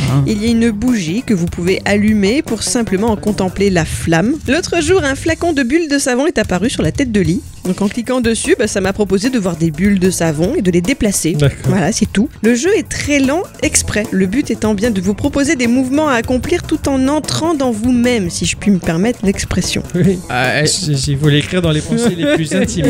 Ah. 0.10 0.24
Il 0.26 0.42
y 0.42 0.48
a 0.48 0.52
une 0.52 0.72
bougie 0.72 1.24
que 1.24 1.34
vous 1.34 1.46
pouvez 1.46 1.82
allumer 1.86 2.42
pour 2.42 2.64
simplement 2.64 3.08
en 3.08 3.18
contempler 3.18 3.70
la 3.70 3.86
flamme. 3.86 4.36
L'autre 4.48 4.82
jour, 4.82 5.04
un 5.04 5.16
flacon 5.16 5.54
de 5.54 5.64
bulles 5.64 5.90
de 5.90 5.98
savon 5.98 6.28
est 6.28 6.38
apparu 6.38 6.70
sur 6.70 6.84
la 6.84 6.92
tête 6.92 7.12
de 7.12 7.22
lit. 7.22 7.42
Donc 7.66 7.82
en 7.82 7.88
cliquant 7.88 8.22
dessus, 8.22 8.56
bah, 8.58 8.68
ça 8.68 8.82
m'a 8.82 8.94
proposé 8.94 9.30
de 9.30 9.38
voir 9.40 9.56
des 9.56 9.72
bulles 9.72 10.00
de 10.00 10.10
savon 10.10 10.56
et 10.56 10.62
de 10.62 10.72
les 10.72 10.82
déplacer. 10.82 11.38
Voilà, 11.66 11.92
c'est 11.92 12.12
tout. 12.12 12.30
Le 12.42 12.56
jeu 12.56 12.70
est 12.78 12.88
très 12.90 13.20
lent 13.20 13.44
exprès. 13.62 14.04
Le 14.12 14.26
but 14.26 14.50
étant 14.52 14.74
bien 14.74 14.90
de 14.92 15.00
vous 15.02 15.14
proposer 15.14 15.56
des 15.56 15.68
mouvements 15.68 16.08
à 16.10 16.14
accomplir 16.16 16.64
tout 16.64 16.90
en 16.90 17.08
entrant 17.08 17.54
dans 17.54 17.72
vous-même, 17.72 18.30
si 18.30 18.46
je 18.46 18.58
puis 18.58 18.72
me 18.72 18.80
permettre 18.80 19.20
l'expression. 19.24 19.84
Oui. 19.96 20.20
Ah, 20.30 20.66
Si- 20.66 20.98
S'il 20.98 21.18
faut 21.18 21.30
l'écrire 21.30 21.62
dans 21.62 21.72
les 21.72 21.82
pensées 21.82 22.16
les 22.16 22.36
plus 22.36 22.54
intimes. 22.56 22.86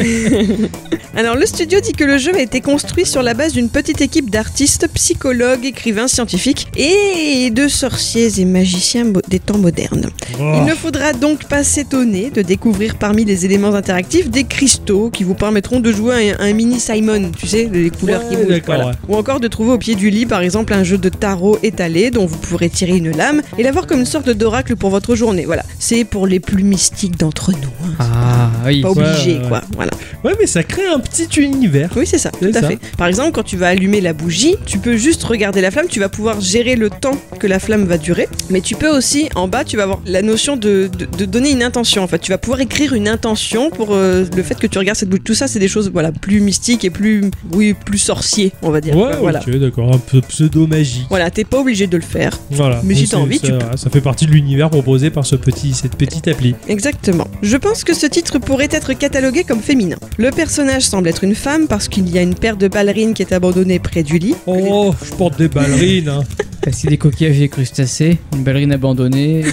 Alors 1.15 1.35
le 1.35 1.45
studio 1.45 1.79
dit 1.81 1.91
que 1.93 2.03
le 2.03 2.17
jeu 2.17 2.33
a 2.35 2.39
été 2.41 2.61
construit 2.61 3.05
sur 3.05 3.21
la 3.21 3.33
base 3.33 3.53
d'une 3.53 3.69
petite 3.69 4.01
équipe 4.01 4.29
d'artistes, 4.29 4.87
psychologues, 4.93 5.65
écrivains, 5.65 6.07
scientifiques 6.07 6.67
et 6.77 7.49
de 7.51 7.67
sorciers 7.67 8.29
et 8.39 8.45
magiciens 8.45 9.05
des 9.27 9.39
temps 9.39 9.57
modernes. 9.57 10.09
Oh. 10.39 10.53
Il 10.57 10.63
ne 10.65 10.73
faudra 10.73 11.13
donc 11.13 11.45
pas 11.45 11.63
s'étonner 11.63 12.29
de 12.29 12.41
découvrir 12.41 12.95
parmi 12.97 13.25
les 13.25 13.45
éléments 13.45 13.73
interactifs 13.75 14.29
des 14.29 14.43
cristaux 14.65 15.09
qui 15.09 15.23
vous 15.23 15.33
permettront 15.33 15.79
de 15.79 15.91
jouer 15.91 16.33
à 16.37 16.43
un, 16.43 16.49
un 16.49 16.53
mini 16.53 16.79
Simon, 16.79 17.31
tu 17.35 17.47
sais, 17.47 17.67
les 17.73 17.89
couleurs 17.89 18.21
qui 18.29 18.35
bougent. 18.35 18.45
d'accord, 18.47 18.75
voilà. 18.75 18.85
ouais. 18.91 18.95
Ou 19.07 19.15
encore 19.15 19.39
de 19.39 19.47
trouver 19.47 19.71
au 19.71 19.79
pied 19.79 19.95
du 19.95 20.11
lit, 20.11 20.27
par 20.27 20.41
exemple, 20.41 20.71
un 20.75 20.83
jeu 20.83 20.99
de 20.99 21.09
tarot 21.09 21.57
étalé 21.63 22.11
dont 22.11 22.27
vous 22.27 22.37
pourrez 22.37 22.69
tirer 22.69 22.95
une 22.97 23.09
lame 23.17 23.41
et 23.57 23.63
l'avoir 23.63 23.87
comme 23.87 24.01
une 24.01 24.05
sorte 24.05 24.29
d'oracle 24.29 24.75
pour 24.75 24.91
votre 24.91 25.15
journée. 25.15 25.45
Voilà, 25.45 25.63
c'est 25.79 26.03
pour 26.03 26.27
les 26.27 26.39
plus 26.39 26.63
mystiques 26.63 27.17
d'entre 27.17 27.51
nous. 27.53 27.57
hein. 27.83 27.95
Ah, 27.99 28.51
oui. 28.67 28.81
Pas 28.83 28.91
obligé, 28.91 29.39
ouais, 29.39 29.47
quoi. 29.47 29.61
Voilà. 29.75 29.91
Ouais, 30.23 30.33
mais 30.39 30.45
ça 30.45 30.61
crée 30.61 30.85
un 30.85 30.99
petit 30.99 31.27
univers. 31.41 31.89
Oui, 31.95 32.05
c'est 32.05 32.19
ça, 32.19 32.29
tout 32.29 32.45
à 32.53 32.61
ça. 32.61 32.67
fait. 32.67 32.77
Par 32.99 33.07
exemple, 33.07 33.31
quand 33.31 33.41
tu 33.41 33.57
vas 33.57 33.69
allumer 33.69 33.99
la 33.99 34.13
bougie, 34.13 34.57
tu 34.67 34.77
peux 34.77 34.95
juste 34.95 35.23
regarder 35.23 35.61
la 35.61 35.71
flamme, 35.71 35.87
tu 35.89 35.99
vas 35.99 36.09
pouvoir 36.09 36.39
gérer 36.39 36.75
le 36.75 36.91
temps 36.91 37.17
que 37.39 37.47
la 37.47 37.57
flamme 37.57 37.85
va 37.85 37.97
durer, 37.97 38.27
mais 38.51 38.61
tu 38.61 38.75
peux 38.75 38.89
aussi, 38.95 39.27
en 39.33 39.47
bas, 39.47 39.63
tu 39.63 39.75
vas 39.77 39.83
avoir 39.83 39.99
la 40.05 40.21
notion 40.21 40.55
de, 40.55 40.87
de- 40.95 41.05
de 41.05 41.25
donner 41.25 41.49
une 41.49 41.63
intention. 41.63 42.03
En 42.03 42.07
fait, 42.07 42.19
tu 42.19 42.29
vas 42.31 42.37
pouvoir 42.37 42.61
écrire 42.61 42.93
une 42.93 43.07
intention 43.07 43.71
pour 43.71 43.89
euh, 43.95 44.25
le 44.35 44.43
fait 44.55 44.61
que 44.61 44.67
tu 44.67 44.77
regardes 44.77 44.97
cette 44.97 45.09
bougie. 45.09 45.21
Tout 45.23 45.33
ça, 45.33 45.47
c'est 45.47 45.59
des 45.59 45.67
choses 45.67 45.89
voilà, 45.91 46.11
plus 46.11 46.41
mystiques 46.41 46.83
et 46.85 46.89
plus, 46.89 47.21
oui, 47.53 47.73
plus 47.73 47.97
sorciers, 47.97 48.51
on 48.61 48.69
va 48.71 48.81
dire. 48.81 48.95
Ouais, 48.95 49.15
voilà. 49.19 49.39
ok, 49.39 49.55
d'accord. 49.57 49.93
Un 49.93 49.97
peu 49.97 50.21
pseudo-magie. 50.21 51.05
Voilà, 51.09 51.29
t'es 51.31 51.43
pas 51.43 51.59
obligé 51.59 51.87
de 51.87 51.97
le 51.97 52.03
faire. 52.03 52.39
Voilà. 52.51 52.81
Mais 52.83 52.95
si 52.95 53.07
t'as 53.07 53.17
envie, 53.17 53.39
ça, 53.39 53.47
tu 53.47 53.53
voilà, 53.53 53.77
ça 53.77 53.89
fait 53.89 54.01
partie 54.01 54.25
de 54.25 54.31
l'univers 54.31 54.69
proposé 54.69 55.09
par 55.09 55.25
ce 55.25 55.35
petit, 55.35 55.73
cette 55.73 55.95
petite 55.95 56.27
appli. 56.27 56.55
Exactement. 56.67 57.27
Je 57.41 57.57
pense 57.57 57.83
que 57.83 57.93
ce 57.93 58.05
titre 58.05 58.39
pourrait 58.39 58.69
être 58.71 58.93
catalogué 58.93 59.43
comme 59.43 59.61
féminin. 59.61 59.97
Le 60.17 60.31
personnage 60.31 60.83
semble 60.83 61.07
être 61.07 61.23
une 61.23 61.35
femme 61.35 61.67
parce 61.67 61.87
qu'il 61.87 62.09
y 62.09 62.17
a 62.17 62.21
une 62.21 62.35
paire 62.35 62.57
de 62.57 62.67
ballerines 62.67 63.13
qui 63.13 63.21
est 63.21 63.33
abandonnée 63.33 63.79
près 63.79 64.03
du 64.03 64.17
lit. 64.17 64.35
Oh, 64.47 64.93
je 65.03 65.11
porte 65.13 65.37
des 65.37 65.47
ballerines. 65.47 66.09
hein. 66.09 66.21
Parce 66.63 66.85
des 66.85 66.97
coquillages 66.99 67.41
et 67.41 67.49
crustacés, 67.49 68.19
une 68.35 68.43
ballerine 68.43 68.71
abandonnée. 68.71 69.43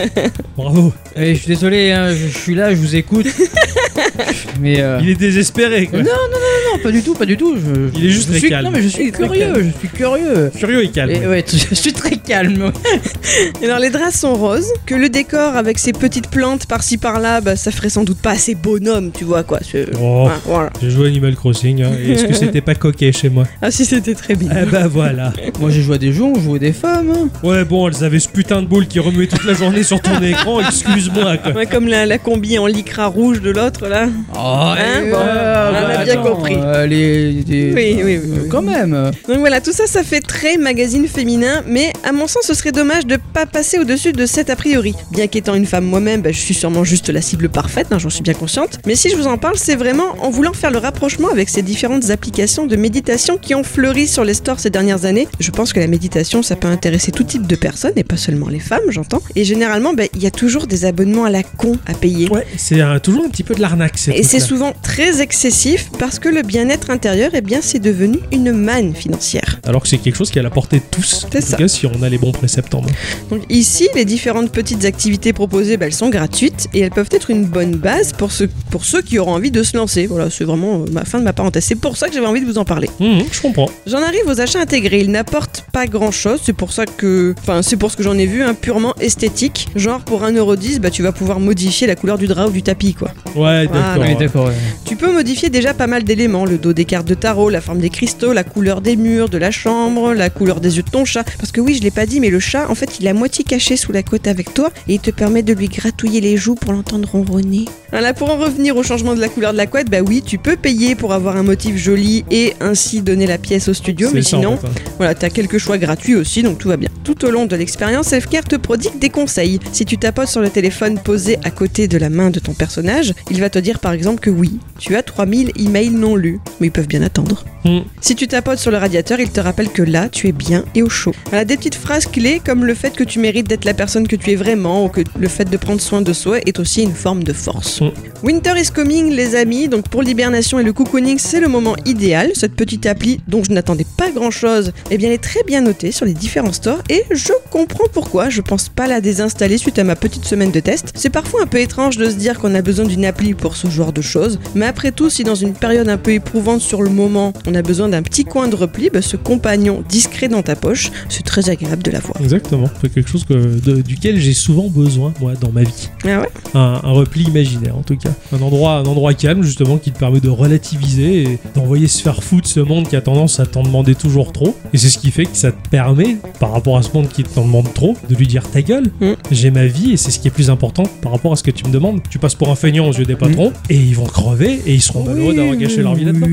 Bravo. 0.56 0.94
Eh, 1.14 1.34
je 1.34 1.40
suis 1.40 1.48
désolé, 1.48 1.92
hein, 1.92 2.08
je, 2.14 2.26
je 2.28 2.38
suis 2.38 2.54
là, 2.54 2.70
je 2.70 2.76
vous 2.76 2.96
écoute. 2.96 3.26
Mais 4.60 4.80
euh, 4.80 4.98
Il 5.02 5.08
est 5.10 5.14
désespéré, 5.14 5.86
quoi. 5.86 5.98
non, 6.00 6.04
non, 6.04 6.78
pas 6.82 6.90
du 6.90 7.02
tout, 7.02 7.14
pas 7.14 7.26
du 7.26 7.36
tout. 7.36 7.56
Je, 7.56 7.98
Il 7.98 8.06
est 8.06 8.10
juste 8.10 8.26
je 8.26 8.30
très 8.32 8.38
suis, 8.40 8.48
calme. 8.48 8.64
Non, 8.66 8.70
mais 8.72 8.82
je 8.82 8.88
suis 8.88 9.12
curieux, 9.12 9.40
calme. 9.52 9.72
je 9.74 9.78
suis 9.78 9.88
curieux. 9.88 10.50
Curieux 10.56 10.84
et 10.84 10.88
calme. 10.88 11.10
Et 11.10 11.26
ouais, 11.26 11.44
je 11.70 11.74
suis 11.74 11.92
très 11.92 12.16
calme. 12.16 12.72
Alors 13.62 13.78
les 13.78 13.90
draps 13.90 14.14
sont 14.16 14.34
roses, 14.34 14.68
que 14.86 14.94
le 14.94 15.08
décor 15.08 15.56
avec 15.56 15.78
ses 15.78 15.92
petites 15.92 16.28
plantes 16.28 16.66
par-ci 16.66 16.98
par-là, 16.98 17.40
bah, 17.40 17.56
ça 17.56 17.70
ferait 17.70 17.88
sans 17.88 18.04
doute 18.04 18.18
pas 18.18 18.30
assez 18.32 18.54
bonhomme, 18.54 19.10
tu 19.12 19.24
vois 19.24 19.42
quoi. 19.42 19.60
Oh, 20.00 20.26
Ah, 20.30 20.38
voilà. 20.44 20.70
j'ai 20.80 20.90
joué 20.90 21.08
Animal 21.08 21.34
Crossing. 21.36 21.82
hein. 21.82 21.92
Et 22.02 22.12
Est-ce 22.12 22.24
que 22.26 22.34
c'était 22.34 22.60
pas 22.60 22.74
coquet 22.74 23.12
chez 23.12 23.28
moi 23.28 23.44
Ah 23.62 23.70
si 23.70 23.84
c'était 23.84 24.14
très 24.14 24.34
bien. 24.34 24.50
Eh 24.62 24.66
ben 24.66 24.86
voilà. 24.86 25.32
Moi 25.60 25.70
j'ai 25.70 25.82
joué 25.82 25.96
à 25.96 25.98
des 25.98 26.12
jeux, 26.12 26.24
on 26.24 26.38
jouait 26.40 26.58
des 26.58 26.72
femmes. 26.72 27.10
hein. 27.14 27.28
Ouais, 27.42 27.64
bon, 27.64 27.88
elles 27.88 28.04
avaient 28.04 28.18
ce 28.18 28.28
putain 28.28 28.62
de 28.62 28.66
boule 28.66 28.86
qui 28.86 28.98
remuait 29.00 29.26
toute 29.26 29.44
la 29.44 29.54
journée 29.54 29.82
sur 29.82 30.00
ton 30.00 30.20
écran. 30.22 30.60
Excuse-moi, 30.60 31.36
quoi. 31.38 31.52
Ouais, 31.52 31.66
comme 31.66 31.88
la, 31.88 32.06
la 32.06 32.18
combi 32.18 32.58
en 32.58 32.66
lycra 32.66 33.06
rouge 33.06 33.40
de 33.40 33.50
l'autre 33.50 33.83
là. 33.88 34.08
Oh, 34.34 34.38
Hein, 34.38 34.76
eh, 35.06 35.10
bon, 35.10 35.16
euh, 35.18 35.70
on 35.70 35.74
a 35.76 35.96
bah, 35.96 36.04
bien 36.04 36.12
attends, 36.20 36.34
compris. 36.34 36.56
euh, 36.58 36.86
les, 36.86 37.32
des- 37.42 37.72
Oui, 37.74 37.94
oui, 37.96 38.02
oui, 38.04 38.14
euh, 38.16 38.38
oui. 38.42 38.48
Quand 38.48 38.62
même. 38.62 39.10
Donc 39.28 39.38
voilà, 39.38 39.60
tout 39.60 39.72
ça, 39.72 39.86
ça 39.86 40.02
fait 40.02 40.20
très 40.20 40.56
magazine 40.56 41.06
féminin, 41.06 41.62
mais 41.66 41.92
à 42.04 42.12
mon 42.12 42.26
sens, 42.26 42.42
ce 42.46 42.54
serait 42.54 42.72
dommage 42.72 43.06
de 43.06 43.16
pas 43.32 43.46
passer 43.46 43.78
au-dessus 43.78 44.12
de 44.12 44.26
cet 44.26 44.50
a 44.50 44.56
priori. 44.56 44.94
Bien 45.12 45.26
qu'étant 45.26 45.54
une 45.54 45.66
femme 45.66 45.84
moi-même, 45.84 46.22
bah, 46.22 46.30
je 46.32 46.38
suis 46.38 46.54
sûrement 46.54 46.84
juste 46.84 47.08
la 47.10 47.20
cible 47.20 47.48
parfaite, 47.48 47.88
hein, 47.90 47.98
j'en 47.98 48.10
suis 48.10 48.22
bien 48.22 48.34
consciente. 48.34 48.78
Mais 48.86 48.96
si 48.96 49.10
je 49.10 49.16
vous 49.16 49.26
en 49.26 49.38
parle, 49.38 49.56
c'est 49.56 49.76
vraiment 49.76 50.14
en 50.20 50.30
voulant 50.30 50.52
faire 50.52 50.70
le 50.70 50.78
rapprochement 50.78 51.28
avec 51.30 51.48
ces 51.48 51.62
différentes 51.62 52.10
applications 52.10 52.66
de 52.66 52.76
méditation 52.76 53.38
qui 53.38 53.54
ont 53.54 53.64
fleuri 53.64 54.06
sur 54.06 54.24
les 54.24 54.34
stores 54.34 54.60
ces 54.60 54.70
dernières 54.70 55.04
années. 55.04 55.28
Je 55.40 55.50
pense 55.50 55.72
que 55.72 55.80
la 55.80 55.86
méditation, 55.86 56.42
ça 56.42 56.56
peut 56.56 56.68
intéresser 56.68 57.12
tout 57.12 57.24
type 57.24 57.46
de 57.46 57.56
personnes, 57.56 57.92
et 57.96 58.04
pas 58.04 58.16
seulement 58.16 58.48
les 58.48 58.60
femmes, 58.60 58.82
j'entends. 58.90 59.22
Et 59.36 59.44
généralement, 59.44 59.94
bah, 59.94 60.04
il 60.14 60.22
y 60.22 60.26
a 60.26 60.30
toujours 60.30 60.66
des 60.66 60.84
abonnements 60.84 61.24
à 61.24 61.30
la 61.30 61.42
con 61.42 61.76
à 61.86 61.94
payer. 61.94 62.28
Ouais, 62.30 62.46
c'est 62.56 62.80
un- 62.80 62.98
toujours 62.98 63.24
un 63.24 63.28
petit 63.28 63.42
peu 63.42 63.54
de 63.54 63.60
l'arnaque, 63.74 63.98
ces 63.98 64.12
Et 64.12 64.22
c'est 64.22 64.40
souvent 64.40 64.72
très 64.82 65.20
excessif 65.20 65.90
parce 65.98 66.18
que 66.18 66.28
le 66.28 66.42
bien-être 66.42 66.90
intérieur, 66.90 67.30
eh 67.34 67.40
bien, 67.40 67.60
c'est 67.62 67.78
devenu 67.78 68.18
une 68.32 68.52
manne 68.52 68.94
financière. 68.94 69.60
Alors 69.66 69.82
que 69.82 69.88
c'est 69.88 69.98
quelque 69.98 70.16
chose 70.16 70.30
qui 70.30 70.38
est 70.38 70.40
à 70.40 70.44
la 70.44 70.50
portée 70.50 70.78
de 70.78 70.84
tous. 70.90 71.26
C'est 71.30 71.38
en 71.38 71.40
ça. 71.40 71.56
tout 71.56 71.62
cas, 71.62 71.68
si 71.68 71.86
on 71.86 72.02
a 72.02 72.08
les 72.08 72.18
bons 72.18 72.32
préceptes 72.32 72.74
en 72.74 72.82
main. 72.82 72.88
Donc 73.30 73.42
ici, 73.48 73.88
les 73.94 74.04
différentes 74.04 74.50
petites 74.52 74.84
activités 74.84 75.32
proposées, 75.32 75.76
bah, 75.76 75.86
elles 75.86 75.92
sont 75.94 76.10
gratuites 76.10 76.68
et 76.74 76.80
elles 76.80 76.90
peuvent 76.90 77.08
être 77.10 77.30
une 77.30 77.44
bonne 77.46 77.76
base 77.76 78.12
pour 78.12 78.32
ceux, 78.32 78.48
pour 78.70 78.84
ceux 78.84 79.02
qui 79.02 79.18
auront 79.18 79.34
envie 79.34 79.50
de 79.50 79.62
se 79.62 79.76
lancer. 79.76 80.06
Voilà, 80.06 80.30
c'est 80.30 80.44
vraiment 80.44 80.82
euh, 80.82 80.84
ma 80.92 81.04
fin 81.04 81.18
de 81.18 81.24
ma 81.24 81.32
parenthèse. 81.32 81.64
C'est 81.64 81.74
pour 81.74 81.96
ça 81.96 82.08
que 82.08 82.14
j'avais 82.14 82.26
envie 82.26 82.40
de 82.40 82.46
vous 82.46 82.58
en 82.58 82.64
parler. 82.64 82.88
Hum, 83.00 83.22
je 83.30 83.40
comprends. 83.40 83.68
J'en 83.86 84.02
arrive 84.02 84.26
aux 84.26 84.40
achats 84.40 84.60
intégrés. 84.60 85.00
Ils 85.00 85.10
n'apportent 85.10 85.64
pas 85.72 85.86
grand-chose. 85.86 86.40
C'est 86.44 86.52
pour 86.52 86.72
ça 86.72 86.84
que, 86.86 87.34
enfin, 87.40 87.62
c'est 87.62 87.76
pour 87.76 87.90
ce 87.90 87.96
que 87.96 88.02
j'en 88.02 88.16
ai 88.18 88.26
vu, 88.26 88.42
un 88.42 88.54
purement 88.54 88.94
esthétique. 89.00 89.68
Genre 89.76 90.00
pour 90.00 90.22
1,10€, 90.22 90.78
bah 90.78 90.90
tu 90.90 91.02
vas 91.02 91.12
pouvoir 91.12 91.40
modifier 91.40 91.86
la 91.86 91.96
couleur 91.96 92.18
du 92.18 92.26
drap 92.26 92.46
ou 92.46 92.50
du 92.50 92.62
tapis, 92.62 92.94
quoi. 92.94 93.10
Ouais, 93.34 93.63
d'accord. 93.66 93.94
Voilà. 93.96 94.10
Oui, 94.10 94.14
ouais. 94.14 94.26
d'accord. 94.26 94.46
ouais. 94.46 94.54
Tu 94.84 94.96
peux 94.96 95.12
modifier 95.12 95.50
déjà 95.50 95.74
pas 95.74 95.86
mal 95.86 96.04
d'éléments, 96.04 96.44
le 96.44 96.58
dos 96.58 96.72
des 96.72 96.84
cartes 96.84 97.06
de 97.06 97.14
tarot, 97.14 97.50
la 97.50 97.60
forme 97.60 97.78
des 97.78 97.90
cristaux, 97.90 98.32
la 98.32 98.44
couleur 98.44 98.80
des 98.80 98.96
murs, 98.96 99.28
de 99.28 99.38
la 99.38 99.50
chambre, 99.50 100.14
la 100.14 100.30
couleur 100.30 100.60
des 100.60 100.76
yeux 100.76 100.82
de 100.82 100.90
ton 100.90 101.04
chat. 101.04 101.24
Parce 101.38 101.52
que 101.52 101.60
oui, 101.60 101.74
je 101.74 101.82
l'ai 101.82 101.90
pas 101.90 102.06
dit, 102.06 102.20
mais 102.20 102.30
le 102.30 102.40
chat, 102.40 102.68
en 102.70 102.74
fait, 102.74 102.98
il 103.00 103.06
est 103.06 103.10
à 103.10 103.14
moitié 103.14 103.44
caché 103.44 103.76
sous 103.76 103.92
la 103.92 104.02
côte 104.02 104.26
avec 104.26 104.54
toi 104.54 104.70
et 104.88 104.94
il 104.94 105.00
te 105.00 105.10
permet 105.10 105.42
de 105.42 105.52
lui 105.52 105.68
gratouiller 105.68 106.20
les 106.20 106.36
joues 106.36 106.54
pour 106.54 106.72
l'entendre 106.72 107.08
ronronner. 107.10 107.64
Voilà, 107.90 108.12
pour 108.12 108.30
en 108.30 108.36
revenir 108.36 108.76
au 108.76 108.82
changement 108.82 109.14
de 109.14 109.20
la 109.20 109.28
couleur 109.28 109.52
de 109.52 109.56
la 109.56 109.66
couette, 109.66 109.88
bah 109.88 110.00
oui, 110.04 110.22
tu 110.22 110.38
peux 110.38 110.56
payer 110.56 110.94
pour 110.94 111.12
avoir 111.12 111.36
un 111.36 111.44
motif 111.44 111.76
joli 111.76 112.24
et 112.30 112.54
ainsi 112.60 113.02
donner 113.02 113.26
la 113.26 113.38
pièce 113.38 113.68
au 113.68 113.74
studio, 113.74 114.10
mais 114.12 114.22
ça, 114.22 114.36
en 114.36 114.40
sinon, 114.40 114.56
fait, 114.56 114.66
hein. 114.66 114.70
voilà, 114.96 115.14
t'as 115.14 115.30
quelques 115.30 115.58
choix 115.58 115.78
gratuits 115.78 116.16
aussi, 116.16 116.42
donc 116.42 116.58
tout 116.58 116.68
va 116.68 116.76
bien. 116.76 116.88
Tout 117.04 117.24
au 117.24 117.30
long 117.30 117.46
de 117.46 117.54
l'expérience, 117.54 118.08
Selfcare 118.08 118.44
te 118.44 118.56
prodigue 118.56 118.98
des 118.98 119.10
conseils. 119.10 119.60
Si 119.72 119.84
tu 119.84 119.98
tapotes 119.98 120.28
sur 120.28 120.40
le 120.40 120.50
téléphone 120.50 120.98
posé 120.98 121.38
à 121.44 121.50
côté 121.50 121.86
de 121.86 121.98
la 121.98 122.10
main 122.10 122.30
de 122.30 122.40
ton 122.40 122.52
personnage, 122.52 123.14
il 123.30 123.40
va 123.40 123.50
te 123.54 123.60
dire 123.60 123.78
par 123.78 123.92
exemple 123.92 124.18
que 124.18 124.30
oui, 124.30 124.58
tu 124.78 124.96
as 124.96 125.02
3000 125.04 125.52
emails 125.56 125.90
non 125.90 126.16
lus, 126.16 126.40
mais 126.58 126.66
ils 126.66 126.72
peuvent 126.72 126.88
bien 126.88 127.02
attendre. 127.02 127.44
Hmm. 127.64 127.80
Si 128.00 128.16
tu 128.16 128.26
tapotes 128.26 128.58
sur 128.58 128.70
le 128.72 128.76
radiateur, 128.76 129.20
il 129.20 129.30
te 129.30 129.40
rappelle 129.40 129.70
que 129.70 129.82
là, 129.82 130.08
tu 130.08 130.28
es 130.28 130.32
bien 130.32 130.64
et 130.74 130.82
au 130.82 130.88
chaud. 130.88 131.14
Voilà, 131.30 131.44
des 131.44 131.56
petites 131.56 131.76
phrases 131.76 132.06
clés 132.06 132.40
comme 132.44 132.64
le 132.64 132.74
fait 132.74 132.94
que 132.94 133.04
tu 133.04 133.20
mérites 133.20 133.48
d'être 133.48 133.64
la 133.64 133.72
personne 133.72 134.08
que 134.08 134.16
tu 134.16 134.32
es 134.32 134.34
vraiment 134.34 134.84
ou 134.84 134.88
que 134.88 135.02
le 135.18 135.28
fait 135.28 135.48
de 135.48 135.56
prendre 135.56 135.80
soin 135.80 136.02
de 136.02 136.12
soi 136.12 136.40
est 136.46 136.58
aussi 136.58 136.82
une 136.82 136.92
forme 136.92 137.22
de 137.22 137.32
force. 137.32 137.80
Mm. 137.80 137.90
Winter 138.24 138.52
is 138.56 138.70
coming, 138.70 139.10
les 139.10 139.36
amis. 139.36 139.68
Donc 139.68 139.88
pour 139.88 140.02
l'hibernation 140.02 140.58
et 140.58 140.64
le 140.64 140.72
cocooning, 140.72 141.18
c'est 141.18 141.40
le 141.40 141.48
moment 141.48 141.76
idéal. 141.86 142.32
Cette 142.34 142.56
petite 142.56 142.86
appli 142.86 143.20
dont 143.28 143.44
je 143.44 143.52
n'attendais 143.52 143.86
pas 143.96 144.10
grand 144.10 144.32
chose, 144.32 144.72
eh 144.90 144.98
bien, 144.98 145.08
elle 145.08 145.14
est 145.14 145.18
très 145.22 145.42
bien 145.44 145.60
notée 145.60 145.92
sur 145.92 146.06
les 146.06 146.14
différents 146.14 146.52
stores 146.52 146.82
et 146.90 147.04
je 147.12 147.32
comprends 147.50 147.88
pourquoi. 147.92 148.30
Je 148.30 148.40
pense 148.40 148.68
pas 148.68 148.88
la 148.88 149.00
désinstaller 149.00 149.58
suite 149.58 149.78
à 149.78 149.84
ma 149.84 149.94
petite 149.94 150.24
semaine 150.24 150.50
de 150.50 150.60
test. 150.60 150.92
C'est 150.94 151.10
parfois 151.10 151.42
un 151.42 151.46
peu 151.46 151.60
étrange 151.60 151.96
de 151.96 152.10
se 152.10 152.16
dire 152.16 152.38
qu'on 152.38 152.54
a 152.54 152.62
besoin 152.62 152.84
d'une 152.84 153.04
appli 153.04 153.34
pour 153.34 153.43
ce 153.56 153.68
genre 153.68 153.92
de 153.92 154.00
choses, 154.00 154.38
mais 154.54 154.66
après 154.66 154.92
tout, 154.92 155.10
si 155.10 155.24
dans 155.24 155.34
une 155.34 155.52
période 155.52 155.88
un 155.88 155.98
peu 155.98 156.12
éprouvante 156.12 156.60
sur 156.60 156.82
le 156.82 156.90
moment, 156.90 157.32
on 157.46 157.54
a 157.54 157.62
besoin 157.62 157.88
d'un 157.88 158.02
petit 158.02 158.24
coin 158.24 158.48
de 158.48 158.56
repli, 158.56 158.90
bah, 158.92 159.02
ce 159.02 159.16
compagnon 159.16 159.82
discret 159.88 160.28
dans 160.28 160.42
ta 160.42 160.56
poche, 160.56 160.90
c'est 161.08 161.24
très 161.24 161.50
agréable 161.50 161.82
de 161.82 161.90
l'avoir. 161.90 162.20
Exactement. 162.20 162.70
C'est 162.80 162.92
quelque 162.92 163.10
chose 163.10 163.24
que, 163.24 163.34
de- 163.34 163.82
duquel 163.82 164.18
j'ai 164.18 164.32
souvent 164.32 164.68
besoin, 164.68 165.12
moi, 165.20 165.32
dans 165.40 165.50
ma 165.52 165.62
vie. 165.62 165.88
Ah 166.04 166.20
ouais? 166.20 166.28
Un, 166.54 166.80
un 166.82 166.90
repli 166.92 167.24
imaginaire, 167.24 167.76
en 167.76 167.82
tout 167.82 167.96
cas. 167.96 168.10
Un 168.32 168.40
endroit, 168.42 168.76
un 168.76 168.84
endroit 168.84 169.12
calme, 169.14 169.42
justement, 169.42 169.76
qui 169.78 169.90
te 169.92 169.98
permet 169.98 170.20
de 170.20 170.28
relativiser 170.28 171.22
et 171.24 171.38
d'envoyer 171.54 171.88
se 171.88 172.02
faire 172.02 172.22
foutre 172.22 172.48
ce 172.48 172.60
monde 172.60 172.88
qui 172.88 172.96
a 172.96 173.00
tendance 173.00 173.40
à 173.40 173.46
t'en 173.46 173.62
demander 173.62 173.94
toujours 173.94 174.32
trop. 174.32 174.56
Et 174.72 174.78
c'est 174.78 174.88
ce 174.88 174.98
qui 174.98 175.10
fait 175.10 175.24
que 175.26 175.36
ça 175.36 175.52
te 175.52 175.68
permet, 175.68 176.16
par 176.40 176.52
rapport 176.52 176.76
à 176.78 176.82
ce 176.82 176.90
monde 176.94 177.08
qui 177.08 177.24
t'en 177.24 177.44
demande 177.44 177.72
trop, 177.74 177.96
de 178.08 178.14
lui 178.14 178.26
dire 178.26 178.48
ta 178.50 178.62
gueule. 178.62 178.90
Mm. 179.00 179.12
J'ai 179.30 179.50
ma 179.50 179.66
vie 179.66 179.92
et 179.92 179.96
c'est 179.96 180.10
ce 180.10 180.18
qui 180.18 180.28
est 180.28 180.30
plus 180.30 180.50
important 180.50 180.84
par 181.02 181.12
rapport 181.12 181.32
à 181.32 181.36
ce 181.36 181.42
que 181.42 181.50
tu 181.50 181.64
me 181.66 181.72
demandes. 181.72 182.00
Tu 182.10 182.18
passes 182.18 182.34
pour 182.34 182.50
un 182.50 182.54
feignant 182.54 182.88
aux 182.88 182.92
yeux 182.92 183.04
des 183.04 183.16
patrons 183.16 183.33
et 183.70 183.76
ils 183.76 183.94
vont 183.96 184.04
crever 184.06 184.60
et 184.66 184.74
ils 184.74 184.82
seront 184.82 185.04
malheureux 185.04 185.34
d'avoir 185.34 185.56
gâché 185.56 185.82
leur 185.82 185.94
vie 185.94 186.04
là-dedans. 186.04 186.26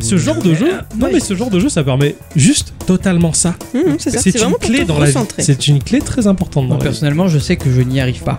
Ce 0.00 0.16
genre 0.16 0.42
de 0.42 0.54
jeu, 0.54 0.72
non 0.98 1.08
mais 1.12 1.20
ce 1.20 1.34
genre 1.34 1.50
de 1.50 1.60
jeu, 1.60 1.68
ça 1.68 1.82
permet 1.84 2.14
juste 2.36 2.74
totalement 2.86 3.32
ça. 3.32 3.54
Hum, 3.74 3.96
c'est 3.98 4.40
une 4.42 4.54
clé 4.54 4.84
dans 4.84 4.98
la 4.98 5.10
vie. 5.10 5.18
C'est 5.38 5.68
une 5.68 5.82
clé 5.82 6.00
très 6.00 6.26
importante 6.26 6.64
dans 6.64 6.74
Moi, 6.74 6.76
la 6.78 6.82
vie. 6.84 6.90
personnellement, 6.90 7.28
je 7.28 7.38
sais 7.38 7.56
que 7.56 7.70
je 7.70 7.80
n'y 7.80 8.00
arrive 8.00 8.22
pas. 8.22 8.38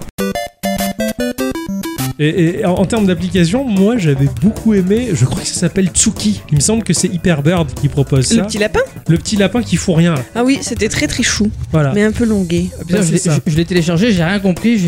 Et, 2.23 2.59
et 2.59 2.65
en, 2.65 2.73
en 2.75 2.85
termes 2.85 3.07
d'application, 3.07 3.63
moi 3.65 3.97
j'avais 3.97 4.27
beaucoup 4.41 4.75
aimé, 4.75 5.09
je 5.13 5.25
crois 5.25 5.41
que 5.41 5.47
ça 5.47 5.55
s'appelle 5.55 5.87
Tsuki. 5.87 6.41
Il 6.51 6.55
me 6.57 6.61
semble 6.61 6.83
que 6.83 6.93
c'est 6.93 7.07
Hyperbird 7.07 7.73
qui 7.73 7.87
propose 7.87 8.27
ça. 8.27 8.35
Le 8.35 8.43
petit 8.43 8.59
lapin 8.59 8.79
Le 9.07 9.17
petit 9.17 9.35
lapin 9.37 9.63
qui 9.63 9.75
fout 9.75 9.95
rien 9.95 10.13
là. 10.13 10.21
Ah 10.35 10.43
oui, 10.43 10.59
c'était 10.61 10.87
très 10.87 11.07
très 11.07 11.23
chou, 11.23 11.49
Voilà. 11.71 11.91
mais 11.95 12.03
un 12.03 12.11
peu 12.11 12.25
longué. 12.25 12.67
Ah, 12.79 12.83
Bah, 12.89 12.97
je 13.47 13.55
l'ai- 13.55 13.65
téléchargé, 13.65 14.11
j'ai 14.11 14.23
rien 14.23 14.39
compris. 14.39 14.79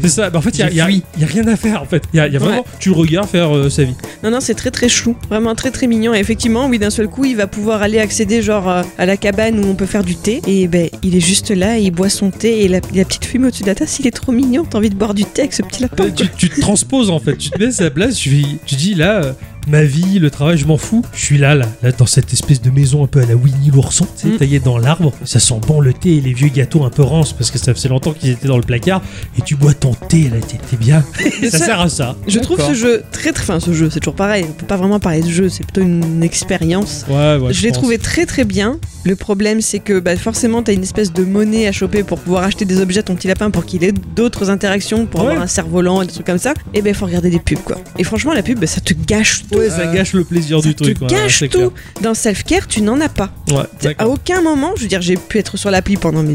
C'est 0.00 0.08
ça, 0.08 0.30
bah 0.30 0.38
en 0.38 0.42
fait, 0.42 0.50
il 0.58 0.74
y 0.74 0.80
a, 0.80 0.86
rien 1.26 1.46
à 1.46 1.56
faire 1.56 1.82
en 1.82 1.86
fait. 1.86 2.02
Il 2.14 2.16
y 2.16 2.20
a, 2.20 2.28
y 2.28 2.36
a 2.36 2.38
vraiment, 2.38 2.64
tu 2.80 2.88
le 2.88 2.94
regardes 2.94 3.28
faire 3.28 3.54
euh, 3.54 3.68
sa 3.68 3.84
vie. 3.84 3.94
Non, 4.22 4.30
non, 4.30 4.40
c'est 4.40 4.54
très 4.54 4.70
très 4.70 4.88
chou, 4.88 5.14
vraiment 5.28 5.54
très 5.54 5.70
très 5.70 5.86
mignon. 5.86 6.14
Et 6.14 6.18
effectivement, 6.18 6.66
oui, 6.68 6.78
d'un 6.78 6.90
seul 6.90 7.08
coup, 7.08 7.24
il 7.26 7.36
va 7.36 7.46
pouvoir 7.46 7.82
aller 7.82 7.98
accéder 7.98 8.40
genre 8.42 8.68
euh, 8.68 8.82
à 8.96 9.04
la 9.06 9.16
cabane 9.18 9.58
où 9.62 9.68
on 9.68 9.74
peut 9.74 9.86
faire 9.86 10.04
du 10.04 10.14
thé. 10.16 10.40
Et 10.46 10.68
ben, 10.68 10.88
il 11.02 11.14
est 11.16 11.20
juste 11.20 11.50
là, 11.50 11.76
il 11.78 11.90
boit 11.90 12.08
son 12.08 12.30
thé 12.30 12.64
et 12.64 12.68
la, 12.68 12.80
la 12.94 13.04
petite 13.04 13.24
fumée 13.26 13.48
au-dessus 13.48 13.62
de 13.62 13.68
la 13.68 13.74
tasse, 13.74 13.98
il 13.98 14.06
est 14.06 14.10
trop 14.12 14.32
mignon. 14.32 14.64
T'as 14.68 14.78
envie 14.78 14.90
de 14.90 14.94
boire 14.96 15.14
du 15.14 15.24
thé 15.24 15.42
avec 15.42 15.52
ce 15.52 15.62
petit 15.62 15.82
lapin. 15.82 16.04
Euh, 16.04 16.10
tu, 16.14 16.28
tu 16.36 16.48
te 16.50 16.60
transposes 16.78 17.10
en 17.10 17.18
fait, 17.18 17.36
tu 17.36 17.50
te 17.50 17.58
mets 17.58 17.66
à 17.66 17.72
sa 17.72 17.90
place, 17.90 18.16
tu, 18.16 18.44
tu 18.64 18.76
dis 18.76 18.94
là, 18.94 19.22
euh, 19.22 19.32
ma 19.68 19.82
vie, 19.84 20.18
le 20.18 20.30
travail, 20.30 20.58
je 20.58 20.66
m'en 20.66 20.76
fous. 20.76 21.04
Je 21.12 21.24
suis 21.24 21.38
là, 21.38 21.54
là, 21.54 21.66
là, 21.82 21.92
dans 21.92 22.06
cette 22.06 22.32
espèce 22.32 22.60
de 22.62 22.70
maison 22.70 23.04
un 23.04 23.06
peu 23.06 23.20
à 23.20 23.26
la 23.26 23.34
Winnie 23.36 23.70
l'ourson, 23.72 24.06
tu 24.16 24.28
sais, 24.28 24.34
Mm. 24.34 24.38
taillée 24.38 24.60
dans 24.60 24.78
l'arbre. 24.78 25.12
Ça 25.24 25.40
sent 25.40 25.60
bon 25.66 25.80
le 25.80 25.92
thé 25.92 26.16
et 26.16 26.20
les 26.20 26.32
vieux 26.32 26.48
gâteaux 26.48 26.84
un 26.84 26.90
peu 26.90 27.02
rances 27.02 27.32
parce 27.32 27.50
que 27.50 27.58
ça 27.58 27.74
faisait 27.74 27.88
longtemps 27.88 28.12
qu'ils 28.12 28.30
étaient 28.30 28.48
dans 28.48 28.56
le 28.56 28.62
placard. 28.62 29.02
Et 29.38 29.42
tu 29.42 29.54
bois 29.56 29.74
ton 29.74 29.94
thé, 29.94 30.24
là, 30.30 30.36
t'es 30.46 30.76
bien. 30.76 31.04
Ça 31.50 31.58
ça- 31.58 31.64
sert 31.66 31.80
à 31.80 31.88
ça. 31.88 32.16
Je 32.26 32.38
trouve 32.38 32.60
ce 32.60 32.74
jeu 32.74 33.02
très 33.12 33.32
très. 33.32 33.42
Enfin, 33.44 33.60
ce 33.60 33.72
jeu, 33.72 33.88
c'est 33.90 34.00
toujours 34.00 34.14
pareil. 34.16 34.44
On 34.48 34.52
peut 34.52 34.66
pas 34.66 34.76
vraiment 34.76 34.98
parler 35.00 35.22
de 35.22 35.30
jeu, 35.30 35.48
c'est 35.48 35.62
plutôt 35.64 35.80
une 35.82 36.22
expérience. 36.22 37.04
Ouais, 37.08 37.36
ouais. 37.36 37.52
je 37.52 37.62
l'ai 37.62 37.68
pense. 37.68 37.78
trouvé 37.78 37.98
très 37.98 38.26
très 38.26 38.44
bien. 38.44 38.78
Le 39.04 39.16
problème, 39.16 39.60
c'est 39.60 39.78
que 39.78 40.00
bah, 40.00 40.16
forcément, 40.16 40.62
t'as 40.62 40.72
une 40.74 40.82
espèce 40.82 41.12
de 41.12 41.24
monnaie 41.24 41.66
à 41.66 41.72
choper 41.72 42.02
pour 42.02 42.18
pouvoir 42.18 42.42
acheter 42.44 42.64
des 42.64 42.80
objets 42.80 43.00
à 43.00 43.02
ton 43.02 43.14
petit 43.14 43.28
lapin 43.28 43.50
pour 43.50 43.64
qu'il 43.64 43.84
ait 43.84 43.92
d'autres 43.92 44.50
interactions, 44.50 45.06
pour 45.06 45.20
Ouais. 45.20 45.28
avoir 45.28 45.42
un 45.44 45.46
cerf-volant 45.46 46.02
et 46.02 46.06
des 46.06 46.12
trucs 46.12 46.26
comme 46.26 46.38
ça. 46.38 46.54
Et 46.74 46.82
ben, 46.82 46.92
faut 46.94 47.06
regarder 47.06 47.30
des 47.30 47.38
pubs 47.38 47.58
quoi. 47.64 47.78
Et 47.98 48.04
franchement, 48.04 48.34
la 48.34 48.42
pub, 48.42 48.58
bah, 48.58 48.66
ça 48.66 48.80
te 48.80 48.92
gâche 48.94 49.42
tout. 49.50 49.57
Ouais, 49.58 49.70
ça 49.70 49.86
gâche 49.86 50.12
le 50.12 50.24
plaisir 50.24 50.60
Ça 50.60 50.68
du 50.68 50.74
te 50.74 50.84
truc. 50.84 51.00
ouais, 51.02 51.06
gâche 51.08 51.38
c'est 51.40 51.48
tout. 51.48 51.72
Dans 52.02 52.14
Self-Care, 52.14 52.66
tu 52.66 52.82
n'en 52.82 53.00
as 53.00 53.08
pas. 53.08 53.30
Ouais, 53.50 53.94
À 53.98 54.08
aucun 54.08 54.40
moment, 54.42 54.72
je 54.76 54.82
veux 54.82 54.88
dire, 54.88 55.02
j'ai 55.02 55.16
pu 55.16 55.38
être 55.38 55.56
sur 55.56 55.70
l'appli 55.70 55.96
pendant 55.96 56.22
mes 56.22 56.34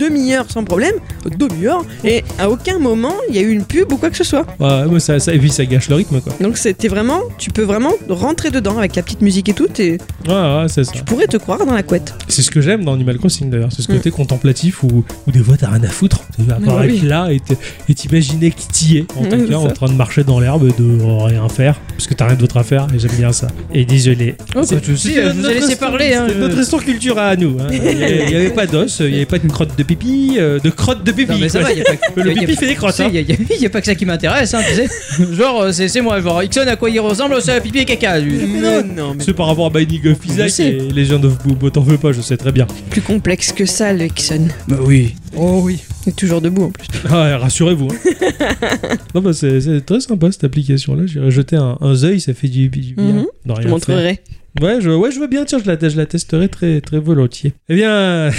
demi-heures 0.00 0.46
sans 0.50 0.64
problème, 0.64 0.94
demi-heure, 1.38 1.84
et 2.04 2.24
à 2.38 2.50
aucun 2.50 2.78
moment 2.78 3.14
il 3.28 3.36
y 3.36 3.38
a 3.38 3.42
eu 3.42 3.50
une 3.50 3.64
pub 3.64 3.92
ou 3.92 3.96
quoi 3.96 4.10
que 4.10 4.16
ce 4.16 4.24
soit. 4.24 4.46
Ouais, 4.60 4.86
moi, 4.86 5.00
ça, 5.00 5.18
ça, 5.20 5.34
et 5.34 5.38
puis 5.38 5.50
ça 5.50 5.64
gâche 5.64 5.88
le 5.88 5.96
rythme 5.96 6.20
quoi. 6.20 6.32
Donc 6.40 6.56
c'était 6.56 6.88
vraiment, 6.88 7.20
tu 7.38 7.50
peux 7.50 7.62
vraiment 7.62 7.92
rentrer 8.08 8.50
dedans 8.50 8.78
avec 8.78 8.96
la 8.96 9.02
petite 9.02 9.20
musique 9.22 9.48
et 9.48 9.54
tout, 9.54 9.68
et 9.80 9.98
Ouais, 10.26 10.32
ouais, 10.34 10.66
c'est 10.68 10.84
ça. 10.84 10.92
tu 10.92 11.02
pourrais 11.04 11.26
te 11.26 11.36
croire 11.36 11.64
dans 11.66 11.74
la 11.74 11.82
couette. 11.82 12.14
C'est 12.28 12.42
ce 12.42 12.50
que 12.50 12.60
j'aime 12.60 12.84
dans 12.84 12.94
Animal 12.94 13.18
Crossing 13.18 13.50
d'ailleurs, 13.50 13.70
c'est 13.74 13.82
ce 13.82 13.92
Mm. 13.92 13.96
côté 13.96 14.10
contemplatif 14.10 14.82
où, 14.84 15.04
où 15.26 15.30
des 15.30 15.42
fois 15.42 15.56
t'as 15.58 15.68
rien 15.70 15.82
à 15.84 15.88
foutre. 15.88 16.20
Tu 16.36 16.42
vas 16.44 16.58
Ouais, 16.58 16.86
être 16.86 16.92
oui. 16.92 17.00
là 17.08 17.30
et 17.30 17.40
t- 17.40 17.56
et 17.88 17.94
t'imaginer 17.94 18.50
qui 18.50 18.68
t'y 18.68 18.98
est 18.98 19.06
en 19.16 19.24
Ouais, 19.24 19.46
qu'un, 19.46 19.56
en 19.56 19.68
train 19.70 19.88
de 19.88 19.92
marcher 19.94 20.24
dans 20.24 20.40
l'herbe 20.40 20.64
et 20.68 20.80
de 20.82 20.98
rien 21.26 21.48
faire 21.48 21.78
parce 21.90 22.06
que 22.06 22.14
t'as 22.14 22.26
rien 22.26 22.36
d'autre 22.36 22.51
à 22.58 22.64
faire 22.64 22.86
et 22.94 22.98
j'aime 22.98 23.12
bien 23.18 23.32
ça. 23.32 23.48
Et 23.72 23.84
désolé. 23.84 24.34
Oh, 24.54 24.60
C'est- 24.64 24.74
pas 24.76 24.80
de 24.80 24.86
soucis, 24.86 25.08
c'était 25.08 25.22
je 25.24 25.28
vous 25.30 25.38
ai 25.38 25.42
notre 25.42 25.54
laissé 25.54 25.72
histoire- 25.72 25.90
parler, 25.90 26.14
hein, 26.14 26.26
notre 26.38 26.58
histoire 26.60 26.84
culturelle 26.84 27.24
à 27.24 27.36
nous. 27.36 27.56
hein. 27.60 27.66
Il 27.70 27.76
y 27.76 27.88
avait- 27.88 28.44
il 28.46 28.50
pas 28.52 28.66
d'os, 28.66 29.00
il 29.00 29.10
y 29.10 29.16
avait 29.16 29.26
pas 29.26 29.38
de 29.38 29.48
crotte 29.48 29.76
de 29.76 29.82
pipi, 29.82 30.36
euh, 30.38 30.58
de 30.58 30.70
crotte 30.70 31.04
de 31.04 31.12
pipi. 31.12 31.32
Non, 31.32 31.38
mais 31.38 31.48
ça 31.48 31.60
va, 31.60 31.72
y 31.72 31.80
a 31.80 31.84
pas 31.84 31.96
que- 31.96 32.20
Le 32.20 32.26
y 32.26 32.30
a- 32.30 32.32
y 32.34 32.38
a- 32.38 32.40
pipi 32.40 32.56
fait 32.56 32.66
des 32.66 32.74
crottes. 32.74 33.00
Hein. 33.00 33.10
y 33.12 33.18
a, 33.18 33.20
y 33.22 33.66
a- 33.66 33.70
pas 33.70 33.80
que 33.80 33.86
ça 33.86 33.94
qui 33.94 34.04
m'intéresse, 34.06 34.52
hein, 34.54 34.60
tu 34.68 34.74
sais. 34.74 34.88
Genre, 35.36 35.62
euh, 35.62 35.72
c'est 35.72 35.88
c'est 35.88 36.00
moi, 36.00 36.20
genre, 36.20 36.42
Ixon, 36.42 36.66
à 36.66 36.76
quoi 36.76 36.90
il 36.90 37.00
ressemble 37.00 37.36
C'est 37.42 37.52
à 37.52 37.60
pipi 37.60 37.78
et 37.80 37.84
caca. 37.84 38.20
Mais 38.20 38.46
non. 38.60 38.84
non, 38.96 39.14
mais 39.16 39.24
C'est 39.24 39.32
par 39.34 39.46
rapport 39.46 39.66
à 39.66 39.70
Binding 39.70 40.08
of 40.12 40.18
Isaac 40.26 40.60
et 40.60 40.72
Legend 40.92 41.24
of 41.24 41.38
Boobo, 41.44 41.70
t'en 41.70 41.80
veux 41.82 41.98
pas, 41.98 42.12
je 42.12 42.20
sais 42.20 42.36
très 42.36 42.52
bien. 42.52 42.66
plus 42.90 43.00
complexe 43.02 43.52
que 43.52 43.64
ça, 43.66 43.92
le 43.92 44.04
Ixon. 44.06 44.48
Bah 44.68 44.76
oui. 44.82 45.14
Oh 45.36 45.60
oui. 45.64 45.78
Il 46.06 46.10
est 46.10 46.16
toujours 46.16 46.40
debout 46.40 46.64
en 46.64 46.70
plus. 46.70 46.86
Ah, 47.10 47.22
ouais, 47.24 47.34
rassurez-vous. 47.36 47.88
hein. 47.88 48.96
non, 49.14 49.20
bah, 49.22 49.32
c'est 49.32 49.60
c'est 49.60 49.80
très 49.84 50.00
sympa 50.00 50.30
cette 50.32 50.44
application-là. 50.44 51.06
J'irai 51.06 51.30
jeter 51.30 51.56
un, 51.56 51.78
un 51.80 52.02
œil, 52.04 52.20
ça 52.20 52.34
fait 52.34 52.48
du, 52.48 52.68
du 52.68 52.94
bien. 52.94 53.04
Mhm. 53.04 53.26
Je 53.46 53.52
rien 53.52 53.62
te 53.64 53.68
montrerai. 53.68 54.20
Ouais 54.60 54.80
je, 54.80 54.90
ouais, 54.90 55.10
je 55.10 55.18
veux 55.18 55.28
bien, 55.28 55.44
tiens, 55.46 55.58
je 55.64 55.70
la, 55.70 55.78
je 55.88 55.96
la 55.96 56.04
testerai 56.06 56.48
très, 56.48 56.80
très 56.82 56.98
volontiers. 56.98 57.54
Eh 57.70 57.74
bien, 57.74 58.30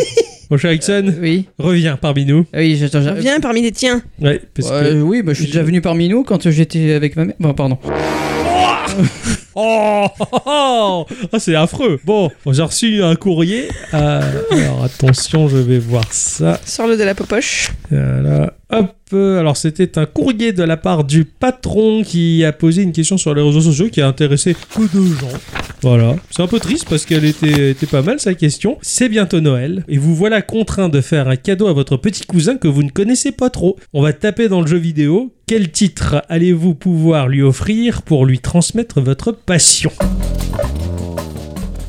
mon 0.50 0.56
cher 0.58 0.72
Ixon, 0.72 1.14
Oui. 1.22 1.46
reviens 1.58 1.96
parmi 1.96 2.26
nous. 2.26 2.44
Oui, 2.54 2.76
j'attends. 2.76 3.00
j'attends. 3.02 3.20
Viens 3.20 3.40
parmi 3.40 3.62
les 3.62 3.72
tiens. 3.72 4.02
Ouais, 4.20 4.40
parce 4.54 4.68
Ouais, 4.70 4.90
que. 4.90 5.00
Oui, 5.00 5.22
bah, 5.22 5.32
je 5.32 5.38
suis 5.42 5.46
déjà 5.46 5.62
venu 5.62 5.80
parmi 5.80 6.08
nous 6.08 6.24
quand 6.24 6.50
j'étais 6.50 6.92
avec 6.92 7.16
ma 7.16 7.24
mère. 7.24 7.36
Bon, 7.40 7.54
pardon. 7.54 7.78
Oh, 9.54 10.06
oh, 10.20 10.26
oh 10.46 11.06
Ah, 11.32 11.38
c'est 11.38 11.54
affreux. 11.54 12.00
Bon, 12.04 12.30
j'ai 12.50 12.62
reçu 12.62 13.02
un 13.02 13.14
courrier. 13.14 13.68
Euh, 13.94 14.42
alors, 14.50 14.84
attention, 14.84 15.48
je 15.48 15.56
vais 15.58 15.78
voir 15.78 16.04
ça. 16.10 16.58
Sors-le 16.64 16.96
de 16.96 17.04
la 17.04 17.14
popoche. 17.14 17.70
Voilà. 17.90 18.54
Hop. 18.72 18.94
euh, 19.12 19.38
Alors, 19.38 19.56
c'était 19.56 19.98
un 19.98 20.06
courrier 20.06 20.52
de 20.52 20.62
la 20.62 20.76
part 20.76 21.04
du 21.04 21.24
patron 21.24 22.02
qui 22.02 22.44
a 22.44 22.52
posé 22.52 22.82
une 22.82 22.92
question 22.92 23.18
sur 23.18 23.34
les 23.34 23.42
réseaux 23.42 23.60
sociaux 23.60 23.88
qui 23.90 24.00
a 24.00 24.06
intéressé 24.08 24.56
peu 24.74 24.88
de 24.92 25.04
gens. 25.04 25.38
Voilà. 25.82 26.16
C'est 26.30 26.42
un 26.42 26.46
peu 26.46 26.58
triste 26.60 26.86
parce 26.88 27.04
qu'elle 27.04 27.24
était, 27.24 27.70
était 27.70 27.86
pas 27.86 28.02
mal 28.02 28.20
sa 28.20 28.34
question. 28.34 28.78
C'est 28.82 29.08
bientôt 29.08 29.40
Noël 29.40 29.84
et 29.88 29.98
vous 29.98 30.14
voilà 30.14 30.40
contraint 30.40 30.88
de 30.88 31.00
faire 31.00 31.28
un 31.28 31.36
cadeau 31.36 31.66
à 31.66 31.72
votre 31.72 31.96
petit 31.96 32.24
cousin 32.24 32.56
que 32.56 32.68
vous 32.68 32.82
ne 32.82 32.90
connaissez 32.90 33.32
pas 33.32 33.50
trop. 33.50 33.76
On 33.92 34.00
va 34.00 34.12
taper 34.12 34.48
dans 34.48 34.60
le 34.60 34.66
jeu 34.66 34.78
vidéo. 34.78 35.32
Quel 35.46 35.70
titre 35.70 36.22
allez-vous 36.28 36.74
pouvoir 36.74 37.28
lui 37.28 37.42
offrir 37.42 38.02
pour 38.02 38.24
lui 38.26 38.38
transmettre 38.38 39.00
votre 39.00 39.32
passion? 39.32 39.90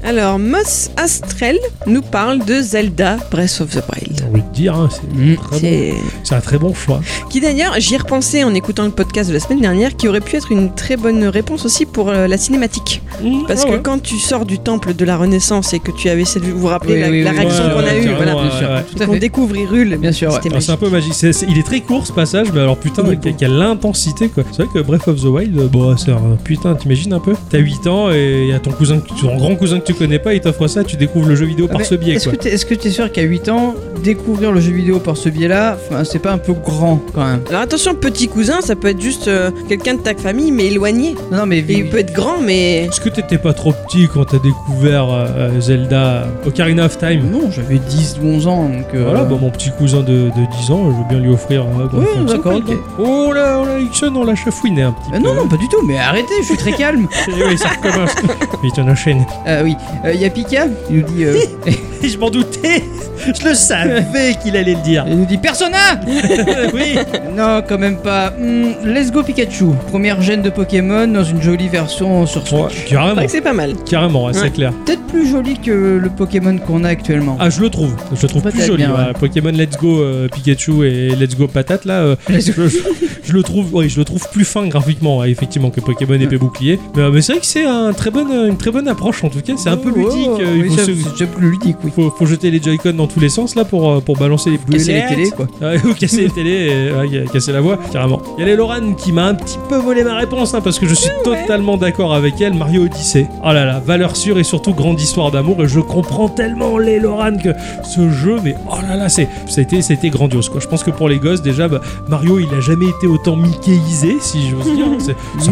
Alors, 0.06 0.38
Moss 0.38 0.91
Astrel 0.97 1.58
nous 1.88 2.01
parle 2.01 2.43
de 2.43 2.62
Zelda 2.62 3.16
Breath 3.32 3.62
of 3.62 3.70
the 3.70 3.82
Wild. 3.89 4.18
J'ai 4.20 4.26
envie 4.26 4.41
de 4.41 4.54
dire, 4.54 4.76
hein, 4.76 4.89
c'est 4.91 5.04
Mm. 5.18 5.36
très 5.38 5.60
bon. 5.60 5.97
C'est- 6.24 6.36
un 6.36 6.41
très 6.41 6.58
bon 6.58 6.74
choix. 6.74 6.99
Qui 7.30 7.39
d'ailleurs, 7.39 7.76
j'y 7.78 7.93
ai 7.93 7.97
repensé 7.97 8.43
en 8.43 8.54
écoutant 8.54 8.84
le 8.84 8.89
podcast 8.91 9.30
de 9.30 9.34
la 9.34 9.39
semaine 9.39 9.62
dernière, 9.62 9.95
qui 9.95 10.08
aurait 10.10 10.20
pu 10.20 10.36
être 10.36 10.51
une 10.51 10.74
très 10.76 10.97
bonne 10.97 11.24
réponse 11.28 11.64
aussi 11.66 11.86
pour 11.86 12.10
euh, 12.10 12.28
la 12.28 12.38
cinématique. 12.38 13.01
Parce 13.47 13.62
Ah 13.64 13.70
que 13.70 13.72
ouais. 13.76 13.80
quand 13.82 14.01
tu 14.01 14.18
sors 14.18 14.45
du 14.45 14.60
temple 14.60 14.93
de 14.93 15.06
la 15.06 15.16
Renaissance 15.16 15.74
et 15.74 15.80
que 15.80 15.91
tu 15.91 16.10
avais 16.10 16.26
cette... 16.26 16.43
Vous 16.43 16.60
vous 16.60 16.68
rappelez 16.68 16.95
Oui, 16.95 16.99
la, 16.99 17.10
oui, 17.10 17.24
la 17.24 17.32
oui, 17.32 17.38
réaction 17.38 17.64
ouais, 17.66 17.72
qu'on 17.72 17.80
a 17.80 17.84
ouais, 17.84 17.99
eue 17.99 18.04
carrément, 18.04 18.16
voilà. 18.18 18.36
ouais, 18.36 18.41
Bien 18.49 18.58
sûr. 18.60 18.70
ouais. 18.70 18.84
Tout 18.95 19.04
à 19.04 19.06
Qu'on 19.06 19.14
fait. 19.14 19.20
découvre 19.20 19.56
Hyrule. 19.56 19.97
Bien 19.97 20.12
sûr, 20.12 20.30
ouais. 20.30 20.39
C'était 20.43 20.56
Ah, 20.56 20.60
c'est 20.60 20.72
un 20.72 20.74
magique. 20.74 20.80
peu 20.86 20.89
magique. 20.89 21.14
C'est- 21.14 21.34
c'est- 21.34 21.45
il 21.49 21.58
est 21.58 21.64
très 21.64 21.80
court 21.80 22.06
ce 22.06 22.12
passage, 22.12 22.47
mais 22.54 22.60
alors 22.60 22.78
putain, 22.78 23.04
Il 23.06 23.14
est 23.14 23.18
quelle 23.22 23.36
quelle 23.36 23.62
intensité 23.62 24.28
quoi. 24.30 24.43
C'est 24.51 24.64
vrai 24.64 24.72
que 24.74 24.80
Breath 24.86 25.08
of 25.08 25.22
the 25.22 25.26
Wild, 25.26 25.58
euh, 25.58 25.68
bon, 25.68 25.95
c'est 25.95 26.12
un 26.12 26.36
putain, 26.43 26.74
t'imagines 26.76 27.14
un 27.14 27.20
peu? 27.20 27.36
T'as 27.49 27.60
8 27.60 27.88
ans 27.88 28.12
et 28.12 28.47
y 28.47 28.54
a 28.54 28.60
ton 28.60 28.72
cousin, 28.72 28.99
que 28.99 29.08
tu- 29.08 29.22
ton 29.26 29.38
grand 29.38 29.56
cousin 29.56 29.80
que 29.80 29.86
tu 29.86 29.92
connais 29.93 30.19
pas, 30.19 30.33
il 30.33 30.41
t'offre 30.41 30.67
ça, 30.67 30.83
tu 30.83 30.95
découvres 30.97 31.27
le 31.27 31.35
jeu 31.35 31.45
vidéo 31.45 31.65
Ah, 31.69 31.73
par 31.73 31.79
mais 31.79 31.85
ce 31.85 31.95
biais 31.95 32.15
Est-ce 32.15 32.29
que 32.65 32.73
que 32.73 32.79
t'es 32.79 32.89
sûr 32.89 33.11
qu'à 33.11 33.21
8 33.23 33.49
ans, 33.49 33.75
découvrir 34.03 34.51
le 34.51 34.59
jeu 34.59 34.71
vidéo 34.71 34.99
par 34.99 35.15
ce 35.17 35.29
biais-là, 35.29 35.77
c'est 36.03 36.19
pas 36.19 36.31
un 36.31 36.37
peu 36.37 36.53
grand 36.53 36.99
quand 37.13 37.25
même? 37.25 37.41
Alors 37.49 37.61
attention, 37.61 37.93
petit 37.95 38.27
cousin, 38.27 38.61
ça 38.61 38.75
peut 38.75 38.87
être 38.89 39.01
juste 39.01 39.27
euh, 39.27 39.51
quelqu'un 39.69 39.95
de 39.95 39.99
ta 40.01 40.13
famille, 40.15 40.51
mais 40.51 40.67
éloigné. 40.67 41.15
Non, 41.31 41.45
mais 41.45 41.59
il 41.67 41.89
peut 41.89 41.99
être 41.99 42.13
grand, 42.13 42.39
mais... 42.41 42.85
Est-ce 42.85 43.01
que 43.01 43.09
t'étais 43.09 43.37
pas 43.37 43.53
trop 43.53 43.73
petit 43.73 44.07
quand 44.13 44.25
t'as 44.25 44.39
découvert 44.39 45.07
euh, 45.09 45.59
Zelda 45.59 46.25
Ocarina 46.45 46.85
of 46.85 46.97
Time? 46.97 47.29
Non, 47.31 47.51
j'avais 47.51 47.77
10 47.79 48.19
ou 48.23 48.27
11 48.27 48.47
ans, 48.47 48.63
donc. 48.69 48.85
euh, 48.95 49.03
Voilà, 49.05 49.23
bah, 49.25 49.37
mon 49.39 49.49
petit 49.49 49.71
cousin 49.77 49.99
de, 50.01 50.05
de 50.29 50.61
10 50.61 50.71
ans, 50.71 50.91
je 50.91 50.97
veux 50.97 51.07
bien 51.09 51.19
lui 51.19 51.29
offrir. 51.33 51.63
euh, 51.63 51.85
of 51.85 52.25
the 52.25 52.29
d'accord, 52.31 52.53
Wild. 52.55 52.69
ok. 52.69 52.77
Oh 52.99 53.31
là, 53.33 53.59
oh 53.61 53.65
là, 53.65 53.79
Ixon, 53.79 54.13
on 54.15 54.23
l'a 54.23 54.35
chafouiné 54.35 54.81
un 54.83 54.91
petit 54.91 55.09
Euh, 55.13 55.17
peu. 55.17 55.23
non, 55.23 55.33
non, 55.35 55.47
pas 55.47 55.57
du 55.57 55.67
tout, 55.69 55.81
mais 55.85 55.97
arrêtez, 55.97 56.33
je 56.41 56.45
suis 56.45 56.57
très 56.57 56.73
calme. 56.73 57.07
Oui, 57.27 57.57
ça 57.57 57.69
recommence. 57.69 58.11
Vite, 58.63 58.73
on 58.77 58.87
enchaîne. 58.89 59.25
Ah 59.45 59.61
oui, 59.63 59.75
il 60.13 60.19
y 60.21 60.25
a 60.25 60.29
Pika, 60.29 60.67
il 60.89 60.97
nous 60.97 61.03
dit. 61.03 61.25
je 62.10 62.18
m'en 62.18 62.30
doutais 62.30 62.84
Je 63.26 63.47
le 63.49 63.56
savais 63.56 64.36
qu'il 64.41 64.56
allait 64.58 64.74
le 64.76 64.82
dire. 64.82 65.06
il 65.08 65.18
nous 65.18 65.26
dit 65.26 65.38
Persona 65.38 65.78
oui 66.74 66.95
Non, 67.36 67.62
quand 67.68 67.78
même 67.78 67.97
pas. 67.97 68.32
Hmm, 68.32 68.72
let's 68.86 69.12
go 69.12 69.24
Pikachu. 69.24 69.66
Première 69.89 70.22
gêne 70.22 70.41
de 70.41 70.49
Pokémon 70.49 71.08
dans 71.08 71.24
une 71.24 71.41
jolie 71.41 71.70
version 71.70 72.26
sur 72.26 72.41
Ouais, 72.54 72.64
Switch. 72.70 72.84
C'est 72.86 72.89
carrément. 72.93 73.16
vrai 73.16 73.26
que 73.26 73.32
c'est 73.32 73.41
pas 73.41 73.54
mal. 73.54 73.74
Carrément, 73.89 74.26
ouais, 74.26 74.34
c'est 74.34 74.41
Ouais. 74.43 74.49
clair. 74.51 74.74
Peut-être 74.86 75.04
plus 75.08 75.28
joli 75.28 75.58
que 75.60 75.72
le 76.01 76.10
Pokémon 76.10 76.58
qu'on 76.58 76.84
a 76.84 76.89
actuellement. 76.89 77.38
Ah, 77.39 77.49
je 77.49 77.62
le 77.62 77.70
trouve. 77.70 77.95
Je 78.16 78.22
le 78.22 78.28
trouve 78.28 78.41
plus 78.41 78.51
Peut-être 78.51 78.66
joli. 78.68 78.84
bien, 78.84 78.91
ouais. 78.93 79.06
ouais. 79.08 79.14
Pokémon 79.20 79.51
Let's 79.51 79.78
Go 79.78 80.01
euh, 80.01 80.28
Pikachu 80.28 80.86
et 80.88 81.16
Let's 81.16 81.36
Go 81.38 81.47
Patate, 81.47 81.86
là, 81.86 82.01
euh, 82.01 82.16
je, 82.30 82.39
je- 82.39 82.78
je 83.24 83.32
le 83.34 83.41
trouve, 83.43 83.74
ouais, 83.74 83.88
je 83.89 83.97
le 83.99 84.06
trouve 84.06 84.28
plus 84.32 84.43
fin 84.45 84.68
graphiquement, 84.68 85.20
ouais, 85.20 85.32
effectivement, 85.32 85.70
que 85.70 85.80
Pokémon 85.80 86.16
épée 86.16 86.38
bouclier. 86.38 86.78
Mais, 86.95 87.04
euh, 87.04 87.12
mais 87.12 87.22
c'est 87.22 87.34
vrai 87.34 87.39
que 87.41 87.45
c'est 87.47 87.66
un 87.66 87.93
très 87.93 88.12
bonne, 88.12 88.32
une 88.49 88.58
très 88.58 88.72
bonne 88.72 88.88
approche 88.88 89.24
en 89.24 89.30
tout 89.30 89.39
cas. 89.41 89.54
C'est 89.56 89.70
un 89.70 89.78
peu 89.78 89.89
Ouais, 89.91 89.99
ludique. 90.04 90.28
ouais, 90.39 90.43
euh, 90.45 90.54
il 90.58 90.64
oui, 90.64 90.70
faut, 90.70 90.76
ça, 90.78 90.86
se- 90.86 90.93
c'est 90.93 91.12
déjà 91.12 91.26
plus 91.28 91.49
ludique, 91.51 91.78
oui. 91.84 91.91
Faut, 91.95 92.09
faut 92.11 92.25
jeter 92.25 92.51
les 92.51 92.61
Joy-Con 92.61 92.93
dans 92.93 93.07
tous 93.07 93.19
les 93.19 93.29
sens 93.29 93.55
là 93.55 93.65
pour, 93.65 93.89
euh, 93.91 93.99
pour 93.99 94.17
balancer 94.17 94.49
les 94.49 94.57
Casser 94.57 94.93
les 94.93 95.01
boulettes. 95.01 95.09
télés, 95.15 95.29
quoi. 95.31 95.47
Ouais, 95.61 95.77
ou 95.85 95.93
casser 95.93 96.21
les 96.23 96.29
télés 96.29 96.89
et 96.89 96.91
ouais, 96.93 97.25
casser 97.31 97.51
la 97.51 97.61
voix, 97.61 97.77
carrément. 97.91 98.21
Il 98.37 98.41
y 98.41 98.43
a 98.43 98.47
les 98.47 98.55
Loran 98.55 98.93
qui 98.93 99.11
m'a 99.11 99.27
un 99.27 99.35
petit 99.35 99.57
peu 99.69 99.77
volé 99.77 100.03
ma 100.03 100.15
réponse, 100.15 100.53
hein, 100.53 100.61
parce 100.61 100.79
que 100.79 100.87
je 100.87 100.93
suis 100.93 101.09
totalement 101.23 101.77
d'accord 101.77 102.13
avec 102.13 102.39
elle. 102.41 102.53
Mario 102.53 102.83
Odyssey. 102.85 103.27
Oh 103.43 103.47
là 103.53 103.65
là, 103.65 103.79
valeur 103.79 104.15
sûre 104.15 104.37
et 104.39 104.43
surtout 104.43 104.73
grande 104.73 104.99
histoire 104.99 105.31
d'amour. 105.31 105.63
Et 105.63 105.67
je 105.67 105.79
comprends 105.79 106.29
tellement 106.29 106.77
les 106.77 106.99
Loran 106.99 107.37
que 107.37 107.49
ce 107.83 108.09
jeu, 108.09 108.37
mais 108.43 108.55
oh 108.69 108.75
là 108.87 108.95
là, 108.95 109.09
c'est, 109.09 109.27
ça, 109.47 109.59
a 109.59 109.63
été, 109.63 109.81
ça 109.81 109.93
a 109.93 109.95
été 109.95 110.09
grandiose 110.09 110.49
quoi. 110.49 110.59
Je 110.61 110.67
pense 110.67 110.83
que 110.83 110.91
pour 110.91 111.09
les 111.09 111.19
gosses, 111.19 111.41
déjà, 111.41 111.67
bah, 111.67 111.81
Mario 112.09 112.39
il 112.39 112.53
a 112.55 112.59
jamais 112.59 112.85
été 112.87 113.07
autant 113.07 113.35
Mickeyisé, 113.35 114.17
si 114.19 114.49
j'ose 114.49 114.73
dire. 114.75 114.85
C'est- 114.99 115.15
ça 115.43 115.51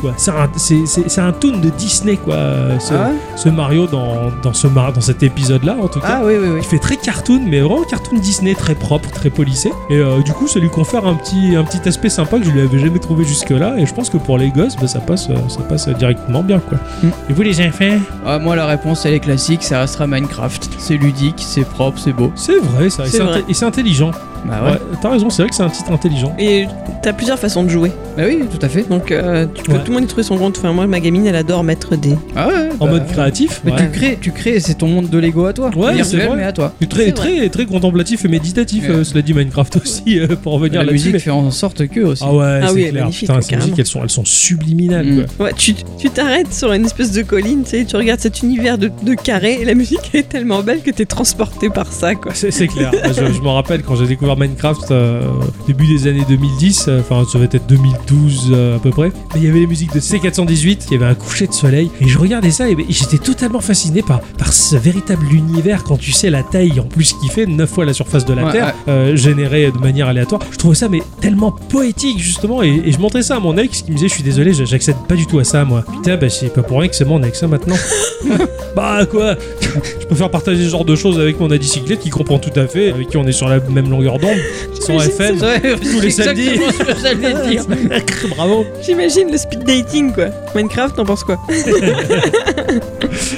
quoi. 0.00 0.12
C'est 0.16 0.30
un, 0.30 0.48
c'est, 0.56 0.86
c'est- 0.86 1.08
c'est 1.08 1.20
un 1.20 1.32
toon 1.32 1.58
de 1.58 1.70
Disney, 1.70 2.16
quoi. 2.16 2.36
Ce, 2.80 2.94
Ah 2.94 3.08
ouais 3.08 3.14
ce 3.36 3.48
Mario 3.48 3.86
dans, 3.86 4.30
dans, 4.42 4.52
ce 4.52 4.66
dans 4.66 5.00
cet 5.00 5.22
épisode-là, 5.22 5.76
en 5.80 5.88
tout 5.88 6.00
cas. 6.00 6.18
Ah 6.20 6.22
oui, 6.24 6.34
oui, 6.40 6.48
oui. 6.54 6.58
Il 6.58 6.64
fait 6.64 6.78
très 6.78 6.96
cartoon, 6.96 7.40
mais 7.46 7.60
vraiment 7.60 7.82
cartoon 7.84 8.18
Disney, 8.18 8.54
très 8.54 8.74
propre, 8.74 9.10
très 9.10 9.30
polissé. 9.30 9.72
Et 9.90 9.96
euh, 9.98 10.22
du 10.22 10.32
coup, 10.32 10.46
ça 10.48 10.58
lui 10.60 10.70
confère 10.70 11.06
un 11.06 11.14
petit, 11.14 11.56
un 11.56 11.64
petit 11.64 11.86
aspect 11.88 12.08
sympa 12.08 12.38
que 12.38 12.44
je 12.44 12.50
lui 12.50 12.60
avais 12.60 12.78
jamais 12.78 12.98
trouvé 12.98 13.24
jusque-là. 13.24 13.74
Et 13.78 13.86
je 13.86 13.94
pense 13.94 14.10
que 14.10 14.16
pour 14.16 14.38
les 14.38 14.50
gosses, 14.50 14.76
bah, 14.76 14.86
ça, 14.86 15.00
passe, 15.00 15.28
euh, 15.30 15.34
ça 15.48 15.60
passe 15.62 15.88
directement 15.88 16.42
bien, 16.42 16.60
quoi. 16.60 16.78
Mm. 17.02 17.08
Et 17.30 17.32
vous, 17.32 17.42
les 17.42 17.60
enfants 17.60 17.98
Ah, 18.26 18.38
moi, 18.38 18.56
la 18.56 18.66
réponse, 18.66 19.04
elle 19.06 19.14
est 19.14 19.20
classique, 19.20 19.62
ça 19.62 19.80
restera 19.80 20.06
Minecraft. 20.06 20.70
C'est 20.78 20.96
ludique, 20.96 21.36
c'est 21.46 21.64
propre, 21.68 21.98
c'est 21.98 22.12
beau. 22.12 22.32
C'est 22.34 22.58
vrai, 22.58 22.90
ça. 22.90 23.04
Et 23.48 23.54
c'est 23.54 23.64
intelligent. 23.64 24.10
Bah 24.46 24.60
Ouais, 24.64 24.70
ouais. 24.72 24.78
t'as 25.00 25.10
raison, 25.10 25.30
c'est 25.30 25.42
vrai 25.42 25.48
que 25.50 25.54
c'est 25.56 25.62
un 25.62 25.68
titre 25.70 25.90
intelligent. 25.92 26.34
Et 26.38 26.66
t'as 27.02 27.12
plusieurs 27.12 27.38
façons 27.38 27.62
de 27.64 27.68
jouer. 27.68 27.90
Bah 28.16 28.24
oui, 28.26 28.40
tout 28.50 28.64
à 28.64 28.68
fait. 28.68 28.88
Donc 28.88 29.10
euh, 29.10 29.46
tu 29.54 29.62
peux, 29.64 29.72
Ouais. 29.72 29.78
tout 29.80 29.88
le 29.90 29.94
monde 29.94 30.04
y 30.04 30.06
trouver 30.06 30.22
son 30.22 30.36
compte. 30.38 30.58
Enfin, 30.58 30.72
moi, 30.72 30.86
ma 30.86 31.00
gamine, 31.00 31.26
elle 31.26 31.36
adore 31.36 31.64
mettre 31.64 31.96
des. 31.96 32.16
Ah 32.36 32.48
ouais. 32.48 32.68
En 32.80 32.86
bah, 32.86 32.92
mode 32.92 33.06
créatif. 33.06 33.60
Mais 33.64 33.72
ouais. 33.72 33.78
tu 33.78 33.88
crées, 33.98 34.18
tu 34.20 34.30
crées, 34.32 34.60
c'est 34.60 34.74
ton 34.74 34.86
monde 34.88 35.08
de 35.08 35.18
Lego 35.18 35.46
à 35.46 35.52
toi. 35.52 35.70
Ouais, 35.76 36.02
c'est 36.04 36.16
vrai. 36.18 36.36
mais 36.36 36.44
à 36.44 36.52
toi. 36.52 36.72
Très, 36.88 37.06
C'est 37.06 37.12
très, 37.12 37.48
très 37.48 37.66
contemplatif 37.66 38.24
et 38.24 38.28
méditatif, 38.28 38.84
Ouais. 38.88 38.94
euh, 38.96 39.04
cela 39.04 39.22
dit 39.22 39.32
Minecraft 39.34 39.76
aussi, 39.82 40.02
euh, 40.18 40.28
pour 40.40 40.54
revenir 40.54 40.80
La 40.80 40.86
là-dessus. 40.86 40.92
musique 40.94 41.12
mais- 41.14 41.18
fait 41.18 41.30
en 41.30 41.50
sorte 41.50 41.86
que 41.88 42.00
aussi. 42.00 42.22
Ah 42.26 42.32
ouais, 42.32 42.60
Ah 42.62 42.66
c'est 42.68 42.74
oui, 42.74 42.88
clair. 42.90 43.02
magnifique, 43.04 43.28
Putain, 43.28 43.40
ces 43.40 43.56
musiques, 43.56 43.78
elles 43.78 43.86
sont, 43.86 44.02
elles 44.02 44.10
sont 44.10 44.24
subliminales. 44.24 45.06
Mm. 45.06 45.24
quoi. 45.36 45.46
Ouais, 45.46 45.52
tu 45.56 45.74
tu 45.98 46.10
t'arrêtes 46.10 46.52
sur 46.52 46.72
une 46.72 46.84
espèce 46.84 47.12
de 47.12 47.22
colline, 47.22 47.62
tu 47.64 47.70
sais, 47.70 47.84
tu 47.84 47.96
regardes 47.96 48.20
cet 48.20 48.42
univers 48.42 48.78
de, 48.78 48.90
de 49.02 49.14
carrés 49.14 49.58
et 49.60 49.64
la 49.64 49.74
musique 49.74 50.10
est 50.14 50.28
tellement 50.28 50.62
belle 50.62 50.80
que 50.82 50.90
t'es 50.90 51.06
transporté 51.06 51.70
par 51.70 51.90
ça, 51.92 52.14
quoi. 52.14 52.32
C'est 52.34 52.66
clair. 52.68 52.90
je 53.08 53.32
je 53.32 53.40
me 53.40 53.48
rappelle 53.48 53.82
quand 53.82 53.96
j'ai 53.96 54.06
découvert 54.06 54.33
Minecraft 54.36 54.90
euh, 54.90 55.22
début 55.66 55.86
des 55.86 56.06
années 56.06 56.24
2010, 56.28 56.86
euh, 56.88 57.00
enfin 57.00 57.24
ça 57.30 57.38
va 57.38 57.44
être 57.44 57.66
2012 57.66 58.50
euh, 58.52 58.76
à 58.76 58.78
peu 58.78 58.90
près. 58.90 59.12
Mais 59.34 59.40
il 59.40 59.44
y 59.44 59.48
avait 59.48 59.60
les 59.60 59.66
musiques 59.66 59.92
de 59.94 60.00
C418, 60.00 60.86
il 60.86 60.92
y 60.92 60.96
avait 60.96 61.06
un 61.06 61.14
coucher 61.14 61.46
de 61.46 61.52
soleil 61.52 61.90
et 62.00 62.08
je 62.08 62.18
regardais 62.18 62.50
ça 62.50 62.68
et, 62.68 62.76
j'étais 62.88 63.18
totalement 63.18 63.60
fasciné 63.60 64.02
par, 64.02 64.20
par 64.38 64.52
ce 64.52 64.76
véritable 64.76 65.26
univers 65.32 65.84
quand 65.84 65.96
tu 65.96 66.12
sais 66.12 66.30
la 66.30 66.42
taille 66.42 66.78
en 66.80 66.84
plus 66.84 67.12
qu'il 67.14 67.30
fait 67.30 67.46
9 67.46 67.68
fois 67.68 67.84
la 67.84 67.92
surface 67.92 68.24
de 68.24 68.34
la 68.34 68.44
Ouais, 68.44 68.52
Terre, 68.52 68.66
ouais. 68.86 68.92
euh, 68.92 69.16
généré 69.16 69.70
de 69.70 69.78
manière 69.78 70.08
aléatoire. 70.08 70.40
Je 70.50 70.56
trouvais 70.58 70.74
ça 70.74 70.88
mais 70.88 71.02
tellement 71.20 71.52
poétique 71.52 72.18
justement 72.18 72.62
et, 72.62 72.82
et 72.84 72.92
je 72.92 72.98
montrais 72.98 73.22
ça 73.22 73.36
à 73.36 73.40
mon 73.40 73.56
ex 73.56 73.82
qui 73.82 73.90
me 73.90 73.96
disait 73.96 74.08
je 74.08 74.14
suis 74.14 74.22
désolé, 74.22 74.52
j'accède 74.52 74.96
pas 75.08 75.14
du 75.14 75.26
tout 75.26 75.38
à 75.38 75.44
ça 75.44 75.64
moi. 75.64 75.84
Putain 75.90 76.16
bah 76.16 76.28
c'est 76.28 76.52
pas 76.52 76.62
pour 76.62 76.80
rien 76.80 76.88
que 76.88 76.96
c'est 76.96 77.04
mon 77.04 77.22
ex 77.22 77.42
hein, 77.42 77.48
maintenant. 77.48 77.76
bah 78.76 79.06
quoi? 79.06 79.36
Je 80.00 80.06
préfère 80.06 80.30
partager 80.30 80.64
ce 80.64 80.70
genre 80.70 80.84
de 80.84 80.94
choses 80.94 81.18
avec 81.18 81.40
mon 81.40 81.50
adicyclette 81.50 82.00
qui 82.00 82.10
comprend 82.10 82.38
tout 82.38 82.58
à 82.58 82.66
fait, 82.66 82.90
avec 82.90 83.08
qui 83.08 83.16
on 83.16 83.24
est 83.26 83.32
sur 83.32 83.48
la 83.48 83.60
même 83.60 83.88
longueur 83.90 84.18
d'onde, 84.26 84.80
sans 84.80 85.00
FM. 85.00 85.38
Tous 85.80 86.00
les 86.00 86.10
samedis. 86.10 86.48
exactement 86.48 86.70
ce 86.72 86.94
que 86.94 87.00
j'allais 87.02 87.48
dire. 87.50 87.64
Bravo. 88.36 88.64
J'imagine 88.82 89.30
le 89.30 89.38
speed 89.38 89.64
dating, 89.64 90.12
quoi. 90.12 90.26
Minecraft, 90.54 90.96
t'en 90.96 91.04
penses 91.04 91.24
quoi 91.24 91.36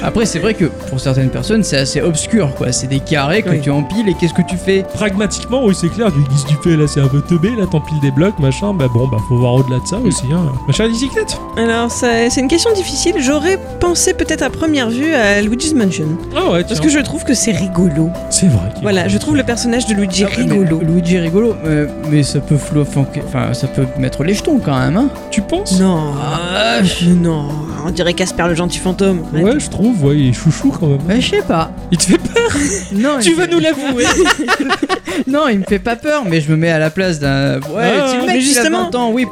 Après, 0.03 0.25
c'est 0.25 0.39
vrai 0.39 0.53
que 0.53 0.65
pour 0.89 0.99
certaines 0.99 1.29
personnes, 1.29 1.63
c'est 1.63 1.77
assez 1.77 2.01
obscur, 2.01 2.53
quoi. 2.55 2.71
C'est 2.71 2.87
des 2.87 2.99
carrés 2.99 3.41
que 3.43 3.49
Oui. 3.49 3.61
tu 3.61 3.69
empiles 3.69 4.07
et 4.09 4.13
qu'est-ce 4.13 4.33
que 4.33 4.41
tu 4.47 4.57
fais 4.57 4.83
Pragmatiquement, 4.93 5.63
oui, 5.65 5.75
c'est 5.79 5.89
clair. 5.89 6.11
Du 6.11 6.19
guise 6.21 6.45
du 6.45 6.55
fait, 6.63 6.75
là, 6.75 6.87
c'est 6.87 7.01
un 7.01 7.07
peu 7.07 7.21
teubé. 7.21 7.49
Là, 7.57 7.65
t'empiles 7.69 7.99
des 8.01 8.11
blocs, 8.11 8.37
machin. 8.39 8.73
Bah 8.73 8.87
bon, 8.93 9.07
bah 9.07 9.17
faut 9.27 9.37
voir 9.37 9.53
au-delà 9.55 9.77
de 9.79 9.87
ça 9.87 9.97
aussi. 9.97 10.23
Hein. 10.31 10.51
Machin 10.67 10.85
à 10.85 10.87
bicyclette. 10.87 11.37
Alors, 11.57 11.91
ça- 11.91 12.29
c'est 12.29 12.41
une 12.41 12.47
question 12.47 12.71
difficile. 12.73 13.15
J'aurais 13.19 13.57
pensé 13.79 14.13
peut-être 14.13 14.41
à 14.43 14.49
première 14.49 14.89
vue 14.89 15.13
à 15.13 15.41
Luigi's 15.41 15.73
Mansion. 15.73 16.17
Ah 16.35 16.51
ouais, 16.51 16.61
Parce 16.61 16.75
tiens. 16.75 16.83
que 16.83 16.89
je 16.89 16.99
trouve 16.99 17.23
que 17.23 17.33
c'est 17.33 17.51
rigolo. 17.51 18.09
C'est 18.29 18.47
vrai. 18.47 18.69
qu'il- 18.73 18.83
Voilà, 18.83 19.07
je 19.07 19.17
trouve 19.17 19.35
le 19.37 19.43
personnage 19.43 19.85
de 19.87 19.93
Luigi 19.93 20.23
Ah, 20.25 20.29
mais 20.37 20.43
rigolo. 20.43 20.76
Luigi 20.81 21.15
est 21.15 21.19
rigolo, 21.19 21.55
mais, 21.63 21.85
mais 22.09 22.23
ça 22.23 22.39
peut 22.39 22.55
enfin, 22.55 23.53
ça 23.53 23.67
peut 23.67 23.85
mettre 23.99 24.23
les 24.23 24.33
jetons 24.33 24.59
quand 24.59 24.77
même, 24.77 24.97
hein. 24.97 25.09
Tu 25.31 25.41
penses? 25.41 25.79
Non, 25.79 26.13
Ah, 26.19 26.79
non, 27.21 27.47
on 27.85 27.89
dirait 27.91 28.13
Casper 28.13 28.45
le 28.47 28.55
gentil 28.55 28.79
fantôme. 28.79 29.21
Ouais, 29.33 29.59
je 29.59 29.69
trouve. 29.69 30.03
Ouais, 30.03 30.17
il 30.17 30.29
est 30.29 30.33
chouchou 30.33 30.71
quand 30.77 30.87
même. 30.87 30.97
Bah, 31.07 31.19
je 31.19 31.29
sais 31.29 31.41
pas. 31.41 31.71
Il 31.91 31.97
te 31.97 32.03
fait 32.03 32.17
peur? 32.17 32.33
Non, 32.93 33.17
tu 33.21 33.33
vas 33.33 33.45
me- 33.47 33.51
nous 33.53 33.59
l'avouer. 33.59 34.05
Non, 35.27 35.47
il 35.47 35.59
me 35.59 35.63
fait 35.63 35.79
pas 35.79 35.95
peur, 35.95 36.23
mais 36.29 36.41
je 36.41 36.51
me 36.51 36.55
mets 36.55 36.69
à 36.69 36.77
la 36.77 36.89
place 36.91 37.19
d'un. 37.19 37.55
Ouais, 37.59 37.91
Ah, 37.99 38.13
mais 38.21 38.27
mec 38.27 38.35
il 38.35 38.37
a 38.37 38.39
justement, 38.39 38.83
20 38.91 38.95
ans, 38.95 39.11
oui, 39.11 39.25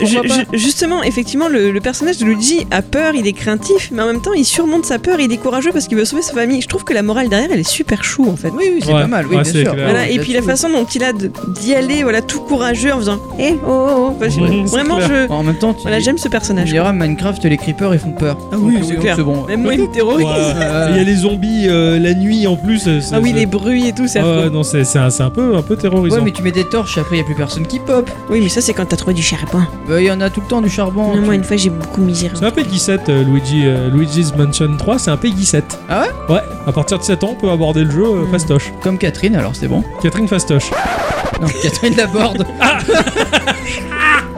justement, 0.53 1.03
effectivement, 1.03 1.47
le, 1.47 1.71
le 1.71 1.79
personnage 1.79 2.17
de 2.17 2.25
Luigi 2.25 2.65
a 2.71 2.81
peur, 2.81 3.13
il 3.15 3.27
est 3.27 3.33
craintif, 3.33 3.89
mais 3.91 4.01
en 4.01 4.07
même 4.07 4.21
temps, 4.21 4.33
il 4.33 4.45
surmonte 4.45 4.85
sa 4.85 4.97
peur, 4.99 5.19
il 5.19 5.31
est 5.31 5.37
courageux 5.37 5.71
parce 5.71 5.87
qu'il 5.87 5.97
veut 5.97 6.05
sauver 6.05 6.23
sa 6.23 6.33
famille. 6.33 6.59
Je 6.61 6.67
trouve 6.67 6.83
que 6.83 6.93
la 6.93 7.03
morale 7.03 7.29
derrière, 7.29 7.49
elle 7.51 7.59
est 7.59 7.63
super 7.69 8.03
chou 8.03 8.27
en 8.29 8.35
fait. 8.35 8.49
Oui, 8.49 8.65
oui, 8.73 8.79
c'est 8.83 8.91
Ouais, 8.93 9.01
pas 9.01 9.07
mal, 9.07 9.25
oui, 9.29 9.35
ouais, 9.37 9.43
bien 9.43 9.51
sûr. 9.51 9.73
clair. 9.73 9.85
Voilà, 9.89 10.09
et 10.09 10.17
puis 10.19 10.33
la 10.33 10.41
façon 10.41 10.69
dont 10.69 10.85
il 10.85 11.03
a 11.03 11.13
de- 11.13 11.31
d'y 11.47 11.73
aller, 11.75 12.03
voilà, 12.03 12.21
tout 12.21 12.39
courageux 12.41 12.91
en 12.93 12.97
faisant 12.97 13.17
Eh 13.39 13.53
oh, 13.65 13.67
oh, 13.67 13.87
oh. 13.97 14.13
Enfin, 14.15 14.29
je- 14.29 14.39
c'est 14.65 14.71
Vraiment, 14.71 14.97
clair. 14.97 15.27
je. 15.27 15.33
En 15.33 15.43
même 15.43 15.55
temps, 15.57 15.73
tu 15.73 15.81
Voilà, 15.83 15.99
j'aime 15.99 16.17
ce 16.17 16.27
personnage. 16.27 16.69
diras 16.69 16.91
Minecraft, 16.93 17.43
les 17.45 17.57
creepers 17.57 17.93
ils 17.93 17.99
font 17.99 18.11
peur. 18.11 18.37
Ah 18.51 18.55
oui, 18.59 18.79
c'est 18.87 18.95
clair. 18.95 19.15
C'est 19.15 19.23
bon. 19.23 19.45
Même 19.47 19.61
moi, 19.63 19.73
il 19.73 19.81
me 19.81 19.87
terrorise. 19.87 20.25
Ouais. 20.25 20.33
Euh, 20.35 20.87
Il 20.91 20.97
y 20.97 20.99
a 20.99 21.03
les 21.03 21.15
zombies 21.15 21.65
euh, 21.67 21.99
la 21.99 22.13
nuit 22.13 22.47
en 22.47 22.55
plus. 22.55 22.87
euh, 22.87 22.99
c'est- 23.01 23.15
Ah 23.15 23.19
oui, 23.21 23.33
les 23.33 23.45
bruits 23.45 23.87
et 23.87 23.93
tout, 23.93 24.07
c'est 24.07 24.19
affreux. 24.19 24.49
non, 24.49 24.63
c'est 24.63 24.83
c'est 24.85 24.99
un, 24.99 25.09
c'est 25.09 25.23
un 25.23 25.29
peu, 25.29 25.55
un 25.55 25.61
peu 25.61 25.75
terrorisant. 25.75 26.17
Ouais, 26.17 26.21
mais 26.23 26.31
tu 26.31 26.41
mets 26.41 26.51
des 26.51 26.63
torches, 26.67 26.97
après 26.97 27.15
il 27.17 27.19
y 27.19 27.21
a 27.21 27.25
plus 27.25 27.35
personne 27.35 27.65
qui 27.67 27.79
pop. 27.79 28.09
Oui, 28.29 28.39
mais 28.41 28.49
ça, 28.49 28.61
c'est 28.61 28.73
quand 28.73 28.85
t'as 28.85 28.95
trouvé 28.97 29.13
du 29.13 29.21
charbon. 29.23 29.59
Bah, 29.87 29.99
il 30.01 30.05
y 30.07 30.11
en 30.11 30.21
a 30.21 30.29
tout 30.29 30.41
le 30.41 30.47
temps 30.47 30.61
du 30.61 30.69
charbon. 30.69 31.07
Non, 31.07 31.13
tu- 31.15 31.19
moi, 31.21 31.35
une 31.35 31.43
fois, 31.43 31.57
j'ai 31.57 31.69
beaucoup 31.69 32.01
misé. 32.01 32.29
C'est 32.33 32.45
un 32.45 32.51
Peggy 32.51 32.79
7, 32.79 33.09
euh, 33.09 33.23
Luigi, 33.23 33.63
euh, 33.65 33.89
Luigi's 33.89 34.35
Mansion 34.35 34.75
3, 34.77 34.99
c'est 34.99 35.11
un 35.11 35.17
Peggy 35.17 35.45
7. 35.45 35.63
Ah 35.89 36.01
ouais? 36.29 36.35
Ouais, 36.35 36.41
à 36.67 36.71
partir 36.71 36.97
de 36.99 37.03
7 37.03 37.23
ans, 37.23 37.29
on 37.33 37.35
peut 37.41 37.49
aborder 37.51 37.83
le 37.83 37.91
jeu 37.91 38.03
euh, 38.03 38.25
Mm. 38.25 38.31
fastoche. 38.31 38.71
Comme 38.81 38.97
Catherine, 38.97 39.35
alors 39.35 39.55
c'est 39.55 39.67
bon. 39.67 39.83
Catherine 40.01 40.27
fastoche. 40.27 40.71
Non, 41.41 41.47
Catherine 41.61 41.95
Laborde. 41.95 42.45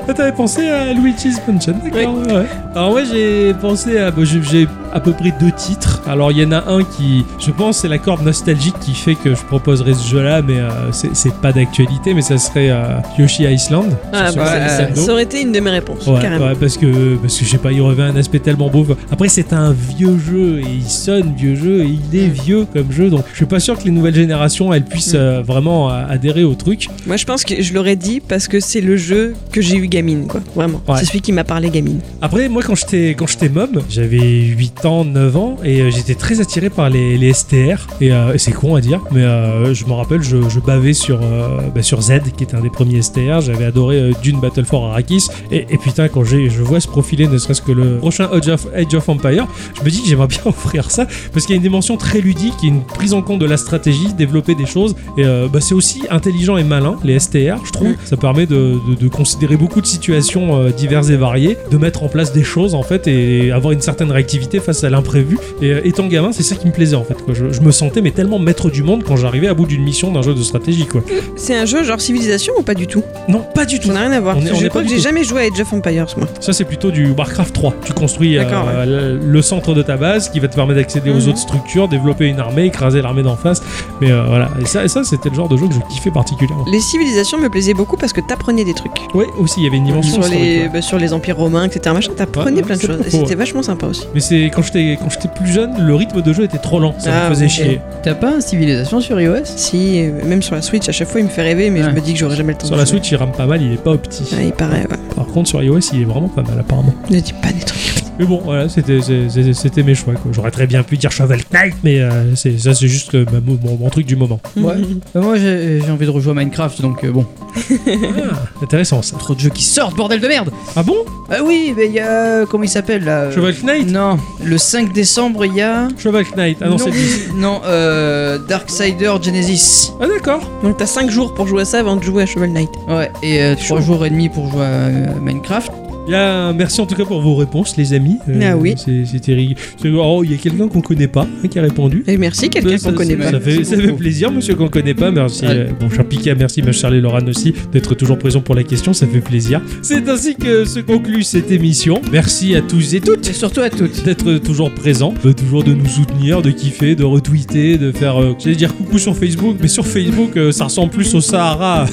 Ah, 0.10 0.14
T'avais 0.14 0.32
pensé 0.32 0.70
à 0.70 0.94
Luigi's 0.94 1.42
Mansion, 1.46 1.76
d'accord 1.84 2.16
ouais, 2.20 2.32
ouais. 2.34 2.46
Alors 2.74 2.92
moi 2.92 3.04
j'ai 3.04 3.54
pensé 3.56 3.98
à... 3.98 4.10
bon, 4.10 4.24
j'ai- 4.24 4.42
j'ai 4.42 4.68
à 4.98 5.00
peu 5.00 5.12
près 5.14 5.32
deux 5.40 5.52
titres. 5.52 6.02
Alors 6.08 6.32
il 6.32 6.40
y 6.40 6.46
en 6.46 6.52
a 6.52 6.70
un 6.70 6.84
qui, 6.84 7.24
je 7.40 7.52
pense, 7.52 7.80
c'est 7.80 7.88
la 7.88 7.98
corde 8.00 8.24
nostalgique 8.24 8.76
qui 8.82 8.94
fait 8.94 9.16
que 9.16 9.36
je 9.36 9.44
proposerai 9.46 9.94
ce 9.94 10.08
jeu-là, 10.10 10.42
mais 10.42 10.58
euh, 10.60 10.70
c'est 10.92 11.34
pas 11.36 11.52
d'actualité, 11.54 12.14
mais 12.14 12.22
ça 12.22 12.38
serait 12.38 12.70
euh, 12.70 12.98
Yoshi 13.18 13.44
Island. 13.44 13.96
Ah, 14.14 14.32
bah, 14.36 14.44
ouais, 14.46 14.60
Nintendo. 14.60 15.02
Ça 15.02 15.12
aurait 15.14 15.24
été 15.24 15.42
une 15.42 15.52
de 15.52 15.60
mes 15.60 15.70
réponses, 15.70 16.06
Ouais, 16.08 16.22
carrément. 16.22 16.48
ouais, 16.48 16.56
parce 16.60 16.78
que 16.78 17.16
parce 17.18 17.38
que 17.38 17.46
je 17.46 17.50
sais 17.50 17.58
pas, 17.58 17.72
il 17.72 17.82
revêt 17.82 18.04
un 18.04 18.16
aspect 18.16 18.40
tellement 18.40 18.70
beau. 18.70 18.86
Après 19.12 19.30
c'est 19.30 19.54
un 19.54 19.72
vieux 19.72 20.18
jeu 20.18 20.60
et 20.60 20.66
il 20.80 20.88
sonne 20.90 21.34
vieux 21.38 21.56
jeu 21.56 21.82
et 21.84 21.88
il 22.12 22.20
est 22.20 22.28
vieux 22.28 22.66
comme 22.74 22.92
jeu, 22.92 23.10
donc 23.10 23.24
je 23.32 23.36
suis 23.38 23.46
pas 23.46 23.60
sûr 23.60 23.78
que 23.78 23.84
les 23.86 23.92
nouvelles 23.92 24.16
générations 24.16 24.74
elles 24.74 24.84
puissent 24.86 25.14
Mm. 25.14 25.18
euh, 25.18 25.42
vraiment 25.46 25.90
euh, 25.92 26.04
adhérer 26.10 26.44
au 26.44 26.54
truc. 26.56 26.90
Moi, 27.06 27.16
je 27.18 27.26
pense 27.26 27.44
que 27.44 27.62
je 27.62 27.74
l'aurais 27.74 27.96
dit 27.96 28.20
parce 28.20 28.48
que 28.48 28.60
c'est 28.60 28.82
le 28.82 28.98
jeu 28.98 29.34
que 29.52 29.62
j'ai 29.62 29.78
eu 29.78 29.88
gamine, 29.88 30.28
quoi. 30.28 30.42
Vraiment. 30.56 30.82
C'est 30.98 31.06
celui 31.06 31.22
qui 31.22 31.32
m'a 31.32 31.44
parlé 31.44 31.70
gamine. 31.70 32.00
Après 32.22 32.50
moi 32.50 32.62
quand 32.66 32.76
j'étais 32.76 33.16
quand 33.18 33.28
j'étais 33.28 33.50
môme, 33.50 33.82
j'avais 33.90 34.18
8 34.18 34.86
ans, 34.86 34.87
9 34.88 35.38
ans 35.38 35.58
et 35.64 35.82
euh, 35.82 35.90
j'étais 35.92 36.16
très 36.16 36.40
attiré 36.42 36.70
par 36.70 36.90
les, 36.90 37.18
les 37.18 37.34
STR 37.34 37.88
et, 38.02 38.12
euh, 38.12 38.34
et 38.34 38.38
c'est 38.38 38.52
con 38.52 38.76
à 38.76 38.82
dire, 38.82 39.02
mais 39.12 39.22
euh, 39.24 39.74
je 39.74 39.86
me 39.86 39.94
rappelle 39.94 40.22
je, 40.24 40.38
je 40.50 40.60
bavais 40.60 40.94
sur 40.94 41.20
euh, 41.22 41.60
bah, 41.74 41.82
sur 41.82 42.02
Z 42.02 42.22
qui 42.36 42.44
était 42.44 42.56
un 42.56 42.62
des 42.62 42.70
premiers 42.70 43.02
STR. 43.02 43.42
J'avais 43.42 43.66
adoré 43.66 44.12
Dune 44.22 44.40
Battle 44.40 44.66
for 44.66 44.86
Arrakis 44.88 45.28
et, 45.52 45.66
et 45.70 45.78
putain 45.78 46.08
quand 46.08 46.24
je 46.24 46.38
vois 46.62 46.80
se 46.80 46.88
profiler 46.88 47.28
ne 47.28 47.38
serait-ce 47.38 47.62
que 47.62 47.72
le 47.72 47.98
prochain 47.98 48.30
Age 48.34 48.48
of, 48.50 48.68
Age 48.76 48.94
of 48.94 49.10
Empire, 49.10 49.48
je 49.78 49.84
me 49.84 49.90
dis 49.90 50.02
que 50.02 50.08
j'aimerais 50.08 50.28
bien 50.36 50.42
offrir 50.46 50.90
ça 50.92 51.06
parce 51.34 51.46
qu'il 51.46 51.54
y 51.54 51.58
a 51.58 51.58
une 51.58 51.62
dimension 51.64 51.98
très 51.98 52.22
ludique, 52.22 52.54
une 52.64 52.82
prise 52.84 53.14
en 53.14 53.22
compte 53.22 53.40
de 53.40 53.46
la 53.46 53.58
stratégie, 53.58 54.14
développer 54.14 54.56
des 54.56 54.66
choses 54.66 54.96
et 55.18 55.24
bah, 55.52 55.60
c'est 55.62 55.74
aussi 55.76 56.04
intelligent 56.10 56.58
et 56.58 56.64
malin 56.64 56.96
les 57.04 57.20
STR 57.20 57.58
je 57.66 57.72
trouve. 57.72 57.94
Ça 58.06 58.18
permet 58.18 58.46
de, 58.46 58.76
de- 58.90 58.96
de 59.00 59.08
considérer 59.08 59.58
beaucoup 59.58 59.82
de 59.82 59.86
situations 59.86 60.70
diverses 60.72 61.10
et 61.10 61.16
variées, 61.18 61.58
de 61.72 61.78
mettre 61.78 62.04
en 62.04 62.08
place 62.08 62.34
des 62.34 62.44
choses 62.44 62.74
en 62.76 62.84
fait 62.84 63.08
et 63.08 63.52
avoir 63.52 63.72
une 63.74 63.82
certaine 63.82 64.12
réactivité 64.12 64.60
face 64.68 64.84
à 64.84 64.90
l'imprévu. 64.90 65.38
Et 65.62 65.72
euh, 65.72 65.82
étant 65.86 66.06
gamin, 66.08 66.32
c'est 66.32 66.44
ça 66.44 66.56
qui 66.56 66.68
me 66.68 66.72
plaisait 66.74 66.96
en 66.96 67.04
fait. 67.04 67.16
Quoi. 67.24 67.34
Je, 67.34 67.52
je 67.52 67.62
me 67.62 67.72
sentais 67.72 68.02
mais 68.02 68.12
tellement 68.12 68.38
maître 68.38 68.70
du 68.70 68.84
monde 68.84 69.04
quand 69.04 69.16
j'arrivais 69.16 69.48
à 69.48 69.54
bout 69.54 69.66
d'une 69.66 69.82
mission 69.84 70.12
d'un 70.12 70.22
jeu 70.22 70.34
de 70.36 70.44
stratégie 70.44 70.86
quoi. 70.86 71.02
C'est 71.38 71.56
un 71.56 71.66
jeu 71.66 71.84
genre 71.84 72.00
civilisation 72.02 72.54
ou 72.60 72.64
pas 72.64 72.74
du 72.76 72.86
tout? 72.86 73.02
Non, 73.28 73.40
pas 73.56 73.66
du 73.66 73.80
tout. 73.80 73.88
Ça 73.88 73.94
n'a 73.94 74.02
rien 74.02 74.12
à 74.12 74.20
voir. 74.20 74.38
On 74.38 74.42
est- 74.42 74.44
parce 74.50 74.52
que 74.52 74.58
on 74.58 74.62
je 74.64 74.68
crois 74.68 74.84
que 74.84 74.90
j'ai 74.90 75.00
jamais 75.00 75.24
joué 75.24 75.42
à 75.42 75.46
Age 75.46 75.62
of 75.62 75.72
Empires, 75.74 76.06
moi. 76.18 76.28
Ça, 76.40 76.54
c'est 76.54 76.66
plutôt 76.66 76.92
du 76.92 77.10
Warcraft 77.12 77.54
3. 77.56 77.74
Tu 77.86 77.94
construis 77.94 78.38
euh, 78.38 78.44
ouais. 78.44 79.20
le, 79.26 79.42
centre 79.42 79.74
de 79.74 79.82
ta 79.82 79.96
base 79.98 80.30
qui 80.30 80.40
va 80.42 80.48
te 80.50 80.56
permettre 80.56 80.80
d'accéder 80.80 81.10
aux 81.10 81.16
Mhm. 81.22 81.30
autres 81.30 81.38
structures, 81.40 81.88
développer 81.88 82.26
une 82.26 82.40
armée, 82.40 82.66
écraser 82.66 83.02
l'armée 83.02 83.24
d'en 83.24 83.38
face. 83.38 83.62
Mais 84.02 84.12
euh, 84.12 84.24
voilà. 84.28 84.50
Et 84.62 84.66
ça, 84.66 84.84
et 84.84 84.88
ça 84.90 85.04
c'était 85.06 85.30
le 85.30 85.36
genre 85.36 85.48
de 85.50 85.56
jeu 85.58 85.68
que 85.68 85.74
je 85.74 85.80
kiffais 85.94 86.12
particulièrement. 86.12 86.66
Les 86.72 86.80
civilisations 86.82 87.38
me 87.40 87.50
plaisaient 87.50 87.74
beaucoup 87.74 87.96
parce 87.98 88.12
que 88.14 88.22
t'apprenais 88.22 88.66
des 88.66 88.74
trucs. 88.74 88.92
Ouais, 89.14 89.26
aussi, 89.40 89.56
il 89.62 89.64
y 89.64 89.68
avait 89.68 89.78
une 89.78 89.86
dimension 89.86 90.22
Sur 90.22 90.32
les, 90.34 90.68
bah, 90.68 90.82
sur 90.82 90.98
les 90.98 91.14
empires 91.14 91.38
romains, 91.38 91.64
etc. 91.66 91.94
Machin, 91.94 92.12
t'apprenais 92.16 92.58
Ouais, 92.58 92.64
plein 92.64 92.76
de 92.76 92.82
choses. 92.82 93.00
Et 93.08 93.10
c'était 93.12 93.36
vachement 93.36 93.64
sympa 93.64 93.88
aussi. 93.88 94.04
Mais 94.14 94.20
c'est 94.20 94.50
quand 94.58 94.64
j'étais 94.64 94.98
quand 95.00 95.08
j'étais 95.12 95.28
plus 95.28 95.52
jeune, 95.52 95.78
le 95.86 95.94
rythme 95.94 96.24
de 96.24 96.34
jeu 96.34 96.44
était 96.44 96.58
trop 96.58 96.80
lent. 96.80 96.96
Ça 96.98 97.12
Ah, 97.14 97.30
me 97.30 97.36
faisait 97.36 97.46
ok. 97.46 97.52
chier. 97.52 97.82
T'as 98.02 98.16
pas 98.16 98.38
un 98.38 98.42
civilisation 98.42 99.00
sur 99.00 99.22
iOS? 99.22 99.44
Si, 99.46 100.02
même 100.26 100.42
sur 100.42 100.56
la 100.56 100.64
Switch, 100.64 100.90
à 100.90 100.92
chaque 100.92 101.08
fois, 101.08 101.20
il 101.22 101.26
me 101.26 101.30
fait 101.30 101.44
rêver, 101.44 101.70
mais 101.70 101.82
Ouais. 101.82 101.90
je 101.92 101.96
me 101.96 102.02
dis 102.02 102.14
que 102.14 102.20
j'aurai 102.20 102.36
jamais 102.36 102.54
le 102.54 102.58
temps 102.58 102.66
Sur 102.66 102.76
de 102.76 102.80
la 102.82 102.86
jouer. 102.86 102.94
Switch, 102.98 103.12
il 103.12 103.18
rame 103.18 103.32
pas 103.34 103.46
mal, 103.46 103.62
il 103.62 103.74
est 103.74 103.84
pas 103.84 103.92
opti. 103.92 104.24
Ouais, 104.36 104.48
il 104.48 104.52
paraît, 104.54 104.82
ouais. 104.90 104.98
Par 105.16 105.28
contre, 105.28 105.48
sur 105.48 105.62
iOS, 105.62 105.80
il 105.94 106.02
est 106.02 106.06
vraiment 106.06 106.28
pas 106.30 106.42
mal 106.42 106.60
apparemment. 106.60 106.94
Ne 107.12 107.20
dis 107.20 107.34
pas 107.34 107.52
des 107.52 107.60
trucs. 107.64 108.04
Mais 108.20 108.26
bon, 108.26 108.42
voilà, 108.44 108.68
c'était 108.70 109.84
mes 109.84 109.96
choix. 109.96 110.14
quoi. 110.16 110.32
J'aurais 110.32 110.52
très 110.52 110.66
bien 110.68 110.82
pu 110.84 110.98
dire 110.98 111.12
Shovel 111.12 111.42
Knight, 111.52 111.76
mais 111.84 112.00
euh, 112.02 112.36
c'est- 112.36 112.58
ça, 112.58 112.74
c'est 112.74 112.88
juste 112.88 113.14
euh, 113.16 113.26
ma- 113.32 113.40
mon, 113.40 113.78
mon 113.78 113.90
truc 113.90 114.06
du 114.08 114.16
moment. 114.16 114.40
Ouais. 114.56 114.74
Euh, 115.16 115.22
moi, 115.22 115.38
j'ai 115.38 115.82
j'ai 115.86 115.92
envie 115.92 116.06
de 116.06 116.12
rejouer 116.12 116.32
à 116.32 116.34
Minecraft, 116.36 116.82
donc 116.82 117.04
euh, 117.04 117.12
bon. 117.12 117.26
Ah, 117.56 118.62
intéressant 118.64 119.02
ça. 119.02 119.18
Trop 119.18 119.34
de 119.36 119.40
jeux 119.40 119.50
qui 119.50 119.64
sortent, 119.64 119.96
bordel 119.96 120.20
de 120.20 120.28
merde 120.28 120.52
Ah 120.76 120.84
bon? 120.84 120.96
Ah 121.30 121.38
oui, 121.44 121.74
mais 121.78 121.88
il 121.88 121.94
y 121.94 122.00
a. 122.00 122.46
Comment 122.46 122.64
il 122.64 122.70
s'appelle 122.70 123.04
là 123.04 123.22
euh, 123.24 123.32
Shovel 123.32 123.56
Knight? 123.64 123.90
Non, 123.92 124.18
le 124.44 124.58
5 124.58 124.94
décembre, 124.94 125.46
il 125.46 125.56
y 125.56 125.62
a. 125.62 125.88
Shovel 125.98 126.26
Knight. 126.36 126.58
Ah 126.62 126.70
non, 126.70 126.78
c'est 126.78 126.92
lui. 126.92 127.00
non, 127.36 127.62
euh, 127.66 128.38
Darksider 128.48 129.12
Genesis. 129.22 129.92
Ah 130.02 130.08
d'accord. 130.08 130.42
Donc 130.64 130.78
t'as 130.78 130.86
5 130.88 131.10
jours 131.12 131.34
pour 131.34 131.48
jouer 131.48 131.62
à 131.62 131.66
ça 131.66 131.80
avant 131.80 131.96
de 131.96 132.04
jouer 132.04 132.24
à 132.24 132.26
Shovel 132.26 132.52
Knight. 132.52 132.70
Ouais, 132.88 133.12
et 133.24 133.54
3 133.58 133.82
jours 133.82 134.06
et 134.06 134.10
demi 134.10 134.30
pour 134.30 134.50
jouer 134.52 134.62
à 134.62 134.88
euh, 134.88 135.06
Minecraft. 135.22 135.72
Bien, 136.08 136.54
merci 136.54 136.80
en 136.82 136.86
tout 136.86 136.96
cas 136.96 137.04
pour 137.06 137.22
vos 137.22 137.36
réponses, 137.36 137.76
les 137.78 137.94
amis. 137.94 138.18
Ah 138.42 138.56
oui. 138.56 138.76
c'est- 138.78 139.06
C'était 139.06 139.34
rigolo. 139.34 139.58
C'est- 139.82 139.90
Oh, 139.90 140.24
il 140.24 140.32
y 140.32 140.36
a 140.36 140.38
quelqu'un 140.38 140.68
qu'on 140.68 140.82
connaît 140.82 141.08
pas 141.08 141.28
hein, 141.44 141.48
qui 141.48 141.60
a 141.60 141.62
répondu. 141.62 142.04
Et 142.08 142.18
merci, 142.18 142.50
quelqu'un 142.50 142.78
Ça, 142.78 142.92
qu'on 142.92 142.98
connaît 142.98 143.16
pas. 143.16 143.32
Ça 143.32 143.40
fait, 143.40 143.64
ça 143.64 143.76
fait 143.76 143.92
plaisir, 143.94 144.32
monsieur 144.32 144.56
qu'on 144.56 144.70
connaît 144.70 144.94
pas. 144.94 145.12
Merci, 145.12 145.46
Ouais. 145.46 145.52
euh, 145.52 145.68
mon 145.82 145.90
cher 145.90 146.06
Pika, 146.06 146.34
merci, 146.36 146.62
ma 146.62 146.72
chère 146.72 146.92
Lorane 146.92 147.28
aussi, 147.30 147.54
d'être 147.72 147.94
toujours 147.96 148.18
présent 148.18 148.40
pour 148.42 148.56
la 148.56 148.64
question. 148.64 148.94
Ça 148.94 149.06
fait 149.08 149.20
plaisir. 149.20 149.62
C'est 149.82 150.08
ainsi 150.08 150.36
que 150.36 150.66
se 150.66 150.80
conclut 150.80 151.24
cette 151.24 151.52
émission. 151.52 152.02
Merci 152.12 152.56
à 152.56 152.62
tous 152.62 152.94
et 152.94 153.02
toutes 153.02 153.28
Et 153.30 153.34
surtout 153.34 153.62
à 153.62 153.70
toutes. 153.70 154.04
d'être 154.06 154.38
toujours 154.38 154.72
présents, 154.72 155.14
euh, 155.26 155.34
toujours 155.34 155.64
de 155.64 155.74
nous 155.74 155.88
soutenir, 155.88 156.42
de 156.42 156.52
kiffer, 156.52 156.96
de 156.96 157.04
retweeter, 157.04 157.78
de 157.78 157.92
faire, 157.92 158.22
euh, 158.22 158.34
j'allais 158.40 158.56
dire 158.56 158.76
coucou 158.76 158.98
sur 159.00 159.16
Facebook, 159.16 159.58
mais 159.62 159.68
sur 159.68 159.86
Facebook, 159.86 160.38
euh, 160.38 160.52
ça 160.52 160.66
ressemble 160.66 160.92
plus 160.92 161.14
au 161.16 161.22
Sahara 161.22 161.86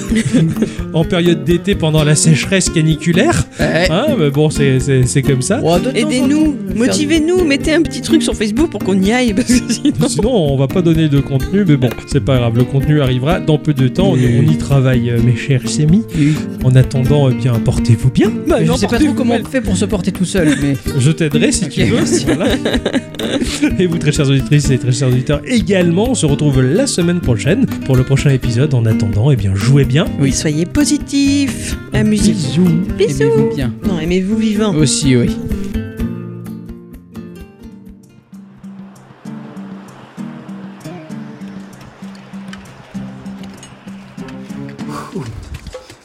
en 0.93 1.03
période 1.03 1.43
d'été 1.43 1.75
pendant 1.75 2.03
la 2.03 2.15
sécheresse 2.15 2.69
caniculaire. 2.69 3.43
Ouais. 3.59 3.87
Hein, 3.89 4.04
mais 4.17 4.29
bon, 4.29 4.49
c'est 4.49 5.21
comme 5.25 5.41
ça. 5.41 5.61
Aidez-nous, 5.93 6.55
motivez-nous, 6.75 7.43
mettez 7.43 7.73
un 7.73 7.81
petit 7.81 8.01
truc 8.01 8.21
sur 8.23 8.35
Facebook 8.35 8.69
pour 8.69 8.83
qu'on 8.83 8.99
y 9.01 9.11
aille, 9.11 9.33
parce 9.33 9.47
que 9.47 9.73
sinon... 9.73 10.07
Sinon, 10.07 10.31
on 10.53 10.57
va 10.57 10.67
pas 10.67 10.81
donner 10.81 11.09
de 11.09 11.19
contenu, 11.19 11.65
mais 11.67 11.77
bon, 11.77 11.89
c'est 12.07 12.23
pas 12.23 12.37
grave. 12.37 12.57
Le 12.57 12.63
contenu 12.63 13.01
arrivera 13.01 13.39
dans 13.39 13.57
peu 13.57 13.73
de 13.73 13.87
temps. 13.87 14.11
On, 14.11 14.13
Oui. 14.15 14.27
on 14.39 14.51
y 14.51 14.57
travaille, 14.57 15.09
euh, 15.09 15.19
mes 15.23 15.35
chers 15.35 15.61
amis. 15.79 16.03
Oui. 16.17 16.33
En 16.63 16.75
attendant, 16.75 17.29
eh 17.29 17.33
bien, 17.33 17.53
portez-vous 17.53 18.09
bien. 18.11 18.31
Bah, 18.47 18.57
je 18.61 18.65
non, 18.67 18.77
sais 18.77 18.87
pas 18.87 18.99
trop 18.99 19.13
comment 19.13 19.35
on 19.41 19.45
fait 19.45 19.61
pour 19.61 19.75
se 19.77 19.85
porter 19.85 20.11
tout 20.11 20.25
seul, 20.25 20.55
mais. 20.61 20.75
Je 20.99 21.11
t'aiderai 21.11 21.51
si 21.51 21.67
tu 21.69 21.83
veux. 21.83 21.95
merci. 21.97 22.25
Voilà. 22.25 22.45
et 23.79 23.85
vous, 23.87 23.97
très 23.97 24.11
chères 24.11 24.29
auditrices 24.29 24.69
et 24.69 24.77
très 24.77 24.91
chers 24.91 25.07
auditeurs, 25.09 25.41
également, 25.45 26.09
on 26.11 26.15
se 26.15 26.25
retrouve 26.25 26.61
la 26.61 26.87
semaine 26.87 27.19
prochaine 27.19 27.65
pour 27.85 27.95
le 27.95 28.03
prochain 28.03 28.29
épisode. 28.31 28.73
En 28.73 28.85
attendant, 28.85 29.31
eh 29.31 29.35
bien, 29.35 29.53
jouez 29.55 29.85
bien. 29.85 30.05
Oui, 30.19 30.31
soyez 30.31 30.65
positifs, 30.65 31.77
amusez-vous. 31.93 32.69
Bisous. 32.97 33.23
Aimez-vous 33.23 33.55
bien. 33.55 33.73
Non, 33.87 33.94
aimez-vous 34.05 34.37
vivant. 34.37 34.75
Aussi, 34.75 35.15
oui. 35.17 35.35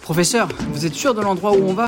Professeur, 0.01 0.48
vous 0.72 0.86
êtes 0.86 0.94
sûr 0.94 1.14
de 1.14 1.20
l'endroit 1.20 1.52
où 1.52 1.62
on 1.68 1.74
va? 1.74 1.86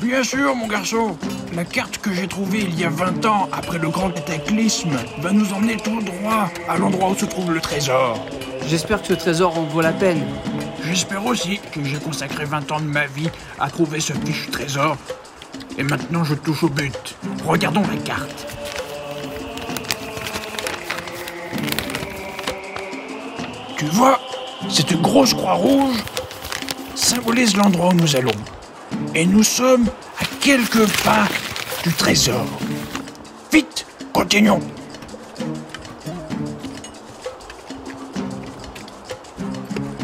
Bien 0.00 0.22
sûr, 0.22 0.54
mon 0.54 0.68
garçon. 0.68 1.16
La 1.54 1.64
carte 1.64 1.98
que 1.98 2.12
j'ai 2.12 2.28
trouvée 2.28 2.60
il 2.60 2.78
y 2.78 2.84
a 2.84 2.88
20 2.88 3.26
ans, 3.26 3.48
après 3.52 3.78
le 3.78 3.88
grand 3.88 4.10
cataclysme, 4.10 4.96
va 5.20 5.32
nous 5.32 5.52
emmener 5.52 5.76
tout 5.76 6.00
droit 6.02 6.50
à 6.68 6.78
l'endroit 6.78 7.10
où 7.10 7.16
se 7.16 7.26
trouve 7.26 7.52
le 7.52 7.60
trésor. 7.60 8.24
J'espère 8.68 9.02
que 9.02 9.08
ce 9.08 9.14
trésor 9.14 9.58
en 9.58 9.64
vaut 9.64 9.80
la 9.80 9.92
peine. 9.92 10.22
J'espère 10.86 11.24
aussi 11.24 11.60
que 11.72 11.82
j'ai 11.82 11.98
consacré 11.98 12.44
20 12.44 12.70
ans 12.72 12.80
de 12.80 12.86
ma 12.86 13.06
vie 13.06 13.30
à 13.58 13.70
trouver 13.70 14.00
ce 14.00 14.12
fichu 14.12 14.50
trésor. 14.50 14.96
Et 15.78 15.82
maintenant, 15.82 16.24
je 16.24 16.34
touche 16.34 16.62
au 16.64 16.68
but. 16.68 17.16
Regardons 17.46 17.82
la 17.82 17.96
carte. 18.02 18.46
Tu 23.78 23.86
vois, 23.86 24.20
cette 24.68 25.00
grosse 25.00 25.34
croix 25.34 25.54
rouge 25.54 25.96
symbolise 26.94 27.56
l'endroit 27.56 27.88
où 27.88 27.94
nous 27.94 28.16
allons. 28.16 28.30
Et 29.14 29.26
nous 29.26 29.42
sommes 29.42 29.88
à 30.20 30.24
quelques 30.40 30.86
pas 31.02 31.26
du 31.82 31.92
trésor. 31.92 32.46
Vite, 33.52 33.86
continuons. 34.12 34.60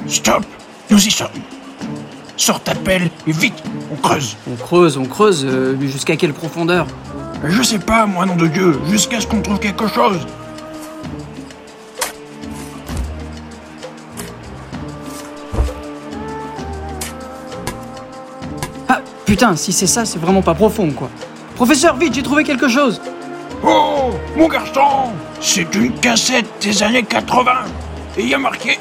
Stop, 0.07 0.45
nous 0.91 1.07
y 1.07 1.11
sommes. 1.11 1.29
Sors 2.37 2.61
ta 2.61 2.75
pelle 2.75 3.11
et 3.27 3.33
vite, 3.33 3.63
on 3.93 3.97
creuse. 3.97 4.37
On 4.51 4.57
creuse, 4.57 4.97
on 4.97 5.05
creuse, 5.05 5.45
euh, 5.45 5.77
mais 5.79 5.89
jusqu'à 5.89 6.17
quelle 6.17 6.33
profondeur? 6.33 6.87
Je 7.45 7.63
sais 7.63 7.79
pas, 7.79 8.07
moi, 8.07 8.27
nom 8.27 8.37
de 8.37 8.47
Dieu, 8.47 8.79
jusqu'à 8.89 9.21
ce 9.21 9.27
qu'on 9.27 9.41
trouve 9.41 9.59
quelque 9.59 9.87
chose. 9.89 10.27
Ah, 18.89 19.01
putain, 19.25 19.57
si 19.57 19.73
c'est 19.73 19.87
ça, 19.87 20.05
c'est 20.05 20.19
vraiment 20.19 20.43
pas 20.43 20.55
profond, 20.55 20.91
quoi. 20.91 21.11
Professeur, 21.57 21.97
vite, 21.97 22.15
j'ai 22.15 22.23
trouvé 22.23 22.43
quelque 22.43 22.69
chose 22.69 23.01
Oh, 23.63 24.11
mon 24.37 24.49
garçon, 24.49 25.13
c'est 25.41 25.75
une 25.75 25.93
cassette 26.01 26.47
des 26.63 26.83
années 26.83 27.03
80. 27.03 27.53
Et 28.17 28.23
il 28.23 28.29
y 28.29 28.35
a 28.35 28.39
marqué 28.39 28.79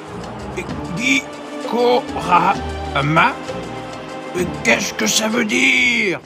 Gikorama. 0.97 1.38
Euh, 4.35 4.43
Qu'est-ce 4.63 4.93
que 4.93 5.07
ça 5.07 5.27
veut 5.27 5.45
dire? 5.45 6.19